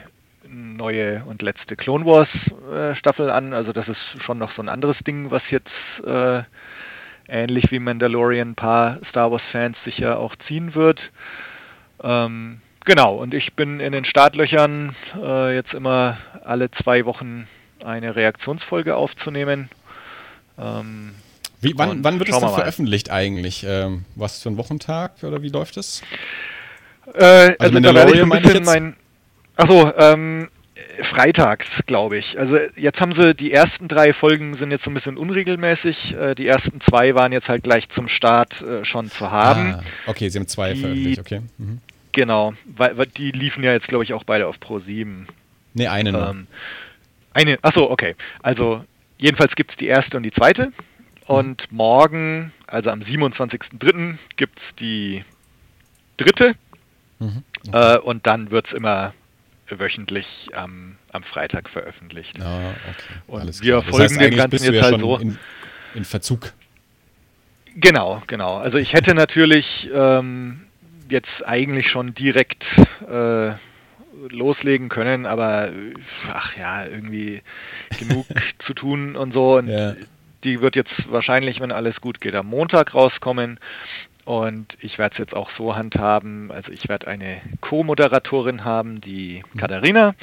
neue 0.49 1.23
und 1.25 1.41
letzte 1.41 1.75
Clone 1.75 2.05
Wars 2.05 2.29
äh, 2.71 2.95
Staffel 2.95 3.29
an. 3.29 3.53
Also 3.53 3.73
das 3.73 3.87
ist 3.87 4.23
schon 4.23 4.37
noch 4.37 4.53
so 4.55 4.61
ein 4.61 4.69
anderes 4.69 4.97
Ding, 5.05 5.31
was 5.31 5.41
jetzt 5.49 5.69
äh, 6.05 6.43
ähnlich 7.27 7.71
wie 7.71 7.79
Mandalorian 7.79 8.51
ein 8.51 8.55
paar 8.55 8.99
Star 9.09 9.31
Wars 9.31 9.41
Fans 9.51 9.77
sicher 9.85 10.19
auch 10.19 10.35
ziehen 10.47 10.75
wird. 10.75 10.99
Ähm, 12.03 12.61
genau, 12.85 13.15
und 13.15 13.33
ich 13.33 13.53
bin 13.53 13.79
in 13.79 13.91
den 13.91 14.05
Startlöchern 14.05 14.95
äh, 15.21 15.55
jetzt 15.55 15.73
immer 15.73 16.17
alle 16.43 16.69
zwei 16.71 17.05
Wochen 17.05 17.47
eine 17.83 18.15
Reaktionsfolge 18.15 18.95
aufzunehmen. 18.95 19.69
Ähm, 20.57 21.15
wie, 21.61 21.73
wann, 21.77 22.03
wann, 22.03 22.19
wird 22.19 22.29
es 22.29 22.39
denn 22.39 22.49
veröffentlicht 22.49 23.09
eigentlich? 23.11 23.65
Ähm, 23.67 24.05
was 24.15 24.41
für 24.41 24.49
ein 24.49 24.57
Wochentag 24.57 25.23
oder 25.23 25.41
wie 25.41 25.49
läuft 25.49 25.77
es? 25.77 26.03
Äh, 27.13 27.23
also, 27.23 27.55
also 27.59 27.79
da 27.79 27.93
werde 27.93 28.13
ich 28.13 28.21
ein 28.21 28.29
bisschen 28.29 28.65
mein. 28.65 28.95
Achso, 29.55 29.91
ähm, 29.97 30.49
freitags, 31.13 31.67
glaube 31.85 32.17
ich. 32.17 32.37
Also 32.37 32.57
jetzt 32.75 32.99
haben 32.99 33.15
sie, 33.19 33.33
die 33.33 33.51
ersten 33.51 33.87
drei 33.87 34.13
Folgen 34.13 34.55
sind 34.55 34.71
jetzt 34.71 34.83
so 34.83 34.91
ein 34.91 34.93
bisschen 34.93 35.17
unregelmäßig. 35.17 36.13
Äh, 36.13 36.35
die 36.35 36.47
ersten 36.47 36.81
zwei 36.81 37.15
waren 37.15 37.31
jetzt 37.31 37.47
halt 37.47 37.63
gleich 37.63 37.87
zum 37.89 38.07
Start 38.07 38.61
äh, 38.61 38.83
schon 38.85 39.09
zu 39.09 39.31
haben. 39.31 39.75
Ah, 39.75 39.83
okay, 40.07 40.29
sie 40.29 40.39
haben 40.39 40.47
zwei 40.47 40.73
die, 40.73 40.81
veröffentlicht, 40.81 41.19
okay. 41.19 41.41
Mhm. 41.57 41.79
Genau, 42.11 42.53
weil, 42.65 42.97
weil, 42.97 43.07
die 43.07 43.31
liefen 43.31 43.63
ja 43.63 43.73
jetzt, 43.73 43.87
glaube 43.87 44.03
ich, 44.03 44.13
auch 44.13 44.23
beide 44.23 44.47
auf 44.47 44.59
Pro 44.59 44.79
7. 44.79 45.27
Ne, 45.73 45.87
eine 45.89 46.11
nur. 46.11 46.29
Ähm, 46.29 46.47
eine, 47.33 47.57
achso, 47.61 47.89
okay. 47.89 48.15
Also 48.41 48.85
jedenfalls 49.17 49.53
gibt 49.55 49.71
es 49.71 49.77
die 49.77 49.87
erste 49.87 50.15
und 50.15 50.23
die 50.23 50.31
zweite. 50.31 50.71
Und 51.27 51.69
morgen, 51.71 52.53
also 52.67 52.91
am 52.91 53.01
27.03., 53.01 54.17
gibt 54.37 54.59
es 54.59 54.75
die 54.79 55.25
dritte. 56.17 56.53
Mhm. 57.19 57.43
Okay. 57.67 57.95
Äh, 57.95 57.99
und 57.99 58.25
dann 58.27 58.51
wird 58.51 58.67
es 58.67 58.73
immer 58.73 59.13
wöchentlich 59.69 60.27
am, 60.53 60.97
am 61.11 61.23
Freitag 61.23 61.69
veröffentlicht. 61.69 62.39
Ah, 62.39 62.71
okay. 62.89 63.13
Und 63.27 63.41
Alles 63.41 63.61
wir 63.61 63.81
klar. 63.81 63.93
folgen 63.93 64.19
dem 64.19 64.35
Ganzen 64.35 64.63
jetzt 64.63 64.73
ja 64.73 64.81
halt 64.83 64.99
so. 64.99 65.17
In, 65.17 65.37
in, 65.93 66.05
Verzug. 66.05 66.53
Genau, 67.75 68.21
genau. 68.27 68.57
Also 68.57 68.77
ich 68.77 68.93
hätte 68.93 69.15
natürlich 69.15 69.89
ähm, 69.93 70.61
jetzt 71.09 71.45
eigentlich 71.45 71.89
schon 71.89 72.13
direkt 72.13 72.63
äh, 73.09 73.53
loslegen 74.29 74.89
können, 74.89 75.25
aber 75.25 75.71
ach 76.31 76.55
ja, 76.55 76.85
irgendwie 76.85 77.41
genug 77.99 78.25
zu 78.65 78.73
tun 78.73 79.15
und 79.15 79.33
so. 79.33 79.57
Und 79.57 79.67
ja. 79.67 79.95
die 80.43 80.61
wird 80.61 80.75
jetzt 80.75 80.93
wahrscheinlich, 81.09 81.59
wenn 81.59 81.71
alles 81.71 81.99
gut 82.01 82.21
geht, 82.21 82.35
am 82.35 82.47
Montag 82.47 82.93
rauskommen. 82.93 83.59
Und 84.25 84.75
ich 84.81 84.97
werde 84.97 85.13
es 85.13 85.19
jetzt 85.19 85.35
auch 85.35 85.51
so 85.51 85.75
handhaben, 85.75 86.51
also 86.51 86.71
ich 86.71 86.89
werde 86.89 87.07
eine 87.07 87.41
Co-Moderatorin 87.61 88.65
haben, 88.65 88.99
die 88.99 89.43
mhm. 89.53 89.59
Katharina. 89.59 90.15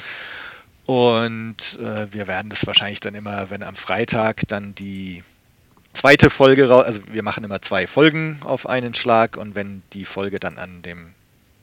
Und 0.85 1.55
äh, 1.79 2.11
wir 2.11 2.27
werden 2.27 2.49
das 2.49 2.65
wahrscheinlich 2.67 2.99
dann 2.99 3.15
immer, 3.15 3.49
wenn 3.49 3.63
am 3.63 3.77
Freitag 3.77 4.41
dann 4.49 4.75
die 4.75 5.23
zweite 6.01 6.29
Folge 6.29 6.67
raus, 6.67 6.83
also 6.85 6.99
wir 7.07 7.23
machen 7.23 7.45
immer 7.45 7.61
zwei 7.61 7.87
Folgen 7.87 8.39
auf 8.43 8.65
einen 8.65 8.93
Schlag 8.93 9.37
und 9.37 9.55
wenn 9.55 9.83
die 9.93 10.03
Folge 10.03 10.39
dann 10.39 10.57
an 10.57 10.81
dem 10.81 11.13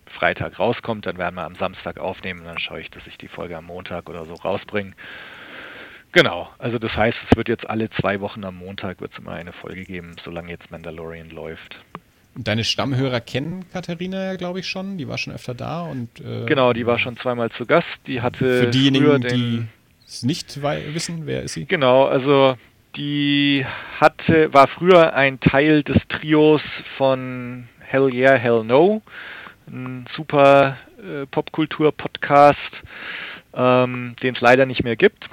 Freitag 0.06 0.58
rauskommt, 0.58 1.04
dann 1.04 1.18
werden 1.18 1.34
wir 1.34 1.44
am 1.44 1.56
Samstag 1.56 1.98
aufnehmen 1.98 2.40
und 2.40 2.46
dann 2.46 2.58
schaue 2.58 2.80
ich, 2.80 2.90
dass 2.90 3.06
ich 3.06 3.18
die 3.18 3.28
Folge 3.28 3.56
am 3.56 3.66
Montag 3.66 4.08
oder 4.08 4.24
so 4.24 4.34
rausbringe. 4.34 4.92
Genau, 6.12 6.50
also 6.58 6.78
das 6.78 6.96
heißt, 6.96 7.18
es 7.30 7.36
wird 7.36 7.48
jetzt 7.48 7.68
alle 7.68 7.90
zwei 7.90 8.20
Wochen 8.20 8.44
am 8.44 8.56
Montag 8.56 9.00
wird 9.00 9.12
es 9.12 9.18
immer 9.18 9.32
eine 9.32 9.52
Folge 9.52 9.84
geben, 9.84 10.16
solange 10.24 10.50
jetzt 10.50 10.70
Mandalorian 10.70 11.30
läuft. 11.30 11.76
Deine 12.36 12.64
Stammhörer 12.64 13.20
kennen 13.20 13.64
Katharina 13.72 14.24
ja, 14.24 14.36
glaube 14.36 14.60
ich, 14.60 14.68
schon. 14.68 14.98
Die 14.98 15.08
war 15.08 15.18
schon 15.18 15.32
öfter 15.32 15.54
da 15.54 15.82
und 15.82 16.08
äh, 16.20 16.46
genau, 16.46 16.72
die 16.72 16.86
war 16.86 16.98
schon 16.98 17.16
zweimal 17.16 17.50
zu 17.50 17.66
Gast. 17.66 17.88
Die 18.06 18.20
hatte 18.20 18.64
für 18.64 18.70
diejenigen, 18.70 19.20
die 19.22 19.66
es 20.06 20.22
nicht 20.22 20.62
wissen, 20.62 21.26
wer 21.26 21.42
ist 21.42 21.54
sie? 21.54 21.66
Genau, 21.66 22.04
also 22.04 22.56
die 22.96 23.66
hatte 24.00 24.52
war 24.52 24.68
früher 24.68 25.14
ein 25.14 25.40
Teil 25.40 25.82
des 25.82 25.98
Trios 26.08 26.62
von 26.96 27.68
Hell 27.80 28.12
Yeah, 28.12 28.36
Hell 28.36 28.64
No 28.64 29.02
ein 29.70 30.06
super 30.16 30.76
äh, 30.98 31.26
Popkultur-Podcast, 31.26 32.58
ähm, 33.54 34.16
den 34.22 34.34
es 34.34 34.40
leider 34.40 34.66
nicht 34.66 34.84
mehr 34.84 34.96
gibt. 34.96 35.28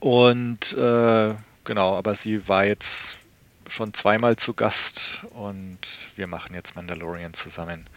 Und 0.00 0.60
äh, 0.72 1.34
genau, 1.64 1.96
aber 1.96 2.16
sie 2.22 2.46
war 2.48 2.64
jetzt 2.64 2.84
schon 3.70 3.94
zweimal 3.94 4.36
zu 4.36 4.54
Gast 4.54 4.76
und 5.30 5.78
wir 6.16 6.26
machen 6.26 6.54
jetzt 6.54 6.74
Mandalorian 6.74 7.34
zusammen. 7.42 7.88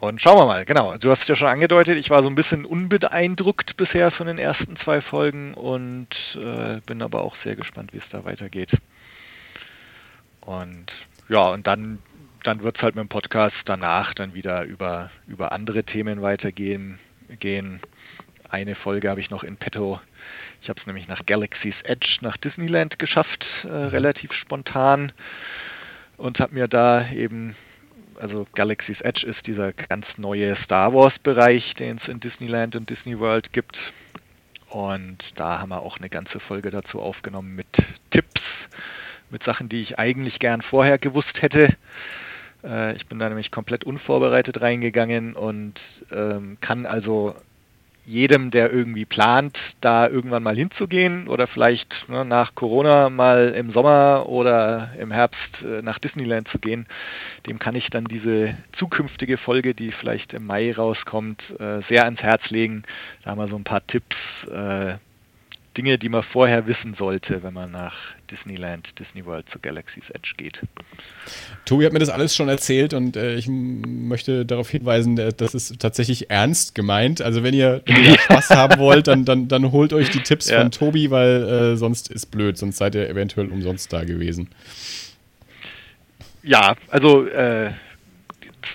Und 0.00 0.20
schauen 0.20 0.38
wir 0.38 0.46
mal, 0.46 0.64
genau. 0.64 0.96
Du 0.96 1.10
hast 1.10 1.22
es 1.22 1.28
ja 1.28 1.36
schon 1.36 1.48
angedeutet, 1.48 1.96
ich 1.98 2.08
war 2.08 2.22
so 2.22 2.28
ein 2.28 2.36
bisschen 2.36 2.64
unbeeindruckt 2.64 3.76
bisher 3.76 4.12
von 4.12 4.28
den 4.28 4.38
ersten 4.38 4.76
zwei 4.76 5.00
Folgen 5.00 5.54
und 5.54 6.08
äh, 6.36 6.80
bin 6.86 7.02
aber 7.02 7.22
auch 7.22 7.34
sehr 7.42 7.56
gespannt, 7.56 7.92
wie 7.92 7.98
es 7.98 8.08
da 8.10 8.24
weitergeht. 8.24 8.70
Und 10.40 10.92
ja, 11.28 11.48
und 11.48 11.66
dann 11.66 11.98
dann 12.44 12.62
wird 12.62 12.76
es 12.76 12.82
halt 12.82 12.94
mit 12.94 13.02
dem 13.02 13.08
Podcast 13.08 13.56
danach 13.64 14.14
dann 14.14 14.34
wieder 14.34 14.64
über, 14.64 15.10
über 15.26 15.52
andere 15.52 15.84
Themen 15.84 16.22
weitergehen. 16.22 16.98
Gehen. 17.40 17.80
Eine 18.50 18.76
Folge 18.76 19.10
habe 19.10 19.20
ich 19.20 19.28
noch 19.28 19.44
in 19.44 19.56
petto. 19.58 20.00
Ich 20.62 20.70
habe 20.70 20.80
es 20.80 20.86
nämlich 20.86 21.06
nach 21.06 21.26
Galaxy's 21.26 21.74
Edge 21.84 22.18
nach 22.22 22.38
Disneyland 22.38 22.98
geschafft, 22.98 23.44
äh, 23.64 23.66
mhm. 23.66 23.88
relativ 23.88 24.32
spontan. 24.32 25.12
Und 26.16 26.40
habe 26.40 26.54
mir 26.54 26.66
da 26.66 27.10
eben, 27.10 27.56
also 28.18 28.46
Galaxy's 28.54 29.02
Edge 29.02 29.26
ist 29.26 29.46
dieser 29.46 29.72
ganz 29.74 30.06
neue 30.16 30.56
Star 30.64 30.94
Wars-Bereich, 30.94 31.74
den 31.74 31.98
es 31.98 32.08
in 32.08 32.20
Disneyland 32.20 32.74
und 32.74 32.88
Disney 32.88 33.18
World 33.18 33.52
gibt. 33.52 33.76
Und 34.70 35.18
da 35.36 35.60
haben 35.60 35.68
wir 35.68 35.80
auch 35.80 35.98
eine 35.98 36.08
ganze 36.08 36.40
Folge 36.40 36.70
dazu 36.70 37.00
aufgenommen 37.00 37.54
mit 37.54 37.68
Tipps, 38.10 38.40
mit 39.30 39.42
Sachen, 39.44 39.68
die 39.68 39.82
ich 39.82 39.98
eigentlich 39.98 40.38
gern 40.38 40.62
vorher 40.62 40.96
gewusst 40.96 41.42
hätte. 41.42 41.76
Äh, 42.64 42.96
ich 42.96 43.06
bin 43.06 43.18
da 43.18 43.28
nämlich 43.28 43.50
komplett 43.50 43.84
unvorbereitet 43.84 44.60
reingegangen 44.60 45.34
und 45.34 45.74
ähm, 46.10 46.56
kann 46.62 46.86
also 46.86 47.34
jedem, 48.08 48.50
der 48.50 48.72
irgendwie 48.72 49.04
plant, 49.04 49.58
da 49.80 50.08
irgendwann 50.08 50.42
mal 50.42 50.56
hinzugehen 50.56 51.28
oder 51.28 51.46
vielleicht 51.46 52.08
ne, 52.08 52.24
nach 52.24 52.54
Corona 52.54 53.10
mal 53.10 53.50
im 53.50 53.70
Sommer 53.72 54.26
oder 54.28 54.90
im 54.98 55.12
Herbst 55.12 55.62
äh, 55.62 55.82
nach 55.82 55.98
Disneyland 55.98 56.48
zu 56.48 56.58
gehen, 56.58 56.86
dem 57.46 57.58
kann 57.58 57.76
ich 57.76 57.90
dann 57.90 58.06
diese 58.06 58.56
zukünftige 58.78 59.36
Folge, 59.36 59.74
die 59.74 59.92
vielleicht 59.92 60.32
im 60.32 60.46
Mai 60.46 60.72
rauskommt, 60.72 61.42
äh, 61.60 61.82
sehr 61.88 62.04
ans 62.04 62.22
Herz 62.22 62.48
legen. 62.48 62.84
Da 63.22 63.30
haben 63.30 63.38
wir 63.38 63.48
so 63.48 63.56
ein 63.56 63.64
paar 63.64 63.86
Tipps, 63.86 64.16
äh, 64.50 64.94
Dinge, 65.76 65.98
die 65.98 66.08
man 66.08 66.22
vorher 66.24 66.66
wissen 66.66 66.94
sollte, 66.94 67.42
wenn 67.42 67.54
man 67.54 67.70
nach 67.70 67.94
Disneyland, 68.30 68.88
Disney 68.98 69.24
World 69.24 69.46
zu 69.50 69.58
Galaxy's 69.58 70.08
Edge 70.10 70.32
geht. 70.36 70.58
Tobi 71.64 71.86
hat 71.86 71.92
mir 71.92 71.98
das 71.98 72.08
alles 72.08 72.34
schon 72.34 72.48
erzählt 72.48 72.94
und 72.94 73.16
äh, 73.16 73.34
ich 73.34 73.48
möchte 73.48 74.46
darauf 74.46 74.70
hinweisen, 74.70 75.18
äh, 75.18 75.32
das 75.36 75.54
ist 75.54 75.80
tatsächlich 75.80 76.30
ernst 76.30 76.74
gemeint. 76.74 77.20
Also 77.20 77.42
wenn 77.42 77.54
ihr, 77.54 77.82
wenn 77.86 78.04
ihr 78.04 78.18
Spaß 78.18 78.50
haben 78.50 78.78
wollt, 78.78 79.06
dann, 79.06 79.24
dann, 79.24 79.48
dann 79.48 79.72
holt 79.72 79.92
euch 79.92 80.10
die 80.10 80.22
Tipps 80.22 80.50
ja. 80.50 80.60
von 80.60 80.70
Tobi, 80.70 81.10
weil 81.10 81.42
äh, 81.42 81.76
sonst 81.76 82.10
ist 82.10 82.26
blöd, 82.26 82.58
sonst 82.58 82.78
seid 82.78 82.94
ihr 82.94 83.08
eventuell 83.08 83.48
umsonst 83.48 83.92
da 83.92 84.04
gewesen. 84.04 84.48
Ja, 86.42 86.76
also 86.88 87.26
äh, 87.26 87.72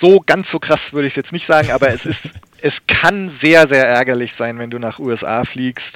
so 0.01 0.21
ganz 0.25 0.47
so 0.51 0.59
krass 0.59 0.79
würde 0.91 1.07
ich 1.07 1.13
es 1.13 1.17
jetzt 1.17 1.31
nicht 1.31 1.47
sagen, 1.47 1.71
aber 1.71 1.89
es 1.89 2.05
ist, 2.05 2.19
es 2.61 2.73
kann 2.87 3.37
sehr, 3.41 3.67
sehr 3.67 3.87
ärgerlich 3.87 4.31
sein, 4.37 4.59
wenn 4.59 4.69
du 4.69 4.79
nach 4.79 4.99
USA 4.99 5.43
fliegst 5.45 5.93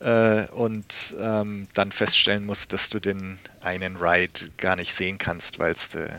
äh, 0.00 0.46
und 0.48 0.86
ähm, 1.18 1.68
dann 1.74 1.92
feststellen 1.92 2.46
musst, 2.46 2.70
dass 2.70 2.80
du 2.90 3.00
den 3.00 3.38
einen 3.60 3.96
Ride 3.96 4.50
gar 4.56 4.76
nicht 4.76 4.96
sehen 4.96 5.18
kannst, 5.18 5.58
weil 5.58 5.72
es 5.72 6.18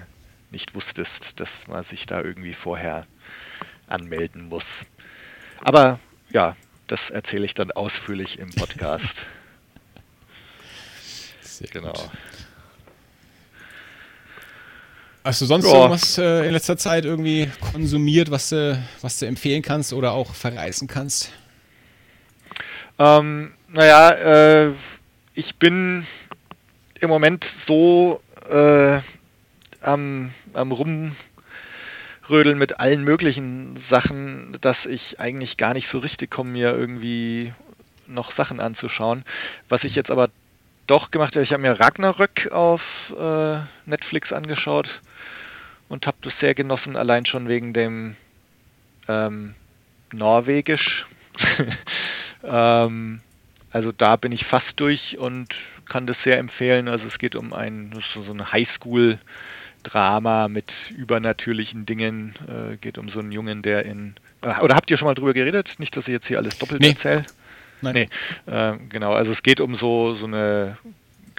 nicht 0.52 0.74
wusstest, 0.74 1.12
dass 1.36 1.50
man 1.68 1.84
sich 1.86 2.06
da 2.06 2.22
irgendwie 2.22 2.54
vorher 2.54 3.06
anmelden 3.88 4.50
muss. 4.50 4.64
Aber 5.62 6.00
ja, 6.32 6.56
das 6.88 7.00
erzähle 7.12 7.46
ich 7.46 7.54
dann 7.54 7.72
ausführlich 7.72 8.40
im 8.40 8.50
Podcast. 8.52 9.04
Sehr 11.42 11.70
genau. 11.70 11.92
Gut. 11.92 12.10
Hast 15.24 15.42
du 15.42 15.46
sonst 15.46 15.66
ja. 15.66 15.74
irgendwas 15.74 16.18
äh, 16.18 16.48
in 16.48 16.54
letzter 16.54 16.78
Zeit 16.78 17.06
irgendwie 17.06 17.52
konsumiert, 17.72 18.32
was 18.32 18.50
du, 18.50 18.82
was 19.02 19.20
du 19.20 19.28
empfehlen 19.28 19.62
kannst 19.62 19.92
oder 19.92 20.14
auch 20.14 20.34
verreißen 20.34 20.88
kannst? 20.88 21.32
Ähm, 22.98 23.52
naja, 23.72 24.12
äh, 24.12 24.74
ich 25.34 25.56
bin 25.56 26.06
im 27.00 27.10
Moment 27.10 27.46
so 27.68 28.22
äh, 28.50 29.00
am, 29.82 30.34
am 30.54 30.72
Rumrödeln 30.72 32.58
mit 32.58 32.80
allen 32.80 33.04
möglichen 33.04 33.84
Sachen, 33.90 34.58
dass 34.62 34.78
ich 34.86 35.20
eigentlich 35.20 35.58
gar 35.58 35.74
nicht 35.74 35.90
so 35.92 36.00
richtig 36.00 36.32
komme, 36.32 36.52
mir 36.52 36.76
irgendwie 36.76 37.54
noch 38.08 38.36
Sachen 38.36 38.60
anzuschauen. 38.60 39.24
Was 39.70 39.84
ich 39.84 39.96
jetzt 39.96 40.12
aber 40.12 40.30
doch 40.88 41.12
gemacht 41.12 41.36
habe, 41.36 41.44
ich 41.44 41.52
habe 41.52 41.62
mir 41.62 41.80
Ragnarök 41.80 42.52
auf 42.52 42.82
äh, 43.18 43.60
Netflix 43.86 44.34
angeschaut 44.34 44.90
und 45.88 46.08
habe 46.08 46.18
das 46.22 46.34
sehr 46.40 46.56
genossen, 46.56 46.96
allein 46.96 47.26
schon 47.26 47.48
wegen 47.48 47.74
dem 47.74 48.16
ähm, 49.08 49.54
Norwegisch. 50.12 51.06
ähm, 52.44 53.22
also 53.72 53.92
da 53.92 54.16
bin 54.16 54.32
ich 54.32 54.46
fast 54.46 54.72
durch 54.78 55.18
und 55.18 55.48
kann 55.88 56.08
das 56.08 56.18
sehr 56.24 56.38
empfehlen. 56.38 56.88
Also 56.88 57.06
es 57.08 57.18
geht 57.18 57.36
um 57.36 57.54
ein 57.54 57.92
so, 58.14 58.32
ein 58.32 58.52
Highschool-Drama 58.52 60.48
mit 60.48 60.72
übernatürlichen 60.96 61.86
Dingen. 61.86 62.36
Äh, 62.48 62.78
geht 62.78 62.98
um 62.98 63.10
so 63.10 63.20
einen 63.20 63.32
Jungen, 63.32 63.62
der 63.62 63.86
in 63.86 64.16
äh, 64.42 64.60
oder 64.62 64.76
habt 64.76 64.90
ihr 64.90 64.98
schon 64.98 65.08
mal 65.08 65.16
drüber 65.16 65.34
geredet? 65.34 65.76
Nicht, 65.78 65.96
dass 65.96 66.08
ich 66.08 66.14
jetzt 66.14 66.28
hier 66.28 66.38
alles 66.38 66.58
doppelt 66.58 66.82
nee. 66.82 66.90
erzähle. 66.90 67.26
Nein. 67.82 67.94
Nee, 67.94 68.10
äh, 68.54 68.78
genau. 68.90 69.14
Also 69.14 69.32
es 69.32 69.42
geht 69.44 69.62
um 69.62 69.76
so 69.76 70.16
so 70.16 70.26
eine 70.26 70.78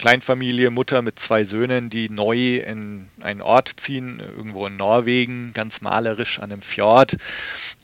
Kleinfamilie, 0.01 0.71
Mutter 0.71 1.03
mit 1.03 1.19
zwei 1.27 1.45
Söhnen, 1.45 1.91
die 1.91 2.09
neu 2.09 2.57
in 2.57 3.09
einen 3.21 3.41
Ort 3.41 3.71
ziehen, 3.85 4.19
irgendwo 4.19 4.65
in 4.65 4.75
Norwegen, 4.75 5.53
ganz 5.53 5.79
malerisch 5.79 6.39
an 6.39 6.51
einem 6.51 6.63
Fjord. 6.63 7.15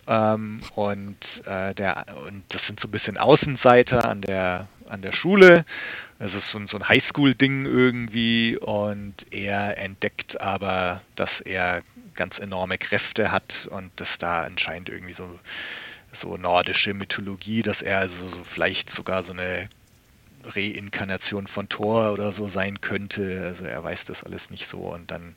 Ähm, 0.07 0.61
und, 0.73 1.17
äh, 1.45 1.75
der, 1.75 2.05
und 2.27 2.43
das 2.49 2.65
sind 2.65 2.79
so 2.79 2.87
ein 2.87 2.91
bisschen 2.91 3.17
Außenseiter 3.17 4.09
an 4.09 4.21
der, 4.21 4.67
an 4.89 5.03
der 5.03 5.13
Schule. 5.13 5.63
Es 6.17 6.33
ist 6.33 6.49
so, 6.51 6.59
so 6.65 6.77
ein 6.77 6.89
Highschool-Ding 6.89 7.67
irgendwie 7.67 8.57
und 8.57 9.13
er 9.29 9.77
entdeckt 9.77 10.41
aber, 10.41 11.01
dass 11.15 11.29
er 11.45 11.83
ganz 12.15 12.39
enorme 12.39 12.79
Kräfte 12.79 13.31
hat 13.31 13.53
und 13.69 13.91
dass 13.97 14.09
da 14.17 14.41
anscheinend 14.41 14.89
irgendwie 14.89 15.13
so, 15.13 15.39
so 16.23 16.35
nordische 16.35 16.95
Mythologie, 16.95 17.61
dass 17.61 17.79
er 17.83 17.99
also 17.99 18.29
so 18.31 18.43
vielleicht 18.55 18.89
sogar 18.95 19.23
so 19.23 19.33
eine 19.33 19.69
Reinkarnation 20.55 21.47
von 21.47 21.69
Thor 21.69 22.13
oder 22.13 22.33
so 22.33 22.49
sein 22.49 22.81
könnte. 22.81 23.43
Also 23.45 23.65
er 23.65 23.83
weiß 23.83 23.99
das 24.07 24.21
alles 24.23 24.41
nicht 24.49 24.67
so 24.71 24.79
und 24.79 25.11
dann 25.11 25.35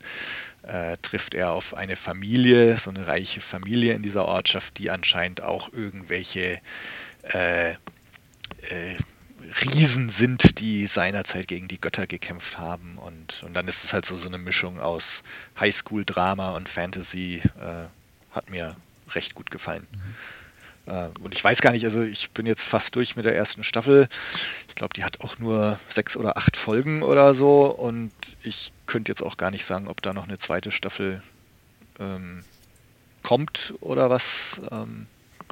äh, 0.63 0.97
trifft 0.97 1.33
er 1.33 1.51
auf 1.51 1.73
eine 1.73 1.95
Familie, 1.95 2.79
so 2.83 2.89
eine 2.89 3.07
reiche 3.07 3.41
Familie 3.41 3.93
in 3.93 4.03
dieser 4.03 4.25
Ortschaft, 4.25 4.77
die 4.77 4.89
anscheinend 4.89 5.41
auch 5.41 5.71
irgendwelche 5.73 6.59
äh, 7.23 7.71
äh, 7.71 7.75
Riesen 9.65 10.13
sind, 10.19 10.59
die 10.59 10.87
seinerzeit 10.93 11.47
gegen 11.47 11.67
die 11.67 11.81
Götter 11.81 12.05
gekämpft 12.05 12.57
haben 12.57 12.97
und, 12.97 13.41
und 13.43 13.53
dann 13.55 13.67
ist 13.67 13.77
es 13.83 13.91
halt 13.91 14.05
so, 14.05 14.17
so 14.17 14.27
eine 14.27 14.37
Mischung 14.37 14.79
aus 14.79 15.03
Highschool-Drama 15.59 16.51
und 16.51 16.69
Fantasy. 16.69 17.41
Äh, 17.59 17.87
hat 18.31 18.49
mir 18.49 18.75
recht 19.13 19.35
gut 19.35 19.51
gefallen. 19.51 19.87
Mhm. 19.91 20.15
Äh, 20.85 21.07
und 21.21 21.33
ich 21.33 21.43
weiß 21.43 21.59
gar 21.59 21.71
nicht, 21.71 21.85
also 21.85 22.01
ich 22.01 22.29
bin 22.31 22.45
jetzt 22.45 22.61
fast 22.63 22.93
durch 22.95 23.15
mit 23.15 23.25
der 23.25 23.35
ersten 23.35 23.63
Staffel. 23.63 24.09
Ich 24.67 24.75
glaube, 24.75 24.93
die 24.95 25.03
hat 25.03 25.21
auch 25.21 25.37
nur 25.39 25.79
sechs 25.95 26.15
oder 26.15 26.37
acht 26.37 26.57
Folgen 26.57 27.03
oder 27.03 27.35
so. 27.35 27.65
Und 27.65 28.11
ich 28.43 28.71
könnte 28.87 29.11
jetzt 29.11 29.21
auch 29.21 29.37
gar 29.37 29.51
nicht 29.51 29.67
sagen, 29.67 29.87
ob 29.87 30.01
da 30.01 30.13
noch 30.13 30.27
eine 30.27 30.39
zweite 30.39 30.71
Staffel 30.71 31.21
ähm, 31.99 32.43
kommt 33.23 33.73
oder 33.81 34.09
was. 34.09 34.23
Ähm, 34.71 35.07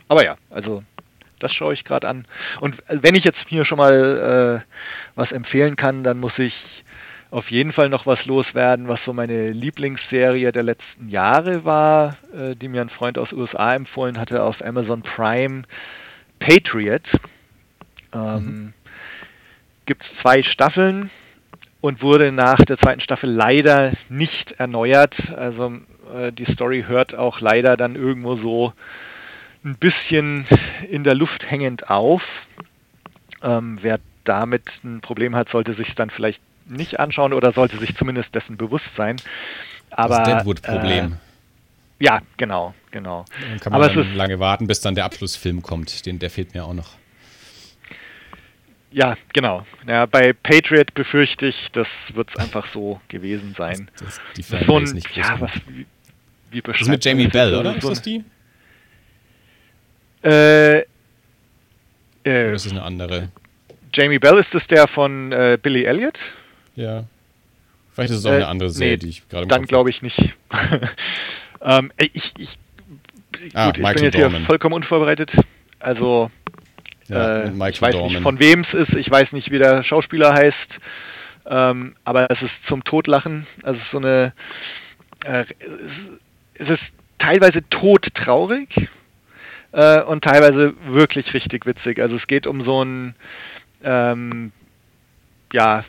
aber 0.07 0.23
ja, 0.23 0.37
also 0.49 0.83
das 1.39 1.53
schaue 1.53 1.73
ich 1.73 1.83
gerade 1.83 2.07
an. 2.07 2.25
Und 2.59 2.81
wenn 2.87 3.15
ich 3.15 3.23
jetzt 3.23 3.39
hier 3.47 3.65
schon 3.65 3.77
mal 3.77 4.65
äh, 4.65 4.73
was 5.15 5.31
empfehlen 5.31 5.75
kann, 5.75 6.03
dann 6.03 6.19
muss 6.19 6.37
ich 6.37 6.53
auf 7.31 7.51
jeden 7.51 7.73
Fall 7.73 7.89
noch 7.89 8.05
was 8.05 8.25
loswerden, 8.25 8.87
was 8.87 8.99
so 9.05 9.13
meine 9.13 9.51
Lieblingsserie 9.51 10.51
der 10.51 10.63
letzten 10.63 11.09
Jahre 11.09 11.63
war, 11.63 12.17
äh, 12.33 12.55
die 12.55 12.67
mir 12.67 12.81
ein 12.81 12.89
Freund 12.89 13.17
aus 13.17 13.31
USA 13.31 13.75
empfohlen 13.75 14.17
hatte 14.17 14.43
auf 14.43 14.63
Amazon 14.63 15.03
Prime, 15.03 15.63
Patriot. 16.39 17.03
Ähm, 18.13 18.45
mhm. 18.45 18.73
Gibt 19.85 20.03
es 20.03 20.21
zwei 20.21 20.41
Staffeln 20.41 21.11
und 21.81 22.01
wurde 22.01 22.31
nach 22.31 22.57
der 22.57 22.77
zweiten 22.77 23.01
Staffel 23.01 23.29
leider 23.29 23.93
nicht 24.09 24.53
erneuert. 24.53 25.15
Also 25.35 25.79
äh, 26.13 26.31
die 26.31 26.51
Story 26.51 26.85
hört 26.87 27.15
auch 27.15 27.41
leider 27.41 27.77
dann 27.77 27.95
irgendwo 27.95 28.37
so 28.37 28.73
ein 29.63 29.75
bisschen 29.75 30.47
in 30.89 31.03
der 31.03 31.15
Luft 31.15 31.49
hängend 31.49 31.89
auf. 31.89 32.23
Ähm, 33.43 33.77
wer 33.81 33.99
damit 34.23 34.63
ein 34.83 35.01
Problem 35.01 35.35
hat, 35.35 35.49
sollte 35.49 35.73
sich 35.75 35.93
dann 35.95 36.09
vielleicht 36.09 36.41
nicht 36.69 36.99
anschauen 36.99 37.33
oder 37.33 37.51
sollte 37.51 37.77
sich 37.77 37.95
zumindest 37.95 38.33
dessen 38.33 38.57
bewusst 38.57 38.89
sein. 38.95 39.17
Aber, 39.91 40.17
das 40.17 40.27
Deadwood-Problem. 40.27 41.13
Äh, 41.13 42.05
ja, 42.05 42.21
genau, 42.37 42.73
genau. 42.91 43.25
Dann 43.41 43.59
kann 43.59 43.73
man 43.73 43.83
Aber 43.83 43.93
dann 43.93 44.15
lange 44.15 44.39
warten, 44.39 44.67
bis 44.67 44.79
dann 44.81 44.95
der 44.95 45.05
Abschlussfilm 45.05 45.61
kommt. 45.61 46.05
Den, 46.05 46.19
der 46.19 46.29
fehlt 46.29 46.53
mir 46.53 46.63
auch 46.63 46.73
noch. 46.73 46.91
Ja, 48.91 49.17
genau. 49.33 49.65
Ja, 49.85 50.05
bei 50.05 50.33
Patriot 50.33 50.93
befürchte 50.93 51.47
ich, 51.47 51.55
das 51.73 51.87
wird 52.13 52.29
es 52.33 52.35
einfach 52.37 52.65
so 52.73 52.99
gewesen 53.07 53.53
sein. 53.57 53.89
Das, 53.99 54.19
das, 54.19 54.21
die 54.35 54.41
so 54.65 54.77
ein, 54.77 54.83
nicht 54.83 55.15
ja, 55.15 55.39
was, 55.39 55.51
wie, 55.67 55.85
wie 56.49 56.61
Das 56.61 56.81
ist 56.81 56.87
mit 56.87 57.03
Jamie 57.05 57.27
Bell, 57.27 57.53
oder? 57.53 57.75
Ist 57.75 57.87
das 57.87 58.01
die? 58.01 58.23
Äh, 60.23 60.79
äh, 60.79 60.85
oder 62.23 62.53
ist 62.53 62.65
das 62.65 62.71
eine 62.71 62.81
andere? 62.81 63.29
Jamie 63.93 64.19
Bell 64.19 64.39
ist 64.39 64.53
das 64.53 64.65
der 64.67 64.87
von 64.87 65.31
äh, 65.31 65.57
Billy 65.61 65.83
Elliot? 65.83 66.17
Ja. 66.79 67.03
Vielleicht 67.91 68.11
ist 68.11 68.19
es 68.19 68.25
auch 68.25 68.31
äh, 68.31 68.35
eine 68.35 68.47
andere 68.47 68.69
Serie, 68.69 68.93
nee, 68.93 68.97
die 68.97 69.09
ich 69.09 69.27
gerade 69.27 69.47
Dann 69.47 69.65
glaube 69.65 69.89
ich 69.89 70.01
nicht. 70.01 70.17
ähm, 71.61 71.91
ich, 71.97 72.31
ich, 72.37 72.57
ah, 73.53 73.67
gut, 73.67 73.79
ich 73.79 73.93
bin 73.95 74.03
jetzt 74.03 74.15
Dorman. 74.17 74.37
hier 74.37 74.45
vollkommen 74.45 74.75
unvorbereitet. 74.75 75.29
Also, 75.79 76.31
ja, 77.09 77.41
äh, 77.43 77.69
ich 77.69 77.81
weiß 77.81 77.91
Dorman. 77.91 78.13
nicht, 78.13 78.21
von 78.21 78.39
wem 78.39 78.61
es 78.61 78.73
ist. 78.73 78.93
Ich 78.93 79.11
weiß 79.11 79.33
nicht, 79.33 79.51
wie 79.51 79.57
der 79.57 79.83
Schauspieler 79.83 80.33
heißt. 80.33 80.55
Ähm, 81.47 81.95
aber 82.05 82.31
es 82.31 82.41
ist 82.41 82.53
zum 82.69 82.85
Totlachen. 82.85 83.45
Also, 83.61 83.77
es 83.79 83.85
ist 83.85 83.91
so 83.91 83.97
eine. 83.97 84.33
Äh, 85.25 85.43
es 86.53 86.69
ist 86.69 86.83
teilweise 87.17 87.67
todtraurig 87.69 88.69
äh, 89.73 90.01
und 90.03 90.23
teilweise 90.23 90.73
wirklich 90.85 91.33
richtig 91.33 91.65
witzig. 91.65 91.99
Also, 91.99 92.15
es 92.15 92.25
geht 92.27 92.47
um 92.47 92.63
so 92.63 92.85
ein. 92.85 93.15
Ähm, 93.83 94.53
ja, 95.51 95.83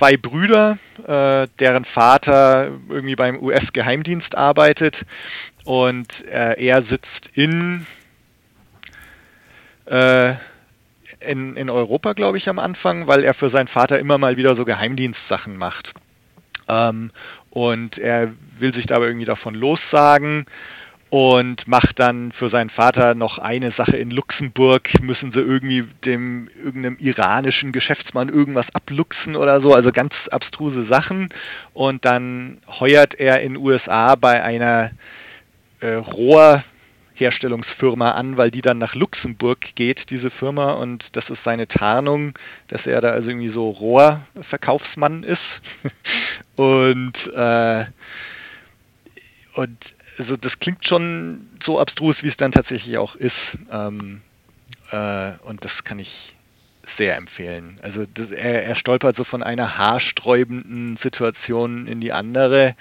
zwei 0.00 0.16
Brüder, 0.16 0.78
äh, 1.06 1.46
deren 1.58 1.84
Vater 1.84 2.70
irgendwie 2.88 3.16
beim 3.16 3.38
US-Geheimdienst 3.38 4.34
arbeitet 4.34 4.96
und 5.64 6.08
äh, 6.24 6.58
er 6.58 6.82
sitzt 6.84 7.28
in, 7.34 7.86
äh, 9.84 10.36
in, 11.20 11.54
in 11.54 11.68
Europa, 11.68 12.14
glaube 12.14 12.38
ich, 12.38 12.48
am 12.48 12.58
Anfang, 12.58 13.08
weil 13.08 13.22
er 13.24 13.34
für 13.34 13.50
seinen 13.50 13.68
Vater 13.68 13.98
immer 13.98 14.16
mal 14.16 14.38
wieder 14.38 14.56
so 14.56 14.64
Geheimdienstsachen 14.64 15.58
macht. 15.58 15.92
Ähm, 16.66 17.10
und 17.50 17.98
er 17.98 18.32
will 18.58 18.72
sich 18.72 18.86
dabei 18.86 19.06
irgendwie 19.06 19.26
davon 19.26 19.54
lossagen 19.54 20.46
und 21.10 21.66
macht 21.66 21.98
dann 21.98 22.32
für 22.32 22.48
seinen 22.50 22.68
Vater 22.70 23.16
noch 23.16 23.38
eine 23.38 23.72
Sache 23.72 23.96
in 23.96 24.12
Luxemburg, 24.12 24.88
müssen 25.02 25.32
sie 25.32 25.40
irgendwie 25.40 25.88
dem 26.04 26.48
irgendeinem 26.56 26.98
iranischen 26.98 27.72
Geschäftsmann 27.72 28.28
irgendwas 28.28 28.66
abluchsen 28.72 29.34
oder 29.34 29.60
so, 29.60 29.74
also 29.74 29.90
ganz 29.90 30.14
abstruse 30.30 30.86
Sachen. 30.86 31.30
Und 31.74 32.04
dann 32.04 32.58
heuert 32.78 33.14
er 33.14 33.40
in 33.40 33.56
USA 33.56 34.14
bei 34.14 34.40
einer 34.40 34.92
äh, 35.80 35.94
Rohrherstellungsfirma 35.94 38.12
an, 38.12 38.36
weil 38.36 38.52
die 38.52 38.62
dann 38.62 38.78
nach 38.78 38.94
Luxemburg 38.94 39.74
geht, 39.74 40.10
diese 40.10 40.30
Firma, 40.30 40.74
und 40.74 41.04
das 41.12 41.28
ist 41.28 41.42
seine 41.42 41.66
Tarnung, 41.66 42.34
dass 42.68 42.86
er 42.86 43.00
da 43.00 43.10
also 43.10 43.28
irgendwie 43.28 43.50
so 43.50 43.68
Rohrverkaufsmann 43.70 45.24
ist. 45.24 45.42
und 46.54 47.14
äh, 47.34 47.86
und 49.54 49.76
also 50.20 50.36
das 50.36 50.52
klingt 50.60 50.86
schon 50.86 51.48
so 51.64 51.80
abstrus, 51.80 52.16
wie 52.20 52.28
es 52.28 52.36
dann 52.36 52.52
tatsächlich 52.52 52.98
auch 52.98 53.16
ist. 53.16 53.32
Ähm, 53.72 54.20
äh, 54.90 55.32
und 55.44 55.64
das 55.64 55.72
kann 55.84 55.98
ich 55.98 56.10
sehr 56.98 57.16
empfehlen. 57.16 57.78
Also 57.82 58.04
das, 58.14 58.30
er, 58.30 58.64
er, 58.64 58.76
stolpert 58.76 59.16
so 59.16 59.24
von 59.24 59.42
einer 59.42 59.78
haarsträubenden 59.78 60.98
Situation 61.02 61.86
in 61.86 62.00
die 62.00 62.12
andere. 62.12 62.76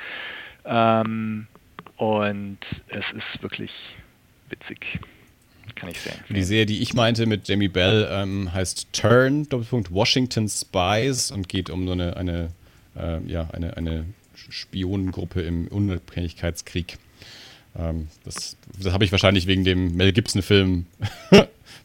Ähm, 0.66 1.48
und 1.95 2.60
es 2.90 3.06
ist 3.16 3.41
wirklich 3.41 3.72
witzig. 4.49 4.99
Kann 5.76 5.90
ich 5.90 6.02
sehr 6.02 6.14
empfehlen. 6.14 6.36
Die 6.36 6.44
Serie, 6.44 6.66
die 6.66 6.82
ich 6.82 6.94
meinte 6.94 7.26
mit 7.26 7.48
Jamie 7.48 7.70
Bell, 7.70 8.07
ähm, 8.11 8.53
heißt 8.53 8.91
Turn, 8.91 9.48
Doppelpunkt 9.48 9.91
Washington 9.91 10.49
Spies 10.49 11.32
und 11.32 11.48
geht 11.48 11.70
um 11.70 11.88
so 11.88 11.94
eine, 11.94 12.18
eine, 12.18 12.49
äh, 12.98 13.20
ja, 13.28 13.48
eine, 13.53 13.78
eine 13.78 14.06
Spionengruppe 14.36 15.41
im 15.41 15.68
Unabhängigkeitskrieg. 15.68 16.98
Ähm, 17.80 18.07
das 18.26 18.57
das 18.77 18.93
habe 18.93 19.03
ich 19.03 19.11
wahrscheinlich 19.11 19.47
wegen 19.47 19.64
dem 19.64 19.95
Mel 19.95 20.11
Gibson-Film 20.11 20.85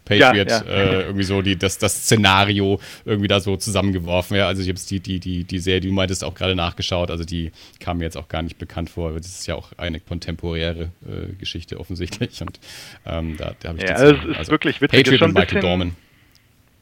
Patriot 0.04 0.50
ja, 0.50 0.62
ja. 0.62 0.70
Äh, 0.70 1.02
irgendwie 1.04 1.24
so 1.24 1.40
die, 1.40 1.56
das, 1.56 1.78
das 1.78 2.04
Szenario 2.04 2.78
irgendwie 3.04 3.28
da 3.28 3.40
so 3.40 3.56
zusammengeworfen. 3.56 4.36
Ja, 4.36 4.46
also 4.46 4.62
ich 4.62 4.68
habe 4.68 4.78
die, 4.78 5.00
die, 5.00 5.18
die, 5.18 5.44
die 5.44 5.58
Serie, 5.58 5.80
die 5.80 5.88
du 5.88 5.94
meintest, 5.94 6.24
auch 6.24 6.34
gerade 6.34 6.54
nachgeschaut. 6.54 7.10
Also 7.10 7.24
die 7.24 7.52
kam 7.80 7.98
mir 7.98 8.04
jetzt 8.04 8.16
auch 8.16 8.28
gar 8.28 8.42
nicht 8.42 8.58
bekannt 8.58 8.90
vor. 8.90 9.12
Das 9.12 9.26
ist 9.26 9.46
ja 9.46 9.54
auch 9.54 9.72
eine 9.78 10.00
kontemporäre 10.00 10.90
äh, 11.06 11.32
Geschichte 11.38 11.80
offensichtlich. 11.80 12.42
Und 12.42 12.60
ähm, 13.06 13.36
da, 13.38 13.54
da 13.60 13.70
habe 13.70 13.78
ich 13.78 13.84
ja, 13.84 13.96
also 13.96 14.14
es 14.14 14.24
ist 14.24 14.36
also 14.36 14.52
wirklich 14.52 14.80
witzig. 14.80 15.04
Patriot 15.04 15.18
schon 15.20 15.28
und 15.28 15.34
Michael 15.34 15.46
bisschen, 15.46 15.60
Dorman. 15.62 15.96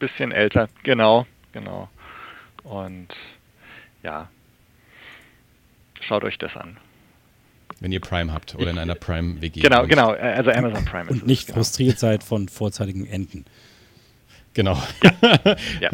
Bisschen 0.01 0.33
älter, 0.33 0.69
genau, 0.83 1.27
genau. 1.53 1.89
Und 2.65 3.09
ja, 4.03 4.29
schaut 6.01 6.25
euch 6.25 6.39
das 6.39 6.57
an. 6.57 6.77
Wenn 7.81 7.93
ihr 7.93 8.01
Prime 8.01 8.33
habt 8.33 8.55
oder 8.55 8.71
in 8.71 8.79
einer 8.79 8.95
Prime-WG. 8.95 9.61
Genau, 9.61 9.87
genau, 9.87 10.11
also 10.11 10.51
Amazon 10.51 10.85
Prime. 10.85 11.11
Und 11.11 11.27
nicht 11.27 11.47
genau. 11.47 11.59
frustriert 11.59 11.99
seid 11.99 12.23
von 12.23 12.49
vorzeitigen 12.49 13.07
Enden. 13.07 13.45
Genau. 14.55 14.81
Ja. 15.03 15.57
ja. 15.81 15.91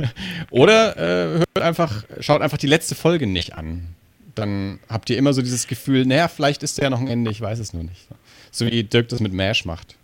Oder 0.51 0.97
äh, 0.97 1.39
hört 1.39 1.61
einfach, 1.61 2.05
schaut 2.21 2.43
einfach 2.43 2.59
die 2.59 2.67
letzte 2.67 2.95
Folge 2.95 3.27
nicht 3.27 3.55
an. 3.55 3.95
Dann 4.35 4.79
habt 4.89 5.11
ihr 5.11 5.19
immer 5.19 5.33
so 5.33 5.43
dieses 5.43 5.67
Gefühl, 5.67 6.07
naja, 6.07 6.29
vielleicht 6.29 6.63
ist 6.63 6.79
da 6.79 6.85
ja 6.85 6.91
noch 6.91 7.01
ein 7.01 7.09
Ende, 7.09 7.31
ich 7.31 7.41
weiß 7.41 7.59
es 7.59 7.73
nur 7.73 7.85
nicht. 7.85 8.07
So 8.51 8.67
wie 8.67 8.85
Dirk 8.85 9.09
das 9.09 9.21
mit 9.21 9.33
MASH 9.33 9.65
macht. 9.65 9.97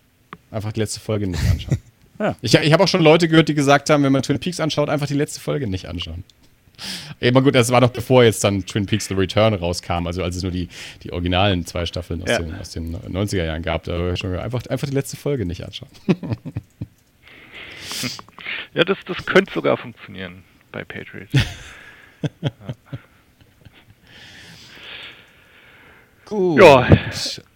Einfach 0.50 0.72
die 0.72 0.80
letzte 0.80 1.00
Folge 1.00 1.26
nicht 1.26 1.42
anschauen. 1.50 1.78
ja. 2.18 2.36
Ich, 2.42 2.54
ich 2.54 2.72
habe 2.72 2.84
auch 2.84 2.88
schon 2.88 3.02
Leute 3.02 3.28
gehört, 3.28 3.48
die 3.48 3.54
gesagt 3.54 3.90
haben, 3.90 4.02
wenn 4.02 4.12
man 4.12 4.22
Twin 4.22 4.38
Peaks 4.38 4.60
anschaut, 4.60 4.88
einfach 4.88 5.06
die 5.06 5.14
letzte 5.14 5.40
Folge 5.40 5.66
nicht 5.66 5.86
anschauen. 5.86 6.24
Eben 7.20 7.42
gut, 7.42 7.54
das 7.54 7.70
war 7.70 7.80
noch 7.80 7.90
bevor 7.90 8.24
jetzt 8.24 8.42
dann 8.44 8.66
Twin 8.66 8.86
Peaks 8.86 9.06
The 9.08 9.14
Return 9.14 9.54
rauskam, 9.54 10.06
also 10.06 10.22
als 10.22 10.36
es 10.36 10.42
nur 10.42 10.52
die, 10.52 10.68
die 11.02 11.12
originalen 11.12 11.64
zwei 11.66 11.86
Staffeln 11.86 12.22
aus, 12.22 12.28
ja. 12.28 12.38
den, 12.38 12.54
aus 12.54 12.70
den 12.70 12.96
90er 12.96 13.44
Jahren 13.44 13.62
gab. 13.62 13.84
Da 13.84 14.16
schon 14.16 14.36
einfach, 14.36 14.66
einfach 14.66 14.88
die 14.88 14.94
letzte 14.94 15.16
Folge 15.16 15.46
nicht 15.46 15.64
anschauen. 15.64 15.90
Ja, 18.74 18.84
das, 18.84 18.98
das 19.06 19.24
könnte 19.24 19.52
sogar 19.52 19.76
funktionieren 19.76 20.42
bei 20.72 20.84
Patriots. 20.84 21.32
ja. 22.42 22.50
Gut. 26.24 26.60
Ja, 26.60 26.88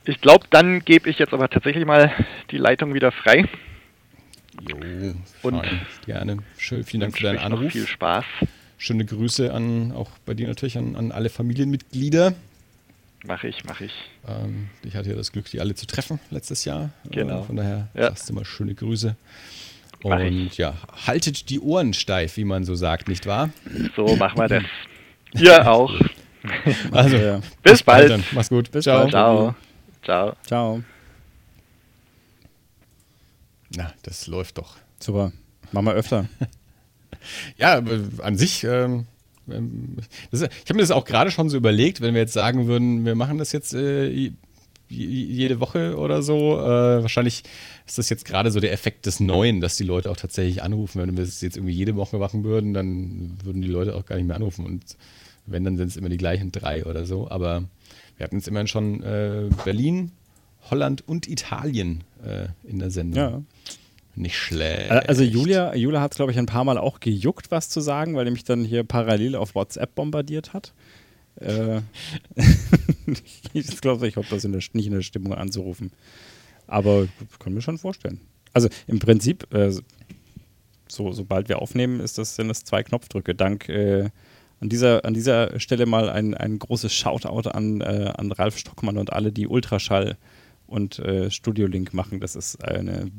ich 0.04 0.20
glaube, 0.20 0.46
dann 0.50 0.84
gebe 0.84 1.08
ich 1.08 1.18
jetzt 1.18 1.32
aber 1.32 1.48
tatsächlich 1.48 1.84
mal 1.84 2.12
die 2.50 2.58
Leitung 2.58 2.94
wieder 2.94 3.10
frei. 3.10 3.48
Jo, 4.68 5.14
und 5.42 5.62
gerne. 6.04 6.38
Schön, 6.56 6.84
vielen 6.84 7.00
Dank 7.00 7.16
für 7.16 7.24
deinen 7.24 7.38
Anruf. 7.38 7.72
Viel 7.72 7.86
Spaß 7.86 8.24
Schöne 8.78 9.04
Grüße 9.04 9.52
an, 9.52 9.92
auch 9.92 10.10
bei 10.24 10.34
dir 10.34 10.46
natürlich, 10.46 10.78
an, 10.78 10.94
an 10.96 11.12
alle 11.12 11.28
Familienmitglieder. 11.28 12.32
Mache 13.26 13.48
ich, 13.48 13.64
mache 13.64 13.86
ich. 13.86 13.92
Ähm, 14.26 14.68
ich 14.84 14.94
hatte 14.94 15.10
ja 15.10 15.16
das 15.16 15.32
Glück, 15.32 15.50
die 15.50 15.60
alle 15.60 15.74
zu 15.74 15.86
treffen 15.86 16.20
letztes 16.30 16.64
Jahr. 16.64 16.90
Genau. 17.10 17.42
Äh, 17.42 17.44
von 17.44 17.56
daher 17.56 17.88
ja. 17.94 18.02
sagst 18.04 18.30
du 18.30 18.34
mal 18.34 18.44
schöne 18.44 18.74
Grüße. 18.74 19.16
Und 20.04 20.56
ja, 20.56 20.74
haltet 21.06 21.50
die 21.50 21.58
Ohren 21.58 21.92
steif, 21.92 22.36
wie 22.36 22.44
man 22.44 22.64
so 22.64 22.76
sagt, 22.76 23.08
nicht 23.08 23.26
wahr? 23.26 23.50
So 23.96 24.14
machen 24.14 24.38
wir 24.38 24.48
das. 24.48 24.62
Ihr 25.34 25.68
auch. 25.70 25.92
Also, 26.92 27.16
ja. 27.16 27.40
bis, 27.62 27.82
bald. 27.82 28.08
bald 28.08 28.32
Mach's 28.32 28.48
gut. 28.48 28.70
Bis 28.70 28.84
Ciao. 28.84 29.08
Ciao. 29.08 29.54
Ciao. 30.04 30.36
Ciao. 30.46 30.82
Na, 33.76 33.92
das 34.02 34.28
läuft 34.28 34.58
doch. 34.58 34.76
Super. 35.00 35.32
Machen 35.72 35.86
wir 35.86 35.94
öfter. 35.94 36.28
Ja, 37.56 37.82
an 38.22 38.36
sich. 38.36 38.64
Ähm, 38.64 39.06
ähm 39.50 39.96
das, 40.30 40.42
ich 40.42 40.48
habe 40.68 40.74
mir 40.74 40.82
das 40.82 40.90
auch 40.90 41.04
gerade 41.04 41.30
schon 41.30 41.48
so 41.48 41.56
überlegt, 41.56 42.00
wenn 42.00 42.14
wir 42.14 42.20
jetzt 42.20 42.32
sagen 42.32 42.66
würden, 42.66 43.04
wir 43.04 43.14
machen 43.14 43.38
das 43.38 43.52
jetzt 43.52 43.74
äh, 43.74 44.32
jede 44.90 45.60
Woche 45.60 45.96
oder 45.98 46.22
so. 46.22 46.58
Äh, 46.58 47.02
wahrscheinlich 47.02 47.42
ist 47.86 47.98
das 47.98 48.08
jetzt 48.08 48.24
gerade 48.24 48.50
so 48.50 48.60
der 48.60 48.72
Effekt 48.72 49.06
des 49.06 49.20
Neuen, 49.20 49.60
dass 49.60 49.76
die 49.76 49.84
Leute 49.84 50.10
auch 50.10 50.16
tatsächlich 50.16 50.62
anrufen. 50.62 51.00
Wenn 51.00 51.16
wir 51.16 51.24
das 51.24 51.40
jetzt 51.40 51.56
irgendwie 51.56 51.74
jede 51.74 51.96
Woche 51.96 52.18
machen 52.18 52.44
würden, 52.44 52.74
dann 52.74 53.38
würden 53.44 53.62
die 53.62 53.68
Leute 53.68 53.94
auch 53.94 54.06
gar 54.06 54.16
nicht 54.16 54.26
mehr 54.26 54.36
anrufen. 54.36 54.64
Und 54.64 54.96
wenn, 55.46 55.64
dann 55.64 55.76
sind 55.76 55.88
es 55.88 55.96
immer 55.96 56.08
die 56.08 56.16
gleichen 56.16 56.52
drei 56.52 56.84
oder 56.86 57.04
so. 57.04 57.30
Aber 57.30 57.64
wir 58.16 58.24
hatten 58.24 58.36
jetzt 58.36 58.48
immerhin 58.48 58.66
schon 58.66 59.02
äh, 59.02 59.48
Berlin, 59.64 60.12
Holland 60.70 61.06
und 61.06 61.28
Italien 61.28 62.04
äh, 62.24 62.48
in 62.68 62.78
der 62.78 62.90
Sendung. 62.90 63.18
Ja. 63.22 63.42
Nicht 64.14 64.36
schlecht. 64.36 64.90
Also 64.90 65.22
Julia, 65.22 65.74
Julia 65.76 66.00
hat 66.00 66.12
es, 66.12 66.16
glaube 66.16 66.32
ich, 66.32 66.38
ein 66.38 66.46
paar 66.46 66.64
Mal 66.64 66.78
auch 66.78 66.98
gejuckt, 67.00 67.50
was 67.50 67.68
zu 67.68 67.80
sagen, 67.80 68.16
weil 68.16 68.26
er 68.26 68.32
mich 68.32 68.44
dann 68.44 68.64
hier 68.64 68.82
parallel 68.82 69.36
auf 69.36 69.54
WhatsApp 69.54 69.94
bombardiert 69.94 70.52
hat. 70.52 70.72
Äh, 71.36 71.80
ich 73.52 73.80
glaube, 73.80 74.08
ich 74.08 74.16
hoffe, 74.16 74.34
das 74.34 74.44
in 74.44 74.52
der, 74.52 74.62
nicht 74.72 74.86
in 74.86 74.92
der 74.92 75.02
Stimmung 75.02 75.34
anzurufen. 75.34 75.92
Aber 76.66 77.08
können 77.38 77.54
wir 77.54 77.62
schon 77.62 77.78
vorstellen. 77.78 78.20
Also 78.52 78.68
im 78.86 78.98
Prinzip, 78.98 79.52
äh, 79.54 79.72
so, 80.88 81.12
sobald 81.12 81.48
wir 81.48 81.60
aufnehmen, 81.60 82.00
ist 82.00 82.18
das, 82.18 82.34
sind 82.36 82.48
das 82.48 82.64
zwei 82.64 82.82
Knopfdrücke. 82.82 83.34
Dank 83.34 83.68
äh, 83.68 84.10
an, 84.60 84.68
dieser, 84.68 85.04
an 85.04 85.14
dieser 85.14 85.60
Stelle 85.60 85.86
mal 85.86 86.08
ein, 86.08 86.34
ein 86.34 86.58
großes 86.58 86.92
Shoutout 86.92 87.48
an, 87.50 87.80
äh, 87.80 88.12
an 88.16 88.32
Ralf 88.32 88.58
Stockmann 88.58 88.98
und 88.98 89.12
alle, 89.12 89.32
die 89.32 89.46
Ultraschall 89.46 90.16
und 90.66 90.98
äh, 90.98 91.30
Studio 91.30 91.66
Link 91.66 91.94
machen. 91.94 92.20
Das 92.20 92.36
ist 92.36 92.62
eine 92.64 93.10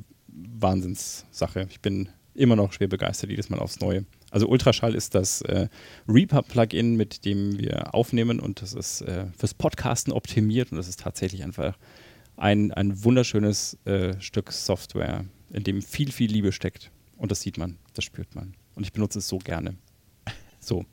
Wahnsinnssache. 0.59 1.67
Ich 1.69 1.79
bin 1.79 2.09
immer 2.35 2.55
noch 2.55 2.73
schwer 2.73 2.87
begeistert, 2.87 3.29
jedes 3.29 3.49
Mal 3.49 3.59
aufs 3.59 3.79
Neue. 3.79 4.05
Also 4.31 4.47
Ultraschall 4.47 4.95
ist 4.95 5.15
das 5.15 5.41
äh, 5.41 5.67
Reaper-Plugin, 6.07 6.95
mit 6.95 7.25
dem 7.25 7.57
wir 7.57 7.93
aufnehmen 7.93 8.39
und 8.39 8.61
das 8.61 8.73
ist 8.73 9.01
äh, 9.01 9.25
fürs 9.37 9.53
Podcasten 9.53 10.13
optimiert 10.13 10.71
und 10.71 10.77
das 10.77 10.87
ist 10.87 10.99
tatsächlich 11.01 11.43
einfach 11.43 11.77
ein, 12.37 12.71
ein 12.71 13.03
wunderschönes 13.03 13.77
äh, 13.85 14.19
Stück 14.21 14.51
Software, 14.51 15.25
in 15.49 15.63
dem 15.63 15.81
viel, 15.81 16.11
viel 16.11 16.31
Liebe 16.31 16.51
steckt. 16.51 16.91
Und 17.17 17.31
das 17.31 17.41
sieht 17.41 17.57
man, 17.57 17.77
das 17.93 18.05
spürt 18.05 18.33
man. 18.35 18.53
Und 18.75 18.83
ich 18.83 18.93
benutze 18.93 19.19
es 19.19 19.27
so 19.27 19.39
gerne. 19.39 19.75
So. 20.59 20.85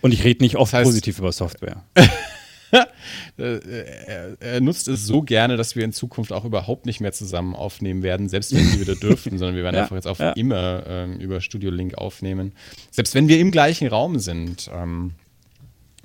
Und 0.00 0.12
ich 0.12 0.24
rede 0.24 0.42
nicht 0.42 0.56
oft 0.56 0.72
das 0.72 0.80
heißt, 0.80 0.88
positiv 0.88 1.18
über 1.18 1.32
Software. 1.32 1.84
er, 2.74 4.40
er, 4.40 4.60
nutzt 4.60 4.88
es 4.88 5.06
so 5.06 5.22
gerne, 5.22 5.56
dass 5.56 5.76
wir 5.76 5.84
in 5.84 5.92
Zukunft 5.92 6.32
auch 6.32 6.44
überhaupt 6.44 6.86
nicht 6.86 7.00
mehr 7.00 7.12
zusammen 7.12 7.54
aufnehmen 7.54 8.02
werden, 8.02 8.28
selbst 8.28 8.54
wenn 8.54 8.72
wir 8.72 8.80
wieder 8.80 8.96
dürften, 8.96 9.38
sondern 9.38 9.56
wir 9.56 9.62
werden 9.62 9.76
ja, 9.76 9.82
einfach 9.82 9.96
jetzt 9.96 10.06
auf 10.06 10.18
ja. 10.18 10.32
immer 10.32 10.84
ähm, 10.86 11.18
über 11.20 11.40
Studio 11.40 11.70
Link 11.70 11.96
aufnehmen. 11.96 12.52
Selbst 12.90 13.14
wenn 13.14 13.28
wir 13.28 13.38
im 13.38 13.50
gleichen 13.50 13.88
Raum 13.88 14.18
sind, 14.18 14.70
ähm, 14.72 15.12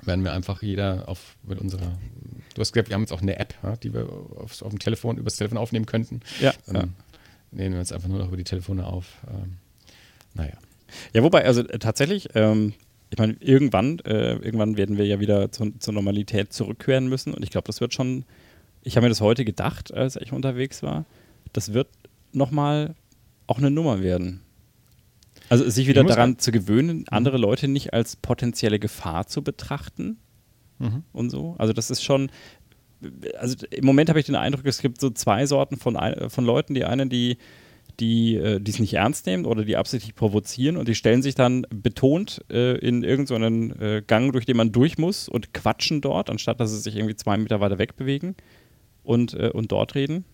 werden 0.03 0.23
wir 0.23 0.33
einfach 0.33 0.61
jeder 0.61 1.07
auf 1.07 1.35
mit 1.43 1.59
unserer. 1.59 1.97
Du 2.55 2.61
hast 2.61 2.73
gesagt, 2.73 2.89
wir 2.89 2.95
haben 2.95 3.01
jetzt 3.01 3.13
auch 3.13 3.21
eine 3.21 3.37
App, 3.39 3.53
ja, 3.63 3.75
die 3.75 3.93
wir 3.93 4.09
auf, 4.37 4.61
auf, 4.61 4.69
dem 4.69 4.79
Telefon, 4.79 5.17
übers 5.17 5.35
Telefon 5.35 5.57
aufnehmen 5.57 5.85
könnten. 5.85 6.21
Ja. 6.41 6.53
Ähm, 6.67 6.93
nehmen 7.51 7.73
wir 7.73 7.79
jetzt 7.79 7.93
einfach 7.93 8.09
nur 8.09 8.19
noch 8.19 8.27
über 8.27 8.37
die 8.37 8.43
Telefone 8.43 8.85
auf. 8.85 9.05
Ähm, 9.27 9.57
naja. 10.33 10.53
Ja, 11.13 11.23
wobei, 11.23 11.45
also 11.45 11.61
äh, 11.61 11.79
tatsächlich, 11.79 12.29
ähm, 12.35 12.73
ich 13.11 13.17
meine, 13.17 13.35
irgendwann, 13.39 13.99
äh, 13.99 14.33
irgendwann 14.35 14.77
werden 14.77 14.97
wir 14.97 15.05
ja 15.05 15.19
wieder 15.19 15.51
zu, 15.51 15.71
zur 15.79 15.93
Normalität 15.93 16.53
zurückkehren 16.53 17.07
müssen. 17.07 17.33
Und 17.33 17.43
ich 17.43 17.49
glaube, 17.49 17.65
das 17.65 17.81
wird 17.81 17.93
schon, 17.93 18.25
ich 18.83 18.95
habe 18.95 19.05
mir 19.05 19.09
das 19.09 19.21
heute 19.21 19.45
gedacht, 19.45 19.93
als 19.93 20.15
ich 20.15 20.31
unterwegs 20.31 20.83
war, 20.83 21.05
das 21.53 21.73
wird 21.73 21.87
nochmal 22.31 22.95
auch 23.47 23.57
eine 23.57 23.71
Nummer 23.71 24.01
werden. 24.01 24.41
Also 25.49 25.67
sich 25.67 25.87
wieder 25.87 26.03
daran 26.03 26.37
zu 26.37 26.51
gewöhnen, 26.51 26.99
mhm. 26.99 27.05
andere 27.09 27.37
Leute 27.37 27.67
nicht 27.67 27.93
als 27.93 28.15
potenzielle 28.15 28.77
Gefahr 28.77 29.25
zu 29.25 29.43
betrachten 29.43 30.17
mhm. 30.77 31.03
und 31.11 31.31
so. 31.31 31.55
Also 31.57 31.73
das 31.73 31.89
ist 31.89 32.03
schon, 32.03 32.29
also 33.39 33.55
im 33.71 33.85
Moment 33.85 34.09
habe 34.09 34.19
ich 34.19 34.27
den 34.27 34.35
Eindruck, 34.35 34.65
es 34.67 34.81
gibt 34.81 35.01
so 35.01 35.09
zwei 35.09 35.47
Sorten 35.47 35.77
von, 35.77 35.97
von 36.27 36.45
Leuten. 36.45 36.75
Die 36.75 36.85
einen, 36.85 37.09
die 37.09 37.37
die 37.99 38.35
äh, 38.35 38.61
es 38.65 38.79
nicht 38.79 38.93
ernst 38.93 39.25
nehmen 39.25 39.45
oder 39.45 39.63
die 39.63 39.77
absichtlich 39.77 40.15
provozieren 40.15 40.77
und 40.77 40.87
die 40.87 40.95
stellen 40.95 41.21
sich 41.21 41.35
dann 41.35 41.65
betont 41.69 42.43
äh, 42.49 42.77
in 42.77 43.03
irgendeinen 43.03 43.73
so 43.77 43.83
äh, 43.83 44.01
Gang, 44.05 44.31
durch 44.31 44.45
den 44.45 44.57
man 44.57 44.71
durch 44.71 44.97
muss 44.97 45.27
und 45.27 45.53
quatschen 45.53 46.01
dort, 46.01 46.29
anstatt 46.29 46.59
dass 46.59 46.71
sie 46.71 46.79
sich 46.79 46.95
irgendwie 46.95 47.15
zwei 47.15 47.37
Meter 47.37 47.59
weiter 47.59 47.77
wegbewegen 47.77 48.35
und, 49.03 49.33
äh, 49.33 49.49
und 49.49 49.71
dort 49.71 49.95
reden. 49.95 50.25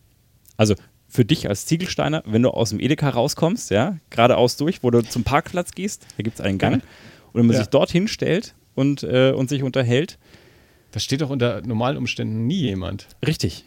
Also 0.58 0.76
für 1.08 1.26
dich 1.26 1.50
als 1.50 1.66
Ziegelsteiner, 1.66 2.24
wenn 2.26 2.42
du 2.42 2.50
aus 2.50 2.70
dem 2.70 2.80
Edeka 2.80 3.10
rauskommst, 3.10 3.72
ja, 3.72 3.98
geradeaus 4.10 4.58
durch, 4.58 4.84
wo 4.84 4.92
du 4.92 5.02
zum 5.02 5.24
Parkplatz 5.24 5.72
gehst, 5.72 6.06
da 6.18 6.24
gibt 6.24 6.36
es 6.36 6.42
einen 6.42 6.58
Gang 6.58 6.76
und 6.76 7.40
wenn 7.40 7.46
man 7.46 7.56
ja. 7.56 7.62
sich 7.62 7.70
dort 7.70 7.92
hinstellt 7.92 8.56
und, 8.76 9.04
äh, 9.04 9.32
und 9.32 9.50
sich 9.50 9.64
unterhält. 9.64 10.18
Da 10.92 11.00
steht 11.00 11.22
doch 11.22 11.30
unter 11.30 11.62
normalen 11.62 11.98
Umständen 11.98 12.48
nie 12.48 12.60
jemand. 12.60 13.08
Richtig. 13.26 13.66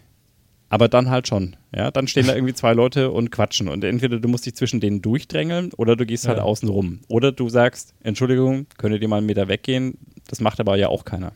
Aber 0.71 0.89
dann 0.89 1.09
halt 1.09 1.27
schon. 1.29 1.57
Ja, 1.75 1.91
dann 1.91 2.09
stehen 2.09 2.27
da 2.27 2.35
irgendwie 2.35 2.53
zwei 2.55 2.75
Leute 2.75 3.11
und 3.11 3.31
quatschen. 3.31 3.69
Und 3.69 3.85
entweder 3.85 4.21
du 4.21 4.29
musst 4.29 4.45
dich 4.45 4.55
zwischen 4.55 4.81
denen 4.81 5.01
durchdrängeln 5.01 5.73
oder 5.77 5.97
du 5.97 6.05
gehst 6.05 6.29
halt 6.29 6.39
Ja. 6.39 6.45
außen 6.45 6.69
rum. 6.69 7.01
Oder 7.09 7.33
du 7.33 7.49
sagst, 7.49 7.95
Entschuldigung, 8.03 8.67
könntet 8.77 9.01
ihr 9.01 9.09
mal 9.09 9.17
einen 9.19 9.27
Meter 9.27 9.49
weggehen? 9.49 9.97
Das 10.29 10.41
macht 10.41 10.61
aber 10.61 10.77
ja 10.77 10.89
auch 10.89 11.05
keiner. 11.07 11.33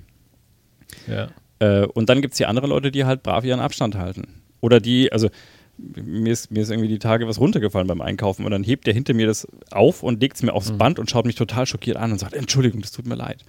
Ja. 1.09 1.29
Äh, 1.61 1.87
und 1.87 2.09
dann 2.11 2.21
gibt 2.21 2.35
es 2.35 2.39
die 2.39 2.47
anderen 2.47 2.69
Leute, 2.71 2.91
die 2.91 3.05
halt 3.07 3.23
brav 3.23 3.45
ihren 3.45 3.61
Abstand 3.61 3.97
halten. 3.97 4.43
Oder 4.61 4.81
die, 4.81 5.11
also 5.13 5.31
mir 5.79 6.31
ist, 6.33 6.51
mir 6.51 6.61
ist 6.61 6.71
irgendwie 6.71 6.89
die 6.89 6.99
Tage 6.99 7.27
was 7.27 7.41
runtergefallen 7.41 7.89
beim 7.89 8.03
Einkaufen 8.03 8.45
und 8.45 8.51
dann 8.51 8.63
hebt 8.63 8.87
der 8.87 8.93
hinter 8.95 9.15
mir 9.15 9.27
das 9.27 9.49
auf 9.71 10.03
und 10.03 10.21
legt 10.21 10.37
es 10.37 10.43
mir 10.43 10.53
aufs 10.53 10.73
Band 10.73 10.99
und 10.99 11.11
schaut 11.11 11.25
mich 11.25 11.35
total 11.37 11.65
schockiert 11.67 11.97
an 11.97 12.13
und 12.13 12.19
sagt, 12.19 12.35
Entschuldigung, 12.35 12.83
das 12.83 12.93
tut 12.93 13.07
mir 13.07 13.15
leid. 13.15 13.43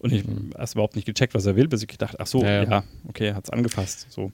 Und 0.00 0.12
ich 0.12 0.22
habe 0.24 0.32
erst 0.58 0.74
überhaupt 0.74 0.96
nicht 0.96 1.06
gecheckt, 1.06 1.34
was 1.34 1.46
er 1.46 1.56
will, 1.56 1.68
bis 1.68 1.82
ich 1.82 1.88
gedacht, 1.88 2.16
ach 2.18 2.26
so, 2.26 2.42
Ja, 2.42 2.62
ja, 2.62 2.70
ja. 2.70 2.84
okay, 3.08 3.32
hat 3.34 3.44
es 3.44 3.50
angefasst. 3.50 4.06
So. 4.10 4.32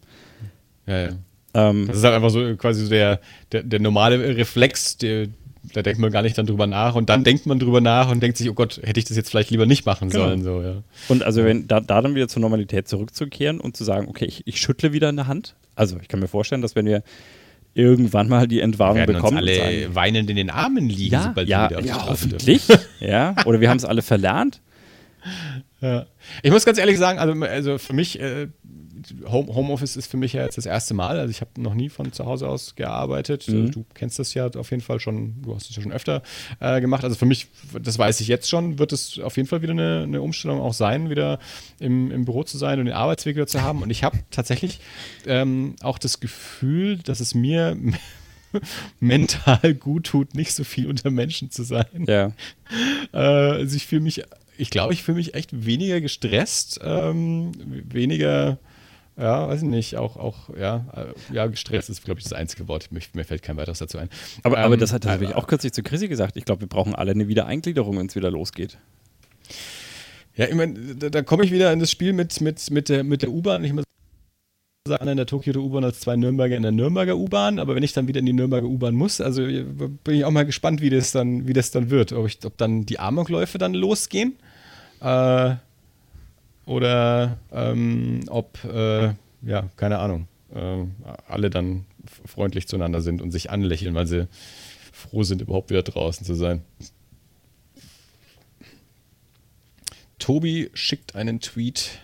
Ja, 0.86 1.00
ja. 1.02 1.08
Ähm, 1.54 1.86
Das 1.86 1.98
ist 1.98 2.04
halt 2.04 2.14
einfach 2.14 2.30
so 2.30 2.56
quasi 2.56 2.84
so 2.84 2.90
der, 2.90 3.20
der, 3.52 3.62
der 3.62 3.80
normale 3.80 4.36
Reflex, 4.36 4.96
der, 4.96 5.28
da 5.72 5.82
denkt 5.82 6.00
man 6.00 6.10
gar 6.10 6.22
nicht 6.22 6.36
dann 6.36 6.46
drüber 6.46 6.66
nach 6.66 6.94
und 6.94 7.08
dann 7.08 7.24
denkt 7.24 7.46
man 7.46 7.58
drüber 7.58 7.80
nach 7.80 8.10
und 8.10 8.22
denkt 8.22 8.36
sich, 8.38 8.50
oh 8.50 8.54
Gott, 8.54 8.80
hätte 8.82 8.98
ich 8.98 9.06
das 9.06 9.16
jetzt 9.16 9.30
vielleicht 9.30 9.50
lieber 9.50 9.64
nicht 9.66 9.86
machen 9.86 10.10
Genau. 10.10 10.24
sollen. 10.24 10.42
So, 10.42 10.62
ja. 10.62 10.82
Und 11.08 11.22
also 11.22 11.44
wenn 11.44 11.66
da, 11.68 11.80
da 11.80 12.02
dann 12.02 12.14
wieder 12.14 12.28
zur 12.28 12.42
Normalität 12.42 12.88
zurückzukehren 12.88 13.60
und 13.60 13.76
zu 13.76 13.84
sagen, 13.84 14.08
okay, 14.08 14.24
ich, 14.26 14.46
ich 14.46 14.60
schüttle 14.60 14.92
wieder 14.92 15.08
in 15.08 15.16
der 15.16 15.26
Hand. 15.26 15.54
Also 15.76 15.96
ich 16.02 16.08
kann 16.08 16.20
mir 16.20 16.28
vorstellen, 16.28 16.60
dass 16.60 16.74
wenn 16.76 16.86
wir 16.86 17.02
irgendwann 17.72 18.28
mal 18.28 18.46
die 18.46 18.60
Entwarnung 18.60 18.98
werden 18.98 19.14
bekommen, 19.14 19.38
uns 19.38 19.48
alle 19.48 19.56
sagen, 19.56 19.94
weinend 19.94 20.30
in 20.30 20.36
den 20.36 20.50
Armen 20.50 20.88
liegen, 20.88 21.14
ja, 21.14 21.22
sobald 21.22 21.48
ja, 21.48 21.70
wir 21.70 21.78
wieder 21.78 21.80
auf 21.80 21.86
ja, 21.86 22.08
hoffentlich, 22.08 22.68
ja, 23.00 23.34
oder 23.46 23.60
wir 23.60 23.68
haben 23.70 23.78
es 23.78 23.84
alle 23.84 24.02
verlernt. 24.02 24.60
Ja. 25.80 26.06
Ich 26.42 26.50
muss 26.50 26.64
ganz 26.64 26.78
ehrlich 26.78 26.98
sagen, 26.98 27.18
also, 27.18 27.40
also 27.44 27.78
für 27.78 27.92
mich, 27.92 28.20
äh, 28.20 28.48
Home, 29.26 29.54
Homeoffice 29.54 29.96
ist 29.96 30.10
für 30.10 30.16
mich 30.16 30.32
ja 30.32 30.44
jetzt 30.44 30.56
das 30.56 30.66
erste 30.66 30.94
Mal. 30.94 31.18
Also 31.18 31.30
ich 31.30 31.40
habe 31.40 31.50
noch 31.60 31.74
nie 31.74 31.88
von 31.88 32.12
zu 32.12 32.24
Hause 32.24 32.48
aus 32.48 32.74
gearbeitet. 32.74 33.46
Mhm. 33.48 33.70
Du 33.70 33.84
kennst 33.94 34.18
das 34.18 34.34
ja 34.34 34.46
auf 34.46 34.70
jeden 34.70 34.82
Fall 34.82 35.00
schon, 35.00 35.42
du 35.42 35.54
hast 35.54 35.70
es 35.70 35.76
ja 35.76 35.82
schon 35.82 35.92
öfter 35.92 36.22
äh, 36.60 36.80
gemacht. 36.80 37.04
Also 37.04 37.16
für 37.16 37.26
mich, 37.26 37.48
das 37.80 37.98
weiß 37.98 38.20
ich 38.20 38.28
jetzt 38.28 38.48
schon, 38.48 38.78
wird 38.78 38.92
es 38.92 39.18
auf 39.18 39.36
jeden 39.36 39.48
Fall 39.48 39.62
wieder 39.62 39.72
eine, 39.72 40.04
eine 40.04 40.22
Umstellung 40.22 40.60
auch 40.60 40.74
sein, 40.74 41.10
wieder 41.10 41.38
im, 41.80 42.10
im 42.10 42.24
Büro 42.24 42.44
zu 42.44 42.58
sein 42.58 42.78
und 42.78 42.86
den 42.86 42.94
Arbeitsweg 42.94 43.36
wieder 43.36 43.46
zu 43.46 43.62
haben. 43.62 43.82
Und 43.82 43.90
ich 43.90 44.04
habe 44.04 44.18
tatsächlich 44.30 44.80
ähm, 45.26 45.76
auch 45.82 45.98
das 45.98 46.20
Gefühl, 46.20 46.98
dass 46.98 47.20
es 47.20 47.34
mir 47.34 47.76
mental 49.00 49.74
gut 49.74 50.06
tut, 50.06 50.34
nicht 50.34 50.52
so 50.52 50.64
viel 50.64 50.88
unter 50.88 51.10
Menschen 51.10 51.50
zu 51.50 51.62
sein. 51.62 52.04
Ja, 52.06 52.32
Äh, 53.12 53.18
also 53.18 53.76
ich 53.76 53.86
fühle 53.86 54.00
mich, 54.00 54.22
ich 54.56 54.70
glaube, 54.70 54.92
ich 54.92 55.02
fühle 55.02 55.16
mich 55.16 55.34
echt 55.34 55.66
weniger 55.66 56.00
gestresst, 56.00 56.80
ähm, 56.82 57.52
weniger, 57.88 58.58
ja, 59.16 59.48
weiß 59.48 59.62
ich 59.62 59.68
nicht, 59.68 59.96
auch, 59.96 60.16
auch, 60.16 60.50
ja, 60.56 60.86
äh, 60.94 61.34
ja, 61.34 61.46
gestresst 61.46 61.90
ist, 61.90 62.04
glaube 62.04 62.18
ich, 62.20 62.24
das 62.24 62.32
einzige 62.32 62.68
Wort. 62.68 62.90
Mir, 62.92 63.00
mir 63.12 63.24
fällt 63.24 63.42
kein 63.42 63.56
weiteres 63.56 63.78
dazu 63.78 63.98
ein. 63.98 64.08
aber, 64.42 64.58
aber 64.58 64.74
Ähm, 64.74 64.80
das 64.80 64.92
hat 64.92 65.04
das 65.04 65.12
habe 65.12 65.24
ich 65.24 65.30
äh, 65.30 65.34
auch 65.34 65.46
kürzlich 65.46 65.72
zu 65.72 65.82
Chrissy 65.82 66.08
gesagt. 66.08 66.36
Ich 66.36 66.44
glaube, 66.44 66.62
wir 66.62 66.68
brauchen 66.68 66.94
alle 66.94 67.12
eine 67.12 67.28
Wiedereingliederung, 67.28 67.98
wenn 67.98 68.06
es 68.06 68.16
wieder 68.16 68.30
losgeht. 68.30 68.78
Ja, 70.36 70.46
ich 70.46 70.54
meine, 70.54 70.74
da, 70.96 71.10
da 71.10 71.22
komme 71.22 71.44
ich 71.44 71.52
wieder 71.52 71.72
in 71.72 71.78
das 71.78 71.90
Spiel 71.90 72.12
mit, 72.12 72.40
mit, 72.40 72.70
mit 72.70 72.88
der, 72.88 73.04
mit 73.04 73.22
der 73.22 73.30
U-Bahn. 73.30 73.62
Ich 73.64 73.72
muss 73.72 73.84
sagen, 74.86 75.08
in 75.08 75.16
der 75.16 75.24
Tokio 75.24 75.58
U-Bahn 75.62 75.82
als 75.82 76.00
zwei 76.00 76.14
Nürnberger 76.14 76.56
in 76.56 76.62
der 76.62 76.70
Nürnberger 76.70 77.16
U-Bahn, 77.16 77.58
aber 77.58 77.74
wenn 77.74 77.82
ich 77.82 77.94
dann 77.94 78.06
wieder 78.06 78.20
in 78.20 78.26
die 78.26 78.34
Nürnberger 78.34 78.66
U-Bahn 78.66 78.94
muss, 78.94 79.18
also 79.18 79.40
bin 79.40 79.98
ich 80.08 80.26
auch 80.26 80.30
mal 80.30 80.44
gespannt, 80.44 80.82
wie 80.82 80.90
das 80.90 81.10
dann, 81.10 81.48
wie 81.48 81.54
das 81.54 81.70
dann 81.70 81.88
wird. 81.88 82.12
Ob, 82.12 82.26
ich, 82.26 82.44
ob 82.44 82.58
dann 82.58 82.84
die 82.84 82.98
Amokläufe 82.98 83.56
dann 83.56 83.72
losgehen. 83.72 84.34
Äh, 85.00 85.54
oder 86.66 87.38
ähm, 87.50 88.24
ob, 88.28 88.62
äh, 88.64 89.14
ja, 89.40 89.70
keine 89.76 90.00
Ahnung, 90.00 90.28
äh, 90.54 90.84
alle 91.28 91.48
dann 91.48 91.86
freundlich 92.26 92.68
zueinander 92.68 93.00
sind 93.00 93.22
und 93.22 93.30
sich 93.30 93.48
anlächeln, 93.48 93.94
weil 93.94 94.06
sie 94.06 94.28
froh 94.92 95.22
sind, 95.22 95.40
überhaupt 95.40 95.70
wieder 95.70 95.82
draußen 95.82 96.26
zu 96.26 96.34
sein. 96.34 96.60
Tobi 100.18 100.70
schickt 100.74 101.16
einen 101.16 101.40
Tweet 101.40 102.00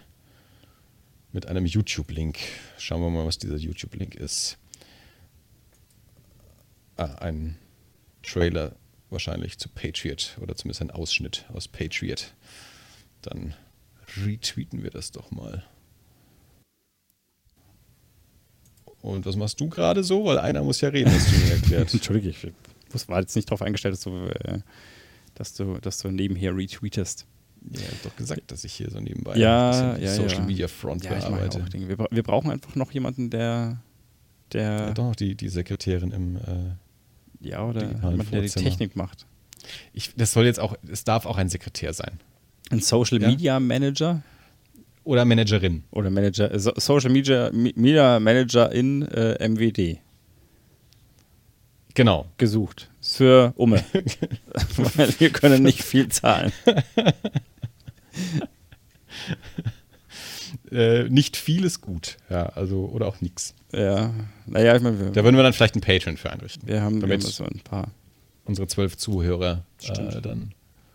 mit 1.32 1.46
einem 1.46 1.66
YouTube-Link. 1.66 2.38
Schauen 2.78 3.02
wir 3.02 3.10
mal, 3.10 3.26
was 3.26 3.38
dieser 3.38 3.56
YouTube-Link 3.56 4.14
ist. 4.14 4.58
Ah, 6.96 7.14
ein 7.16 7.56
Trailer 8.22 8.76
wahrscheinlich 9.10 9.58
zu 9.58 9.68
Patriot 9.68 10.38
oder 10.40 10.54
zumindest 10.54 10.82
ein 10.82 10.90
Ausschnitt 10.90 11.46
aus 11.52 11.68
Patriot. 11.68 12.34
Dann 13.22 13.54
retweeten 14.24 14.82
wir 14.82 14.90
das 14.90 15.10
doch 15.10 15.30
mal. 15.30 15.64
Und 19.02 19.24
was 19.24 19.36
machst 19.36 19.60
du 19.60 19.68
gerade 19.68 20.04
so? 20.04 20.24
Weil 20.26 20.38
einer 20.38 20.62
muss 20.62 20.80
ja 20.80 20.90
reden, 20.90 21.10
hast 21.10 21.32
du 21.32 21.36
mir 21.36 21.52
erklärt. 21.52 21.94
Entschuldige, 21.94 22.28
ich 22.28 23.08
war 23.08 23.20
jetzt 23.20 23.36
nicht 23.36 23.48
darauf 23.48 23.62
eingestellt, 23.62 23.94
dass 23.94 24.02
du, 24.02 24.26
äh, 24.26 24.60
dass 25.34 25.54
du, 25.54 25.78
dass 25.78 25.98
du 25.98 26.10
nebenher 26.10 26.54
retweetest. 26.54 27.26
Ja, 27.72 27.80
ich 27.92 28.00
doch 28.02 28.16
gesagt, 28.16 28.50
dass 28.50 28.64
ich 28.64 28.72
hier 28.72 28.90
so 28.90 29.00
nebenbei 29.00 29.36
Ja, 29.36 29.96
ja, 29.98 30.14
Social 30.14 30.38
ja. 30.40 30.44
Media 30.46 30.68
Front 30.68 31.04
Ja, 31.04 31.10
bearbeite. 31.14 31.62
Wir, 31.72 31.98
wir 32.10 32.22
brauchen 32.22 32.50
einfach 32.50 32.74
noch 32.74 32.90
jemanden, 32.92 33.28
der, 33.30 33.82
der, 34.52 34.62
Ja, 34.62 34.90
doch 34.92 35.04
noch 35.04 35.16
die, 35.16 35.34
die 35.34 35.48
Sekretärin 35.48 36.10
im. 36.12 36.36
Äh, 36.36 36.40
ja, 37.48 37.64
oder 37.64 37.80
digitalen 37.82 38.10
jemand, 38.12 38.32
der 38.32 38.40
die. 38.42 38.48
Technik 38.48 38.96
macht. 38.96 39.26
ich, 39.92 40.14
das 40.16 40.32
soll 40.32 40.46
jetzt 40.46 40.58
auch, 40.60 40.74
es 40.90 41.04
darf 41.04 41.26
auch 41.26 41.36
ein 41.36 41.48
Sekretär 41.50 41.92
sein. 41.92 42.18
Ein 42.70 42.80
Social 42.80 43.20
Ja. 43.20 43.28
Media 43.28 43.60
Manager 43.60 44.22
Oder 45.04 45.24
Managerin. 45.24 45.84
oder 45.90 46.08
Manager, 46.10 46.58
so- 46.58 46.72
Social 46.76 47.10
Media, 47.10 47.50
Media 47.52 48.18
Manager 48.20 48.70
in 48.72 49.02
äh, 49.02 49.46
MWD 49.48 49.98
Genau. 51.94 52.26
gesucht. 52.38 52.88
Für 53.00 53.52
Umme. 53.56 53.82
Weil 54.96 55.12
wir 55.18 55.30
können 55.30 55.62
nicht 55.62 55.82
viel 55.82 56.08
zahlen. 56.08 56.52
Äh, 60.72 61.08
nicht 61.08 61.36
viel 61.36 61.64
ist 61.64 61.80
gut. 61.80 62.16
Ja, 62.28 62.46
also, 62.46 62.86
oder 62.92 63.06
auch 63.06 63.20
nix. 63.20 63.54
Ja, 63.72 64.12
naja, 64.46 64.74
ich 64.76 64.82
meine, 64.82 64.96
Da 65.12 65.22
würden 65.22 65.36
wir 65.36 65.42
dann 65.44 65.52
vielleicht 65.52 65.74
einen 65.74 65.82
Patreon 65.82 66.16
für 66.16 66.30
einrichten. 66.30 66.66
wir 66.66 66.82
haben, 66.82 66.96
wir 66.96 67.02
haben 67.02 67.08
damit- 67.10 67.22
so 67.22 67.44
ein 67.44 67.60
paar. 67.62 67.92
Unsere 68.44 68.66
zwölf 68.66 68.96
Zuhörer 68.96 69.64
äh, 69.82 70.20
dann. 70.20 70.52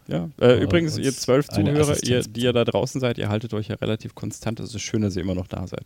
Ja, 0.07 0.29
äh, 0.41 0.61
übrigens, 0.61 0.97
ihr 0.97 1.13
zwölf 1.13 1.47
Zuhörer, 1.47 1.95
ihr, 2.03 2.21
die 2.23 2.41
ihr 2.41 2.51
da 2.53 2.65
draußen 2.65 2.99
seid, 2.99 3.17
ihr 3.17 3.29
haltet 3.29 3.53
euch 3.53 3.69
ja 3.69 3.75
relativ 3.75 4.13
konstant. 4.13 4.59
Es 4.59 4.75
ist 4.75 4.81
schön, 4.81 5.01
dass 5.01 5.15
ihr 5.15 5.21
immer 5.21 5.35
noch 5.35 5.47
da 5.47 5.65
seid. 5.67 5.85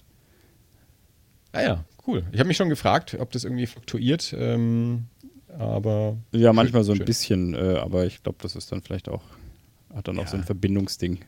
Ah 1.51 1.61
ja, 1.61 1.85
cool. 2.07 2.23
Ich 2.31 2.39
habe 2.39 2.47
mich 2.47 2.57
schon 2.57 2.69
gefragt, 2.69 3.15
ob 3.19 3.31
das 3.31 3.43
irgendwie 3.43 3.67
fluktuiert. 3.67 4.33
Ähm, 4.37 5.05
aber. 5.57 6.17
Ja, 6.31 6.53
manchmal 6.53 6.83
so 6.83 6.91
ein 6.93 6.97
schön. 6.97 7.05
bisschen, 7.05 7.53
äh, 7.53 7.77
aber 7.77 8.05
ich 8.07 8.23
glaube, 8.23 8.39
das 8.41 8.55
ist 8.55 8.71
dann 8.71 8.81
vielleicht 8.81 9.09
auch, 9.09 9.21
hat 9.93 10.07
dann 10.07 10.19
auch 10.19 10.27
so 10.27 10.35
ein 10.35 10.41
Ja. 10.41 10.45
Verbindungsding. 10.45 11.19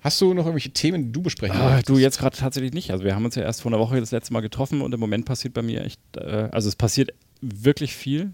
Hast 0.00 0.20
du 0.20 0.34
noch 0.34 0.46
irgendwelche 0.46 0.70
Themen, 0.72 1.04
die 1.06 1.12
du 1.12 1.22
besprechen 1.22 1.56
Ah, 1.56 1.70
möchtest? 1.70 1.88
du 1.88 1.96
jetzt 1.98 2.18
gerade 2.18 2.36
tatsächlich 2.36 2.72
nicht. 2.72 2.90
Also 2.90 3.04
wir 3.04 3.14
haben 3.14 3.24
uns 3.24 3.36
ja 3.36 3.42
erst 3.42 3.62
vor 3.62 3.70
einer 3.70 3.78
Woche 3.78 4.00
das 4.00 4.10
letzte 4.10 4.32
Mal 4.32 4.40
getroffen 4.40 4.80
und 4.80 4.92
im 4.92 4.98
Moment 4.98 5.26
passiert 5.26 5.54
bei 5.54 5.62
mir 5.62 5.84
echt, 5.84 6.00
äh, 6.16 6.48
also 6.50 6.68
es 6.68 6.74
passiert 6.74 7.12
wirklich 7.40 7.94
viel. 7.94 8.32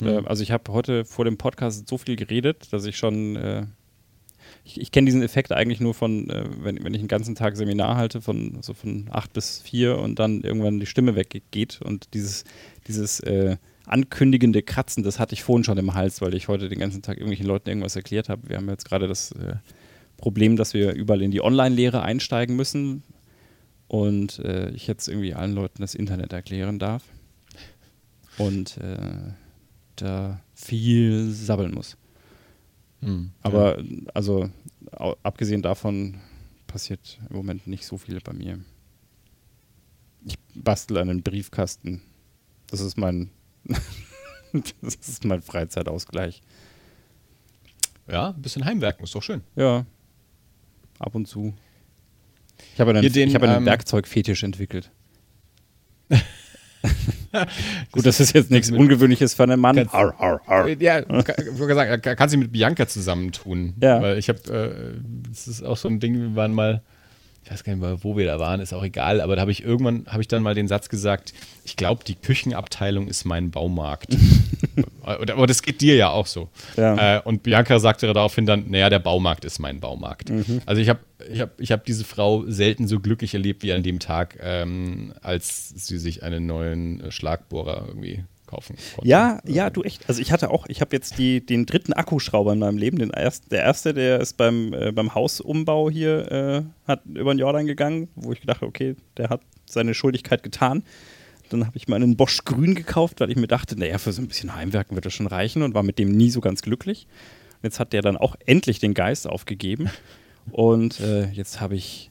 Mhm. 0.00 0.06
Äh, 0.08 0.22
also 0.24 0.42
ich 0.42 0.50
habe 0.50 0.72
heute 0.72 1.04
vor 1.04 1.26
dem 1.26 1.36
Podcast 1.36 1.86
so 1.90 1.98
viel 1.98 2.16
geredet, 2.16 2.72
dass 2.72 2.86
ich 2.86 2.96
schon, 2.96 3.36
äh, 3.36 3.66
ich, 4.64 4.80
ich 4.80 4.92
kenne 4.92 5.04
diesen 5.04 5.20
Effekt 5.22 5.52
eigentlich 5.52 5.78
nur 5.78 5.92
von, 5.92 6.30
äh, 6.30 6.46
wenn, 6.62 6.82
wenn 6.82 6.94
ich 6.94 7.00
einen 7.00 7.08
ganzen 7.08 7.34
Tag 7.34 7.58
Seminar 7.58 7.96
halte, 7.98 8.22
von 8.22 8.62
so 8.62 8.72
von 8.72 9.06
acht 9.10 9.34
bis 9.34 9.60
vier 9.60 9.98
und 9.98 10.18
dann 10.18 10.40
irgendwann 10.40 10.80
die 10.80 10.86
Stimme 10.86 11.16
weggeht 11.16 11.82
und 11.84 12.14
dieses, 12.14 12.44
dieses 12.88 13.20
äh, 13.20 13.58
ankündigende 13.86 14.62
Kratzen, 14.62 15.02
das 15.02 15.18
hatte 15.18 15.34
ich 15.34 15.42
vorhin 15.42 15.64
schon 15.64 15.78
im 15.78 15.94
Hals, 15.94 16.20
weil 16.20 16.34
ich 16.34 16.48
heute 16.48 16.68
den 16.68 16.78
ganzen 16.78 17.02
Tag 17.02 17.16
irgendwelchen 17.16 17.46
Leuten 17.46 17.68
irgendwas 17.68 17.96
erklärt 17.96 18.28
habe. 18.28 18.48
Wir 18.48 18.56
haben 18.56 18.68
jetzt 18.68 18.86
gerade 18.86 19.06
das 19.08 19.32
äh, 19.32 19.56
Problem, 20.16 20.56
dass 20.56 20.74
wir 20.74 20.92
überall 20.94 21.22
in 21.22 21.30
die 21.30 21.42
Online-Lehre 21.42 22.02
einsteigen 22.02 22.56
müssen 22.56 23.02
und 23.88 24.38
äh, 24.38 24.70
ich 24.70 24.86
jetzt 24.86 25.08
irgendwie 25.08 25.34
allen 25.34 25.54
Leuten 25.54 25.82
das 25.82 25.94
Internet 25.94 26.32
erklären 26.32 26.78
darf 26.78 27.02
und 28.38 28.78
äh, 28.78 29.32
da 29.96 30.40
viel 30.54 31.30
sabbeln 31.30 31.72
muss. 31.74 31.96
Hm, 33.00 33.32
Aber 33.42 33.82
also 34.14 34.48
au- 34.92 35.16
abgesehen 35.22 35.62
davon 35.62 36.20
passiert 36.66 37.20
im 37.28 37.36
Moment 37.36 37.66
nicht 37.66 37.84
so 37.86 37.98
viel 37.98 38.18
bei 38.20 38.32
mir. 38.32 38.58
Ich 40.24 40.38
bastel 40.54 40.96
einen 40.96 41.22
Briefkasten. 41.22 42.00
Das 42.68 42.80
ist 42.80 42.96
mein 42.96 43.30
das 44.82 44.94
ist 45.08 45.24
mein 45.24 45.42
Freizeitausgleich. 45.42 46.42
ja, 48.10 48.30
ein 48.30 48.42
bisschen 48.42 48.64
Heimwerken 48.64 49.04
ist 49.04 49.14
doch 49.14 49.22
schön. 49.22 49.42
Ja. 49.56 49.84
Ab 50.98 51.14
und 51.14 51.26
zu. 51.26 51.54
Ich 52.74 52.80
habe 52.80 52.90
einen, 52.90 53.00
Hier 53.00 53.10
den, 53.10 53.28
ich 53.28 53.34
habe 53.34 53.48
einen 53.48 53.58
ähm, 53.58 53.66
Werkzeugfetisch 53.66 54.42
entwickelt. 54.44 54.90
Gut, 57.90 58.06
das 58.06 58.20
ist 58.20 58.32
jetzt 58.34 58.50
nichts 58.50 58.70
Ungewöhnliches 58.70 59.34
für 59.34 59.42
einen 59.42 59.58
Mann. 59.58 59.74
Ganz- 59.76 59.92
Arr, 59.92 60.14
arr, 60.20 60.40
arr. 60.46 60.68
Ja, 60.68 61.02
ka- 61.02 61.34
ich 61.42 61.58
wollte 61.58 61.74
sagen, 61.74 62.00
ka- 62.00 62.14
kannst 62.14 62.34
du 62.34 62.38
mit 62.38 62.52
Bianca 62.52 62.86
zusammentun. 62.86 63.74
Ja. 63.80 64.00
Weil 64.00 64.18
ich 64.18 64.28
habe, 64.28 64.38
äh, 64.52 65.00
das 65.28 65.48
ist 65.48 65.62
auch 65.64 65.76
so 65.76 65.88
ein 65.88 65.98
Ding, 65.98 66.14
wir 66.14 66.36
waren 66.36 66.52
mal 66.54 66.82
ich 67.44 67.50
weiß 67.50 67.62
gar 67.62 67.74
nicht 67.74 67.82
mehr, 67.82 68.02
wo 68.02 68.16
wir 68.16 68.24
da 68.24 68.38
waren, 68.38 68.60
ist 68.60 68.72
auch 68.72 68.82
egal, 68.82 69.20
aber 69.20 69.36
da 69.36 69.42
habe 69.42 69.50
ich 69.50 69.62
irgendwann, 69.62 70.06
habe 70.06 70.22
ich 70.22 70.28
dann 70.28 70.42
mal 70.42 70.54
den 70.54 70.66
Satz 70.66 70.88
gesagt, 70.88 71.34
ich 71.64 71.76
glaube, 71.76 72.02
die 72.02 72.14
Küchenabteilung 72.14 73.06
ist 73.06 73.26
mein 73.26 73.50
Baumarkt. 73.50 74.16
aber 75.02 75.46
das 75.46 75.60
geht 75.62 75.82
dir 75.82 75.94
ja 75.94 76.08
auch 76.08 76.26
so. 76.26 76.48
Ja. 76.78 77.18
Äh, 77.18 77.20
und 77.22 77.42
Bianca 77.42 77.78
sagte 77.78 78.06
daraufhin 78.06 78.46
dann, 78.46 78.70
naja, 78.70 78.88
der 78.88 78.98
Baumarkt 78.98 79.44
ist 79.44 79.58
mein 79.58 79.78
Baumarkt. 79.78 80.30
Mhm. 80.30 80.62
Also 80.64 80.80
ich 80.80 80.88
habe 80.88 81.00
ich 81.30 81.40
hab, 81.40 81.60
ich 81.60 81.70
hab 81.70 81.84
diese 81.84 82.04
Frau 82.04 82.44
selten 82.46 82.88
so 82.88 82.98
glücklich 82.98 83.34
erlebt 83.34 83.62
wie 83.62 83.72
an 83.72 83.82
dem 83.82 83.98
Tag, 83.98 84.38
ähm, 84.40 85.12
als 85.20 85.68
sie 85.68 85.98
sich 85.98 86.22
einen 86.22 86.46
neuen 86.46 87.10
Schlagbohrer 87.10 87.84
irgendwie 87.88 88.24
kaufen 88.54 88.76
konnte. 88.94 89.08
Ja, 89.08 89.40
ja, 89.46 89.70
du 89.70 89.82
echt. 89.82 90.08
Also 90.08 90.20
ich 90.20 90.32
hatte 90.32 90.50
auch, 90.50 90.66
ich 90.68 90.80
habe 90.80 90.94
jetzt 90.94 91.18
die, 91.18 91.44
den 91.44 91.66
dritten 91.66 91.92
Akkuschrauber 91.92 92.52
in 92.52 92.58
meinem 92.58 92.78
Leben. 92.78 92.98
Den 92.98 93.10
erst, 93.10 93.52
der 93.52 93.62
erste, 93.62 93.94
der 93.94 94.20
ist 94.20 94.36
beim, 94.36 94.72
äh, 94.72 94.92
beim 94.92 95.14
Hausumbau 95.14 95.90
hier, 95.90 96.32
äh, 96.32 96.62
hat 96.88 97.04
über 97.06 97.34
den 97.34 97.38
Jordan 97.38 97.66
gegangen, 97.66 98.08
wo 98.14 98.32
ich 98.32 98.40
gedacht 98.40 98.62
okay, 98.62 98.96
der 99.16 99.30
hat 99.30 99.40
seine 99.66 99.94
Schuldigkeit 99.94 100.42
getan. 100.42 100.84
Dann 101.50 101.66
habe 101.66 101.76
ich 101.76 101.88
mal 101.88 101.96
einen 101.96 102.16
Bosch 102.16 102.44
Grün 102.44 102.74
gekauft, 102.74 103.20
weil 103.20 103.30
ich 103.30 103.36
mir 103.36 103.46
dachte, 103.46 103.78
naja, 103.78 103.98
für 103.98 104.12
so 104.12 104.22
ein 104.22 104.28
bisschen 104.28 104.54
Heimwerken 104.54 104.96
wird 104.96 105.06
das 105.06 105.12
schon 105.12 105.26
reichen 105.26 105.62
und 105.62 105.74
war 105.74 105.82
mit 105.82 105.98
dem 105.98 106.10
nie 106.10 106.30
so 106.30 106.40
ganz 106.40 106.62
glücklich. 106.62 107.06
Und 107.56 107.64
jetzt 107.64 107.80
hat 107.80 107.92
der 107.92 108.02
dann 108.02 108.16
auch 108.16 108.36
endlich 108.46 108.78
den 108.78 108.94
Geist 108.94 109.26
aufgegeben. 109.26 109.90
Und 110.50 111.00
äh, 111.00 111.30
jetzt 111.30 111.62
habe 111.62 111.74
ich, 111.74 112.10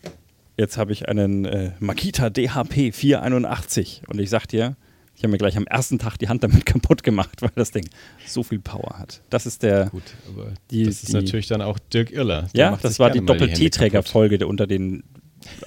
jetzt 0.57 0.77
hab 0.77 0.89
ich 0.89 1.07
einen 1.07 1.45
äh, 1.45 1.73
Makita 1.79 2.31
DHP 2.31 2.91
481. 2.91 4.01
Und 4.07 4.19
ich 4.19 4.31
sag 4.31 4.47
dir, 4.47 4.75
habe 5.23 5.31
mir 5.31 5.37
gleich 5.37 5.57
am 5.57 5.65
ersten 5.65 5.99
Tag 5.99 6.17
die 6.17 6.29
Hand 6.29 6.43
damit 6.43 6.65
kaputt 6.65 7.03
gemacht, 7.03 7.41
weil 7.41 7.51
das 7.55 7.71
Ding 7.71 7.87
so 8.25 8.43
viel 8.43 8.59
Power 8.59 8.99
hat. 8.99 9.21
Das 9.29 9.45
ist 9.45 9.63
der. 9.63 9.87
Gut, 9.87 10.03
aber 10.27 10.53
die, 10.71 10.83
das 10.83 11.03
ist 11.03 11.09
die, 11.09 11.13
natürlich 11.13 11.47
dann 11.47 11.61
auch 11.61 11.79
Dirk 11.79 12.11
Irler. 12.11 12.49
Der 12.55 12.71
ja, 12.71 12.79
das 12.81 12.99
war 12.99 13.09
die 13.09 13.25
Doppel-T-Träger-Folge 13.25 14.45
unter 14.45 14.67
den 14.67 15.03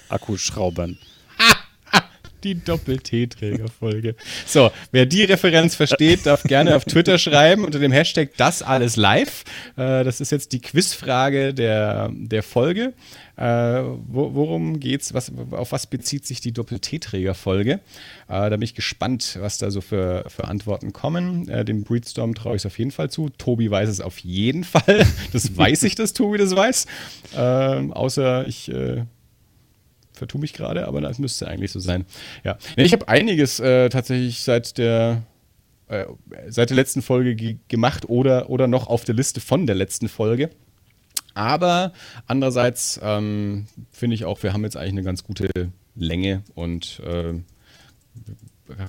Akkuschraubern. 0.09 0.99
Die 2.47 2.55
Doppel-T-Träger-Folge. 2.55 4.15
So, 4.47 4.71
wer 4.93 5.05
die 5.05 5.25
Referenz 5.25 5.75
versteht, 5.75 6.27
darf 6.27 6.45
gerne 6.45 6.77
auf 6.77 6.85
Twitter 6.85 7.19
schreiben 7.19 7.65
unter 7.65 7.81
dem 7.81 7.91
Hashtag 7.93 8.31
das 8.37 8.63
alles 8.63 8.97
live. 8.97 9.45
Äh, 9.77 10.05
das 10.05 10.21
ist 10.21 10.31
jetzt 10.31 10.53
die 10.53 10.61
Quizfrage 10.61 11.53
der, 11.53 12.11
der 12.13 12.43
Folge. 12.45 12.93
Äh, 13.37 13.43
wo, 13.43 14.35
worum 14.35 14.79
geht's? 14.79 15.13
Was, 15.13 15.33
auf 15.51 15.73
was 15.73 15.89
bezieht 15.89 16.25
sich 16.25 16.41
die 16.41 16.53
Doppel-T-Träger-Folge? 16.53 17.73
Äh, 17.73 17.79
da 18.29 18.51
bin 18.51 18.63
ich 18.63 18.75
gespannt, 18.75 19.39
was 19.41 19.59
da 19.59 19.71
so 19.71 19.81
für, 19.81 20.25
für 20.29 20.45
Antworten 20.45 20.93
kommen. 20.93 21.47
Dem 21.67 21.83
Breedstorm 21.83 22.35
traue 22.35 22.55
ich 22.55 22.63
es 22.63 22.67
auf 22.67 22.79
jeden 22.79 22.93
Fall 22.93 23.11
zu. 23.11 23.29
Tobi 23.31 23.71
weiß 23.71 23.89
es 23.89 24.01
auf 24.01 24.19
jeden 24.19 24.63
Fall. 24.65 25.05
Das 25.33 25.57
weiß 25.57 25.83
ich, 25.83 25.97
dass 25.97 26.13
Tobi 26.13 26.39
das 26.39 26.55
weiß. 26.55 26.87
Ähm, 27.37 27.93
außer 27.93 28.47
ich 28.47 28.71
vertue 30.17 30.41
mich 30.41 30.53
gerade, 30.53 30.87
aber 30.87 31.01
das 31.01 31.19
müsste 31.19 31.47
eigentlich 31.47 31.73
so 31.73 31.81
sein. 31.81 32.05
Ja. 32.45 32.59
Ich 32.77 32.93
habe 32.93 33.09
einiges 33.09 33.61
äh, 33.61 33.89
tatsächlich 33.89 34.43
seit 34.43 34.79
der 34.79 35.23
äh, 35.89 36.07
seit 36.49 36.71
der 36.71 36.77
letzten 36.77 37.01
Folge 37.01 37.59
gemacht 37.69 38.09
oder, 38.09 38.51
oder 38.51 38.67
noch 38.67 38.89
auf 38.89 39.05
der 39.05 39.15
Liste 39.15 39.41
von 39.41 39.67
der 39.67 39.77
letzten 39.77 40.09
Folge. 40.09 40.51
Aber 41.35 41.93
andererseits 42.27 42.99
ähm, 43.03 43.67
finde 43.93 44.15
ich 44.15 44.25
auch, 44.25 44.43
wir 44.43 44.53
haben 44.53 44.65
jetzt 44.65 44.77
eigentlich 44.77 44.93
eine 44.93 45.03
ganz 45.03 45.23
gute 45.23 45.49
Länge 45.95 46.43
und 46.55 47.01
äh, 47.05 47.35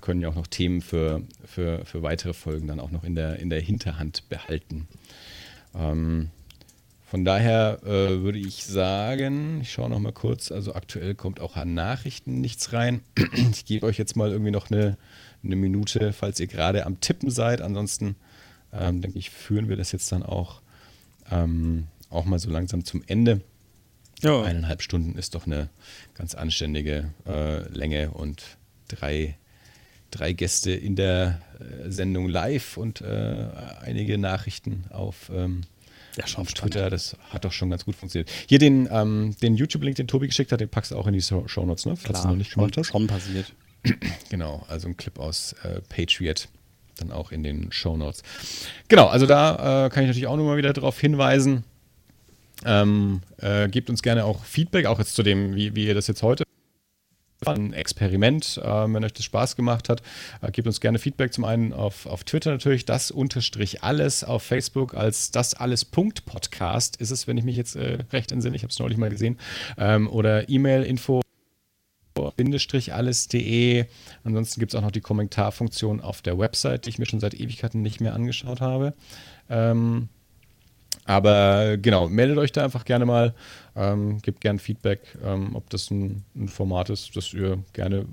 können 0.01 0.21
ja 0.21 0.29
auch 0.29 0.35
noch 0.35 0.47
Themen 0.47 0.81
für, 0.81 1.21
für, 1.45 1.85
für 1.85 2.01
weitere 2.01 2.33
Folgen 2.33 2.67
dann 2.67 2.79
auch 2.79 2.89
noch 2.89 3.03
in 3.03 3.15
der, 3.15 3.37
in 3.39 3.49
der 3.49 3.61
Hinterhand 3.61 4.27
behalten. 4.29 4.87
Ähm, 5.75 6.31
von 7.09 7.23
daher 7.23 7.79
äh, 7.85 8.21
würde 8.21 8.37
ich 8.37 8.65
sagen, 8.65 9.61
ich 9.61 9.71
schaue 9.71 9.89
noch 9.89 9.99
mal 9.99 10.11
kurz, 10.11 10.51
also 10.51 10.75
aktuell 10.75 11.15
kommt 11.15 11.39
auch 11.39 11.55
an 11.55 11.73
Nachrichten 11.73 12.41
nichts 12.41 12.73
rein. 12.73 13.01
Ich 13.51 13.63
gebe 13.63 13.85
euch 13.85 13.97
jetzt 13.97 14.17
mal 14.17 14.29
irgendwie 14.29 14.51
noch 14.51 14.69
eine, 14.69 14.97
eine 15.41 15.55
Minute, 15.55 16.11
falls 16.11 16.37
ihr 16.41 16.47
gerade 16.47 16.85
am 16.85 16.99
Tippen 16.99 17.29
seid. 17.29 17.61
Ansonsten 17.61 18.17
ähm, 18.73 19.01
denke 19.01 19.17
ich, 19.19 19.29
führen 19.29 19.69
wir 19.69 19.77
das 19.77 19.93
jetzt 19.93 20.11
dann 20.11 20.21
auch 20.21 20.61
ähm, 21.31 21.87
auch 22.09 22.25
mal 22.25 22.39
so 22.39 22.49
langsam 22.49 22.83
zum 22.83 23.01
Ende. 23.07 23.39
Ja. 24.21 24.43
Eineinhalb 24.43 24.81
Stunden 24.81 25.17
ist 25.17 25.33
doch 25.33 25.45
eine 25.45 25.69
ganz 26.13 26.35
anständige 26.35 27.13
äh, 27.25 27.67
Länge 27.69 28.11
und 28.11 28.57
drei, 28.89 29.37
drei 30.11 30.33
Gäste 30.33 30.71
in 30.71 30.97
der 30.97 31.41
äh, 31.59 31.89
Sendung 31.89 32.27
live 32.27 32.75
und 32.75 32.99
äh, 32.99 33.47
einige 33.81 34.17
Nachrichten 34.17 34.83
auf, 34.89 35.31
ähm, 35.33 35.61
ja, 36.17 36.37
auf 36.37 36.53
Twitter. 36.53 36.89
Das 36.89 37.15
hat 37.29 37.45
doch 37.45 37.51
schon 37.51 37.69
ganz 37.69 37.85
gut 37.85 37.95
funktioniert. 37.95 38.29
Hier 38.47 38.59
den, 38.59 38.87
ähm, 38.91 39.35
den 39.41 39.55
YouTube-Link, 39.55 39.95
den 39.95 40.07
Tobi 40.07 40.27
geschickt 40.27 40.51
hat, 40.51 40.59
den 40.59 40.69
packst 40.69 40.91
du 40.91 40.97
auch 40.97 41.07
in 41.07 41.13
die 41.13 41.21
Show 41.21 41.65
Notes, 41.65 41.85
ne? 41.85 41.95
Falls 41.95 42.03
Klar, 42.03 42.21
du 42.23 42.27
noch 42.29 42.35
nicht 42.35 42.53
gemacht 42.53 42.77
hast. 42.77 42.87
Schon 42.87 43.07
passiert. 43.07 43.53
Genau, 44.29 44.65
also 44.67 44.89
ein 44.89 44.97
Clip 44.97 45.17
aus 45.17 45.53
äh, 45.63 45.81
Patriot 45.87 46.49
dann 46.97 47.11
auch 47.11 47.31
in 47.31 47.43
den 47.43 47.71
Show 47.71 47.95
Notes. 47.95 48.23
Genau, 48.87 49.05
also 49.05 49.25
da 49.25 49.85
äh, 49.85 49.89
kann 49.89 50.03
ich 50.03 50.07
natürlich 50.07 50.27
auch 50.27 50.35
nochmal 50.35 50.57
wieder 50.57 50.73
darauf 50.73 50.99
hinweisen. 50.99 51.63
Ähm, 52.65 53.21
äh, 53.37 53.69
gebt 53.69 53.89
uns 53.89 54.01
gerne 54.01 54.25
auch 54.25 54.43
Feedback, 54.43 54.87
auch 54.87 54.97
jetzt 54.97 55.13
zu 55.13 55.21
dem, 55.21 55.55
wie, 55.55 55.75
wie 55.75 55.85
ihr 55.85 55.93
das 55.93 56.07
jetzt 56.07 56.23
heute 56.23 56.46
ein 57.45 57.73
Experiment, 57.73 58.59
äh, 58.63 58.65
wenn 58.65 59.03
euch 59.03 59.13
das 59.13 59.25
Spaß 59.25 59.55
gemacht 59.55 59.89
hat. 59.89 60.01
Äh, 60.41 60.51
gebt 60.51 60.67
uns 60.67 60.81
gerne 60.81 60.99
Feedback. 60.99 61.33
Zum 61.33 61.45
einen 61.45 61.73
auf, 61.73 62.05
auf 62.05 62.23
Twitter 62.23 62.51
natürlich, 62.51 62.85
das 62.85 63.11
unterstrich 63.11 63.83
alles, 63.83 64.23
auf 64.23 64.43
Facebook 64.43 64.95
als 64.95 65.31
das 65.31 65.53
alles 65.53 65.85
Punkt 65.85 66.25
Podcast 66.25 66.95
ist 66.97 67.11
es, 67.11 67.27
wenn 67.27 67.37
ich 67.37 67.43
mich 67.43 67.57
jetzt 67.57 67.75
äh, 67.75 67.99
recht 68.11 68.31
entsinne. 68.31 68.55
Ich 68.55 68.63
habe 68.63 68.71
es 68.71 68.79
neulich 68.79 68.97
mal 68.97 69.09
gesehen. 69.09 69.37
Ähm, 69.77 70.09
oder 70.09 70.49
E-Mail 70.49 70.83
info 70.83 71.21
bindestrich 72.35 72.93
alles.de. 72.93 73.85
Ansonsten 74.23 74.59
gibt 74.59 74.73
es 74.73 74.75
auch 74.75 74.81
noch 74.81 74.91
die 74.91 75.01
Kommentarfunktion 75.01 76.01
auf 76.01 76.23
der 76.23 76.39
Website, 76.39 76.85
die 76.85 76.89
ich 76.89 76.99
mir 76.99 77.05
schon 77.05 77.19
seit 77.19 77.35
Ewigkeiten 77.35 77.83
nicht 77.83 78.01
mehr 78.01 78.15
angeschaut 78.15 78.59
habe. 78.59 78.95
Ähm, 79.49 80.09
aber 81.07 81.77
genau, 81.77 82.09
meldet 82.09 82.37
euch 82.37 82.51
da 82.51 82.65
einfach 82.65 82.83
gerne 82.83 83.05
mal, 83.05 83.33
ähm, 83.77 84.21
gebt 84.21 84.41
gerne 84.41 84.59
Feedback, 84.59 85.17
ähm, 85.23 85.55
ob 85.55 85.69
das 85.69 85.89
ein, 85.89 86.25
ein, 86.35 86.49
Format 86.49 86.89
ist, 86.89 87.15
das 87.15 87.33
ihr 87.33 87.63
gerne 87.71 88.05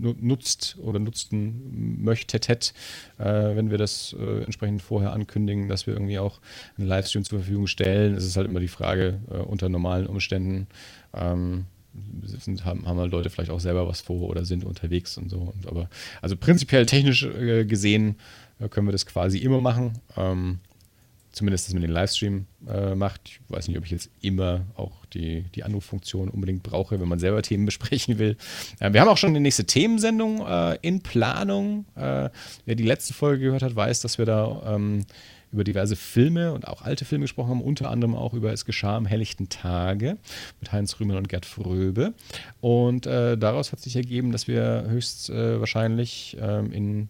nutzt 0.00 0.78
oder 0.82 0.98
nutzen 0.98 2.02
möchtet, 2.02 2.48
äh, 2.48 3.24
wenn 3.24 3.70
wir 3.70 3.76
das 3.76 4.16
äh, 4.18 4.44
entsprechend 4.44 4.80
vorher 4.80 5.12
ankündigen, 5.12 5.68
dass 5.68 5.86
wir 5.86 5.92
irgendwie 5.92 6.18
auch 6.18 6.40
einen 6.78 6.88
Livestream 6.88 7.22
zur 7.22 7.40
Verfügung 7.40 7.66
stellen. 7.66 8.14
Es 8.14 8.24
ist 8.24 8.38
halt 8.38 8.48
immer 8.48 8.60
die 8.60 8.68
Frage 8.68 9.20
äh, 9.30 9.34
unter 9.34 9.68
normalen 9.68 10.06
Umständen. 10.06 10.68
Ähm, 11.12 11.66
sind, 12.22 12.64
haben, 12.64 12.86
haben 12.86 12.98
halt 12.98 13.12
Leute 13.12 13.30
vielleicht 13.30 13.50
auch 13.50 13.60
selber 13.60 13.88
was 13.88 14.00
vor 14.00 14.28
oder 14.28 14.44
sind 14.44 14.64
unterwegs 14.64 15.18
und 15.18 15.30
so. 15.30 15.52
Und 15.54 15.66
aber 15.66 15.88
also 16.22 16.36
prinzipiell 16.36 16.86
technisch 16.86 17.24
äh, 17.24 17.64
gesehen 17.64 18.16
äh, 18.58 18.68
können 18.68 18.86
wir 18.86 18.92
das 18.92 19.06
quasi 19.06 19.38
immer 19.38 19.60
machen. 19.60 19.98
Ähm, 20.16 20.60
zumindest, 21.36 21.66
dass 21.66 21.74
man 21.74 21.82
den 21.82 21.90
Livestream 21.90 22.46
äh, 22.66 22.94
macht. 22.94 23.20
Ich 23.26 23.40
weiß 23.48 23.68
nicht, 23.68 23.76
ob 23.76 23.84
ich 23.84 23.90
jetzt 23.90 24.08
immer 24.22 24.62
auch 24.74 25.04
die, 25.12 25.42
die 25.54 25.64
Anruffunktion 25.64 26.30
unbedingt 26.30 26.62
brauche, 26.62 26.98
wenn 26.98 27.08
man 27.08 27.18
selber 27.18 27.42
Themen 27.46 27.66
besprechen 27.66 28.18
will. 28.18 28.38
Äh, 28.80 28.94
wir 28.94 29.02
haben 29.02 29.08
auch 29.08 29.18
schon 29.18 29.30
eine 29.30 29.40
nächste 29.40 29.66
Themensendung 29.66 30.46
äh, 30.46 30.78
in 30.80 31.02
Planung. 31.02 31.84
Äh, 31.94 32.30
wer 32.64 32.74
die 32.74 32.84
letzte 32.84 33.12
Folge 33.12 33.44
gehört 33.44 33.62
hat, 33.62 33.76
weiß, 33.76 34.00
dass 34.00 34.16
wir 34.16 34.24
da 34.24 34.74
ähm, 34.74 35.04
über 35.56 35.64
diverse 35.64 35.96
Filme 35.96 36.52
und 36.52 36.68
auch 36.68 36.82
alte 36.82 37.06
Filme 37.06 37.24
gesprochen 37.24 37.48
haben, 37.48 37.62
unter 37.62 37.90
anderem 37.90 38.14
auch 38.14 38.34
über 38.34 38.52
Es 38.52 38.66
geschah 38.66 38.94
am 38.94 39.06
helllichten 39.06 39.48
Tage 39.48 40.18
mit 40.60 40.70
Heinz 40.70 41.00
Rühmann 41.00 41.16
und 41.16 41.30
Gerd 41.30 41.46
Fröbe. 41.46 42.12
Und 42.60 43.06
äh, 43.06 43.38
daraus 43.38 43.72
hat 43.72 43.80
sich 43.80 43.96
ergeben, 43.96 44.32
dass 44.32 44.48
wir 44.48 44.84
höchstwahrscheinlich 44.86 46.36
äh, 46.38 46.58
in 46.66 47.08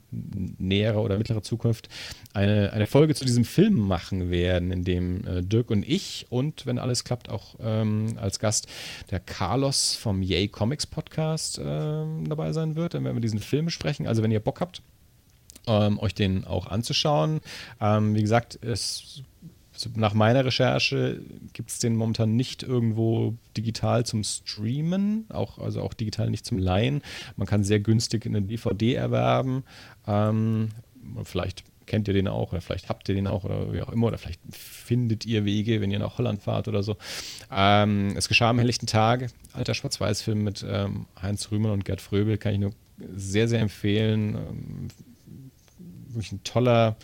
näherer 0.58 1.02
oder 1.02 1.18
mittlerer 1.18 1.42
Zukunft 1.42 1.88
eine, 2.34 2.72
eine 2.72 2.86
Folge 2.86 3.16
zu 3.16 3.24
diesem 3.24 3.44
Film 3.44 3.74
machen 3.74 4.30
werden, 4.30 4.70
in 4.70 4.84
dem 4.84 5.26
äh, 5.26 5.42
Dirk 5.42 5.70
und 5.70 5.86
ich 5.86 6.26
und, 6.30 6.66
wenn 6.66 6.78
alles 6.78 7.02
klappt, 7.02 7.28
auch 7.28 7.56
ähm, 7.60 8.16
als 8.16 8.38
Gast 8.38 8.68
der 9.10 9.18
Carlos 9.18 9.96
vom 9.96 10.22
Yay 10.22 10.46
Comics 10.46 10.86
Podcast 10.86 11.60
ähm, 11.62 12.28
dabei 12.28 12.52
sein 12.52 12.76
wird. 12.76 12.94
Dann 12.94 13.02
werden 13.02 13.16
wir 13.16 13.20
diesen 13.20 13.40
Film 13.40 13.64
besprechen. 13.64 14.06
Also 14.06 14.22
wenn 14.22 14.30
ihr 14.30 14.38
Bock 14.38 14.60
habt, 14.60 14.82
ähm, 15.66 15.98
euch 15.98 16.14
den 16.14 16.44
auch 16.44 16.66
anzuschauen. 16.66 17.40
Ähm, 17.80 18.14
wie 18.14 18.22
gesagt, 18.22 18.58
es, 18.62 19.22
nach 19.94 20.14
meiner 20.14 20.44
Recherche 20.44 21.20
gibt 21.52 21.70
es 21.70 21.78
den 21.78 21.96
momentan 21.96 22.36
nicht 22.36 22.62
irgendwo 22.62 23.34
digital 23.56 24.06
zum 24.06 24.24
Streamen, 24.24 25.26
auch, 25.28 25.58
also 25.58 25.82
auch 25.82 25.94
digital 25.94 26.30
nicht 26.30 26.46
zum 26.46 26.58
Leihen. 26.58 27.02
Man 27.36 27.46
kann 27.46 27.64
sehr 27.64 27.80
günstig 27.80 28.26
eine 28.26 28.42
DVD 28.42 28.94
erwerben. 28.94 29.64
Ähm, 30.06 30.70
vielleicht 31.24 31.64
kennt 31.86 32.08
ihr 32.08 32.14
den 32.14 32.28
auch 32.28 32.52
oder 32.52 32.60
vielleicht 32.60 32.88
habt 32.88 33.08
ihr 33.08 33.14
den 33.14 33.26
auch 33.26 33.44
oder 33.44 33.72
wie 33.72 33.80
auch 33.80 33.90
immer 33.90 34.08
oder 34.08 34.18
vielleicht 34.18 34.40
findet 34.50 35.24
ihr 35.24 35.44
Wege, 35.44 35.80
wenn 35.80 35.90
ihr 35.90 35.98
nach 35.98 36.18
Holland 36.18 36.42
fahrt 36.42 36.68
oder 36.68 36.82
so. 36.82 36.96
Ähm, 37.50 38.14
es 38.16 38.28
geschah 38.28 38.50
am 38.50 38.58
helllichten 38.58 38.86
Tag, 38.86 39.28
alter 39.52 39.74
Schwarz-Weiß-Film 39.74 40.42
mit 40.42 40.64
ähm, 40.68 41.06
Heinz 41.20 41.50
Rühmann 41.50 41.72
und 41.72 41.84
Gerd 41.84 42.00
Fröbel, 42.00 42.38
kann 42.38 42.54
ich 42.54 42.60
nur 42.60 42.72
sehr, 43.14 43.46
sehr 43.46 43.60
empfehlen. 43.60 44.34
Ähm, 44.34 44.88
wirklich 46.16 46.32
ein 46.32 46.42
toller, 46.42 46.96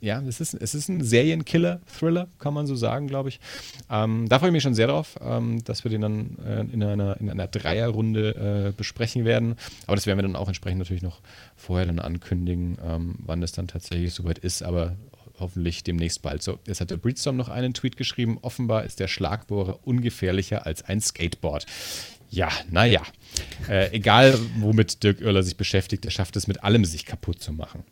ja, 0.00 0.20
es 0.20 0.40
ist, 0.40 0.54
es 0.54 0.74
ist 0.74 0.88
ein 0.88 1.02
Serienkiller-Thriller, 1.02 2.28
kann 2.38 2.54
man 2.54 2.66
so 2.66 2.74
sagen, 2.74 3.06
glaube 3.06 3.28
ich. 3.28 3.40
Ähm, 3.90 4.28
da 4.28 4.38
freue 4.38 4.48
ich 4.48 4.52
mich 4.52 4.62
schon 4.62 4.74
sehr 4.74 4.88
drauf, 4.88 5.18
ähm, 5.22 5.62
dass 5.64 5.84
wir 5.84 5.90
den 5.90 6.00
dann 6.00 6.38
äh, 6.44 6.60
in 6.60 6.82
einer, 6.82 7.18
in 7.20 7.30
einer 7.30 7.46
Dreierrunde 7.46 8.68
äh, 8.68 8.72
besprechen 8.76 9.24
werden. 9.24 9.56
Aber 9.86 9.96
das 9.96 10.06
werden 10.06 10.18
wir 10.18 10.22
dann 10.22 10.36
auch 10.36 10.48
entsprechend 10.48 10.78
natürlich 10.78 11.02
noch 11.02 11.20
vorher 11.56 11.86
dann 11.86 11.98
ankündigen, 11.98 12.78
ähm, 12.84 13.16
wann 13.18 13.40
das 13.40 13.52
dann 13.52 13.68
tatsächlich 13.68 14.12
soweit 14.12 14.38
ist. 14.38 14.62
Aber 14.62 14.96
hoffentlich 15.40 15.82
demnächst 15.82 16.22
bald. 16.22 16.42
So, 16.42 16.58
jetzt 16.66 16.80
hat 16.80 16.90
der 16.90 16.98
Breedstorm 16.98 17.36
noch 17.36 17.48
einen 17.48 17.74
Tweet 17.74 17.96
geschrieben. 17.96 18.38
Offenbar 18.42 18.84
ist 18.84 19.00
der 19.00 19.08
Schlagbohrer 19.08 19.80
ungefährlicher 19.84 20.66
als 20.66 20.82
ein 20.82 21.00
Skateboard. 21.00 21.66
Ja, 22.30 22.48
naja. 22.70 23.02
Äh, 23.68 23.92
egal, 23.92 24.38
womit 24.58 25.02
Dirk 25.02 25.20
Oerler 25.20 25.42
sich 25.42 25.56
beschäftigt, 25.56 26.04
er 26.04 26.12
schafft 26.12 26.36
es 26.36 26.46
mit 26.46 26.62
allem, 26.62 26.84
sich 26.84 27.04
kaputt 27.04 27.42
zu 27.42 27.52
machen. 27.52 27.82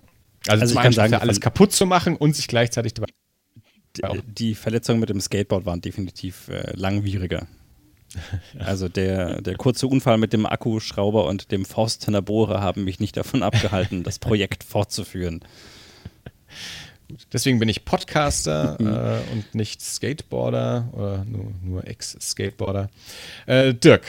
Also, 0.47 0.62
also 0.62 0.74
ich 0.74 0.81
kann 0.81 0.93
sagen, 0.93 1.15
alles 1.15 1.40
kaputt 1.40 1.73
zu 1.73 1.86
machen 1.86 2.16
und 2.16 2.36
sich 2.36 2.47
gleichzeitig 2.48 2.94
dabei. 2.94 3.09
Die 4.27 4.55
Verletzungen 4.55 5.01
mit 5.01 5.09
dem 5.09 5.20
Skateboard 5.20 5.66
waren 5.66 5.81
definitiv 5.81 6.48
äh, 6.48 6.73
langwieriger. 6.74 7.47
Also 8.59 8.89
der, 8.89 9.43
der 9.43 9.56
kurze 9.56 9.86
Unfall 9.86 10.16
mit 10.16 10.32
dem 10.32 10.47
Akkuschrauber 10.47 11.27
und 11.27 11.52
dem 11.52 11.66
Forstener 11.66 12.23
Bohrer 12.23 12.62
haben 12.62 12.85
mich 12.85 13.01
nicht 13.01 13.16
davon 13.19 13.43
abgehalten, 13.43 14.02
das 14.02 14.19
Projekt 14.19 14.65
fortzuführen. 14.69 15.44
Deswegen 17.32 17.59
bin 17.59 17.69
ich 17.69 17.85
Podcaster 17.85 18.77
äh, 19.28 19.32
und 19.32 19.55
nicht 19.55 19.82
Skateboarder 19.82 20.89
oder 20.93 21.24
nur, 21.24 21.52
nur 21.62 21.86
Ex-Skateboarder. 21.86 22.89
Äh, 23.47 23.74
Dirk, 23.74 24.06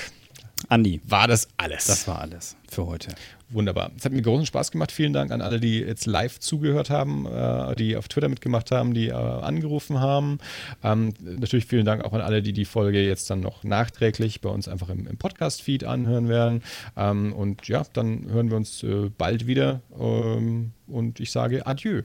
Andi. 0.67 1.01
War 1.05 1.27
das 1.27 1.47
alles? 1.57 1.85
Das 1.85 2.07
war 2.07 2.19
alles 2.19 2.55
für 2.69 2.85
heute. 2.85 3.15
Wunderbar. 3.51 3.91
Es 3.97 4.05
hat 4.05 4.11
mir 4.11 4.21
großen 4.21 4.45
Spaß 4.45 4.69
gemacht. 4.69 4.91
Vielen 4.91 5.11
Dank 5.11 5.31
an 5.31 5.41
alle, 5.41 5.59
die 5.59 5.79
jetzt 5.79 6.05
live 6.05 6.39
zugehört 6.39 6.91
haben, 6.91 7.25
äh, 7.25 7.75
die 7.75 7.97
auf 7.97 8.07
Twitter 8.07 8.29
mitgemacht 8.29 8.69
haben, 8.69 8.93
die 8.93 9.07
äh, 9.07 9.13
angerufen 9.13 9.99
haben. 9.99 10.37
Ähm, 10.83 11.15
natürlich 11.19 11.65
vielen 11.65 11.85
Dank 11.85 12.05
auch 12.05 12.13
an 12.13 12.21
alle, 12.21 12.43
die 12.43 12.53
die 12.53 12.65
Folge 12.65 13.03
jetzt 13.03 13.27
dann 13.31 13.39
noch 13.39 13.63
nachträglich 13.63 14.41
bei 14.41 14.49
uns 14.49 14.67
einfach 14.67 14.89
im, 14.89 15.07
im 15.07 15.17
Podcast-Feed 15.17 15.83
anhören 15.83 16.29
werden. 16.29 16.61
Ähm, 16.95 17.33
und 17.33 17.67
ja, 17.67 17.83
dann 17.93 18.29
hören 18.29 18.51
wir 18.51 18.57
uns 18.57 18.83
äh, 18.83 19.09
bald 19.17 19.47
wieder. 19.47 19.81
Ähm, 19.99 20.73
und 20.85 21.19
ich 21.19 21.31
sage 21.31 21.65
Adieu. 21.65 22.03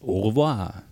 Au 0.00 0.28
revoir. 0.28 0.82